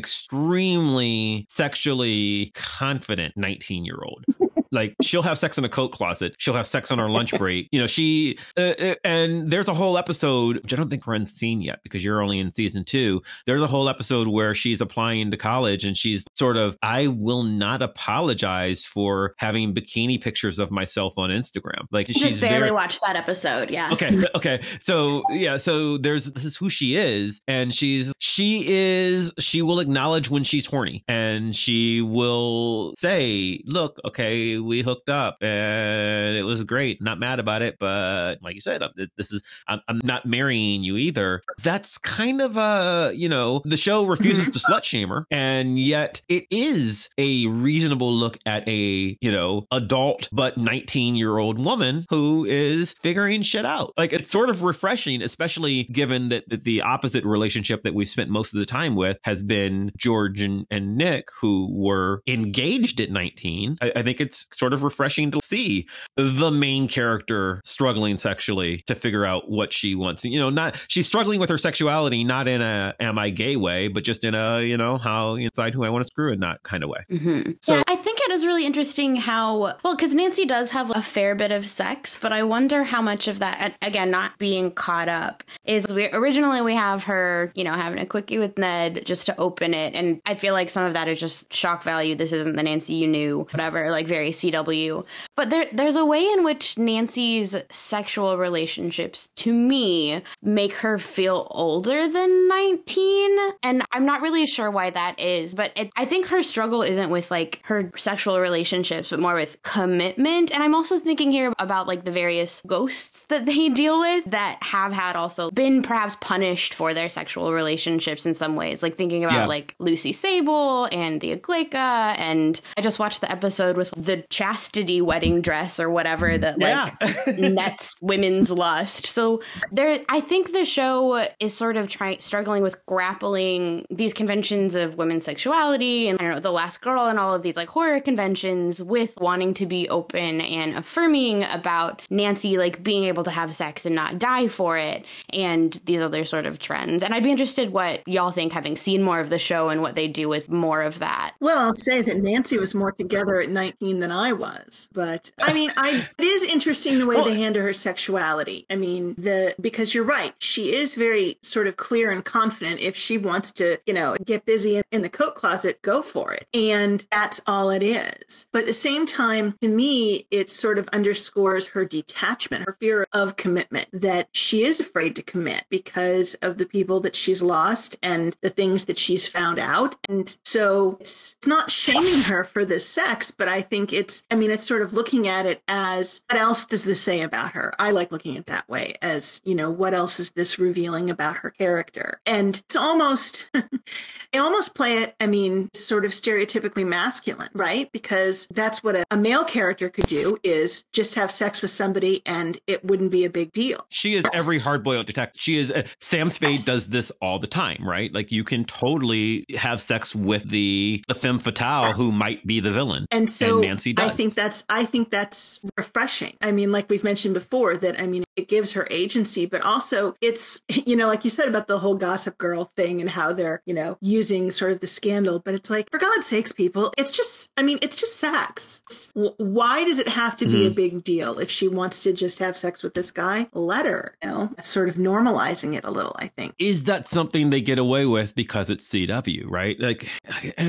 extremely 0.79 1.45
sexually 1.49 2.53
confident 2.55 3.37
19 3.37 3.85
year 3.85 3.99
old. 4.03 4.25
Like 4.71 4.95
she'll 5.03 5.23
have 5.23 5.39
sex 5.39 5.59
in 5.59 5.65
a 5.65 5.69
coat 5.69 5.93
closet. 5.93 6.35
She'll 6.39 6.55
have 6.55 6.67
sex 6.67 6.91
on 6.91 6.99
her 6.99 7.09
lunch 7.09 7.33
break. 7.39 7.69
You 7.73 7.81
know, 7.81 7.87
she 7.87 8.39
uh, 8.57 8.75
uh, 8.79 8.95
and 9.05 9.51
there's 9.51 9.69
a 9.69 9.75
whole 9.75 9.99
episode 9.99 10.63
which 10.63 10.73
I 10.73 10.77
don't 10.77 10.91
think 10.91 11.05
Corinne's 11.05 11.33
seen 11.33 11.61
yet 11.61 11.81
because 11.83 12.05
you're 12.05 12.23
only 12.23 12.39
in 12.39 12.53
season 12.55 12.85
two. 12.85 13.23
There's 13.47 13.63
a 13.63 13.67
whole 13.67 13.89
episode 13.89 14.29
where 14.29 14.55
she's 14.55 14.81
applying 14.81 15.31
to 15.31 15.37
college 15.37 15.85
and 15.85 15.97
she's 15.97 16.25
sort 16.35 16.57
of, 16.57 16.77
I 16.83 17.07
will 17.09 17.43
not 17.43 17.83
apologize 17.83 18.85
for 18.85 19.35
having 19.39 19.75
bikini 19.75 20.21
pictures 20.21 20.59
of 20.59 20.71
myself 20.71 21.15
on 21.19 21.31
Instagram. 21.31 21.87
Like 21.91 22.07
she's 22.09 22.19
Just 22.19 22.41
barely 22.41 22.59
very, 22.61 22.71
watched 22.73 23.01
that 23.03 23.17
episode. 23.17 23.71
Yeah. 23.71 23.91
okay 23.93 24.25
okay 24.35 24.63
so 24.81 25.23
yeah 25.31 25.57
so 25.57 25.99
there's 25.99 26.27
this 26.33 26.45
is 26.45 26.57
who 26.57 26.71
she 26.71 26.97
is 26.97 27.41
and 27.49 27.75
she's 27.75 28.13
she 28.19 28.65
is 28.67 29.33
she 29.39 29.63
will 29.63 29.81
acknowledge 29.81 30.31
when 30.31 30.45
she's 30.45 30.67
horny 30.67 31.05
and 31.09 31.55
she 31.55 32.01
will 32.01 32.95
say 32.99 33.61
look 33.65 33.99
okay 34.05 34.58
we 34.61 34.83
hooked 34.83 35.09
up 35.09 35.39
and 35.43 36.37
it 36.37 36.43
was 36.43 36.65
great. 36.65 37.03
Not 37.03 37.19
mad 37.19 37.41
about 37.41 37.63
it 37.63 37.79
but 37.79 38.37
like 38.43 38.55
you 38.55 38.61
said 38.61 38.83
I'm- 38.83 38.93
this 39.17 39.33
is 39.33 39.43
i'm, 39.67 39.81
I'm 39.89 40.01
not 40.05 40.27
marrying 40.27 40.83
you 40.83 40.97
either. 40.97 41.43
That's 41.63 41.99
kind 41.99 42.41
of 42.41 42.57
a 42.57 43.13
you 43.15 43.29
know 43.29 43.63
the 43.65 43.77
show 43.77 44.05
refuses 44.15 44.51
to 44.51 44.59
slut 44.59 44.85
shame 44.85 45.09
her 45.09 45.27
and 45.31 45.79
yet 45.79 46.21
it 46.29 46.47
is 46.51 47.09
a 47.19 47.47
reasonable 47.47 48.13
look 48.13 48.39
at 48.47 48.67
a 48.69 49.17
you 49.21 49.31
know 49.33 49.67
adult 49.71 50.29
but 50.33 50.57
19 50.57 51.15
year 51.17 51.39
old 51.39 51.63
woman 51.65 52.07
who 52.11 52.45
is 52.45 52.95
figuring 52.95 53.43
shit 53.43 53.65
out. 53.65 53.93
Like 53.97 54.13
it's 54.13 54.31
sort 54.31 54.51
of 54.51 54.63
refreshing 54.63 55.23
especially 55.23 55.85
given 55.85 56.29
that, 56.31 56.49
that 56.49 56.65
the 56.65 56.83
opposite 56.83 57.25
relationship 57.25 57.83
that 57.83 57.95
we've 57.95 58.09
spent 58.09 58.31
most 58.31 58.55
of 58.55 58.61
the 58.61 58.67
time 58.67 58.95
with 58.97 59.19
has 59.23 59.43
been 59.43 59.91
george 59.97 60.41
and, 60.41 60.67
and 60.71 60.97
nick 60.97 61.29
who 61.41 61.69
were 61.73 62.23
engaged 62.27 63.01
at 63.01 63.11
19 63.11 63.77
I, 63.81 63.93
I 63.97 64.03
think 64.03 64.21
it's 64.21 64.47
sort 64.53 64.73
of 64.73 64.83
refreshing 64.83 65.31
to 65.31 65.41
see 65.43 65.87
the 66.17 66.51
main 66.51 66.89
character 66.89 67.61
struggling 67.65 68.17
sexually 68.17 68.79
to 68.87 68.95
figure 68.95 69.25
out 69.25 69.51
what 69.51 69.73
she 69.73 69.95
wants. 69.95 70.25
You 70.25 70.39
know 70.41 70.51
not 70.51 70.77
she's 70.89 71.07
struggling 71.07 71.41
with 71.41 71.49
her 71.51 71.59
sexuality 71.59 72.25
not 72.25 72.49
in 72.49 72.61
a 72.63 72.95
am 73.01 73.19
i 73.19 73.31
gay 73.31 73.57
way 73.57 73.89
but 73.89 74.05
just 74.05 74.25
in 74.25 74.35
a 74.35 74.61
you 74.63 74.77
know 74.77 74.99
how 74.99 75.35
inside 75.35 75.75
who 75.75 75.85
i 75.85 75.89
want 75.91 76.03
to 76.03 76.07
screw 76.07 76.31
and 76.33 76.41
not 76.41 76.63
kind 76.63 76.83
of 76.83 76.91
way. 76.91 77.01
Hmm 77.19 77.53
So- 77.63 77.77
yeah, 77.77 77.83
I 77.87 77.97
think 77.97 78.19
it 78.23 78.31
is 78.33 78.45
really 78.47 78.67
interesting 78.67 79.17
how 79.17 79.59
well 79.59 79.97
because 79.97 80.15
Nancy 80.15 80.45
does 80.45 80.71
have 80.71 80.91
a 80.91 81.03
fair 81.03 81.35
bit 81.35 81.53
of 81.53 81.67
sex, 81.67 82.19
but 82.21 82.33
I 82.33 82.43
wonder 82.43 82.85
how 82.85 83.01
much 83.03 83.29
of 83.29 83.39
that, 83.41 83.75
again, 83.83 84.11
not 84.11 84.39
being 84.39 84.71
caught 84.71 85.09
up, 85.09 85.43
is 85.65 85.87
we 85.93 86.09
originally 86.13 86.61
we 86.61 86.75
have 86.75 87.05
her, 87.05 87.53
you 87.55 87.65
know, 87.65 87.73
having 87.73 87.99
a 87.99 88.07
quickie 88.07 88.39
with 88.39 88.59
Ned 88.59 89.03
just 89.05 89.27
to 89.27 89.39
open 89.41 89.75
it, 89.75 89.95
and 89.95 90.21
I 90.27 90.35
feel 90.35 90.53
like 90.55 90.69
some 90.71 90.85
of 90.85 90.93
that 90.95 91.09
is 91.09 91.19
just 91.21 91.53
shock 91.53 91.83
value. 91.83 92.15
This 92.15 92.33
isn't 92.33 92.57
the 92.57 92.63
Nancy 92.63 92.95
you 92.95 93.07
knew, 93.07 93.47
whatever, 93.51 93.91
like 93.91 94.07
very 94.07 94.33
CW. 94.39 95.05
But 95.37 95.51
there, 95.51 95.67
there's 95.73 95.97
a 95.97 96.05
way 96.05 96.25
in 96.27 96.45
which 96.45 96.77
Nancy's 96.79 97.57
sexual 97.71 98.37
relationships, 98.39 99.31
to 99.37 99.53
me, 99.53 100.23
make 100.43 100.73
her 100.75 100.99
feel 100.99 101.47
older 101.51 102.09
than 102.09 102.49
19, 102.49 103.39
and 103.63 103.83
I'm 103.93 104.05
not 104.07 104.21
really 104.21 104.47
sure 104.47 104.71
why 104.71 104.91
that 104.91 105.19
is. 105.21 105.55
But 105.55 105.73
it, 105.77 105.91
I 105.97 106.05
think 106.05 106.27
her 106.27 106.43
struggle 106.43 106.83
isn't 106.83 107.11
with 107.11 107.31
like 107.31 107.61
her 107.65 107.91
sexual 107.97 108.41
relationships, 108.41 109.11
but 109.11 109.21
more 109.21 109.35
with 109.35 109.63
commitment. 109.63 110.53
And 110.53 110.63
I'm 110.63 110.75
also 110.75 110.99
thinking 110.99 111.31
here 111.33 111.53
about 111.59 111.87
like 111.87 112.05
the 112.05 112.11
various 112.11 112.63
ghosts 112.67 113.25
that 113.29 113.47
they 113.47 113.69
deal 113.83 114.01
with 114.01 114.25
that 114.27 114.59
have 114.63 114.93
had 114.93 115.17
also 115.17 115.51
been 115.51 115.83
perhaps 115.83 116.17
punished 116.21 116.75
for 116.75 116.95
their 116.95 117.09
sexual 117.09 117.53
relationships 117.53 118.27
in 118.27 118.35
some 118.35 118.57
ways. 118.57 118.83
Like 118.83 118.97
thinking 118.97 119.25
about 119.25 119.39
Yeah. 119.41 119.47
like 119.47 119.75
Lucy 119.79 120.13
Sable 120.13 120.87
and 120.87 121.21
the 121.21 121.37
Aglaeca. 121.37 122.19
And 122.19 122.61
I 122.77 122.81
just 122.81 122.99
watched 122.99 123.21
the 123.21 123.31
episode 123.31 123.77
with 123.77 123.91
the 123.91 124.19
chastity 124.31 125.01
wedding 125.01 125.41
dress 125.41 125.81
or 125.81 125.91
whatever 125.91 126.37
that 126.37 126.59
like 126.59 126.93
yeah 127.01 127.33
nets 127.39 127.95
women's 128.01 128.51
lust. 128.51 129.07
So 129.07 129.43
there 129.73 130.01
I 130.09 130.21
think 130.21 130.53
the 130.53 130.65
show 130.65 131.27
is 131.41 131.57
sort 131.57 131.77
of 131.77 131.89
trying 131.89 132.19
struggling 132.21 132.63
with 132.63 132.85
grappling 132.87 133.87
these 133.91 134.13
conventions 134.13 134.75
of 134.75 134.97
women's 134.97 135.25
sexuality 135.25 136.09
and 136.09 136.19
I 136.21 136.25
don't 136.25 136.35
know, 136.35 136.41
the 136.41 136.53
last 136.53 136.81
girl 136.81 137.07
and 137.07 137.19
all 137.19 137.35
of 137.35 137.43
these 137.43 137.57
like 137.57 137.69
horror 137.69 138.01
conventions 138.01 138.83
with 138.83 139.15
wanting 139.19 139.55
to 139.55 139.67
be 139.67 139.89
open 139.89 140.41
and 140.41 140.77
affirming 140.77 141.45
about 141.45 142.03
Nancy 142.11 142.59
like 142.59 142.83
being 142.83 143.05
able 143.05 143.25
to 143.25 143.31
have 143.31 143.55
sex 143.55 143.87
and 143.87 143.95
not 143.95 144.19
die 144.19 144.49
for 144.49 144.77
it 144.77 145.05
and 145.31 145.81
these 145.85 146.01
other 146.01 146.25
sort 146.25 146.47
of 146.47 146.59
trends. 146.59 147.03
And 147.03 147.15
I'd 147.15 147.23
be 147.23 147.31
interested 147.31 147.73
what 147.73 148.07
y'all 148.07 148.31
think 148.31 148.53
having 148.53 148.77
seen 148.77 149.03
more 149.03 149.21
of 149.21 149.31
the 149.31 149.39
show 149.39 149.69
and 149.71 149.81
what 149.81 149.95
they 149.95 150.09
do 150.09 150.29
with 150.29 150.51
more 150.51 150.83
of 150.83 150.99
that. 150.99 151.35
Well, 151.41 151.59
I'll 151.59 151.75
say 151.75 152.03
that 152.03 152.19
Nancy 152.19 152.59
was 152.59 152.75
more 152.75 152.93
together 152.93 153.41
at 153.41 153.49
19 153.49 154.01
than 154.01 154.13
I 154.13 154.18
was, 154.33 154.89
but 154.93 155.31
I 155.41 155.53
mean, 155.53 155.73
I 155.77 156.07
it 156.19 156.25
is 156.25 156.51
interesting 156.51 156.99
the 156.99 157.07
way 157.07 157.21
they 157.21 157.41
handle 157.41 157.63
her 157.63 157.73
sexuality. 157.73 158.67
I 158.71 158.77
mean, 158.77 159.15
the 159.19 159.55
because 159.61 159.95
you're 159.95 160.05
right, 160.05 160.35
she 160.39 160.75
is 160.75 160.95
very 160.95 161.39
sort 161.43 161.67
of 161.67 161.77
clear 161.77 162.11
and 162.11 162.25
confident. 162.25 162.81
If 162.81 162.97
she 162.97 163.19
wants 163.19 163.53
to, 163.53 163.79
you 163.87 163.95
know, 163.95 164.17
get 164.25 164.45
busy 164.45 164.83
in, 164.91 165.03
the 165.03 165.09
coat 165.09 165.37
closet, 165.37 165.81
go 165.83 166.03
for 166.03 166.33
it, 166.33 166.47
and 166.53 167.07
that's 167.11 167.41
all 167.47 167.71
it 167.71 167.83
is. 167.83 168.49
But 168.53 168.63
at 168.63 168.67
the 168.67 168.73
same 168.73 169.07
time, 169.07 169.55
to 169.61 169.69
me, 169.69 170.27
it 170.31 170.51
sort 170.51 170.79
of 170.79 170.89
underscores 170.89 171.69
her 171.69 171.85
detachment, 171.85 172.67
her 172.67 172.77
fear 172.81 173.07
of 173.13 173.37
commitment, 173.37 173.89
that 173.93 174.29
she 174.33 174.65
is 174.65 174.81
afraid 174.81 175.15
to 175.17 175.23
commit 175.23 175.65
because 175.71 176.35
of 176.37 176.59
the 176.59 176.67
people 176.67 177.01
that 177.01 177.15
she's 177.15 177.43
lost 177.43 177.97
and 178.03 178.37
the 178.43 178.51
things 178.51 178.87
that 178.87 178.99
she's 178.99 179.29
found 179.29 179.59
out. 179.59 179.95
And 180.09 180.37
so 180.45 180.99
it's 181.01 181.37
it's 181.39 181.47
not 181.47 181.71
shaming 181.71 182.23
her 182.23 182.45
for 182.45 182.65
the 182.65 182.81
sex, 182.81 183.31
but 183.31 183.49
I 183.49 183.63
think 183.63 183.93
it's, 184.09 184.25
I 184.31 184.37
mean, 184.37 184.51
it's 184.51 184.67
sort 184.67 184.81
of 184.81 184.95
looking 184.95 185.29
at 185.29 185.45
it 185.45 185.63
as 185.69 186.23
what 186.31 186.41
else 186.41 186.65
does 186.65 186.85
this 186.85 187.01
say 187.01 187.21
about 187.21 187.53
her? 187.53 187.75
I 187.79 187.91
like 187.91 188.11
looking 188.11 188.37
at 188.37 188.41
it 188.41 188.47
that 188.47 188.67
way 188.67 188.95
as, 189.03 189.43
you 189.45 189.55
know, 189.55 189.71
what 189.71 189.93
else 189.93 190.19
is 190.19 190.31
this 190.33 190.59
revealing 190.59 191.11
about 191.11 191.37
her 191.39 191.51
character? 191.51 192.21
And 192.25 192.57
it's 192.57 192.75
almost, 192.75 193.51
they 194.33 194.39
almost 194.39 194.75
play 194.75 194.99
it, 195.03 195.15
I 195.21 195.27
mean, 195.27 195.69
sort 195.75 196.07
of 196.07 196.13
stereotypically 196.13 196.87
masculine, 196.87 197.51
right? 197.53 197.93
Because 197.93 198.47
that's 198.51 198.83
what 198.83 198.97
a, 198.97 199.05
a 199.11 199.19
male 199.19 199.45
character 199.45 199.91
could 199.91 200.07
do 200.07 200.39
is 200.43 200.85
just 200.95 201.15
have 201.17 201.31
sex 201.31 201.61
with 201.61 201.71
somebody 201.71 202.23
and 202.25 202.59
it 202.67 202.83
wouldn't 202.87 203.11
be 203.11 203.27
a 203.27 203.31
big 203.31 203.53
deal. 203.53 203.85
She 203.91 204.15
is 204.15 204.25
every 204.33 204.59
hard-boiled 204.59 205.07
detective. 205.07 205.41
She 205.41 205.59
is 205.59 205.71
uh, 205.71 205.83
Sam 206.01 206.31
Spade 206.31 206.65
does 206.65 206.87
this 206.87 207.13
all 207.21 207.39
the 207.39 207.47
time, 207.47 207.87
right? 207.87 208.11
Like 208.11 208.33
you 208.33 208.43
can 208.43 208.65
totally 208.65 209.45
have 209.55 209.83
sex 209.83 210.15
with 210.15 210.49
the 210.49 211.05
the 211.09 211.15
femme 211.15 211.39
fatale 211.39 211.93
who 211.93 212.11
might 212.11 212.47
be 212.47 212.61
the 212.61 212.73
villain, 212.73 213.07
And 213.11 213.29
so 213.29 213.61
Nancy 213.61 213.88
I 213.97 214.09
does. 214.09 214.17
think 214.17 214.35
that's 214.35 214.65
I 214.69 214.85
think 214.85 215.11
that's 215.11 215.61
refreshing. 215.77 216.37
I 216.41 216.53
mean, 216.53 216.73
like 216.73 216.89
we've 216.91 217.05
mentioned 217.05 217.35
before, 217.35 217.77
that 217.77 218.01
I 218.01 218.07
mean 218.07 218.25
it 218.39 218.49
gives 218.49 218.73
her 218.73 218.87
agency, 218.91 219.47
but 219.47 219.63
also 219.63 220.15
it's, 220.21 220.63
you 220.69 220.97
know, 220.97 221.09
like 221.09 221.25
you 221.25 221.31
said 221.31 221.49
about 221.49 221.67
the 221.67 221.81
whole 221.81 221.97
gossip 221.97 222.39
girl 222.39 222.65
thing 222.65 223.01
and 223.01 223.11
how 223.11 223.33
they're, 223.33 223.63
you 223.67 223.75
know, 223.75 223.99
using 224.01 224.51
sort 224.51 224.71
of 224.71 224.81
the 224.81 224.87
scandal, 224.87 225.41
but 225.41 225.55
it's 225.55 225.69
like, 225.69 225.91
for 225.91 225.99
God's 225.99 226.27
sakes, 226.27 226.53
people, 226.53 226.93
it's 226.97 227.11
just, 227.11 227.51
I 227.57 227.63
mean, 227.63 227.79
it's 227.83 227.97
just 227.97 228.17
sex. 228.17 228.83
It's, 228.87 229.11
why 229.15 229.85
does 229.85 229.99
it 229.99 230.09
have 230.09 230.37
to 230.37 230.47
be 230.47 230.67
a 230.67 230.69
hmm. 230.69 230.75
big 230.75 231.05
deal? 231.05 231.39
If 231.41 231.51
she 231.51 231.67
wants 231.67 232.03
to 232.05 232.13
just 232.13 232.39
have 232.39 232.57
sex 232.57 232.83
with 232.83 232.95
this 232.95 233.11
guy, 233.11 233.49
let 233.53 233.87
her, 233.87 234.17
you 234.23 234.29
know, 234.29 234.51
sort 234.61 234.89
of 234.89 234.95
normalizing 234.95 235.77
it 235.77 235.85
a 235.85 235.91
little, 235.91 236.15
I 236.19 236.29
think. 236.29 236.55
is 236.59 236.85
that 236.85 237.09
something 237.09 237.51
they 237.51 237.61
get 237.61 237.79
away 237.79 238.07
with 238.07 238.37
because 238.37 238.71
it's 238.71 238.89
CW, 238.89 239.45
right? 239.47 239.77
Like, 239.81 240.09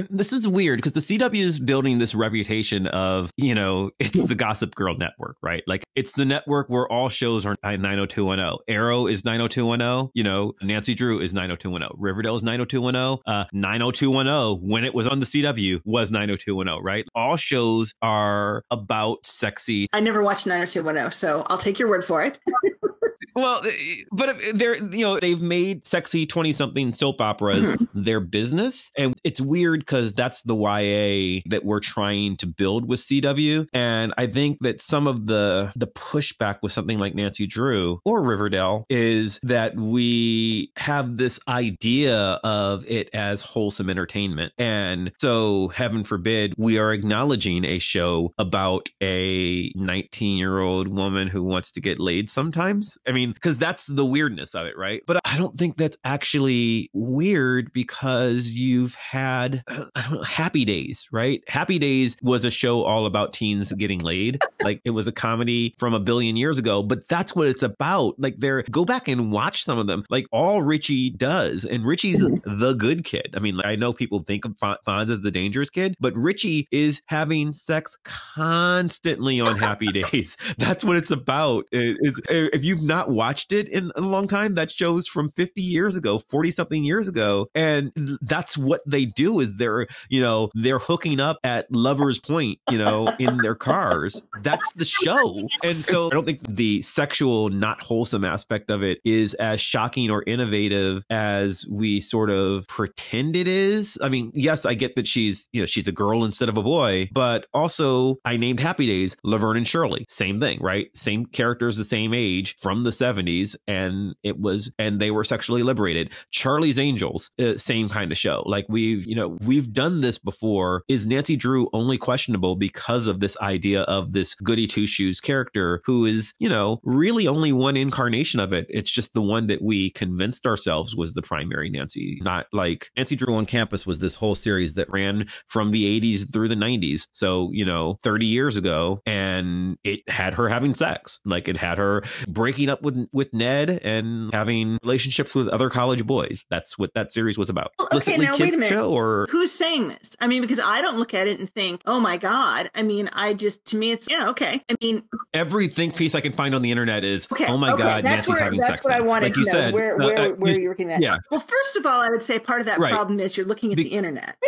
this 0.10 0.34
is 0.34 0.48
weird 0.48 0.80
because 0.80 0.94
the 0.94 1.02
CW 1.02 1.40
is 1.40 1.60
building 1.60 2.00
this 2.00 2.16
reputation 2.16 2.88
of, 2.88 3.32
you 3.38 3.54
know, 3.54 3.92
it's 4.00 4.22
the 4.24 4.36
Gossip 4.36 4.74
Girl 4.74 4.98
network, 4.98 5.38
right? 5.44 5.64
Like, 5.68 5.84
it's 5.96 6.14
the 6.14 6.26
network 6.26 6.68
where 6.70 6.88
all 6.88 7.10
shows 7.10 7.46
are 7.46 7.56
90210. 7.64 8.58
Arrow 8.68 9.08
is 9.08 9.26
90210. 9.26 10.12
You 10.14 10.24
know, 10.24 10.54
Nancy 10.62 10.96
Drew 10.96 11.20
is 11.20 11.34
90210. 11.34 12.00
Riverdale 12.00 12.36
is 12.36 12.44
90210. 12.44 13.20
Uh, 13.26 13.46
90210, 13.54 14.68
when 14.68 14.84
it 14.84 14.94
was 14.94 15.08
on 15.08 15.20
the 15.20 15.26
CW, 15.26 15.82
was 15.86 16.12
90210, 16.12 16.84
right? 16.84 17.06
All 17.16 17.36
shows 17.36 17.94
are 18.02 18.64
about 18.72 19.26
sexy 19.26 19.90
I 19.94 20.00
never 20.00 20.22
watched 20.22 20.48
90210, 20.48 21.12
so 21.12 21.44
I'll 21.48 21.58
take 21.58 21.80
your 21.80 21.90
word 21.90 22.06
for 22.06 22.24
it. 22.24 22.40
Well, 23.36 23.62
eh, 23.66 24.04
but 24.12 24.30
if 24.30 24.50
eh, 24.50 24.52
they're 24.56 24.76
you 24.76 25.06
know 25.06 25.20
they've 25.20 25.42
made 25.42 25.88
sexy 25.88 26.26
twenty 26.26 26.54
something 26.54 26.92
soap 26.94 27.22
operas 27.22 27.72
mm-hmm. 27.72 28.04
their 28.04 28.20
business, 28.20 28.92
and 28.98 29.16
it's 29.24 29.42
weird 29.42 29.82
because 29.82 30.14
that's 30.14 30.42
the 30.44 30.56
YA 30.56 31.42
that 31.50 31.64
we're 31.64 31.80
trying 31.80 32.38
to 32.38 32.48
build 32.48 32.88
with 32.88 33.00
CW, 33.00 33.68
and 33.74 34.14
I 34.18 34.28
think 34.28 34.60
that 34.62 34.82
some 34.82 35.08
of 35.08 35.26
the 35.26 35.72
the 35.76 35.88
pushback 35.88 36.58
with 36.62 36.72
something 36.72 37.00
like 37.00 37.16
Nancy 37.16 37.48
Drew 37.48 38.00
or 38.06 38.22
Riverdale 38.22 38.86
is 38.90 39.40
that 39.44 39.76
we 39.76 40.72
have 40.78 41.18
this 41.18 41.40
idea 41.48 42.40
of 42.44 42.90
it 42.90 43.10
as 43.14 43.42
wholesome 43.42 43.90
entertainment, 43.90 44.54
and 44.58 45.12
so 45.20 45.70
heaven 45.70 46.04
forbid 46.04 46.54
we 46.58 46.78
are 46.78 46.92
acknowledging 46.92 47.66
a 47.66 47.80
show 47.80 48.34
about 48.38 48.90
a 49.02 49.72
nineteen 49.76 50.38
year 50.38 50.60
old 50.60 50.94
woman 50.94 51.28
who 51.28 51.44
wants 51.44 51.72
to 51.72 51.82
get 51.82 52.00
laid 52.00 52.30
sometimes. 52.30 52.98
I 53.08 53.12
mean, 53.12 53.19
because 53.28 53.58
that's 53.58 53.88
the 53.88 54.06
weirdness 54.06 54.56
of 54.56 54.66
it, 54.66 54.78
right? 54.78 55.02
But 55.06 55.20
I 55.26 55.38
don't 55.38 55.56
think 55.56 55.78
that's 55.78 55.98
actually 56.04 56.90
weird 56.94 57.72
because 57.74 58.50
you've 58.50 58.96
had 58.96 59.64
uh, 59.68 59.86
know, 60.12 60.24
Happy 60.24 60.66
Days, 60.66 61.08
right? 61.12 61.44
Happy 61.48 61.80
Days 61.80 62.16
was 62.22 62.46
a 62.46 62.52
show 62.52 62.84
all 62.84 63.06
about 63.06 63.34
teens 63.34 63.72
getting 63.74 64.00
laid. 64.00 64.42
like 64.64 64.82
it 64.86 64.92
was 64.92 65.08
a 65.08 65.12
comedy 65.12 65.76
from 65.78 65.94
a 65.94 66.00
billion 66.00 66.36
years 66.36 66.58
ago, 66.58 66.84
but 66.84 67.08
that's 67.08 67.36
what 67.36 67.48
it's 67.48 67.64
about. 67.64 68.16
Like 68.18 68.40
there, 68.40 68.64
go 68.64 68.86
back 68.86 69.08
and 69.08 69.32
watch 69.32 69.64
some 69.64 69.78
of 69.78 69.88
them. 69.88 70.04
Like 70.10 70.26
all 70.32 70.62
Richie 70.62 71.10
does, 71.10 71.66
and 71.66 71.86
Richie's 71.86 72.26
mm-hmm. 72.26 72.60
the 72.60 72.74
good 72.74 73.04
kid. 73.04 73.34
I 73.36 73.40
mean, 73.40 73.58
like, 73.58 73.66
I 73.66 73.76
know 73.76 73.94
people 73.94 74.24
think 74.24 74.46
of 74.46 74.58
Fonz 74.58 75.10
as 75.10 75.22
the 75.22 75.32
dangerous 75.32 75.70
kid, 75.70 75.96
but 76.00 76.16
Richie 76.16 76.68
is 76.72 77.02
having 77.08 77.54
sex 77.54 77.98
constantly 78.04 79.42
on 79.42 79.58
Happy 79.58 79.88
Days. 79.92 80.38
That's 80.58 80.84
what 80.84 80.98
it's 80.98 81.12
about. 81.12 81.66
It- 81.72 81.98
it's, 82.02 82.20
if 82.30 82.64
you've 82.64 82.84
not 82.84 83.09
watched 83.10 83.52
it 83.52 83.68
in 83.70 83.92
a 83.96 84.02
long 84.02 84.28
time, 84.28 84.56
that 84.56 84.72
show's 84.72 85.08
from 85.08 85.30
50 85.30 85.62
years 85.62 85.96
ago, 85.96 86.20
40 86.20 86.52
something 86.52 86.84
years 86.84 87.08
ago. 87.08 87.48
And 87.54 87.92
that's 88.22 88.58
what 88.58 88.82
they 88.86 89.06
do 89.06 89.40
is 89.40 89.56
they're, 89.56 89.88
you 90.10 90.22
know, 90.22 90.50
they're 90.54 90.80
hooking 90.80 91.20
up 91.20 91.38
at 91.44 91.72
Lover's 91.72 92.20
Point, 92.20 92.60
you 92.70 92.78
know, 92.78 93.08
in 93.20 93.38
their 93.38 93.56
cars. 93.56 94.22
That's 94.42 94.72
the 94.74 94.86
show. 94.86 95.48
And 95.64 95.84
so 95.86 96.08
I 96.08 96.10
don't 96.12 96.26
think 96.26 96.42
the 96.48 96.82
sexual, 96.82 97.50
not 97.50 97.82
wholesome 97.82 98.24
aspect 98.26 98.70
of 98.70 98.84
it 98.84 99.00
is 99.04 99.34
as 99.36 99.62
shocking 99.62 100.10
or 100.10 100.24
innovative 100.26 101.04
as 101.10 101.66
we 101.70 102.02
sort 102.02 102.30
of 102.30 102.68
pretend 102.68 103.36
it 103.36 103.48
is. 103.48 103.98
I 104.02 104.10
mean, 104.10 104.32
yes, 104.34 104.66
I 104.66 104.74
get 104.74 104.96
that 104.96 105.08
she's, 105.08 105.48
you 105.52 105.62
know, 105.62 105.66
she's 105.66 105.88
a 105.88 105.92
girl 105.92 106.24
instead 106.24 106.50
of 106.50 106.58
a 106.58 106.64
boy, 106.64 107.10
but 107.12 107.46
also 107.54 108.18
I 108.26 108.38
named 108.38 108.60
Happy 108.60 108.86
Days 108.86 109.16
Laverne 109.24 109.58
and 109.58 109.68
Shirley. 109.68 110.06
Same 110.10 110.40
thing, 110.40 110.60
right? 110.62 110.88
Same 110.96 111.26
characters, 111.26 111.78
the 111.78 111.84
same 111.84 112.14
age 112.14 112.56
from 112.60 112.84
the 112.84 112.92
70s. 113.00 113.56
And 113.68 114.16
it 114.24 114.40
was, 114.40 114.74
and 114.78 115.00
they 115.00 115.12
were 115.12 115.24
sexually 115.24 115.64
liberated. 115.64 116.12
Charlie's 116.32 116.80
Angels, 116.80 117.32
uh, 117.40 117.58
same 117.58 117.90
kind 117.90 118.12
of 118.12 118.18
show. 118.18 118.44
Like 118.46 118.66
we've, 118.70 119.06
you 119.06 119.16
know, 119.16 119.38
we've 119.42 119.72
done 119.72 120.02
this 120.02 120.18
before. 120.18 120.84
Is 120.88 121.08
Nancy 121.08 121.36
Drew 121.36 121.70
only 121.74 121.98
questionable 121.98 122.56
because 122.56 123.08
of 123.08 123.20
this 123.20 123.38
idea 123.40 123.82
of 123.84 124.14
this 124.14 124.36
goody 124.36 124.68
two 124.68 124.86
shoes 124.86 125.20
character 125.20 125.82
who 125.86 126.06
is, 126.06 126.34
you 126.40 126.50
know, 126.50 126.80
really 126.84 127.28
only 127.28 127.52
one 127.52 127.78
incarnation 127.78 128.40
of 128.40 128.54
it? 128.54 128.66
It's 128.70 128.92
just 128.92 129.14
the 129.14 129.22
one 129.22 129.48
that 129.48 129.62
we 129.62 129.90
convinced 129.92 130.46
ourselves 130.46 130.96
was 130.96 131.14
the 131.14 131.22
primary 131.22 131.70
Nancy, 131.70 132.20
not 132.22 132.48
like 132.54 132.90
Nancy 132.96 133.16
Drew 133.16 133.36
on 133.36 133.46
Campus 133.46 133.86
was 133.86 134.00
this 134.00 134.16
whole 134.16 134.36
series 134.36 134.74
that 134.74 134.92
ran 134.92 135.28
from 135.48 135.72
the 135.72 136.00
80s 136.00 136.32
through 136.32 136.48
the 136.48 136.56
90s. 136.56 137.08
So, 137.12 137.50
you 137.54 137.66
know, 137.66 137.98
30 138.04 138.26
years 138.26 138.58
ago, 138.58 139.02
and 139.06 139.78
it 139.84 140.08
had 140.10 140.34
her 140.36 140.50
having 140.50 140.74
sex. 140.74 141.20
Like 141.26 141.48
it 141.48 141.58
had 141.58 141.78
her 141.78 142.04
breaking 142.28 142.70
up 142.70 142.82
with 142.82 142.89
with 143.12 143.34
Ned 143.34 143.70
and 143.84 144.34
having 144.34 144.78
relationships 144.84 145.34
with 145.36 145.48
other 145.50 145.70
college 145.70 146.06
boys. 146.06 146.46
That's 146.50 146.78
what 146.78 146.94
that 146.94 147.12
series 147.12 147.38
was 147.38 147.50
about. 147.50 147.74
Well, 147.80 147.90
okay, 147.94 148.18
now, 148.18 148.32
wait 148.38 148.56
a 148.56 148.58
minute. 148.58 148.68
show 148.70 148.92
or 148.92 149.28
Who's 149.30 149.52
saying 149.52 149.90
this? 149.90 150.16
I 150.20 150.28
mean, 150.28 150.42
because 150.42 150.60
I 150.60 150.82
don't 150.82 150.98
look 150.98 151.14
at 151.14 151.28
it 151.28 151.40
and 151.40 151.50
think, 151.50 151.82
oh 151.86 152.00
my 152.00 152.18
God. 152.18 152.70
I 152.76 152.84
mean, 152.84 153.10
I 153.14 153.34
just, 153.34 153.66
to 153.68 153.78
me, 153.78 153.92
it's, 153.92 154.08
yeah, 154.10 154.30
okay. 154.30 154.62
I 154.70 154.76
mean, 154.82 155.04
every 155.34 155.68
think 155.68 155.96
piece 155.96 156.16
I 156.16 156.22
can 156.22 156.32
find 156.32 156.54
on 156.56 156.62
the 156.62 156.72
internet 156.72 157.04
is, 157.04 157.28
okay. 157.32 157.46
oh 157.48 157.58
my 157.58 157.74
okay, 157.74 157.84
God, 157.84 158.04
that's 158.06 158.28
Nancy's 158.28 158.30
where, 158.30 158.44
having 158.44 158.60
that's 158.60 158.70
sex. 158.70 158.86
what 158.86 158.94
I 158.94 159.02
wanted 159.02 159.28
like 159.28 159.38
you 159.38 159.46
to 159.46 159.52
know. 159.52 159.60
said, 159.60 159.74
where, 159.74 159.98
where, 159.98 160.18
uh, 160.18 160.30
where 160.36 160.52
you- 160.54 160.62
you're 160.64 160.72
looking 160.72 160.92
at. 160.92 161.02
yeah. 161.02 161.18
Well, 161.32 161.40
first 161.40 161.76
of 161.78 161.86
all, 161.86 162.02
I 162.02 162.10
would 162.10 162.24
say 162.24 162.40
part 162.40 162.60
of 162.60 162.66
that 162.68 162.80
Right. 162.80 162.92
problem 162.94 163.20
is 163.20 163.36
you're 163.38 163.46
looking 163.46 163.72
at 163.72 163.78
Be- 163.78 163.84
the 163.84 163.90
internet. 163.90 164.36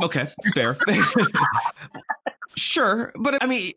Okay, 0.00 0.28
fair. 0.54 0.76
sure, 2.58 3.12
but 3.16 3.42
I 3.42 3.46
mean, 3.46 3.72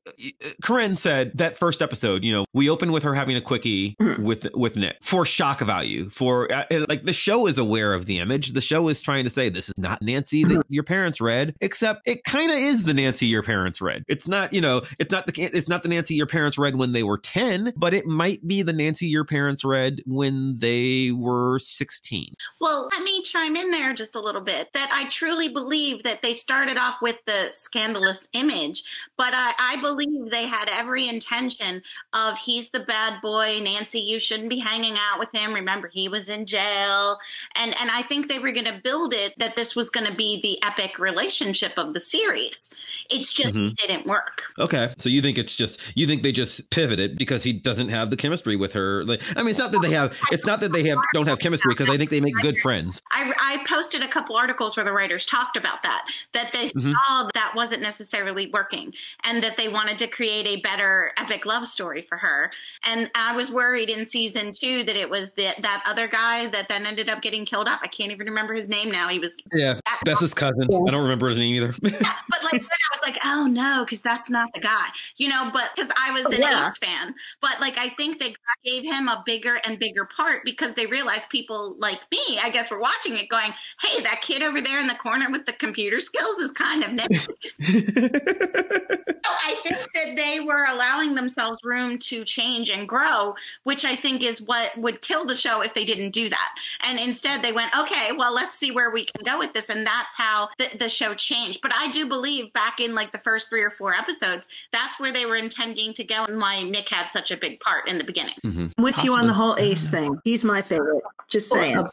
Corinne 0.61 0.95
said 0.95 1.31
that 1.35 1.57
first 1.57 1.81
episode. 1.81 2.23
You 2.23 2.33
know, 2.33 2.45
we 2.53 2.69
open 2.69 2.91
with 2.91 3.03
her 3.03 3.13
having 3.13 3.35
a 3.35 3.41
quickie 3.41 3.95
Mm-hmm. 4.01 4.23
with 4.23 4.47
with 4.53 4.75
Nick 4.75 4.97
for 5.01 5.25
shock 5.25 5.59
value. 5.59 6.09
For 6.09 6.51
uh, 6.51 6.63
like 6.89 7.03
the 7.03 7.13
show 7.13 7.47
is 7.47 7.57
aware 7.57 7.93
of 7.93 8.05
the 8.05 8.19
image. 8.19 8.53
The 8.53 8.61
show 8.61 8.87
is 8.87 9.01
trying 9.01 9.23
to 9.25 9.29
say 9.29 9.49
this 9.49 9.69
is 9.69 9.75
not 9.77 10.01
Nancy 10.01 10.43
Mm-hmm. 10.43 10.57
that 10.57 10.65
your 10.69 10.83
parents 10.83 11.21
read, 11.21 11.55
except 11.61 12.01
it 12.07 12.23
kind 12.23 12.49
of 12.51 12.57
is 12.57 12.83
the 12.83 12.93
Nancy 12.93 13.27
your 13.27 13.43
parents 13.43 13.81
read. 13.81 14.03
It's 14.07 14.27
not, 14.27 14.53
you 14.53 14.61
know, 14.61 14.81
it's 14.99 15.11
not 15.11 15.27
the 15.27 15.41
it's 15.41 15.67
not 15.67 15.83
the 15.83 15.89
Nancy 15.89 16.15
your 16.15 16.25
parents 16.27 16.57
read 16.57 16.75
when 16.75 16.91
they 16.93 17.03
were 17.03 17.17
ten, 17.17 17.73
but 17.75 17.93
it 17.93 18.05
might 18.05 18.45
be 18.47 18.61
the 18.61 18.73
Nancy 18.73 19.07
your 19.07 19.25
parents 19.25 19.63
read 19.63 20.01
when 20.05 20.57
they 20.59 21.11
were 21.11 21.59
sixteen. 21.59 22.33
Well, 22.59 22.89
let 22.91 23.03
me 23.03 23.21
chime 23.23 23.55
in 23.55 23.71
there 23.71 23.93
just 23.93 24.15
a 24.15 24.19
little 24.19 24.41
bit. 24.41 24.69
That 24.73 24.89
I 24.93 25.09
truly 25.09 25.49
believe 25.49 26.03
that 26.03 26.21
they 26.21 26.33
started 26.33 26.77
off 26.77 26.95
with 27.01 27.19
the 27.25 27.49
scandalous 27.53 28.27
image, 28.33 28.70
but 29.17 29.33
I, 29.33 29.53
I 29.59 29.81
believe 29.81 30.29
they 30.31 30.47
had 30.47 30.69
every 30.71 31.07
intention 31.07 31.81
of 32.13 32.37
he's 32.37 32.69
the 32.69 32.81
bad 32.81 33.21
boy, 33.21 33.59
Nancy. 33.63 33.99
You 33.99 34.19
shouldn't 34.19 34.49
be 34.49 34.59
hanging 34.59 34.95
out 35.11 35.19
with 35.19 35.29
him. 35.33 35.53
Remember, 35.53 35.87
he 35.87 36.07
was 36.09 36.29
in 36.29 36.45
jail, 36.45 37.17
and 37.55 37.73
and 37.79 37.89
I 37.91 38.01
think 38.03 38.27
they 38.27 38.39
were 38.39 38.51
going 38.51 38.65
to 38.65 38.81
build 38.83 39.13
it 39.13 39.33
that 39.39 39.55
this 39.55 39.75
was 39.75 39.89
going 39.89 40.07
to 40.07 40.15
be 40.15 40.41
the 40.41 40.65
epic 40.65 40.99
relationship 40.99 41.73
of 41.77 41.93
the 41.93 41.99
series. 41.99 42.69
It's 43.09 43.33
just 43.33 43.53
Mhm. 43.53 43.71
it 43.71 43.87
didn't 43.87 44.05
work. 44.05 44.43
Okay, 44.59 44.93
so 44.97 45.09
you 45.09 45.21
think 45.21 45.37
it's 45.37 45.55
just 45.55 45.79
you 45.95 46.07
think 46.07 46.23
they 46.23 46.31
just 46.31 46.69
pivoted 46.69 47.17
because 47.17 47.43
he 47.43 47.53
doesn't 47.53 47.89
have 47.89 48.09
the 48.09 48.17
chemistry 48.17 48.55
with 48.55 48.73
her. 48.73 49.03
Like, 49.05 49.21
I 49.35 49.41
mean, 49.41 49.49
it's 49.49 49.59
not 49.59 49.71
that 49.71 49.81
they 49.81 49.91
have 49.91 50.15
it's 50.31 50.45
not 50.45 50.59
that 50.61 50.71
they 50.71 50.83
have 50.89 50.99
don't 51.13 51.27
have 51.27 51.39
chemistry 51.39 51.69
because 51.73 51.89
I 51.89 51.97
think 51.97 52.09
they 52.09 52.21
make 52.21 52.35
good 52.41 52.57
friends. 52.57 53.01
I, 53.11 53.31
I 53.39 53.65
posted 53.67 54.03
a 54.03 54.07
couple 54.07 54.35
articles 54.35 54.75
where 54.77 54.85
the 54.85 54.93
writers 54.93 55.25
talked 55.25 55.57
about 55.57 55.83
that, 55.83 56.05
that 56.33 56.51
they 56.53 56.69
Mhm. 56.69 56.93
saw 56.93 57.27
that 57.33 57.53
wasn't 57.55 57.81
necessarily 57.81 58.47
working 58.51 58.93
and 59.25 59.43
that 59.43 59.57
they 59.57 59.67
wanted 59.67 59.97
to 59.99 60.07
create 60.07 60.47
a 60.47 60.61
better 60.61 61.11
epic 61.17 61.45
love 61.45 61.67
story 61.67 62.01
for 62.01 62.17
her. 62.17 62.51
And 62.89 63.09
I 63.15 63.35
was 63.35 63.51
worried 63.51 63.89
in 63.89 64.05
season 64.05 64.51
two 64.53 64.83
that 64.83 64.95
it 64.95 65.09
was 65.09 65.33
the, 65.33 65.47
that 65.59 65.83
other 65.87 66.07
guy 66.07 66.47
that 66.47 66.67
then 66.69 66.85
ended 66.85 67.09
up 67.09 67.21
getting 67.21 67.45
killed 67.45 67.67
up. 67.67 67.79
I 67.83 67.87
can't 67.87 68.11
even 68.11 68.27
remember 68.27 68.53
his 68.53 68.69
name 68.69 68.91
now. 68.91 69.07
He 69.09 69.19
was, 69.19 69.35
Yeah, 69.53 69.79
Bess's 70.05 70.33
cousin. 70.33 70.63
I 70.63 70.91
don't 70.91 71.01
remember 71.03 71.29
his 71.29 71.37
name 71.37 71.55
either. 71.55 71.73
but 71.81 71.91
like 71.93 72.01
then 72.51 72.61
I 72.61 72.89
was 72.95 73.01
like, 73.05 73.17
oh 73.25 73.47
no, 73.49 73.83
because 73.85 74.01
that's 74.01 74.29
not 74.29 74.49
the 74.53 74.59
guy, 74.61 74.85
you 75.17 75.29
know. 75.29 75.49
But 75.51 75.71
because 75.75 75.91
I 75.97 76.11
was 76.11 76.25
Oh, 76.27 76.31
an 76.33 76.41
yeah. 76.41 76.67
Ace 76.67 76.77
fan, 76.77 77.13
but 77.41 77.59
like 77.59 77.77
I 77.77 77.89
think 77.89 78.19
they 78.19 78.33
gave 78.63 78.83
him 78.83 79.07
a 79.07 79.23
bigger 79.25 79.59
and 79.65 79.79
bigger 79.79 80.05
part 80.05 80.43
because 80.45 80.75
they 80.75 80.85
realized 80.85 81.29
people 81.29 81.75
like 81.79 81.99
me, 82.11 82.39
I 82.43 82.49
guess, 82.51 82.69
were 82.69 82.79
watching 82.79 83.17
it, 83.17 83.27
going, 83.29 83.51
"Hey, 83.81 84.01
that 84.03 84.21
kid 84.21 84.43
over 84.43 84.61
there 84.61 84.79
in 84.79 84.87
the 84.87 84.93
corner 84.95 85.29
with 85.31 85.45
the 85.45 85.53
computer 85.53 85.99
skills 85.99 86.37
is 86.37 86.51
kind 86.51 86.83
of 86.83 86.91
nifty." 86.93 87.17
So 87.17 88.40
I 89.25 89.55
think 89.63 89.91
that 89.93 90.01
that 90.11 90.15
they 90.15 90.39
were 90.39 90.65
allowing 90.65 91.15
themselves 91.15 91.59
room 91.63 91.97
to 91.97 92.23
change 92.23 92.69
and 92.69 92.87
grow, 92.87 93.35
which 93.63 93.85
I 93.85 93.95
think 93.95 94.23
is 94.23 94.41
what 94.41 94.77
would 94.77 95.01
kill 95.01 95.25
the 95.25 95.35
show 95.35 95.61
if 95.61 95.73
they 95.73 95.85
didn't 95.85 96.11
do 96.11 96.29
that. 96.29 96.49
And 96.87 96.99
instead 96.99 97.41
they 97.41 97.51
went, 97.51 97.77
okay, 97.77 98.11
well, 98.15 98.33
let's 98.33 98.55
see 98.55 98.71
where 98.71 98.91
we 98.91 99.05
can 99.05 99.23
go 99.25 99.37
with 99.37 99.53
this. 99.53 99.69
And 99.69 99.85
that's 99.85 100.15
how 100.15 100.49
the, 100.57 100.69
the 100.77 100.89
show 100.89 101.13
changed. 101.13 101.61
But 101.61 101.73
I 101.75 101.89
do 101.91 102.07
believe 102.07 102.53
back 102.53 102.79
in 102.79 102.95
like 102.95 103.11
the 103.11 103.17
first 103.17 103.49
three 103.49 103.63
or 103.63 103.69
four 103.69 103.93
episodes, 103.93 104.47
that's 104.71 104.99
where 104.99 105.13
they 105.13 105.25
were 105.25 105.35
intending 105.35 105.93
to 105.93 106.03
go 106.03 106.25
and 106.25 106.39
why 106.39 106.63
Nick 106.63 106.89
had 106.89 107.07
such 107.07 107.31
a 107.31 107.37
big 107.37 107.59
part 107.59 107.89
in 107.89 107.97
the 107.97 108.03
beginning. 108.03 108.35
Mm-hmm. 108.43 108.67
I'm 108.77 108.83
with 108.83 109.03
you 109.03 109.13
on 109.13 109.25
the 109.25 109.33
whole 109.33 109.57
Ace 109.57 109.87
thing. 109.87 110.19
He's 110.23 110.43
my 110.43 110.61
favorite. 110.61 111.03
Just 111.29 111.49
saying. 111.49 111.87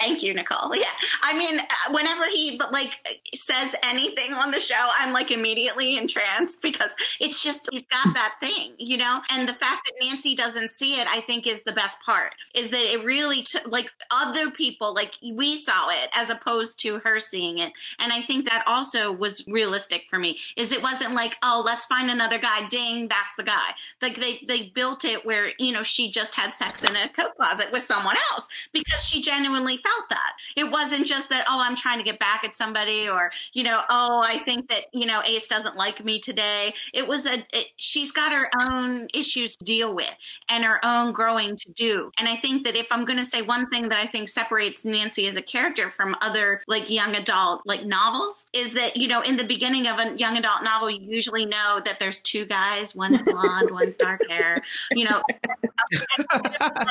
Thank 0.00 0.22
you, 0.22 0.34
Nicole. 0.34 0.74
Yeah. 0.74 0.82
I 1.22 1.38
mean, 1.38 1.60
uh, 1.60 1.92
whenever 1.92 2.24
he 2.32 2.56
but 2.58 2.72
like 2.72 2.98
says 3.32 3.76
anything 3.84 4.34
on 4.34 4.50
the 4.50 4.58
show, 4.58 4.88
I'm 4.98 5.09
like 5.12 5.30
immediately 5.30 5.96
entranced 5.96 6.62
because 6.62 6.94
it's 7.20 7.42
just 7.42 7.68
he's 7.70 7.86
got 7.86 8.14
that 8.14 8.36
thing, 8.40 8.72
you 8.78 8.96
know? 8.96 9.20
And 9.32 9.48
the 9.48 9.52
fact 9.52 9.86
that 9.86 10.04
Nancy 10.06 10.34
doesn't 10.34 10.70
see 10.70 10.94
it, 11.00 11.06
I 11.10 11.20
think 11.20 11.46
is 11.46 11.62
the 11.62 11.72
best 11.72 12.00
part. 12.02 12.34
Is 12.54 12.70
that 12.70 12.82
it 12.82 13.04
really 13.04 13.42
took 13.42 13.70
like 13.70 13.90
other 14.10 14.50
people 14.50 14.94
like 14.94 15.14
we 15.22 15.56
saw 15.56 15.88
it 15.88 16.10
as 16.16 16.30
opposed 16.30 16.80
to 16.80 16.98
her 17.00 17.20
seeing 17.20 17.58
it. 17.58 17.72
And 17.98 18.12
I 18.12 18.22
think 18.22 18.48
that 18.48 18.64
also 18.66 19.12
was 19.12 19.44
realistic 19.46 20.06
for 20.08 20.18
me. 20.18 20.38
Is 20.56 20.72
it 20.72 20.82
wasn't 20.82 21.14
like, 21.14 21.36
"Oh, 21.42 21.62
let's 21.64 21.86
find 21.86 22.10
another 22.10 22.38
guy. 22.38 22.66
Ding, 22.68 23.08
that's 23.08 23.36
the 23.36 23.42
guy." 23.44 23.70
Like 24.02 24.16
they 24.16 24.44
they 24.46 24.64
built 24.74 25.04
it 25.04 25.24
where, 25.24 25.52
you 25.58 25.72
know, 25.72 25.82
she 25.82 26.10
just 26.10 26.34
had 26.34 26.54
sex 26.54 26.82
in 26.82 26.94
a 26.96 27.08
coat 27.08 27.36
closet 27.36 27.68
with 27.72 27.82
someone 27.82 28.16
else 28.32 28.48
because 28.72 29.04
she 29.04 29.20
genuinely 29.22 29.76
felt 29.76 30.08
that. 30.10 30.32
It 30.56 30.70
wasn't 30.70 31.06
just 31.06 31.30
that, 31.30 31.44
oh, 31.48 31.62
I'm 31.62 31.76
trying 31.76 31.98
to 31.98 32.04
get 32.04 32.18
back 32.18 32.44
at 32.44 32.56
somebody 32.56 33.08
or, 33.08 33.30
you 33.52 33.62
know, 33.62 33.80
oh, 33.90 34.22
I 34.24 34.38
think 34.38 34.68
that, 34.68 34.86
you 35.00 35.06
know, 35.06 35.22
Ace 35.26 35.48
doesn't 35.48 35.76
like 35.76 36.04
me 36.04 36.18
today. 36.18 36.72
It 36.92 37.08
was 37.08 37.26
a, 37.26 37.38
it, 37.52 37.68
she's 37.76 38.12
got 38.12 38.32
her 38.32 38.50
own 38.60 39.08
issues 39.14 39.56
to 39.56 39.64
deal 39.64 39.94
with 39.94 40.14
and 40.50 40.62
her 40.64 40.78
own 40.84 41.12
growing 41.12 41.56
to 41.56 41.72
do. 41.72 42.12
And 42.18 42.28
I 42.28 42.36
think 42.36 42.66
that 42.66 42.76
if 42.76 42.86
I'm 42.90 43.04
going 43.04 43.18
to 43.18 43.24
say 43.24 43.42
one 43.42 43.70
thing 43.70 43.88
that 43.88 44.00
I 44.00 44.06
think 44.06 44.28
separates 44.28 44.84
Nancy 44.84 45.26
as 45.26 45.36
a 45.36 45.42
character 45.42 45.88
from 45.88 46.14
other 46.20 46.62
like 46.68 46.90
young 46.90 47.16
adult 47.16 47.62
like 47.64 47.84
novels 47.86 48.46
is 48.52 48.74
that, 48.74 48.96
you 48.96 49.08
know, 49.08 49.22
in 49.22 49.36
the 49.36 49.44
beginning 49.44 49.88
of 49.88 49.98
a 49.98 50.16
young 50.18 50.36
adult 50.36 50.62
novel, 50.62 50.90
you 50.90 51.00
usually 51.08 51.46
know 51.46 51.80
that 51.84 51.98
there's 51.98 52.20
two 52.20 52.44
guys, 52.44 52.94
one's 52.94 53.22
blonde, 53.30 53.70
one's 53.70 53.96
dark 53.96 54.20
hair, 54.28 54.62
you 54.92 55.04
know, 55.04 55.22
like 55.30 56.56
a, 56.60 56.66
a 56.66 56.86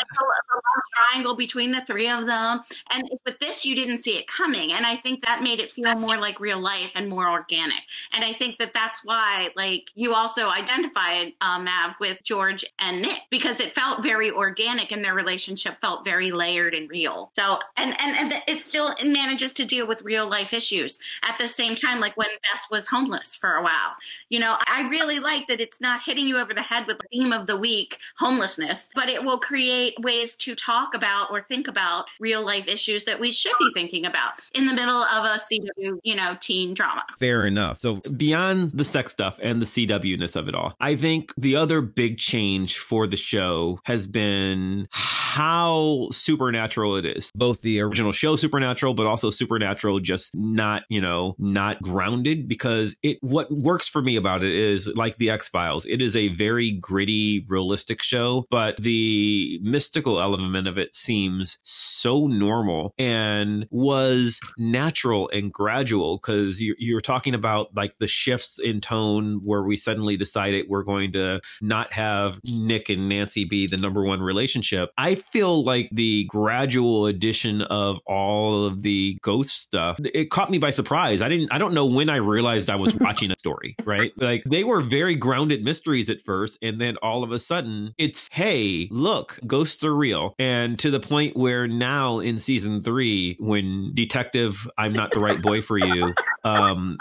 triangle 0.96 1.36
between 1.36 1.72
the 1.72 1.82
three 1.82 2.10
of 2.10 2.26
them. 2.26 2.62
And 2.94 3.10
with 3.26 3.40
this, 3.40 3.66
you 3.66 3.76
didn't 3.76 4.00
see 4.00 4.18
it 4.18 4.28
coming. 4.28 4.74
And 4.74 4.86
I 4.86 4.96
think 4.96 5.26
that 5.26 5.44
made 5.44 5.60
it 5.60 5.72
feel 5.72 5.96
more 5.96 6.18
like 6.18 6.40
real 6.40 6.60
life 6.60 6.92
and 6.96 7.08
more 7.08 7.30
organic. 7.30 7.82
And 8.14 8.24
I 8.24 8.32
think 8.34 8.58
that 8.60 8.74
that's 8.74 9.04
why, 9.04 9.50
like, 9.56 9.92
you 9.96 10.14
also 10.14 10.50
identified 10.50 11.34
uh, 11.42 11.60
Mav 11.60 11.96
with 12.00 12.24
George 12.24 12.66
and 12.80 13.02
Nick 13.02 13.22
because 13.30 13.60
it 13.60 13.74
felt 13.74 14.04
very 14.04 14.32
organic 14.32 14.92
and 14.92 15.04
their 15.04 15.14
relationship 15.14 15.80
felt 15.82 16.06
very 16.06 16.32
layered 16.32 16.74
and 16.74 16.90
real. 16.90 17.32
So, 17.34 17.60
and, 17.78 17.96
and, 18.02 18.16
and 18.18 18.44
it 18.48 18.64
still 18.64 18.94
manages 19.06 19.54
to 19.54 19.66
deal 19.66 19.88
with 19.88 20.02
real 20.04 20.30
life 20.30 20.54
issues 20.54 21.00
at 21.28 21.38
the 21.40 21.48
same 21.48 21.76
time, 21.76 22.00
like 22.00 22.16
when 22.18 22.30
Bess 22.44 22.68
was 22.72 22.88
homeless 22.88 23.36
for 23.36 23.56
a 23.56 23.64
while. 23.64 23.96
You 24.30 24.40
know, 24.40 24.56
I 24.68 24.88
really 24.90 25.20
like 25.20 25.48
that 25.48 25.62
it's 25.62 25.82
not 25.82 26.02
hitting 26.04 26.28
you 26.28 26.40
over 26.40 26.54
the 26.54 26.62
head 26.62 26.88
with 26.88 27.00
the 27.00 27.08
theme 27.12 27.34
of 27.34 27.48
the 27.48 27.58
week, 27.58 27.98
homelessness, 28.18 28.90
but 28.96 29.10
it 29.10 29.24
will 29.24 29.38
create 29.38 29.94
ways 30.00 30.36
to 30.38 30.56
talk 30.56 30.96
about 30.96 31.32
or 31.32 31.42
think 31.42 31.68
about 31.68 32.06
real 32.20 32.46
life 32.46 32.68
issues 32.68 33.06
that 33.06 33.20
we 33.20 33.32
should 33.32 33.54
be 33.60 33.72
thinking 33.74 34.06
about 34.06 34.34
in 34.54 34.66
the 34.66 34.74
middle 34.74 34.96
of 34.96 35.26
a 35.26 35.38
CW, 35.38 36.00
you 36.04 36.16
know, 36.16 36.38
teen 36.40 36.74
drama. 36.74 37.04
Fair 37.20 37.46
enough. 37.46 37.80
So 37.80 37.89
beyond 37.96 38.72
the 38.74 38.84
sex 38.84 39.12
stuff 39.12 39.38
and 39.42 39.62
the 39.62 39.66
CW 39.66 40.20
ness 40.20 40.36
of 40.36 40.48
it 40.48 40.56
all, 40.56 40.74
I 40.80 40.96
think 40.96 41.34
the 41.38 41.56
other 41.56 41.82
big 41.82 42.18
change 42.18 42.78
for 42.78 43.08
the 43.08 43.18
show 43.18 43.80
has 43.84 44.08
been 44.08 44.88
how 44.92 46.08
supernatural 46.12 46.98
it 46.98 47.06
is. 47.06 47.32
Both 47.36 47.62
the 47.62 47.82
original 47.82 48.12
show 48.12 48.36
Supernatural, 48.36 48.94
but 48.94 49.06
also 49.06 49.30
Supernatural 49.30 50.00
just 50.00 50.32
not, 50.36 50.84
you 50.90 51.02
know, 51.02 51.36
not 51.38 51.82
grounded 51.82 52.48
because 52.48 52.96
it 53.04 53.18
what 53.22 53.52
works 53.52 53.88
for 53.88 54.02
me 54.02 54.16
about 54.16 54.44
it 54.44 54.56
is 54.56 54.88
like 54.88 55.18
the 55.18 55.30
X-Files. 55.30 55.86
It 55.86 56.02
is 56.02 56.16
a 56.16 56.30
very 56.30 56.72
gritty, 56.72 57.46
realistic 57.48 58.02
show, 58.02 58.46
but 58.50 58.78
the 58.78 59.60
mystical 59.62 60.22
element 60.22 60.68
of 60.68 60.78
it 60.78 60.96
seems 60.96 61.60
so 61.64 62.28
normal 62.28 62.94
and 62.98 63.68
was 63.70 64.40
natural 64.58 65.30
and 65.34 65.52
gradual 65.52 66.18
because 66.18 66.60
you, 66.60 66.76
you're 66.78 67.02
talking 67.02 67.34
about 67.34 67.74
like 67.80 67.98
the 67.98 68.08
shifts 68.08 68.60
in 68.60 68.82
tone 68.82 69.40
where 69.46 69.64
we 69.64 69.78
suddenly 69.78 70.18
decided 70.18 70.66
we're 70.68 70.84
going 70.84 71.14
to 71.14 71.40
not 71.62 71.94
have 71.94 72.38
Nick 72.44 72.90
and 72.90 73.08
Nancy 73.08 73.46
be 73.46 73.68
the 73.68 73.78
number 73.78 74.04
one 74.04 74.20
relationship. 74.20 74.92
I 74.98 75.16
feel 75.16 75.64
like 75.64 75.88
the 75.94 76.26
gradual 76.26 77.06
addition 77.06 77.62
of 77.62 78.00
all 78.06 78.66
of 78.66 78.82
the 78.82 79.18
ghost 79.22 79.62
stuff, 79.62 79.98
it 80.14 80.30
caught 80.30 80.50
me 80.50 80.58
by 80.58 80.72
surprise. 80.72 81.22
I 81.22 81.30
didn't, 81.30 81.54
I 81.54 81.58
don't 81.58 81.74
know 81.74 81.86
when 81.86 82.10
I 82.10 82.18
realized 82.18 82.70
I 82.70 82.76
was 82.76 82.94
watching 83.00 83.32
a 83.32 83.40
story, 83.40 83.78
right? 83.86 84.12
Like 84.18 84.44
they 84.44 84.66
were 84.66 84.82
very 84.82 85.16
grounded 85.16 85.64
mysteries 85.64 86.10
at 86.10 86.20
first. 86.20 86.58
And 86.62 86.82
then 86.82 86.98
all 86.98 87.24
of 87.24 87.32
a 87.32 87.40
sudden 87.40 87.94
it's, 87.98 88.28
hey, 88.34 88.90
look, 88.92 89.40
ghosts 89.48 89.86
are 89.86 89.96
real. 89.96 90.36
And 90.38 90.78
to 90.80 90.92
the 90.92 91.00
point 91.00 91.38
where 91.38 91.66
now 91.66 92.20
in 92.20 92.40
season 92.40 92.84
three, 92.84 93.38
when 93.40 93.94
detective, 93.94 94.70
I'm 94.78 94.92
not 94.92 95.12
the 95.12 95.22
right 95.22 95.42
boy 95.42 95.62
for 95.62 95.78
you, 95.78 96.14
um, 96.44 96.98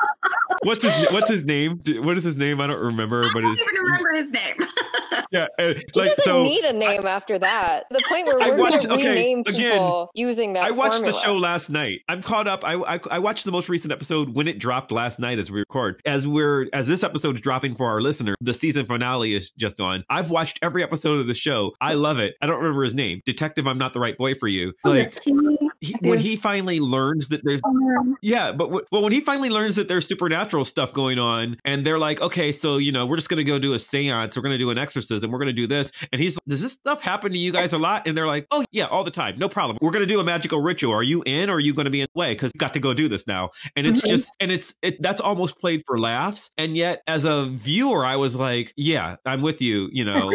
what's 0.69 0.85
his 0.85 1.11
what's 1.11 1.31
his 1.31 1.45
name? 1.45 1.81
What 2.03 2.17
is 2.19 2.25
his 2.25 2.37
name? 2.37 2.61
I 2.61 2.67
don't 2.67 2.81
remember. 2.81 3.21
I 3.25 3.31
But 3.33 3.41
don't 3.43 3.53
it's 3.53 3.61
even 3.63 3.85
remember 3.85 4.11
his 4.15 4.31
name. 4.31 4.69
yeah, 5.33 5.47
uh, 5.59 5.75
he 5.75 5.85
doesn't 5.93 6.21
so. 6.23 6.43
need 6.45 6.65
a 6.65 6.73
name 6.73 7.07
after 7.07 7.39
that. 7.39 7.85
The 7.91 8.03
point 8.09 8.27
where 8.27 8.41
I 8.41 8.51
we're 8.51 8.57
watched- 8.59 8.87
going 8.87 9.01
to 9.01 9.07
okay, 9.07 9.09
rename 9.09 9.41
again, 9.47 9.73
people 9.73 10.11
using 10.15 10.53
that 10.55 10.65
I 10.65 10.71
watched 10.71 10.95
formula. 10.97 11.13
the 11.13 11.19
show 11.19 11.37
last 11.37 11.71
night. 11.71 12.01
I'm 12.09 12.23
caught 12.23 12.47
up. 12.47 12.65
I, 12.65 12.75
I 12.75 13.01
I 13.11 13.19
watched 13.19 13.45
the 13.45 13.53
most 13.53 13.69
recent 13.69 13.93
episode 13.93 14.35
when 14.35 14.47
it 14.49 14.59
dropped 14.59 14.93
last 14.93 15.19
night 15.19 15.39
as 15.39 15.51
we 15.51 15.59
record. 15.61 16.01
As 16.07 16.27
we're 16.27 16.67
as 16.73 16.87
this 16.89 17.03
episode 17.03 17.37
is 17.37 17.41
dropping 17.41 17.75
for 17.75 17.87
our 17.89 18.01
listener, 18.01 18.35
the 18.41 18.55
season 18.55 18.87
finale 18.87 19.35
is 19.35 19.51
just 19.51 19.81
on. 19.81 20.05
I've 20.09 20.31
watched 20.31 20.59
every 20.63 20.83
episode 20.83 21.21
of 21.21 21.27
the 21.27 21.35
show. 21.35 21.73
I 21.81 21.95
love 21.95 22.21
it. 22.21 22.35
I 22.43 22.47
don't 22.47 22.59
remember 22.59 22.85
his 22.85 22.95
name. 22.95 23.21
Detective, 23.25 23.67
I'm 23.67 23.79
not 23.79 23.93
the 23.93 24.01
right 24.01 24.17
boy 24.17 24.35
for 24.35 24.49
you. 24.49 24.73
Like 24.85 25.19
he, 25.81 25.95
when 26.03 26.19
he 26.19 26.37
finally 26.37 26.81
learns 26.81 27.29
that 27.29 27.43
there's 27.45 27.61
yeah, 28.23 28.53
but 28.53 28.65
w- 28.67 28.85
well, 28.91 29.03
when 29.03 29.13
he 29.13 29.21
finally 29.21 29.51
learns 29.51 29.77
that 29.77 29.87
there's 29.89 30.07
supernatural 30.07 30.65
stuff 30.65 30.93
going 30.93 31.19
on, 31.19 31.57
and 31.65 31.85
they're 31.87 31.99
like, 31.99 32.21
okay, 32.21 32.51
so 32.53 32.79
you 32.79 32.93
know, 32.93 33.07
we're 33.07 33.17
just 33.17 33.29
gonna 33.29 33.45
go 33.45 33.59
do 33.59 33.75
a 33.75 33.77
séance, 33.77 34.37
we're 34.37 34.43
gonna 34.43 34.59
do 34.59 34.71
an 34.71 34.79
exorcism, 34.79 35.31
we're 35.31 35.39
gonna 35.39 35.53
do 35.53 35.67
this, 35.67 35.93
and 36.13 36.21
he's, 36.21 36.39
does 36.49 36.63
this 36.63 36.73
stuff 36.73 37.01
happen 37.03 37.33
to 37.33 37.39
you 37.39 37.53
guys 37.53 37.73
a 37.73 37.79
lot? 37.79 38.07
And 38.07 38.17
they're 38.17 38.27
like, 38.27 38.47
oh 38.51 38.65
yeah, 38.73 38.87
all 38.87 39.05
the 39.05 39.11
time, 39.11 39.39
no 39.39 39.49
problem. 39.49 39.79
We're 39.81 39.91
gonna 39.93 40.07
do 40.07 40.21
a 40.21 40.25
magical 40.25 40.61
ritual. 40.61 40.93
Are 40.95 41.03
you 41.03 41.23
in, 41.27 41.49
or 41.51 41.55
are 41.55 41.61
you 41.61 41.75
gonna 41.75 41.91
be 41.91 42.01
in 42.01 42.09
the 42.15 42.19
way? 42.19 42.33
Because 42.35 42.53
you've 42.55 42.61
got 42.61 42.75
to 42.75 42.81
go 42.81 42.93
do 42.95 43.09
this 43.09 43.27
now, 43.27 43.51
and 43.77 43.87
it's 43.87 44.01
Mhm. 44.03 44.09
just, 44.09 44.33
and 44.41 44.51
it's, 44.51 44.75
it 44.83 45.01
that's 45.01 45.21
almost 45.21 45.59
played 45.59 45.83
for 45.87 45.99
laughs, 45.99 46.51
and 46.59 46.77
yet 46.77 47.03
as 47.07 47.25
a 47.25 47.47
viewer, 47.47 48.05
I 48.05 48.17
was 48.17 48.35
like, 48.37 48.73
yeah, 48.77 49.17
I'm 49.25 49.43
with 49.43 49.63
you, 49.63 49.89
you 49.93 50.05
know, 50.05 50.33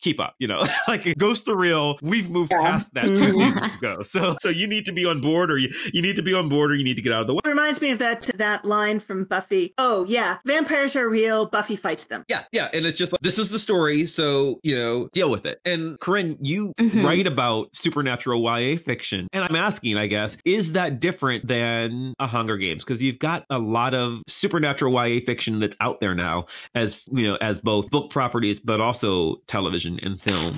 keep 0.00 0.20
up, 0.20 0.34
you 0.38 0.48
know, 0.48 0.62
like 0.88 1.16
Ghost 1.18 1.44
the 1.46 1.56
Real, 1.56 1.96
we've 2.02 2.30
moved 2.30 2.52
Yeah. 2.52 2.60
past 2.60 2.92
that 2.94 3.06
two 3.06 3.14
Mhm. 3.14 3.32
seasons 3.32 3.74
ago, 3.74 4.02
so 4.02 4.36
so 4.40 4.48
you 4.50 4.65
need 4.66 4.84
to 4.86 4.92
be 4.92 5.04
on 5.04 5.20
board, 5.20 5.50
or 5.50 5.58
you 5.58 5.72
you 5.92 6.02
need 6.02 6.16
to 6.16 6.22
be 6.22 6.34
on 6.34 6.48
board, 6.48 6.70
or 6.70 6.74
you 6.74 6.84
need 6.84 6.96
to 6.96 7.02
get 7.02 7.12
out 7.12 7.20
of 7.22 7.26
the 7.26 7.34
way. 7.34 7.40
It 7.44 7.48
reminds 7.48 7.80
me 7.80 7.90
of 7.90 7.98
that 7.98 8.22
that 8.36 8.64
line 8.64 9.00
from 9.00 9.24
Buffy. 9.24 9.74
Oh 9.78 10.04
yeah, 10.06 10.38
vampires 10.44 10.96
are 10.96 11.08
real. 11.08 11.46
Buffy 11.46 11.76
fights 11.76 12.06
them. 12.06 12.24
Yeah, 12.28 12.44
yeah, 12.52 12.68
and 12.72 12.86
it's 12.86 12.98
just 12.98 13.12
like 13.12 13.20
this 13.22 13.38
is 13.38 13.50
the 13.50 13.58
story, 13.58 14.06
so 14.06 14.60
you 14.62 14.76
know, 14.76 15.08
deal 15.12 15.30
with 15.30 15.46
it. 15.46 15.60
And 15.64 15.98
Corinne, 16.00 16.36
you 16.40 16.72
Mhm. 16.78 17.04
write 17.04 17.26
about 17.26 17.74
supernatural 17.74 18.40
YA 18.42 18.76
fiction, 18.76 19.28
and 19.32 19.44
I'm 19.44 19.56
asking, 19.56 19.96
I 19.96 20.06
guess, 20.06 20.36
is 20.44 20.72
that 20.72 21.00
different 21.00 21.46
than 21.46 22.14
a 22.18 22.26
Hunger 22.26 22.56
Games? 22.56 22.84
Because 22.84 23.02
you've 23.02 23.18
got 23.18 23.44
a 23.50 23.58
lot 23.58 23.94
of 23.94 24.22
supernatural 24.26 24.92
YA 24.92 25.20
fiction 25.20 25.58
that's 25.60 25.76
out 25.80 26.00
there 26.00 26.14
now, 26.14 26.46
as 26.74 27.04
you 27.12 27.26
know, 27.28 27.36
as 27.40 27.60
both 27.60 27.90
book 27.90 28.10
properties, 28.10 28.60
but 28.60 28.80
also 28.80 29.36
television 29.46 29.98
and 30.02 30.20
film. 30.20 30.56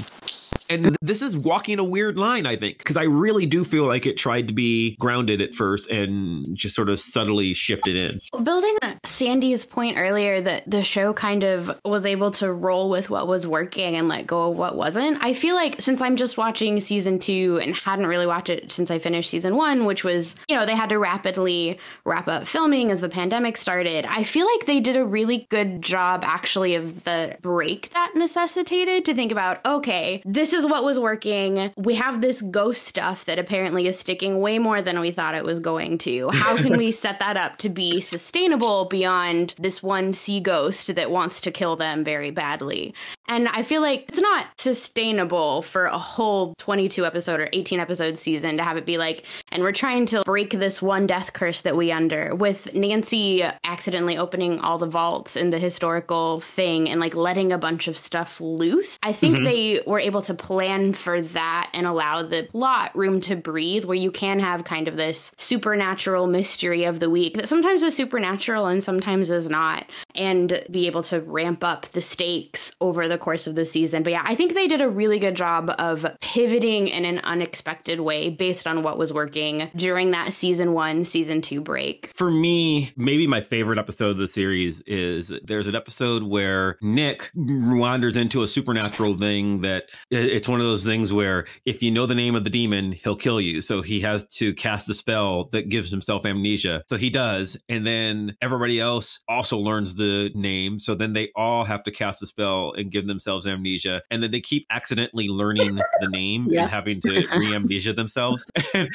And 0.71 0.97
this 1.01 1.23
is 1.23 1.37
walking 1.37 1.79
a 1.79 1.85
weird 1.85 2.19
line, 2.19 2.47
I 2.47 2.57
think, 2.57 2.79
because 2.79 2.97
I 2.97 3.05
really 3.05 3.47
do 3.47 3.65
feel 3.65 3.87
like 3.87 4.07
it 4.07 4.17
tried 4.17 4.49
to 4.49 4.55
be 4.55 4.97
grounded 4.97 5.41
at 5.41 5.55
first 5.55 5.91
and 5.91 6.57
just 6.57 6.75
sort 6.75 6.89
of 6.89 7.01
subtly 7.01 7.55
shifted 7.55 7.97
in. 7.97 8.21
Building 8.45 8.77
on 8.83 8.99
Sandy's 9.05 9.65
point 9.65 9.99
earlier 9.99 10.41
that 10.41 10.71
the 10.71 10.83
show 10.83 11.13
kind 11.13 11.43
of 11.43 11.79
was 11.85 12.05
able 12.07 12.31
to 12.33 12.53
roll 12.53 12.91
with 12.91 13.11
what 13.11 13.27
was 13.27 13.47
working 13.47 13.97
and 13.97 14.09
let 14.09 14.27
go 14.27 14.51
of 14.51 14.57
what 14.57 14.77
wasn't. 14.77 15.19
I 15.23 15.35
feel 15.35 15.55
like 15.55 15.81
since 15.81 16.01
I'm 16.01 16.17
just 16.17 16.37
watching 16.37 16.81
season 16.81 17.19
two 17.19 17.59
and 17.63 17.75
hadn't 17.75 18.07
really 18.07 18.27
watched 18.27 18.51
it 18.51 18.73
since 18.73 18.91
I 18.91 18.99
finished 18.99 19.31
season 19.31 19.57
one, 19.57 19.85
which 19.85 20.05
was, 20.05 20.37
you 20.49 20.57
know, 20.57 20.67
they 20.67 20.77
had 20.77 20.91
to 20.91 20.99
rapidly 20.99 21.79
wrap 22.05 22.29
up 22.29 22.47
filming 22.47 22.91
as 22.91 23.01
the 23.01 23.09
pandemic 23.09 23.57
started, 23.57 24.05
I 24.05 24.25
feel 24.25 24.47
like 24.47 24.67
they 24.67 24.81
did 24.81 24.97
a 24.97 25.05
really 25.05 25.47
good 25.51 25.83
job 25.83 26.23
actually 26.25 26.75
of 26.75 27.05
the 27.05 27.37
break 27.41 27.91
that 27.93 28.13
necessitated 28.15 29.05
to 29.07 29.15
think 29.15 29.33
about, 29.33 29.65
okay, 29.65 30.23
this 30.25 30.53
is 30.53 30.58
is 30.59 30.67
what 30.67 30.85
was 30.85 30.99
working. 30.99 31.73
We 31.77 31.95
have 31.95 32.21
this 32.21 32.43
ghost 32.43 32.87
stuff 32.87 33.25
that 33.25 33.39
apparently 33.39 33.87
is 33.87 33.99
sticking 33.99 34.41
way 34.41 34.59
more 34.59 34.83
than 34.83 35.01
we 35.01 35.11
thought 35.11 35.35
it 35.35 35.45
was 35.45 35.61
going 35.61 35.99
to. 35.99 36.29
How 36.33 36.57
can 36.57 36.77
we 36.77 36.91
set 36.99 37.19
that 37.21 37.37
up 37.37 37.57
to 37.59 37.69
be 37.69 38.01
sustainable 38.01 38.85
beyond 38.87 39.55
this 39.59 39.83
one 39.83 40.13
sea 40.13 40.41
ghost 40.41 40.95
that 40.95 41.11
wants 41.11 41.41
to 41.43 41.51
kill 41.51 41.77
them 41.77 42.05
very 42.05 42.31
badly? 42.31 42.95
And 43.29 43.49
I 43.49 43.63
feel 43.63 43.83
like 43.83 44.07
it's 44.09 44.21
not 44.21 44.47
sustainable 44.57 45.63
for 45.63 45.85
a 45.85 45.99
whole 45.99 46.55
22 46.59 47.05
episode 47.05 47.41
or 47.41 47.49
18 47.53 47.79
episode 47.79 48.19
season 48.19 48.57
to 48.57 48.65
have 48.65 48.79
it 48.79 48.87
be 48.87 48.97
like, 48.97 49.25
and 49.53 49.63
we're 49.63 49.73
trying 49.73 50.07
to 50.07 50.23
break 50.23 50.51
this 50.51 50.81
one 50.81 51.07
death 51.07 51.35
curse 51.35 51.61
that 51.61 51.77
we 51.77 51.93
under 51.93 52.35
with 52.35 52.75
Nancy 52.75 53.43
accidentally 53.65 54.17
opening 54.17 54.61
all 54.61 54.79
the 54.79 54.87
vaults 54.87 55.37
in 55.37 55.51
the 55.51 55.59
historical 55.59 56.41
thing 56.41 56.89
and 56.89 57.01
like 57.01 57.15
letting 57.15 57.53
a 57.53 57.59
bunch 57.59 57.87
of 57.87 57.97
stuff 57.99 58.41
loose. 58.41 58.99
I 59.03 59.13
think 59.13 59.37
mm-hmm. 59.37 59.45
they 59.45 59.83
were 59.87 60.01
able 60.01 60.23
to 60.23 60.35
plan 60.35 60.95
for 60.95 61.21
that 61.21 61.71
and 61.75 61.87
allow 61.87 62.23
the 62.23 62.45
plot 62.45 62.97
room 62.97 63.21
to 63.23 63.37
breathe 63.37 63.85
where 63.85 63.97
you 63.97 64.11
can 64.11 64.41
have 64.41 64.65
kind 64.65 64.89
of 64.89 64.97
this 64.97 65.33
supernatural 65.37 66.27
mystery 66.27 66.85
of 66.85 66.99
the 67.01 67.11
week 67.11 67.35
that 67.35 67.49
sometimes 67.49 67.83
is 67.83 67.95
supernatural 67.95 68.67
and 68.67 68.83
sometimes 68.83 69.31
is 69.31 69.51
not 69.51 69.85
and 70.15 70.65
be 70.71 70.87
able 70.87 71.03
to 71.03 71.21
ramp 71.21 71.63
up 71.63 71.87
the 71.93 72.01
stakes 72.01 72.73
over 72.81 73.07
the 73.07 73.18
course 73.19 73.47
of 73.47 73.55
the 73.55 73.65
season. 73.65 74.03
But 74.03 74.13
yeah, 74.13 74.23
I 74.25 74.35
think 74.35 74.55
they 74.55 74.67
did 74.67 74.81
a 74.81 74.89
really 74.89 75.19
good 75.19 75.35
job 75.35 75.71
of 75.79 76.07
pivoting 76.21 76.89
in 76.89 77.05
an 77.05 77.19
unexpected 77.21 78.01
way 78.01 78.31
based 78.31 78.67
on 78.67 78.83
what 78.83 78.99
was 78.99 79.13
working 79.13 79.71
during 79.77 80.13
that 80.13 80.33
season 80.33 80.73
one, 80.73 81.05
season 81.05 81.41
two 81.41 81.61
break. 81.61 82.11
For 82.15 82.31
me, 82.31 82.93
maybe 82.97 83.27
my 83.27 83.41
favorite 83.41 83.79
episode 83.79 84.11
of 84.11 84.19
the 84.19 84.27
series 84.27 84.81
is 84.87 85.33
there's 85.45 85.67
an 85.67 85.77
episode 85.77 86.23
where 86.23 86.79
Nick 86.81 87.31
wanders 87.35 88.17
into 88.17 88.43
a 88.43 88.49
supernatural 88.49 89.17
thing 89.17 89.63
that 89.63 89.85
it's 90.11 90.49
one 90.49 90.61
of 90.61 90.67
those 90.67 90.85
things 90.85 91.13
where 91.13 91.47
if 91.65 91.83
you 91.83 91.91
know 91.91 92.07
the 92.07 92.15
name 92.15 92.35
of 92.35 92.45
the 92.45 92.51
demon, 92.51 92.93
he'll 92.93 93.17
kill 93.17 93.41
you. 93.41 93.61
So 93.61 93.83
he 93.83 94.01
has 94.01 94.25
to 94.37 94.55
cast 94.55 94.89
a 94.91 94.95
spell 94.95 95.49
that 95.53 95.69
gives 95.69 95.91
himself 95.91 96.25
amnesia. 96.25 96.83
So 96.89 96.97
he 96.97 97.11
does. 97.11 97.57
And 97.69 97.87
then 97.87 98.37
everybody 98.41 98.81
else 98.81 99.21
also 99.29 99.59
learns 99.59 99.95
the 99.95 100.31
name. 100.35 100.79
So 100.79 100.95
then 100.95 101.13
they 101.13 101.31
all 101.35 101.65
have 101.65 101.83
to 101.85 101.91
cast 101.91 102.23
a 102.23 102.27
spell 102.27 102.73
and 102.77 102.91
give 102.91 103.07
themselves 103.09 103.47
amnesia. 103.47 104.03
And 104.11 104.23
then 104.23 104.31
they 104.31 104.41
keep 104.41 104.67
accidentally 104.71 105.29
learning 105.29 105.77
the 105.77 106.09
name 106.09 106.47
yeah. 106.51 106.63
and 106.63 106.71
having 106.71 107.01
to 107.03 107.27
re 107.37 107.55
amnesia 107.55 107.93
themselves. 107.93 108.47
and, 108.75 108.89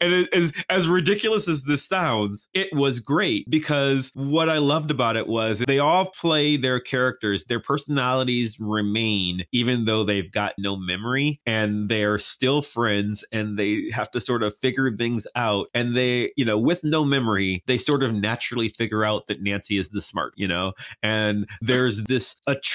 and 0.00 0.28
as, 0.32 0.52
as 0.68 0.88
ridiculous 0.88 1.48
as 1.48 1.64
this 1.64 1.84
sounds, 1.84 2.48
it 2.54 2.68
was 2.72 3.00
great 3.00 3.48
because 3.50 4.10
what 4.14 4.48
I 4.48 4.58
loved 4.58 4.90
about 4.90 5.16
it 5.16 5.26
was 5.26 5.58
they 5.60 5.78
all 5.78 6.06
play 6.06 6.56
their 6.56 6.80
characters, 6.80 7.44
their 7.44 7.60
personalities 7.60 8.58
remain, 8.60 9.44
even 9.52 9.84
though 9.84 10.04
they've 10.04 10.30
got 10.30 10.54
no 10.58 10.76
memory 10.76 11.40
and 11.46 11.88
they're 11.88 12.18
still 12.18 12.62
friends 12.62 13.24
and 13.32 13.58
they 13.58 13.90
have 13.90 14.10
to 14.12 14.20
sort 14.20 14.42
of 14.42 14.54
figure 14.56 14.94
things 14.96 15.26
out. 15.34 15.66
And 15.74 15.94
they, 15.94 16.32
you 16.36 16.44
know, 16.44 16.58
with 16.58 16.84
no 16.84 17.04
memory, 17.04 17.62
they 17.66 17.78
sort 17.78 18.02
of 18.02 18.14
naturally 18.14 18.68
figure 18.68 19.04
out 19.04 19.26
that 19.28 19.42
Nancy 19.42 19.78
is 19.78 19.88
the 19.88 20.02
smart, 20.02 20.34
you 20.36 20.48
know, 20.48 20.72
and 21.02 21.48
there's 21.60 22.04
this 22.04 22.36
attraction 22.46 22.65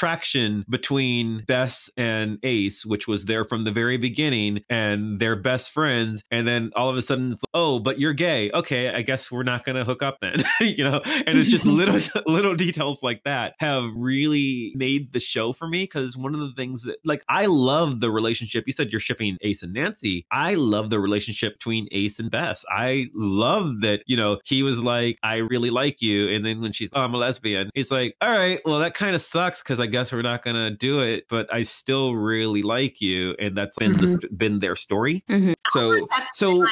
between 0.70 1.44
Bess 1.46 1.90
and 1.98 2.40
Ace, 2.44 2.86
which 2.86 3.08
was 3.08 3.26
there 3.26 3.46
from 3.46 3.64
the 3.64 3.72
very 3.72 3.98
beginning, 3.98 4.64
and 4.70 5.20
they're 5.20 5.36
best 5.36 5.72
friends. 5.72 6.24
And 6.32 6.48
then 6.48 6.72
all 6.76 6.90
of 6.90 6.98
a 6.98 7.02
sudden, 7.02 7.38
oh, 7.54 7.80
but 7.80 8.00
you're 8.00 8.14
gay. 8.14 8.52
Okay, 8.52 8.90
I 8.90 9.02
guess 9.02 9.32
we're 9.32 9.44
not 9.44 9.66
going 9.66 9.76
to 9.76 9.84
hook 9.84 10.02
up 10.02 10.18
then, 10.22 10.44
you 10.62 10.84
know? 10.84 11.02
And 11.06 11.38
it's 11.38 11.50
just 11.50 11.66
little, 11.66 12.00
little 12.26 12.56
details 12.56 13.04
like 13.04 13.24
that 13.26 13.54
have 13.60 13.86
really 13.96 14.74
made 14.76 15.14
the 15.14 15.20
show 15.20 15.54
for 15.54 15.68
me 15.68 15.84
because 15.84 16.18
one 16.18 16.34
of 16.34 16.42
the 16.42 16.54
things 16.54 16.84
that, 16.84 16.98
like, 17.06 17.24
I 17.28 17.46
love 17.46 18.00
the 18.00 18.12
relationship. 18.12 18.66
You 18.68 18.74
said 18.74 18.92
you're 18.92 19.00
shipping 19.00 19.38
Ace 19.42 19.64
and 19.64 19.74
Nancy. 19.74 20.26
I 20.32 20.56
love 20.56 20.90
the 20.90 21.00
relationship 21.00 21.54
between 21.54 21.88
Ace 21.92 22.20
and 22.20 22.32
Bess. 22.32 22.66
I 22.70 23.08
love 23.14 23.82
that, 23.82 24.04
you 24.06 24.18
know, 24.18 24.40
he 24.44 24.64
was 24.64 24.82
like, 24.82 25.18
I 25.24 25.38
really 25.38 25.70
like 25.70 26.02
you. 26.02 26.30
And 26.30 26.46
then 26.46 26.62
when 26.62 26.74
she's, 26.74 26.90
oh, 26.94 27.02
I'm 27.02 27.14
a 27.14 27.18
lesbian, 27.18 27.70
he's 27.74 27.92
like, 27.92 28.16
all 28.22 28.30
right, 28.30 28.60
well, 28.66 28.80
that 28.80 28.94
kind 28.94 29.16
of 29.16 29.22
sucks 29.22 29.62
because 29.72 29.80
I 29.80 29.86
guess 29.86 30.12
we're 30.12 30.22
not 30.22 30.44
going 30.44 30.58
to 30.58 30.70
do 30.70 31.00
it, 31.00 31.28
but 31.30 31.54
I 31.54 31.64
still 31.64 32.14
really 32.14 32.62
like 32.62 33.00
you. 33.00 33.36
And 33.40 33.56
that's 33.56 33.78
been, 33.78 33.94
mm-hmm. 33.94 34.06
the, 34.20 34.28
been 34.36 34.60
their 34.60 34.76
story. 34.76 35.24
Mm-hmm. 35.30 35.54
So, 35.70 36.08
oh, 36.12 36.26
so, 36.34 36.68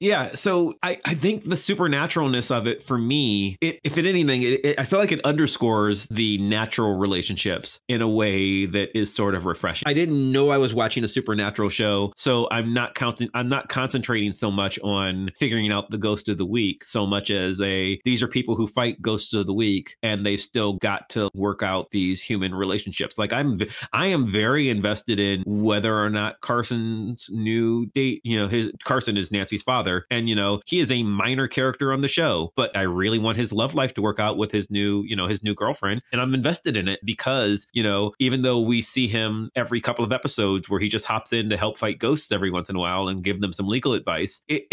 yeah. 0.00 0.34
So 0.34 0.74
I, 0.82 0.98
I 1.04 1.14
think 1.14 1.44
the 1.44 1.54
supernaturalness 1.54 2.50
of 2.50 2.66
it 2.66 2.82
for 2.82 2.98
me, 2.98 3.56
it, 3.60 3.78
if 3.84 3.98
it 3.98 4.06
anything, 4.06 4.42
it, 4.42 4.64
it, 4.64 4.80
I 4.80 4.84
feel 4.84 4.98
like 4.98 5.12
it 5.12 5.24
underscores 5.24 6.06
the 6.06 6.38
natural 6.38 6.98
relationships 6.98 7.78
in 7.86 8.02
a 8.02 8.08
way 8.08 8.66
that 8.66 8.98
is 8.98 9.14
sort 9.14 9.36
of 9.36 9.46
refreshing. 9.46 9.86
I 9.86 9.92
didn't 9.92 10.32
know 10.32 10.48
I 10.48 10.58
was 10.58 10.74
watching 10.74 11.04
a 11.04 11.08
supernatural 11.08 11.68
show, 11.68 12.12
so 12.16 12.48
I'm 12.50 12.74
not 12.74 12.96
counting. 12.96 13.28
I'm 13.32 13.48
not 13.48 13.68
concentrating 13.68 14.32
so 14.32 14.50
much 14.50 14.80
on 14.80 15.30
figuring 15.36 15.70
out 15.70 15.90
the 15.90 15.98
ghost 15.98 16.28
of 16.28 16.36
the 16.36 16.46
week 16.46 16.84
so 16.84 17.06
much 17.06 17.30
as 17.30 17.60
a 17.60 18.00
these 18.04 18.24
are 18.24 18.28
people 18.28 18.56
who 18.56 18.66
fight 18.66 19.00
ghosts 19.00 19.34
of 19.34 19.46
the 19.46 19.54
week 19.54 19.96
and 20.02 20.26
they 20.26 20.36
still 20.36 20.72
got 20.78 21.08
to 21.10 21.30
work 21.34 21.62
out 21.62 21.90
these 21.92 22.20
human 22.20 22.39
relationships. 22.42 23.18
Like 23.18 23.32
I'm, 23.32 23.58
I 23.92 24.08
am 24.08 24.26
very 24.26 24.68
invested 24.68 25.20
in 25.20 25.42
whether 25.46 25.96
or 25.98 26.10
not 26.10 26.40
Carson's 26.40 27.28
new 27.30 27.86
date. 27.86 28.20
You 28.24 28.38
know, 28.38 28.48
his 28.48 28.70
Carson 28.84 29.16
is 29.16 29.30
Nancy's 29.30 29.62
father, 29.62 30.06
and 30.10 30.28
you 30.28 30.34
know 30.34 30.60
he 30.66 30.80
is 30.80 30.90
a 30.90 31.02
minor 31.02 31.48
character 31.48 31.92
on 31.92 32.00
the 32.00 32.08
show, 32.08 32.52
but 32.56 32.76
I 32.76 32.82
really 32.82 33.18
want 33.18 33.36
his 33.36 33.52
love 33.52 33.74
life 33.74 33.94
to 33.94 34.02
work 34.02 34.18
out 34.18 34.36
with 34.36 34.52
his 34.52 34.70
new, 34.70 35.02
you 35.06 35.16
know, 35.16 35.26
his 35.26 35.42
new 35.42 35.54
girlfriend, 35.54 36.02
and 36.12 36.20
I'm 36.20 36.34
invested 36.34 36.76
in 36.76 36.88
it 36.88 37.00
because 37.04 37.66
you 37.72 37.82
know 37.82 38.12
even 38.18 38.42
though 38.42 38.60
we 38.60 38.82
see 38.82 39.08
him 39.08 39.50
every 39.54 39.80
couple 39.80 40.04
of 40.04 40.12
episodes 40.12 40.68
where 40.68 40.80
he 40.80 40.88
just 40.88 41.04
hops 41.04 41.32
in 41.32 41.50
to 41.50 41.56
help 41.56 41.78
fight 41.78 41.98
ghosts 41.98 42.32
every 42.32 42.50
once 42.50 42.70
in 42.70 42.76
a 42.76 42.78
while 42.78 43.08
and 43.08 43.24
give 43.24 43.40
them 43.40 43.52
some 43.52 43.68
legal 43.68 43.92
advice, 43.94 44.42
it, 44.48 44.66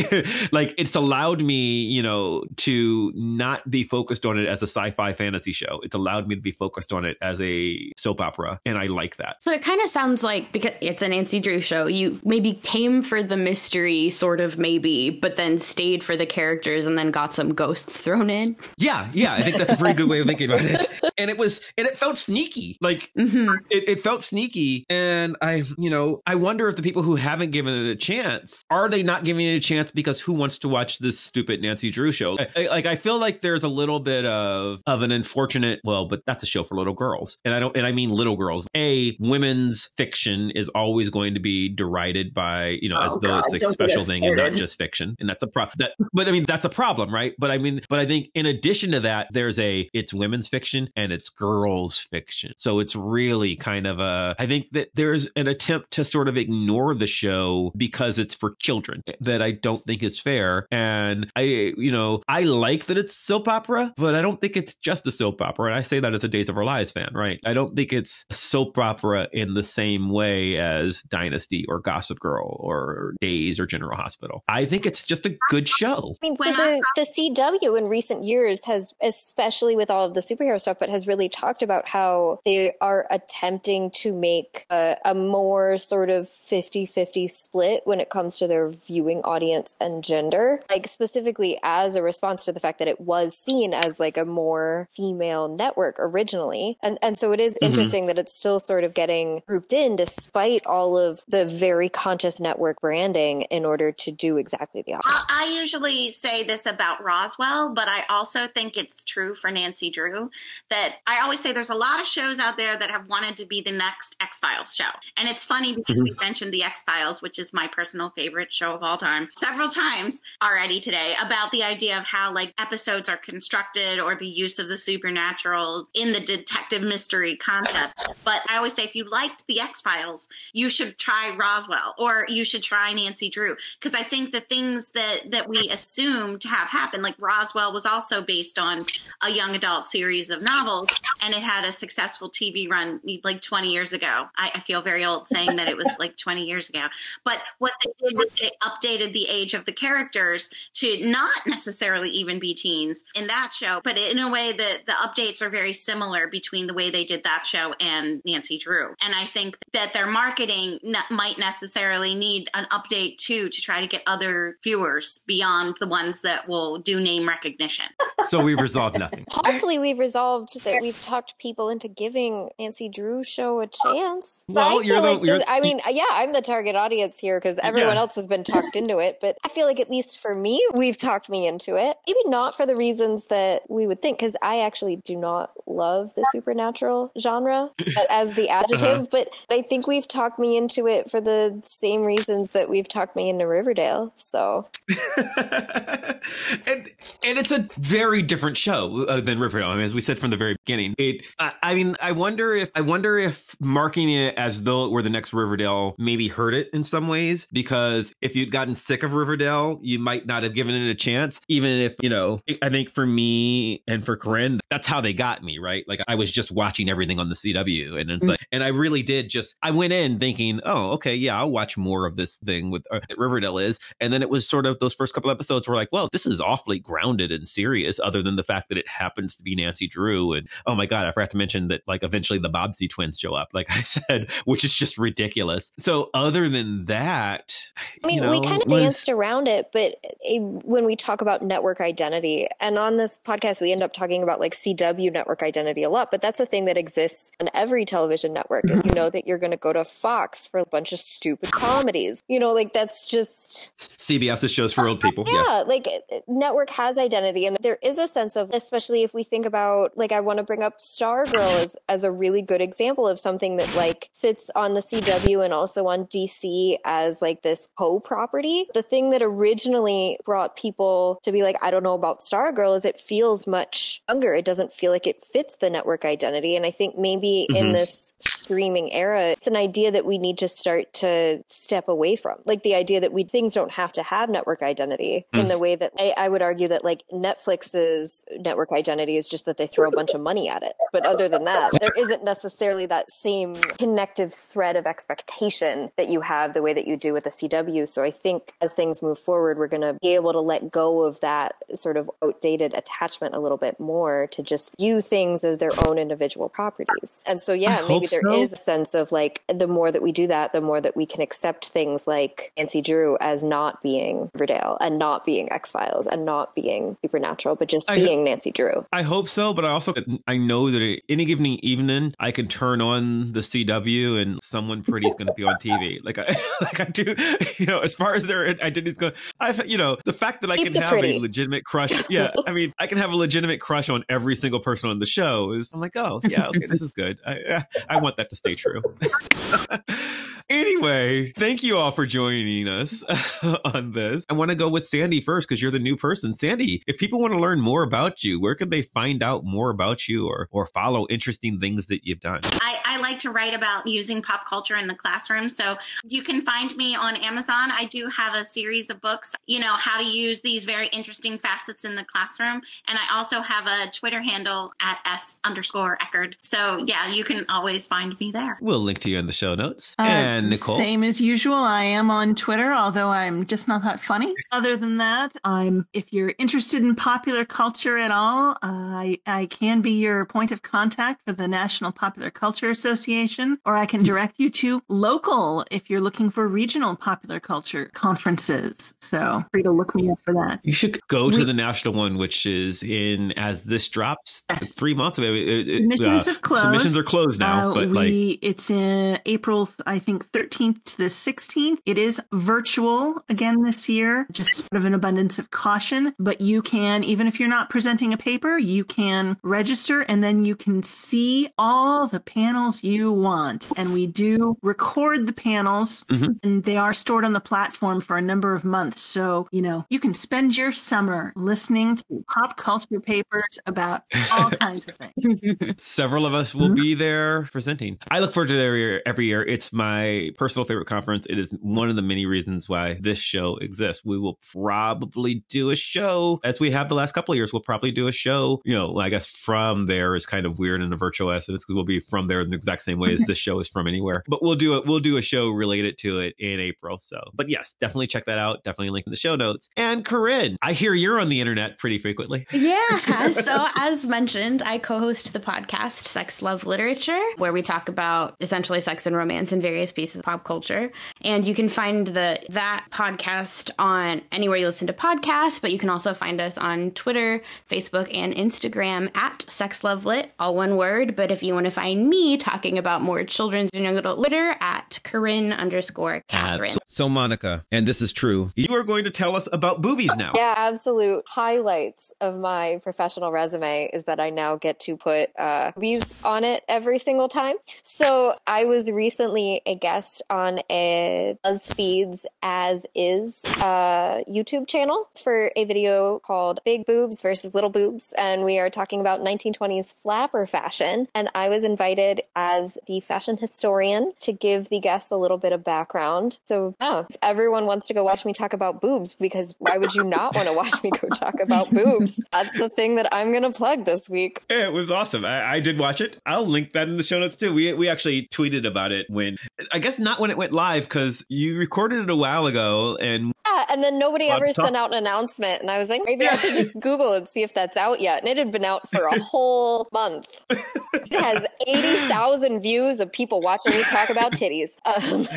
like 0.52 0.74
it's 0.78 0.96
allowed 0.96 1.42
me, 1.42 1.82
you 1.82 2.02
know, 2.02 2.44
to 2.58 3.12
not 3.16 3.70
be 3.70 3.84
focused 3.84 4.26
on 4.26 4.38
it 4.38 4.48
as 4.48 4.62
a 4.64 4.68
sci-fi 4.68 5.14
fantasy 5.14 5.52
show. 5.52 5.80
It's 5.84 5.96
allowed 5.96 6.28
me 6.28 6.36
to 6.36 6.42
be 6.42 6.52
focused 6.52 6.94
on 6.94 7.06
it 7.06 7.18
as 7.22 7.42
a 7.42 7.57
soap 7.98 8.22
opera, 8.22 8.60
and 8.66 8.78
I 8.78 8.86
like 8.86 9.18
that. 9.18 9.38
So 9.42 9.52
it 9.52 9.62
kind 9.62 9.82
of 9.82 9.90
sounds 9.90 10.24
like 10.24 10.52
because 10.52 10.74
it's 10.82 11.02
a 11.02 11.08
Nancy 11.08 11.40
Drew 11.40 11.62
show, 11.62 11.88
you 11.88 12.20
maybe 12.24 12.54
came 12.54 13.02
for 13.02 13.24
the 13.24 13.38
mystery, 13.38 14.10
sort 14.10 14.40
of 14.40 14.58
maybe, 14.58 15.10
but 15.10 15.36
then 15.36 15.60
stayed 15.60 16.04
for 16.04 16.16
the 16.16 16.26
characters 16.26 16.88
and 16.88 16.98
then 16.98 17.12
got 17.12 17.34
some 17.34 17.54
ghosts 17.54 18.02
thrown 18.02 18.30
in. 18.30 18.56
Yeah, 18.78 19.10
yeah, 19.14 19.34
I 19.34 19.42
think 19.42 19.58
that's 19.58 19.74
a 19.74 19.78
pretty 19.78 19.96
good 19.96 20.10
way 20.10 20.20
of 20.22 20.28
thinking 20.28 20.52
about 20.52 20.66
it. 20.66 20.90
And 21.20 21.32
it 21.32 21.38
was, 21.38 21.62
and 21.80 21.88
it 21.88 21.98
felt 21.98 22.16
sneaky. 22.16 22.78
Like 22.80 23.12
mm-hmm. 23.18 23.56
it, 23.72 23.90
it 23.90 24.00
felt 24.02 24.22
sneaky, 24.22 24.86
and 24.88 25.36
I, 25.42 25.64
you 25.76 25.90
know, 25.90 26.22
I 26.28 26.36
wonder 26.36 26.68
if 26.70 26.76
the 26.76 26.84
people 26.84 27.02
who 27.02 27.16
haven't 27.16 27.50
given 27.50 27.74
it 27.74 27.90
a 27.90 27.96
chance 27.96 28.64
are 28.70 28.90
they 28.90 29.04
not 29.04 29.24
giving 29.24 29.46
it 29.46 29.56
a 29.56 29.60
chance 29.60 29.92
because 29.92 30.20
who 30.20 30.34
wants 30.34 30.60
to 30.60 30.68
watch 30.68 31.00
this 31.00 31.20
stupid 31.20 31.62
Nancy 31.62 31.90
Drew 31.90 32.12
show? 32.12 32.38
I, 32.40 32.48
I, 32.56 32.68
like 32.68 32.86
I 32.86 32.96
feel 32.96 33.18
like 33.18 33.42
there's 33.42 33.64
a 33.64 33.68
little 33.68 34.00
bit 34.00 34.26
of 34.26 34.80
of 34.86 35.02
an 35.02 35.12
unfortunate. 35.12 35.80
Well, 35.84 36.08
but 36.08 36.24
that's 36.26 36.44
a 36.44 36.46
show 36.46 36.64
for 36.64 36.76
little 36.76 36.94
girls, 36.94 37.38
and 37.48 37.56
I 37.56 37.60
don't, 37.60 37.76
and 37.78 37.88
I 37.88 37.94
mean 37.94 38.10
little 38.10 38.36
girls. 38.36 38.68
A 38.76 39.16
women's 39.20 39.90
fiction 39.96 40.52
is 40.52 40.68
always 40.70 41.10
going 41.10 41.36
to 41.36 41.40
be 41.40 41.70
derided 41.70 42.34
by 42.34 42.78
you 42.82 42.90
know 42.90 42.98
oh, 43.00 43.06
as 43.06 43.18
though 43.22 43.30
God, 43.30 43.46
it's 43.48 43.64
a 43.64 43.72
special 43.72 44.04
thing 44.04 44.26
and 44.26 44.36
not 44.36 44.52
just 44.52 44.78
fiction, 44.78 45.16
and 45.20 45.30
that's 45.30 45.42
a 45.42 45.48
problem. 45.48 45.76
That, 45.78 45.92
but 46.12 46.28
I 46.28 46.32
mean 46.32 46.44
that's 46.46 46.66
a 46.66 46.70
problem, 46.70 47.14
right? 47.14 47.34
But 47.40 47.52
I 47.52 47.58
mean, 47.58 47.82
but 47.88 48.00
I 48.00 48.06
think 48.06 48.30
in 48.36 48.46
addition 48.46 48.92
to 48.92 49.00
that, 49.02 49.28
there's 49.32 49.58
a 49.60 49.90
it's 49.94 50.14
women's 50.14 50.50
fiction 50.50 50.90
and 50.98 51.14
it's 51.14 51.30
girls 51.30 52.00
fiction, 52.00 52.52
so 52.58 52.80
it's 52.80 52.96
really 52.96 53.56
kind 53.56 53.88
of 53.88 54.00
a. 54.00 54.36
I 54.38 54.46
think 54.46 54.68
that 54.72 54.90
there's 54.94 55.28
an 55.38 55.48
attempt 55.48 55.92
to 55.92 56.04
sort 56.04 56.28
of 56.28 56.36
ignore 56.36 56.96
the 56.96 57.08
show 57.08 57.72
because 57.78 58.20
it's 58.20 58.36
for 58.36 58.56
children 58.60 59.04
that 59.22 59.42
I 59.42 59.52
don't 59.52 59.86
think 59.86 60.04
is 60.04 60.20
fair, 60.20 60.68
and 60.70 61.32
I 61.38 61.42
you 61.78 61.94
know 61.94 62.24
I 62.28 62.42
like 62.42 62.88
that 62.88 62.98
it's 62.98 63.16
soap 63.16 63.48
opera, 63.48 63.94
but 63.96 64.16
I 64.16 64.22
don't 64.22 64.42
think 64.42 64.58
it's 64.58 64.76
just 64.76 65.08
a 65.08 65.12
soap 65.12 65.42
opera, 65.42 65.68
and 65.68 65.76
I 65.76 65.82
say 65.84 66.02
that 66.02 66.14
as 66.14 66.26
a 66.26 66.28
Days 66.28 66.50
of 66.50 66.58
Our 66.58 66.66
Lives 66.66 66.92
fan, 66.92 67.12
right? 67.14 67.37
I 67.46 67.54
don't 67.54 67.76
think 67.76 67.94
it's 67.94 68.26
soap 68.32 68.78
opera 68.78 69.28
in 69.32 69.54
the 69.54 69.64
same 69.64 70.10
way 70.10 70.58
as 70.58 71.02
Dynasty 71.04 71.66
or 71.68 71.80
Gossip 71.80 72.20
Girl 72.20 72.58
or 72.60 73.14
Days 73.22 73.60
or 73.60 73.66
General 73.66 73.96
Hospital. 73.96 74.44
I 74.48 74.66
think 74.66 74.86
it's 74.86 75.04
just 75.04 75.26
a 75.26 75.38
good 75.50 75.68
show. 75.68 76.16
I 76.22 76.26
mean, 76.26 76.38
so 76.38 76.52
the, 76.52 76.84
the 76.96 77.02
CW 77.02 77.78
in 77.78 77.88
recent 77.88 78.24
years 78.24 78.64
has, 78.66 78.94
especially 79.02 79.76
with 79.76 79.90
all 79.90 80.06
of 80.06 80.14
the 80.14 80.22
superhero 80.22 80.60
stuff, 80.60 80.78
but 80.80 80.90
has 80.90 81.08
really 81.08 81.30
talked 81.30 81.62
about 81.62 81.88
how 81.88 82.40
they 82.46 82.74
are 82.82 83.08
attempting 83.10 83.92
to 83.92 84.14
make 84.14 84.66
a, 84.70 84.98
a 85.06 85.14
more 85.14 85.78
sort 85.78 86.10
of 86.10 86.30
50 86.30 86.86
50 86.86 87.28
split 87.28 87.82
when 87.86 88.00
it 88.00 88.10
comes 88.10 88.38
to 88.38 88.48
their 88.48 88.70
viewing 88.70 89.22
audience 89.22 89.76
and 89.80 90.04
gender. 90.04 90.62
Like, 90.70 90.88
specifically 90.88 91.60
as 91.64 91.96
a 91.96 92.02
response 92.02 92.46
to 92.46 92.52
the 92.52 92.60
fact 92.60 92.80
that 92.80 92.88
it 92.88 93.02
was 93.02 93.38
seen 93.38 93.74
as 93.74 94.00
like 94.00 94.18
a 94.18 94.26
more 94.26 94.90
female 94.96 95.48
network 95.48 95.96
originally. 96.00 96.78
And, 96.82 96.98
and 97.02 97.18
so 97.18 97.27
So 97.28 97.34
it 97.34 97.42
is 97.42 97.58
Mm-hmm. 97.58 97.66
interesting 97.66 98.06
that 98.06 98.18
it's 98.20 98.36
still 98.36 98.60
sort 98.60 98.84
of 98.84 98.94
getting 98.94 99.42
grouped 99.48 99.74
in 99.74 99.96
despite 99.96 100.66
all 100.66 100.98
of 100.98 101.24
the 101.28 101.44
very 101.44 101.90
conscious 101.90 102.40
network 102.40 102.82
branding 102.82 103.42
in 103.44 103.66
order 103.66 103.92
to 103.92 104.12
do 104.12 104.38
exactly 104.38 104.84
the 104.86 104.94
opposite. 104.94 105.26
I, 105.28 105.48
I 105.50 105.60
usually 105.60 106.12
say 106.12 106.44
this 106.44 106.66
about 106.66 107.04
Roswell, 107.04 107.74
but 107.74 107.88
I 107.88 108.04
also 108.10 108.48
think 108.48 108.78
it's 108.78 109.04
true 109.04 109.34
for 109.34 109.50
Nancy 109.50 109.90
Drew 109.90 110.30
that 110.70 110.98
I 111.08 111.22
always 111.22 111.40
say 111.40 111.52
there's 111.52 111.70
a 111.72 111.76
lot 111.76 112.00
of 112.00 112.06
shows 112.08 112.38
out 112.40 112.58
there 112.58 112.78
that 112.78 112.92
have 112.92 113.10
wanted 113.10 113.36
to 113.38 113.46
be 113.46 113.62
the 113.62 113.72
next 113.72 114.16
X 114.22 114.40
Files 114.40 114.76
show. 114.76 114.86
And 115.18 115.28
it's 115.28 115.44
funny 115.44 115.76
because 115.76 116.00
we 116.02 116.14
mentioned 116.22 116.54
the 116.54 116.64
X 116.64 116.84
Files, 116.84 117.22
which 117.22 117.40
is 117.40 117.54
my 117.54 117.68
personal 117.68 118.12
favorite 118.12 118.54
show 118.54 118.74
of 118.74 118.84
all 118.84 118.98
time, 118.98 119.28
several 119.36 119.70
times 119.70 120.22
already 120.44 120.80
today 120.80 121.16
about 121.26 121.52
the 121.52 121.64
idea 121.64 121.98
of 121.98 122.04
how 122.04 122.34
like 122.34 122.54
episodes 122.60 123.10
are 123.10 123.18
constructed 123.18 124.00
or 124.00 124.16
the 124.16 124.28
use 124.28 124.60
of 124.60 124.70
the 124.70 124.78
supernatural 124.78 125.88
in 125.96 126.14
the 126.14 126.20
detective 126.20 126.84
mystery 126.84 127.17
concept. 127.36 128.16
But 128.24 128.42
I 128.50 128.58
always 128.58 128.74
say 128.74 128.84
if 128.84 128.96
you 128.96 129.06
liked 129.06 129.46
the 129.48 129.60
X 129.60 129.82
Files, 129.82 130.30
you 130.54 130.70
should 130.70 130.98
try 130.98 131.36
Roswell 131.38 131.96
or 131.98 132.26
you 132.28 132.44
should 132.44 132.64
try 132.64 132.94
Nancy 132.94 133.30
Drew 133.30 133.56
because 133.80 133.94
I 133.94 134.04
think 134.04 134.32
the 134.32 134.42
things 134.42 134.90
that 134.92 135.22
that 135.32 135.48
we 135.48 135.70
assume 135.70 136.40
to 136.40 136.48
have 136.48 136.68
happened, 136.68 137.04
like 137.04 137.16
Roswell, 137.20 137.74
was 137.74 137.86
also 137.86 138.22
based 138.22 138.60
on 138.60 138.86
a 139.24 139.32
young 139.32 139.56
adult 139.56 139.86
series 139.86 140.30
of 140.30 140.42
novels, 140.42 140.88
and 141.24 141.34
it 141.34 141.42
had 141.42 141.66
a 141.66 141.72
successful 141.72 142.30
TV 142.30 142.70
run 142.70 143.00
like 143.24 143.42
20 143.42 143.72
years 143.72 143.94
ago. 143.94 144.28
I, 144.38 144.52
I 144.56 144.60
feel 144.60 144.82
very 144.82 145.06
old 145.06 145.28
saying 145.28 145.56
that 145.58 145.68
it 145.68 145.78
was 145.78 145.92
like 146.00 146.18
20 146.18 146.46
years 146.46 146.70
ago, 146.70 146.88
but 147.24 147.42
what 147.60 147.74
they 147.84 148.08
did 148.08 148.18
was 148.18 148.28
they 148.40 148.50
updated 148.64 149.14
the 149.14 149.28
age 149.30 149.54
of 149.54 149.66
the 149.66 149.72
characters 149.72 150.50
to 150.74 150.98
not 151.10 151.30
necessarily 151.48 152.10
even 152.10 152.40
be 152.40 152.54
teens 152.54 153.04
in 153.20 153.28
that 153.28 153.52
show, 153.54 153.82
but 153.84 153.98
in 153.98 154.20
a 154.20 154.32
way 154.32 154.52
that 154.52 154.86
the 154.86 154.92
updates 154.94 155.42
are 155.42 155.50
very 155.50 155.74
similar 155.74 156.28
between 156.28 156.68
the 156.68 156.74
way 156.74 156.90
they 156.90 157.06
did 157.08 157.24
that 157.24 157.48
show 157.48 157.74
and 157.80 158.22
Nancy 158.26 158.58
Drew. 158.58 158.90
And 159.04 159.14
I 159.16 159.26
think 159.34 159.58
that 159.74 159.94
their 159.94 160.08
marketing 160.08 160.80
n- 160.86 160.96
might 161.10 161.38
necessarily 161.40 162.14
need 162.16 162.50
an 162.54 162.66
update 162.66 163.18
too 163.18 163.50
to 163.50 163.62
try 163.62 163.80
to 163.82 163.88
get 163.88 164.04
other 164.06 164.58
viewers 164.64 165.24
beyond 165.26 165.78
the 165.80 165.88
ones 165.88 166.22
that 166.22 166.48
will 166.48 166.78
do 166.80 167.00
name 167.00 167.28
recognition. 167.28 167.86
So 168.24 168.42
we've 168.44 168.60
resolved 168.60 168.98
nothing. 169.00 169.26
Hopefully, 169.32 169.78
we've 169.80 170.00
resolved 170.00 170.62
that 170.64 170.82
we've 170.82 171.00
talked 171.04 171.38
people 171.38 171.70
into 171.70 171.88
giving 171.88 172.50
Nancy 172.60 172.90
Drew 172.90 173.24
show 173.24 173.62
a 173.62 173.68
chance. 173.68 174.34
Well, 174.50 174.80
I 174.80 174.84
you're 174.84 174.96
feel 174.96 175.02
the- 175.04 175.12
like 175.14 175.24
you're- 175.24 175.44
I 175.48 175.60
mean, 175.62 175.80
yeah, 175.88 176.04
I'm 176.12 176.34
the 176.34 176.42
target 176.42 176.76
audience 176.76 177.20
here 177.20 177.40
because 177.40 177.58
everyone 177.60 177.94
Yeah. 177.94 178.02
else 178.02 178.16
has 178.16 178.26
been 178.28 178.44
talked 178.44 178.76
into 178.76 178.98
it. 178.98 179.20
But 179.22 179.38
I 179.46 179.50
feel 179.50 179.66
like 179.68 179.80
at 179.80 179.90
least 179.90 180.18
for 180.20 180.34
me, 180.36 180.68
we've 180.74 180.98
talked 180.98 181.30
me 181.30 181.48
into 181.48 181.76
it. 181.76 181.96
Maybe 182.08 182.20
not 182.26 182.58
for 182.58 182.66
the 182.66 182.76
reasons 182.76 183.26
that 183.26 183.62
we 183.70 183.86
would 183.88 184.02
think, 184.02 184.18
because 184.18 184.36
I 184.42 184.62
actually 184.62 184.96
do 184.98 185.16
not 185.16 185.52
love 185.68 186.12
the 186.16 186.26
supernatural 186.32 186.87
genre 187.20 187.72
as 188.10 188.34
the 188.34 188.50
adjective. 188.58 188.82
Uh-huh. 188.82 189.06
But 189.12 189.30
I 189.50 189.62
think 189.62 189.88
we've 189.88 190.08
talked 190.08 190.40
me 190.40 190.58
into 190.58 190.88
it 190.88 191.10
for 191.10 191.22
the 191.22 191.62
same 191.66 192.04
reasons 192.04 192.52
that 192.52 192.70
we've 192.70 192.88
talked 192.88 193.16
me 193.16 193.30
into 193.30 193.48
Riverdale. 193.48 194.14
So 194.16 194.68
and 195.18 196.88
and 197.24 197.38
it's 197.38 197.52
a 197.52 197.68
very 197.78 198.22
different 198.22 198.58
show 198.58 199.06
uh, 199.06 199.20
than 199.20 199.40
Riverdale. 199.40 199.70
I 199.70 199.76
mean, 199.76 199.86
as 199.86 199.94
we 199.94 200.02
said 200.02 200.20
from 200.20 200.30
the 200.30 200.38
very 200.38 200.56
beginning, 200.66 200.96
it. 200.98 201.24
I, 201.40 201.54
I 201.62 201.74
mean, 201.76 201.96
I 202.02 202.12
wonder 202.12 202.56
if 202.56 202.72
I 202.76 202.82
wonder 202.82 203.18
if 203.18 203.56
marking 203.60 204.10
it 204.10 204.36
as 204.38 204.64
though 204.64 204.86
it 204.86 204.92
were 204.92 205.02
the 205.02 205.10
next 205.10 205.34
Riverdale 205.34 205.96
maybe 205.98 206.28
hurt 206.28 206.54
it 206.54 206.70
in 206.74 206.84
some 206.84 207.08
ways 207.08 207.48
because 207.52 208.14
if 208.22 208.36
you'd 208.36 208.52
gotten 208.52 208.76
sick 208.76 209.04
of 209.04 209.14
Riverdale, 209.14 209.80
you 209.82 210.00
might 210.00 210.26
not 210.26 210.44
have 210.44 210.54
given 210.54 210.76
it 210.76 210.90
a 210.90 210.96
chance. 210.96 211.42
Even 211.48 211.70
if 211.70 211.96
you 212.02 212.10
know, 212.10 212.40
I 212.62 212.70
think 212.70 212.90
for 212.90 213.06
me 213.06 213.84
and 213.88 214.06
for 214.06 214.16
Corinne, 214.16 214.60
that's 214.70 214.88
how 214.88 215.02
they 215.02 215.14
got 215.14 215.44
me. 215.44 215.58
Right, 215.60 215.84
like 215.88 216.00
I 216.08 216.16
was 216.16 216.32
just 216.32 216.52
watching 216.52 216.77
everything 216.86 217.20
on 217.20 217.30
the 217.30 217.36
CW, 217.36 218.00
and 218.00 218.10
it's 218.12 218.28
like, 218.28 218.40
and 218.52 218.64
I 218.64 218.70
really 218.70 219.04
did 219.04 219.30
just. 219.30 219.56
I 219.62 219.72
went 219.72 219.94
in 219.94 220.20
thinking, 220.20 220.62
oh, 220.66 220.92
okay, 220.92 221.16
yeah, 221.16 221.38
I'll 221.38 221.52
watch 221.52 221.78
more 221.78 222.06
of 222.06 222.16
this 222.16 222.38
thing 222.40 222.72
with 222.72 222.84
uh, 222.92 223.00
Riverdale 223.18 223.58
is, 223.58 223.80
and 224.00 224.14
then 224.14 224.22
it 224.22 224.30
was 224.30 224.48
sort 224.48 224.66
of 224.66 224.80
those 224.80 224.94
first 224.94 225.14
couple 225.14 225.32
episodes 225.32 225.68
were 225.68 225.76
like, 225.76 225.90
well, 225.92 226.10
this 226.12 226.26
is 226.26 226.40
awfully 226.40 226.80
grounded 226.80 227.32
and 227.32 227.48
serious, 227.48 228.00
other 228.00 228.22
than 228.22 228.36
the 228.36 228.44
fact 228.44 228.70
that 228.70 228.78
it 228.78 228.88
happens 228.88 229.36
to 229.36 229.44
be 229.44 229.56
Nancy 229.56 229.88
Drew. 229.88 230.34
And 230.34 230.48
oh 230.66 230.76
my 230.76 230.86
God, 230.86 231.08
I 231.08 231.12
forgot 231.12 231.32
to 231.32 231.38
mention 231.38 231.68
that 231.70 231.82
like 231.88 232.04
eventually 232.04 232.40
the 232.40 232.50
Bobbsey 232.50 232.90
twins 232.90 233.20
show 233.20 233.34
up, 233.34 233.50
like 233.54 233.70
I 233.70 233.82
said, 233.82 234.32
which 234.46 234.64
is 234.64 234.74
just 234.74 234.98
ridiculous. 234.98 235.72
So 235.78 236.10
other 236.14 236.50
than 236.50 236.86
that, 236.86 237.56
I 238.04 238.08
mean, 238.08 238.18
you 238.18 238.22
know, 238.22 238.32
we 238.32 238.42
kind 238.42 238.62
of 238.62 238.72
was- 238.72 238.82
danced 238.82 239.10
around 239.10 239.48
it, 239.48 239.70
but 239.74 239.96
it, 240.22 240.40
when 240.42 240.86
we 240.86 240.96
talk 240.96 241.22
about 241.22 241.42
network 241.42 241.82
identity, 241.82 242.48
and 242.60 242.78
on 242.78 242.98
this 242.98 243.18
podcast, 243.26 243.62
we 243.62 243.72
end 243.72 243.82
up 243.82 243.94
talking 243.94 244.24
about 244.24 244.40
like 244.40 244.56
CW 244.56 245.12
network 245.12 245.44
identity 245.44 245.84
a 245.84 245.90
lot, 245.90 246.12
but 246.12 246.22
that's 246.22 246.40
a 246.40 246.46
thing 246.46 246.66
that 246.68 246.78
exists 246.78 247.32
on 247.42 247.50
every 247.54 247.84
television 247.86 248.34
network. 248.34 248.70
Is 248.70 248.84
you 248.86 248.92
know 248.92 249.10
that 249.10 249.28
you're 249.28 249.38
going 249.38 249.52
to 249.52 249.58
go 249.58 249.74
to 249.74 249.84
Fox 249.84 250.48
for 250.48 250.60
a 250.60 250.66
bunch 250.66 250.94
of 250.94 251.00
stupid 251.00 251.52
comedies. 251.52 252.24
You 252.28 252.40
know, 252.40 252.54
like 252.54 252.74
that's 252.74 253.06
just 253.08 253.72
CBS's 253.98 254.52
shows 254.52 254.74
for 254.74 254.88
old 254.88 255.00
people. 255.02 255.24
yeah, 255.28 255.34
Yes. 255.34 255.68
like 255.68 255.88
uh, 255.88 256.20
network 256.28 256.70
has 256.72 256.98
identity, 256.98 257.46
and 257.46 257.58
there 257.62 257.80
is 257.82 257.98
a 257.98 258.08
sense 258.08 258.36
of, 258.36 258.52
especially 258.54 259.04
if 259.04 259.14
we 259.14 259.24
think 259.24 259.46
about, 259.46 259.98
like, 259.98 260.12
I 260.12 260.20
want 260.20 260.38
to 260.38 260.44
bring 260.44 260.64
up 260.64 260.80
Stargirl 260.80 261.64
as 261.64 261.76
as 261.90 262.04
a 262.04 262.12
really 262.12 262.42
good 262.42 262.62
example 262.62 263.08
of 263.08 263.20
something 263.20 263.58
that 263.58 263.74
like 263.76 264.10
sits 264.12 264.50
on 264.56 264.74
the 264.74 264.82
CW 264.82 265.44
and 265.44 265.54
also 265.54 265.88
on 265.88 266.06
DC 266.06 266.78
as 266.86 267.22
like 267.22 267.42
this 267.44 267.68
co-property. 267.76 268.68
The 268.74 268.82
thing 268.84 269.10
that 269.12 269.22
originally 269.22 270.20
brought 270.26 270.56
people 270.56 271.20
to 271.24 271.32
be 271.32 271.44
like, 271.44 271.56
I 271.62 271.72
don't 271.72 271.84
know 271.84 271.94
about 271.94 272.20
Stargirl, 272.20 272.76
is 272.76 272.86
it 272.86 273.00
feels 273.00 273.48
much 273.48 274.02
younger. 274.10 274.34
It 274.36 274.46
doesn't 274.46 274.74
feel 274.74 274.92
like 274.92 275.08
it 275.08 275.26
fits 275.26 275.56
the 275.58 275.70
network 275.70 276.06
identity, 276.06 276.56
and 276.58 276.66
I 276.66 276.72
think 276.72 276.98
maybe 276.98 277.48
in 277.54 277.68
Mhm. 277.68 277.74
this 277.74 278.12
streaming 278.38 278.92
era, 278.94 279.30
it's 279.30 279.48
an 279.48 279.56
idea 279.56 279.92
that 279.92 280.06
we 280.06 280.18
need 280.18 280.38
to 280.40 280.48
start 280.48 280.94
to 280.96 281.44
step 281.48 281.88
away 281.88 282.16
from. 282.16 282.40
Like 282.46 282.64
the 282.64 282.76
idea 282.76 283.00
that 283.02 283.12
we 283.14 283.24
things 283.24 283.54
don't 283.54 283.72
have 283.72 283.92
to 283.94 284.04
have 284.04 284.30
network 284.30 284.62
identity 284.62 285.26
in 285.34 285.46
Mm. 285.46 285.50
the 285.50 285.60
way 285.60 285.76
that 285.76 285.92
I, 285.98 286.14
I 286.18 286.30
would 286.30 286.42
argue 286.42 286.68
that 286.70 286.84
like 286.84 287.04
Netflix's 287.12 288.24
network 288.40 288.72
identity 288.72 289.18
is 289.18 289.30
just 289.30 289.46
that 289.46 289.58
they 289.58 289.68
throw 289.68 289.88
a 289.88 289.92
bunch 289.92 290.14
of 290.14 290.22
money 290.22 290.50
at 290.50 290.64
it. 290.64 290.74
But 290.92 291.06
other 291.06 291.28
than 291.30 291.44
that, 291.46 291.72
there 291.80 291.92
isn't 291.98 292.24
necessarily 292.24 292.86
that 292.88 293.12
same 293.12 293.56
connective 293.56 294.34
thread 294.34 294.76
of 294.76 294.86
expectation 294.86 295.92
that 295.98 296.10
you 296.10 296.22
have 296.22 296.54
the 296.54 296.62
way 296.62 296.74
that 296.74 296.88
you 296.88 296.98
do 296.98 297.14
with 297.14 297.24
the 297.24 297.30
CW. 297.30 297.88
So 297.88 298.04
I 298.04 298.12
think 298.12 298.54
as 298.62 298.72
things 298.74 299.02
move 299.02 299.20
forward, 299.20 299.58
we're 299.58 299.68
going 299.68 299.82
to 299.82 299.94
be 300.02 300.16
able 300.16 300.34
to 300.34 300.40
let 300.40 300.72
go 300.72 301.04
of 301.04 301.20
that 301.22 301.56
sort 301.74 301.98
of 301.98 302.10
outdated 302.24 302.74
attachment 302.74 303.36
a 303.36 303.40
little 303.40 303.58
bit 303.58 303.80
more 303.80 304.28
to 304.32 304.44
just 304.44 304.76
view 304.78 305.02
things 305.02 305.44
as 305.44 305.58
their 305.58 305.72
own 305.86 305.98
individual 305.98 306.50
properties. 306.50 307.24
And 307.26 307.42
so, 307.42 307.54
yeah, 307.54 307.82
I 307.84 307.88
maybe 307.88 308.08
there 308.08 308.22
is 308.42 308.54
a 308.54 308.56
sense 308.58 308.94
of 308.94 309.12
like 309.12 309.44
the 309.54 309.68
more 309.68 309.92
that 309.92 310.02
we 310.02 310.12
do 310.12 310.28
that, 310.28 310.52
the 310.52 310.62
more 310.62 310.80
that 310.82 310.96
we 310.96 311.06
can 311.06 311.22
accept 311.22 311.70
things 311.70 312.08
like 312.08 312.52
Nancy 312.58 312.82
Drew 312.82 313.18
as 313.22 313.44
not 313.44 313.82
being 313.82 314.30
Riverdale 314.34 314.78
and 314.82 314.98
not 314.98 315.26
being 315.26 315.52
X 315.52 315.72
Files 315.72 316.08
and 316.08 316.26
not 316.26 316.56
being 316.56 316.98
Supernatural, 317.04 317.56
but 317.56 317.68
just 317.68 317.90
I- 317.90 317.96
being 317.96 318.24
Nancy 318.24 318.52
Drew. 318.52 318.86
I 318.92 319.02
hope 319.04 319.28
so, 319.30 319.54
but 319.54 319.66
I 319.66 319.70
also 319.70 319.94
I 320.28 320.38
know 320.38 320.70
that 320.72 321.02
any 321.10 321.26
given 321.26 321.46
evening 321.46 322.14
I 322.20 322.32
can 322.32 322.48
turn 322.48 322.82
on 322.82 323.34
the 323.34 323.42
CW 323.42 324.22
and 324.22 324.40
someone 324.44 324.84
pretty 324.84 325.08
is 325.08 325.16
going 325.16 325.28
to 325.28 325.34
be 325.34 325.44
on 325.44 325.56
TV. 325.56 325.98
Like 326.08 326.18
I 326.20 326.36
like 326.62 326.80
I 326.80 326.86
do, 326.86 327.16
you 327.58 327.66
know, 327.66 327.80
as 327.80 327.94
far 327.96 328.14
as 328.14 328.24
their 328.24 328.48
identities 328.48 328.94
go. 328.94 329.12
I've 329.40 329.66
you 329.68 329.78
know 329.78 329.98
the 330.06 330.14
fact 330.14 330.42
that 330.42 330.52
I 330.52 330.58
Keep 330.58 330.74
can 330.74 330.82
have 330.82 330.92
pretty. 330.92 331.18
a 331.18 331.20
legitimate 331.20 331.66
crush. 331.66 331.92
Yeah, 332.10 332.30
I 332.46 332.52
mean 332.54 332.74
I 332.80 332.88
can 332.88 332.98
have 332.98 333.12
a 333.12 333.16
legitimate 333.16 333.60
crush 333.60 333.90
on 333.90 334.04
every 334.10 334.36
single 334.36 334.60
person 334.60 334.90
on 334.90 335.00
the 335.00 335.06
show. 335.06 335.52
Is 335.52 335.72
I'm 335.74 335.80
like, 335.80 335.96
oh 335.96 336.22
yeah, 336.24 336.48
okay, 336.50 336.66
this 336.68 336.82
is 336.82 336.90
good. 336.90 337.20
I 337.26 337.66
I 337.90 338.00
want 338.02 338.17
that 338.18 338.30
to 338.30 338.36
stay 338.36 338.56
true. 338.56 338.82
Anyway, 340.50 341.34
thank 341.34 341.62
you 341.62 341.78
all 341.78 341.92
for 341.92 342.06
joining 342.06 342.70
us 342.70 343.04
on 343.66 343.92
this. 343.92 344.26
I 344.30 344.34
want 344.34 344.50
to 344.50 344.56
go 344.56 344.70
with 344.70 344.88
Sandy 344.88 345.20
first 345.20 345.48
because 345.48 345.62
you're 345.62 345.72
the 345.72 345.80
new 345.80 345.98
person. 345.98 346.34
Sandy, 346.34 346.82
if 346.88 346.98
people 346.98 347.20
want 347.20 347.34
to 347.34 347.40
learn 347.40 347.60
more 347.60 347.84
about 347.84 348.24
you, 348.24 348.40
where 348.40 348.56
could 348.56 348.72
they 348.72 348.82
find 348.82 349.22
out 349.22 349.44
more 349.44 349.70
about 349.70 350.08
you 350.08 350.28
or 350.28 350.48
or 350.52 350.68
follow 350.68 351.06
interesting 351.10 351.60
things 351.60 351.88
that 351.88 352.06
you've 352.06 352.22
done? 352.22 352.40
I, 352.46 352.80
I 352.86 353.02
like 353.02 353.20
to 353.20 353.32
write 353.32 353.54
about 353.54 353.88
using 353.88 354.22
pop 354.22 354.48
culture 354.48 354.76
in 354.76 354.88
the 354.88 354.96
classroom. 354.96 355.50
So 355.50 355.78
you 356.06 356.24
can 356.24 356.42
find 356.42 356.76
me 356.78 356.96
on 356.96 357.18
Amazon. 357.18 357.70
I 357.72 357.88
do 357.92 358.08
have 358.08 358.34
a 358.34 358.46
series 358.46 358.90
of 358.90 359.02
books, 359.02 359.36
you 359.48 359.60
know, 359.60 359.74
how 359.74 360.00
to 360.00 360.06
use 360.06 360.40
these 360.42 360.64
very 360.64 360.88
interesting 360.88 361.38
facets 361.38 361.84
in 361.84 361.96
the 361.96 362.06
classroom. 362.06 362.62
And 362.88 362.98
I 362.98 363.18
also 363.18 363.42
have 363.42 363.68
a 363.68 363.92
Twitter 363.92 364.22
handle 364.22 364.72
at 364.82 365.00
S 365.06 365.42
underscore 365.44 365.98
Eckerd. 365.98 366.36
So 366.42 366.86
yeah, 366.88 367.10
you 367.10 367.26
can 367.26 367.46
always 367.50 367.86
find 367.86 368.18
me 368.18 368.32
there. 368.32 368.58
We'll 368.62 368.80
link 368.80 369.00
to 369.00 369.10
you 369.10 369.20
in 369.20 369.26
the 369.26 369.34
show 369.34 369.54
notes. 369.54 369.94
Uh, 370.00 370.04
and 370.04 370.37
Nicole, 370.42 370.78
Same 370.78 371.04
as 371.04 371.20
usual. 371.22 371.56
I 371.56 371.84
am 371.84 372.10
on 372.12 372.36
Twitter, 372.36 372.74
although 372.74 373.10
I'm 373.10 373.46
just 373.46 373.68
not 373.68 373.84
that 373.84 374.00
funny. 374.00 374.34
Other 374.52 374.78
than 374.78 374.98
that, 374.98 375.36
I'm. 375.44 375.88
If 375.94 376.14
you're 376.14 376.34
interested 376.38 376.82
in 376.84 376.96
popular 376.96 377.46
culture 377.46 377.98
at 377.98 378.12
all, 378.12 378.58
I 378.62 379.20
I 379.28 379.46
can 379.48 379.82
be 379.82 379.92
your 379.92 380.26
point 380.26 380.52
of 380.52 380.62
contact 380.62 381.22
for 381.26 381.34
the 381.34 381.48
National 381.48 381.92
Popular 381.92 382.30
Culture 382.30 382.70
Association, 382.70 383.58
or 383.66 383.76
I 383.76 383.86
can 383.86 384.04
direct 384.04 384.36
you 384.40 384.50
to 384.52 384.82
local 384.90 385.66
if 385.72 385.90
you're 385.90 386.02
looking 386.02 386.30
for 386.30 386.48
regional 386.48 386.96
popular 386.96 387.40
culture 387.40 387.90
conferences. 387.94 388.94
So 389.00 389.44
free 389.52 389.64
to 389.64 389.72
look 389.72 389.96
me 389.96 390.10
up 390.10 390.20
for 390.24 390.34
that. 390.34 390.60
You 390.64 390.74
should 390.74 391.00
go 391.08 391.30
to 391.32 391.40
We- 391.40 391.44
the 391.46 391.54
national 391.54 391.94
one, 391.94 392.18
which 392.18 392.46
is 392.46 392.84
in 392.84 393.32
as 393.34 393.64
this 393.64 393.88
drops 393.88 394.44
Yes. 394.50 394.74
three 394.76 394.94
months 394.94 395.18
away. 395.18 395.30
It- 395.30 395.68
it- 395.68 395.82
Submissions 395.98 396.26
have 396.28 396.42
closed. 396.42 396.62
Submissions 396.64 396.96
are 396.98 397.04
closed 397.04 397.40
now, 397.40 397.72
Uh, 397.72 397.74
but 397.74 397.90
we 397.90 397.94
like 398.34 398.40
it's 398.42 398.70
in 398.70 399.20
April, 399.26 399.70
I 399.86 400.00
think, 400.00 400.27
13th 400.32 400.84
to 400.86 400.98
the 400.98 401.06
16th. 401.06 401.78
It 401.86 401.98
is 401.98 402.22
virtual 402.32 403.24
again 403.30 403.64
this 403.64 403.88
year, 403.90 404.26
just 404.32 404.58
sort 404.58 404.74
of 404.74 404.86
an 404.86 404.94
abundance 404.94 405.40
of 405.40 405.52
caution. 405.52 406.14
But 406.20 406.42
you 406.42 406.62
can, 406.62 407.04
even 407.04 407.28
if 407.28 407.40
you're 407.40 407.50
not 407.50 407.70
presenting 407.70 408.14
a 408.14 408.18
paper, 408.18 408.58
you 408.58 408.84
can 408.84 409.38
register 409.44 410.02
and 410.02 410.24
then 410.24 410.44
you 410.44 410.56
can 410.56 410.84
see 410.84 411.50
all 411.58 412.08
the 412.08 412.20
panels 412.20 412.84
you 412.84 413.12
want. 413.12 413.68
And 413.78 413.94
we 413.94 414.08
do 414.08 414.58
record 414.62 415.28
the 415.28 415.34
panels 415.34 416.06
Mhm. 416.10 416.40
and 416.44 416.64
they 416.64 416.78
are 416.78 416.94
stored 416.94 417.26
on 417.26 417.34
the 417.34 417.40
platform 417.40 418.02
for 418.02 418.18
a 418.18 418.22
number 418.22 418.56
of 418.56 418.64
months. 418.66 419.02
So, 419.02 419.48
you 419.52 419.62
know, 419.62 419.86
you 419.90 420.00
can 420.00 420.14
spend 420.14 420.58
your 420.58 420.72
summer 420.72 421.34
listening 421.36 421.98
to 421.98 422.24
pop 422.30 422.58
culture 422.58 423.00
papers 423.00 423.60
about 423.66 424.02
all 424.32 424.50
kinds 424.62 424.86
of 424.88 424.96
things. 424.96 425.40
several 425.82 426.26
of 426.26 426.34
us 426.34 426.54
will 426.56 426.74
be 426.74 426.96
there 426.96 427.44
presenting. 427.52 427.98
I 428.10 428.20
look 428.20 428.34
forward 428.34 428.48
to 428.50 428.56
it 428.60 428.66
every 428.66 428.80
year. 428.80 429.02
Every 429.06 429.26
year, 429.26 429.44
it's 429.44 429.72
my 429.74 430.06
personal 430.38 430.66
favorite 430.66 430.88
conference. 430.88 431.26
It 431.30 431.40
is 431.40 431.56
one 431.62 431.90
of 431.90 431.96
the 431.96 432.02
many 432.02 432.26
reasons 432.26 432.68
why 432.70 432.98
this 433.00 433.20
show 433.20 433.58
exists. 433.58 434.04
We 434.06 434.18
will 434.18 434.40
probably 434.52 435.44
do 435.50 435.70
a 435.70 435.76
show 435.76 436.40
as 436.44 436.60
we 436.60 436.72
have 436.72 436.90
the 436.90 436.96
last 436.96 437.14
couple 437.14 437.34
of 437.34 437.38
years. 437.38 437.54
We'll 437.54 437.62
probably 437.62 437.92
do 437.92 438.08
a 438.08 438.12
show. 438.12 438.62
You 438.66 438.76
know, 438.76 439.00
I 439.00 439.10
guess 439.10 439.28
from 439.28 439.86
there 439.86 440.16
is 440.16 440.26
kind 440.26 440.46
of 440.46 440.60
weird 440.60 440.82
in 440.82 440.94
a 440.94 440.98
virtual 440.98 441.32
essence 441.32 441.64
because 441.64 441.76
we'll 441.76 441.86
be 441.86 442.00
from 442.00 442.28
there 442.28 442.42
in 442.42 442.50
the 442.50 442.56
exact 442.56 442.84
same 442.84 443.00
way 443.00 443.14
as 443.14 443.26
this 443.26 443.38
show 443.38 443.60
is 443.60 443.68
from 443.68 443.88
anywhere. 443.88 444.24
But 444.28 444.42
we'll 444.42 444.56
do 444.56 444.78
it. 444.78 444.86
We'll 444.86 445.00
do 445.00 445.18
a 445.18 445.22
show 445.22 445.50
related 445.50 445.98
to 446.00 446.20
it 446.20 446.36
in 446.40 446.60
April. 446.60 446.98
So, 447.00 447.20
but 447.34 447.50
yes, 447.50 447.76
definitely 447.80 448.08
check 448.08 448.26
that 448.26 448.38
out. 448.38 448.64
Definitely 448.64 448.92
link 448.92 449.08
in 449.08 449.12
the 449.12 449.18
show 449.18 449.36
notes. 449.36 449.70
And 449.78 450.04
Corinne, 450.04 450.58
I 450.62 450.74
hear 450.74 450.94
you're 450.94 451.20
on 451.20 451.30
the 451.30 451.42
internet 451.42 451.78
pretty 451.78 451.98
frequently. 451.98 452.48
Yeah. 452.52 452.78
So, 453.38 453.68
as 453.76 454.08
mentioned, 454.08 454.62
I 454.64 454.78
co 454.78 455.00
host 455.00 455.34
the 455.34 455.40
podcast 455.40 456.08
Sex, 456.08 456.42
Love, 456.42 456.66
Literature, 456.66 457.22
where 457.38 457.54
we 457.54 457.62
talk 457.62 457.90
about 457.90 458.36
essentially 458.42 458.82
sex 458.82 459.06
and 459.06 459.16
romance 459.16 459.52
in 459.52 459.62
various 459.62 459.92
pieces 459.92 460.07
of 460.16 460.24
pop 460.24 460.44
culture. 460.44 460.92
And 461.22 461.46
you 461.46 461.56
can 461.56 461.70
find 461.70 462.08
the 462.08 462.40
that 462.50 462.86
podcast 462.92 463.72
on 463.80 464.22
anywhere 464.32 464.58
you 464.58 464.66
listen 464.66 464.88
to 464.88 464.94
podcasts, 464.94 465.62
but 465.62 465.72
you 465.72 465.80
can 465.80 465.90
also 465.90 466.14
find 466.14 466.42
us 466.42 466.58
on 466.58 466.92
Twitter, 466.92 467.42
Facebook, 467.70 468.10
and 468.16 468.34
Instagram 468.36 469.16
at 469.16 469.46
Sex, 469.50 469.84
Love, 469.84 470.06
Lit, 470.06 470.32
all 470.40 470.56
one 470.56 470.78
word. 470.78 471.16
But 471.16 471.32
if 471.32 471.44
you 471.44 471.54
want 471.54 471.66
to 471.66 471.72
find 471.72 472.08
me 472.08 472.38
talking 472.38 472.78
about 472.78 473.02
more 473.02 473.24
children's 473.24 473.72
and 473.74 473.84
young 473.84 473.98
adult 473.98 474.20
litter, 474.20 474.56
at 474.60 475.00
Corinne 475.04 475.54
underscore 475.54 476.24
Catherine. 476.28 476.72
So, 476.72 476.80
so, 476.88 477.10
Monica, 477.10 477.66
and 477.72 477.88
this 477.88 478.02
is 478.02 478.12
true, 478.12 478.52
you 478.56 478.74
are 478.76 478.84
going 478.84 479.04
to 479.04 479.12
tell 479.12 479.36
us 479.36 479.48
about 479.52 479.82
boobies 479.82 480.16
now. 480.16 480.32
Yeah, 480.36 480.56
absolute 480.58 481.24
highlights 481.28 482.12
of 482.22 482.40
my 482.40 482.80
professional 482.84 483.32
resume 483.32 483.90
is 483.94 484.06
that 484.06 484.20
I 484.20 484.30
now 484.30 484.56
get 484.56 484.80
to 484.82 484.98
put 484.98 485.30
uh, 485.38 485.72
boobies 485.72 486.04
on 486.24 486.44
it 486.44 486.64
every 486.68 487.00
single 487.00 487.30
time. 487.30 487.56
So 487.84 488.38
I 488.46 488.66
was 488.66 488.90
recently 488.92 489.62
a 489.66 489.76
guest 489.76 489.97
on 490.30 490.60
a 490.70 491.38
BuzzFeed's 491.44 492.28
As 492.44 492.86
Is 492.94 493.42
uh, 493.62 494.22
YouTube 494.30 494.68
channel 494.68 495.10
for 495.16 495.52
a 495.56 495.66
video 495.66 496.20
called 496.20 496.60
Big 496.64 496.86
Boobs 496.86 497.22
versus 497.22 497.56
Little 497.56 497.72
Boobs, 497.72 498.14
and 498.16 498.44
we 498.44 498.60
are 498.60 498.70
talking 498.70 499.02
about 499.02 499.22
1920s 499.22 499.96
flapper 500.04 500.46
fashion. 500.46 501.08
And 501.16 501.30
I 501.34 501.50
was 501.50 501.64
invited 501.64 502.22
as 502.36 502.78
the 502.86 503.00
fashion 503.00 503.38
historian 503.38 504.14
to 504.20 504.34
give 504.34 504.70
the 504.70 504.80
guests 504.80 505.10
a 505.10 505.18
little 505.18 505.38
bit 505.38 505.52
of 505.52 505.64
background. 505.64 506.38
So, 506.44 506.76
if 506.80 507.18
everyone 507.24 507.66
wants 507.66 507.88
to 507.88 507.96
go 507.96 508.04
watch 508.04 508.24
me 508.24 508.34
talk 508.34 508.54
about 508.54 508.82
boobs, 508.82 509.16
because 509.16 509.56
why 509.58 509.78
would 509.78 509.96
you 509.96 510.04
not 510.04 510.36
want 510.36 510.48
to 510.48 510.54
watch 510.54 510.84
me 510.84 510.92
go 510.92 511.08
talk 511.10 511.40
about 511.40 511.72
boobs? 511.74 512.22
That's 512.32 512.56
the 512.58 512.70
thing 512.70 512.96
that 512.96 513.12
I'm 513.12 513.32
going 513.32 513.44
to 513.44 513.52
plug 513.52 513.86
this 513.86 514.08
week. 514.08 514.44
It 514.48 514.72
was 514.72 514.92
awesome. 514.92 515.26
I, 515.26 515.54
I 515.54 515.60
did 515.60 515.80
watch 515.80 516.02
it. 516.02 516.20
I'll 516.26 516.46
link 516.46 516.74
that 516.74 516.88
in 516.88 516.98
the 516.98 517.04
show 517.04 517.20
notes 517.20 517.36
too. 517.36 517.52
We 517.54 517.74
we 517.74 517.90
actually 517.90 518.28
tweeted 518.28 518.66
about 518.66 518.92
it 518.92 519.10
when 519.10 519.38
I 519.72 519.77
guess 519.80 520.00
not 520.00 520.20
when 520.20 520.32
it 520.32 520.38
went 520.38 520.54
live 520.54 520.84
because 520.84 521.26
you 521.30 521.58
recorded 521.58 522.04
it 522.04 522.10
a 522.10 522.16
while 522.16 522.46
ago 522.48 522.98
and 523.00 523.34
Yeah, 523.48 523.66
and 523.70 523.84
then 523.84 524.00
nobody 524.00 524.30
ever 524.30 524.52
sent 524.54 524.76
out 524.76 524.92
an 524.92 524.98
announcement, 524.98 525.62
and 525.62 525.72
I 525.72 525.78
was 525.78 525.90
like, 525.90 526.02
maybe 526.06 526.28
I 526.28 526.36
should 526.36 526.54
just 526.54 526.80
Google 526.80 527.14
and 527.14 527.28
see 527.28 527.44
if 527.44 527.54
that's 527.54 527.78
out 527.78 528.02
yet. 528.02 528.20
And 528.20 528.28
it 528.28 528.38
had 528.38 528.52
been 528.52 528.66
out 528.66 528.90
for 528.90 529.06
a 529.06 529.20
whole 529.24 529.88
month. 529.92 530.28
It 530.50 531.12
has 531.12 531.46
eighty 531.66 532.08
thousand 532.08 532.62
views 532.62 533.00
of 533.00 533.12
people 533.12 533.42
watching 533.42 533.74
me 533.74 533.84
talk 533.84 534.10
about 534.10 534.34
titties. 534.34 534.72
Um, 534.86 535.28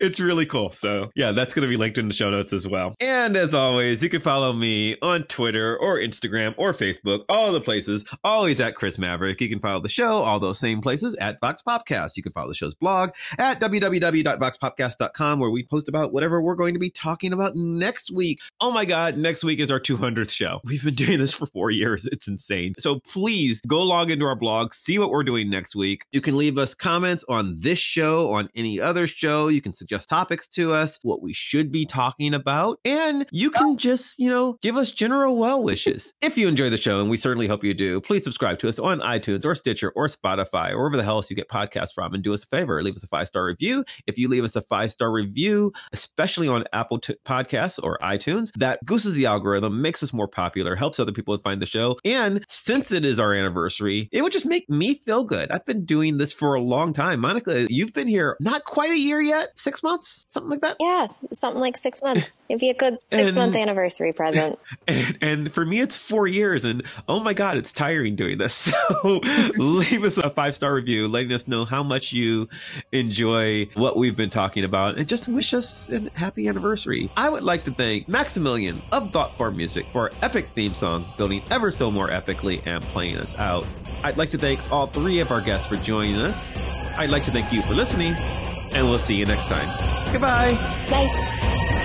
it's 0.00 0.20
really 0.20 0.46
cool. 0.46 0.70
So 0.70 1.10
yeah, 1.14 1.32
that's 1.32 1.54
going 1.54 1.62
to 1.62 1.68
be 1.68 1.76
linked 1.76 1.98
in 1.98 2.08
the 2.08 2.14
show 2.14 2.30
notes 2.30 2.52
as 2.52 2.66
well. 2.66 2.94
And 3.00 3.36
as 3.36 3.54
always, 3.54 4.02
you 4.02 4.08
can 4.08 4.20
follow 4.20 4.52
me 4.52 4.96
on 5.02 5.24
Twitter 5.24 5.76
or 5.78 5.98
Instagram 5.98 6.54
or 6.56 6.72
Facebook, 6.72 7.24
all 7.28 7.52
the 7.52 7.60
places, 7.60 8.04
always 8.24 8.60
at 8.60 8.74
Chris 8.76 8.98
Maverick. 8.98 9.40
You 9.40 9.48
can 9.48 9.60
follow 9.60 9.80
the 9.80 9.88
show, 9.88 10.16
all 10.18 10.40
those 10.40 10.58
same 10.58 10.80
places 10.80 11.16
at 11.16 11.40
Vox 11.40 11.62
Popcast. 11.62 12.16
You 12.16 12.22
can 12.22 12.32
follow 12.32 12.48
the 12.48 12.54
show's 12.54 12.74
blog 12.74 13.10
at 13.38 13.60
www.voxpopcast.com 13.60 15.38
where 15.40 15.50
we 15.50 15.64
post 15.64 15.88
about 15.88 15.97
whatever 16.06 16.40
we're 16.40 16.54
going 16.54 16.74
to 16.74 16.80
be 16.80 16.90
talking 16.90 17.32
about 17.32 17.56
next 17.56 18.10
week. 18.10 18.40
Oh 18.60 18.72
my 18.72 18.84
God, 18.84 19.16
next 19.16 19.44
week 19.44 19.58
is 19.58 19.70
our 19.70 19.80
200th 19.80 20.30
show. 20.30 20.60
We've 20.64 20.84
been 20.84 20.94
doing 20.94 21.18
this 21.18 21.34
for 21.34 21.46
four 21.46 21.70
years. 21.70 22.06
It's 22.06 22.28
insane. 22.28 22.74
So 22.78 23.00
please 23.00 23.60
go 23.66 23.82
log 23.82 24.10
into 24.10 24.24
our 24.24 24.36
blog, 24.36 24.74
see 24.74 24.98
what 24.98 25.10
we're 25.10 25.24
doing 25.24 25.50
next 25.50 25.74
week. 25.74 26.04
You 26.12 26.20
can 26.20 26.36
leave 26.36 26.58
us 26.58 26.74
comments 26.74 27.24
on 27.28 27.58
this 27.58 27.78
show, 27.78 28.30
on 28.30 28.48
any 28.54 28.80
other 28.80 29.06
show. 29.06 29.48
You 29.48 29.60
can 29.60 29.72
suggest 29.72 30.08
topics 30.08 30.46
to 30.48 30.72
us, 30.72 30.98
what 31.02 31.22
we 31.22 31.32
should 31.32 31.72
be 31.72 31.84
talking 31.84 32.34
about, 32.34 32.78
and 32.84 33.26
you 33.32 33.50
can 33.50 33.76
just, 33.76 34.18
you 34.18 34.30
know, 34.30 34.58
give 34.62 34.76
us 34.76 34.90
general 34.90 35.36
well 35.36 35.62
wishes. 35.62 36.12
If 36.28 36.36
you 36.36 36.46
enjoy 36.46 36.68
the 36.68 36.76
show, 36.76 37.00
and 37.00 37.08
we 37.08 37.16
certainly 37.16 37.46
hope 37.46 37.64
you 37.64 37.72
do, 37.72 38.02
please 38.02 38.22
subscribe 38.22 38.58
to 38.58 38.68
us 38.68 38.78
on 38.78 39.00
iTunes 39.00 39.46
or 39.46 39.54
Stitcher 39.54 39.92
or 39.96 40.08
Spotify 40.08 40.72
or 40.72 40.78
wherever 40.78 40.96
the 40.98 41.02
hell 41.02 41.16
else 41.16 41.30
you 41.30 41.36
get 41.36 41.48
podcasts 41.48 41.94
from. 41.94 42.12
And 42.12 42.22
do 42.22 42.34
us 42.34 42.44
a 42.44 42.46
favor, 42.46 42.82
leave 42.82 42.96
us 42.96 43.02
a 43.02 43.06
five 43.06 43.28
star 43.28 43.46
review. 43.46 43.84
If 44.06 44.18
you 44.18 44.28
leave 44.28 44.44
us 44.44 44.54
a 44.54 44.60
five 44.60 44.90
star 44.90 45.10
review, 45.10 45.72
especially 45.92 46.48
on 46.48 46.64
Apple 46.72 46.98
t- 46.98 47.14
Podcasts 47.24 47.78
or 47.82 47.98
iTunes, 48.02 48.50
that 48.56 48.84
gooses 48.84 49.14
the 49.14 49.26
algorithm, 49.26 49.80
makes 49.82 50.02
us 50.02 50.12
more 50.12 50.28
popular, 50.28 50.76
helps 50.76 50.98
other 51.00 51.12
people 51.12 51.36
find 51.38 51.60
the 51.62 51.66
show. 51.66 51.96
And 52.04 52.44
since 52.48 52.92
it 52.92 53.04
is 53.04 53.18
our 53.20 53.32
anniversary, 53.34 54.08
it 54.12 54.22
would 54.22 54.32
just 54.32 54.46
make 54.46 54.68
me 54.68 54.94
feel 54.94 55.24
good. 55.24 55.50
I've 55.50 55.64
been 55.66 55.84
doing 55.84 56.18
this 56.18 56.32
for 56.32 56.54
a 56.54 56.60
long 56.60 56.92
time. 56.92 57.20
Monica, 57.20 57.66
you've 57.70 57.92
been 57.92 58.08
here 58.08 58.36
not 58.40 58.64
quite 58.64 58.90
a 58.90 58.98
year 58.98 59.20
yet, 59.20 59.48
six 59.56 59.82
months, 59.82 60.24
something 60.30 60.50
like 60.50 60.60
that. 60.62 60.76
yes, 60.80 61.24
something 61.32 61.60
like 61.60 61.76
six 61.76 62.02
months. 62.02 62.32
It'd 62.48 62.60
be 62.60 62.70
a 62.70 62.74
good 62.74 62.98
And- 63.10 63.26
six 63.26 63.36
month 63.36 63.56
anniversary 63.56 64.12
present. 64.12 64.58
And, 64.88 65.18
and 65.20 65.54
for 65.54 65.66
me, 65.66 65.80
it's 65.80 65.98
four 65.98 66.26
years. 66.26 66.64
And 66.64 66.82
oh 67.08 67.20
my 67.20 67.34
God, 67.34 67.58
it's 67.58 67.72
tiring 67.72 68.16
doing 68.16 68.38
this. 68.38 68.72
So 69.02 69.20
leave 69.56 70.02
us 70.04 70.16
a 70.18 70.30
five 70.30 70.54
star 70.54 70.72
review, 70.74 71.08
letting 71.08 71.32
us 71.32 71.46
know 71.46 71.64
how 71.64 71.82
much 71.82 72.12
you 72.12 72.48
enjoy 72.92 73.66
what 73.74 73.96
we've 73.96 74.16
been 74.16 74.30
talking 74.30 74.64
about, 74.64 74.98
and 74.98 75.08
just 75.08 75.28
wish 75.28 75.54
us 75.54 75.77
a 75.90 76.10
happy 76.14 76.48
anniversary. 76.48 77.10
I 77.16 77.28
would 77.30 77.42
like 77.42 77.64
to 77.64 77.70
thank 77.72 78.08
Maximilian 78.08 78.82
of 78.90 79.12
Thought 79.12 79.36
Form 79.38 79.56
Music 79.56 79.86
for 79.92 80.02
our 80.02 80.10
epic 80.22 80.48
theme 80.54 80.74
song, 80.74 81.06
building 81.16 81.42
ever 81.50 81.70
so 81.70 81.90
more 81.90 82.08
epically 82.08 82.60
and 82.66 82.82
playing 82.84 83.16
us 83.18 83.34
out. 83.36 83.66
I'd 84.02 84.16
like 84.16 84.30
to 84.30 84.38
thank 84.38 84.60
all 84.72 84.86
three 84.86 85.20
of 85.20 85.30
our 85.30 85.40
guests 85.40 85.68
for 85.68 85.76
joining 85.76 86.16
us. 86.16 86.52
I'd 86.96 87.10
like 87.10 87.24
to 87.24 87.30
thank 87.30 87.52
you 87.52 87.62
for 87.62 87.74
listening, 87.74 88.14
and 88.14 88.88
we'll 88.88 88.98
see 88.98 89.14
you 89.14 89.26
next 89.26 89.46
time. 89.46 89.68
Goodbye. 90.12 90.54
Bye. 90.90 91.84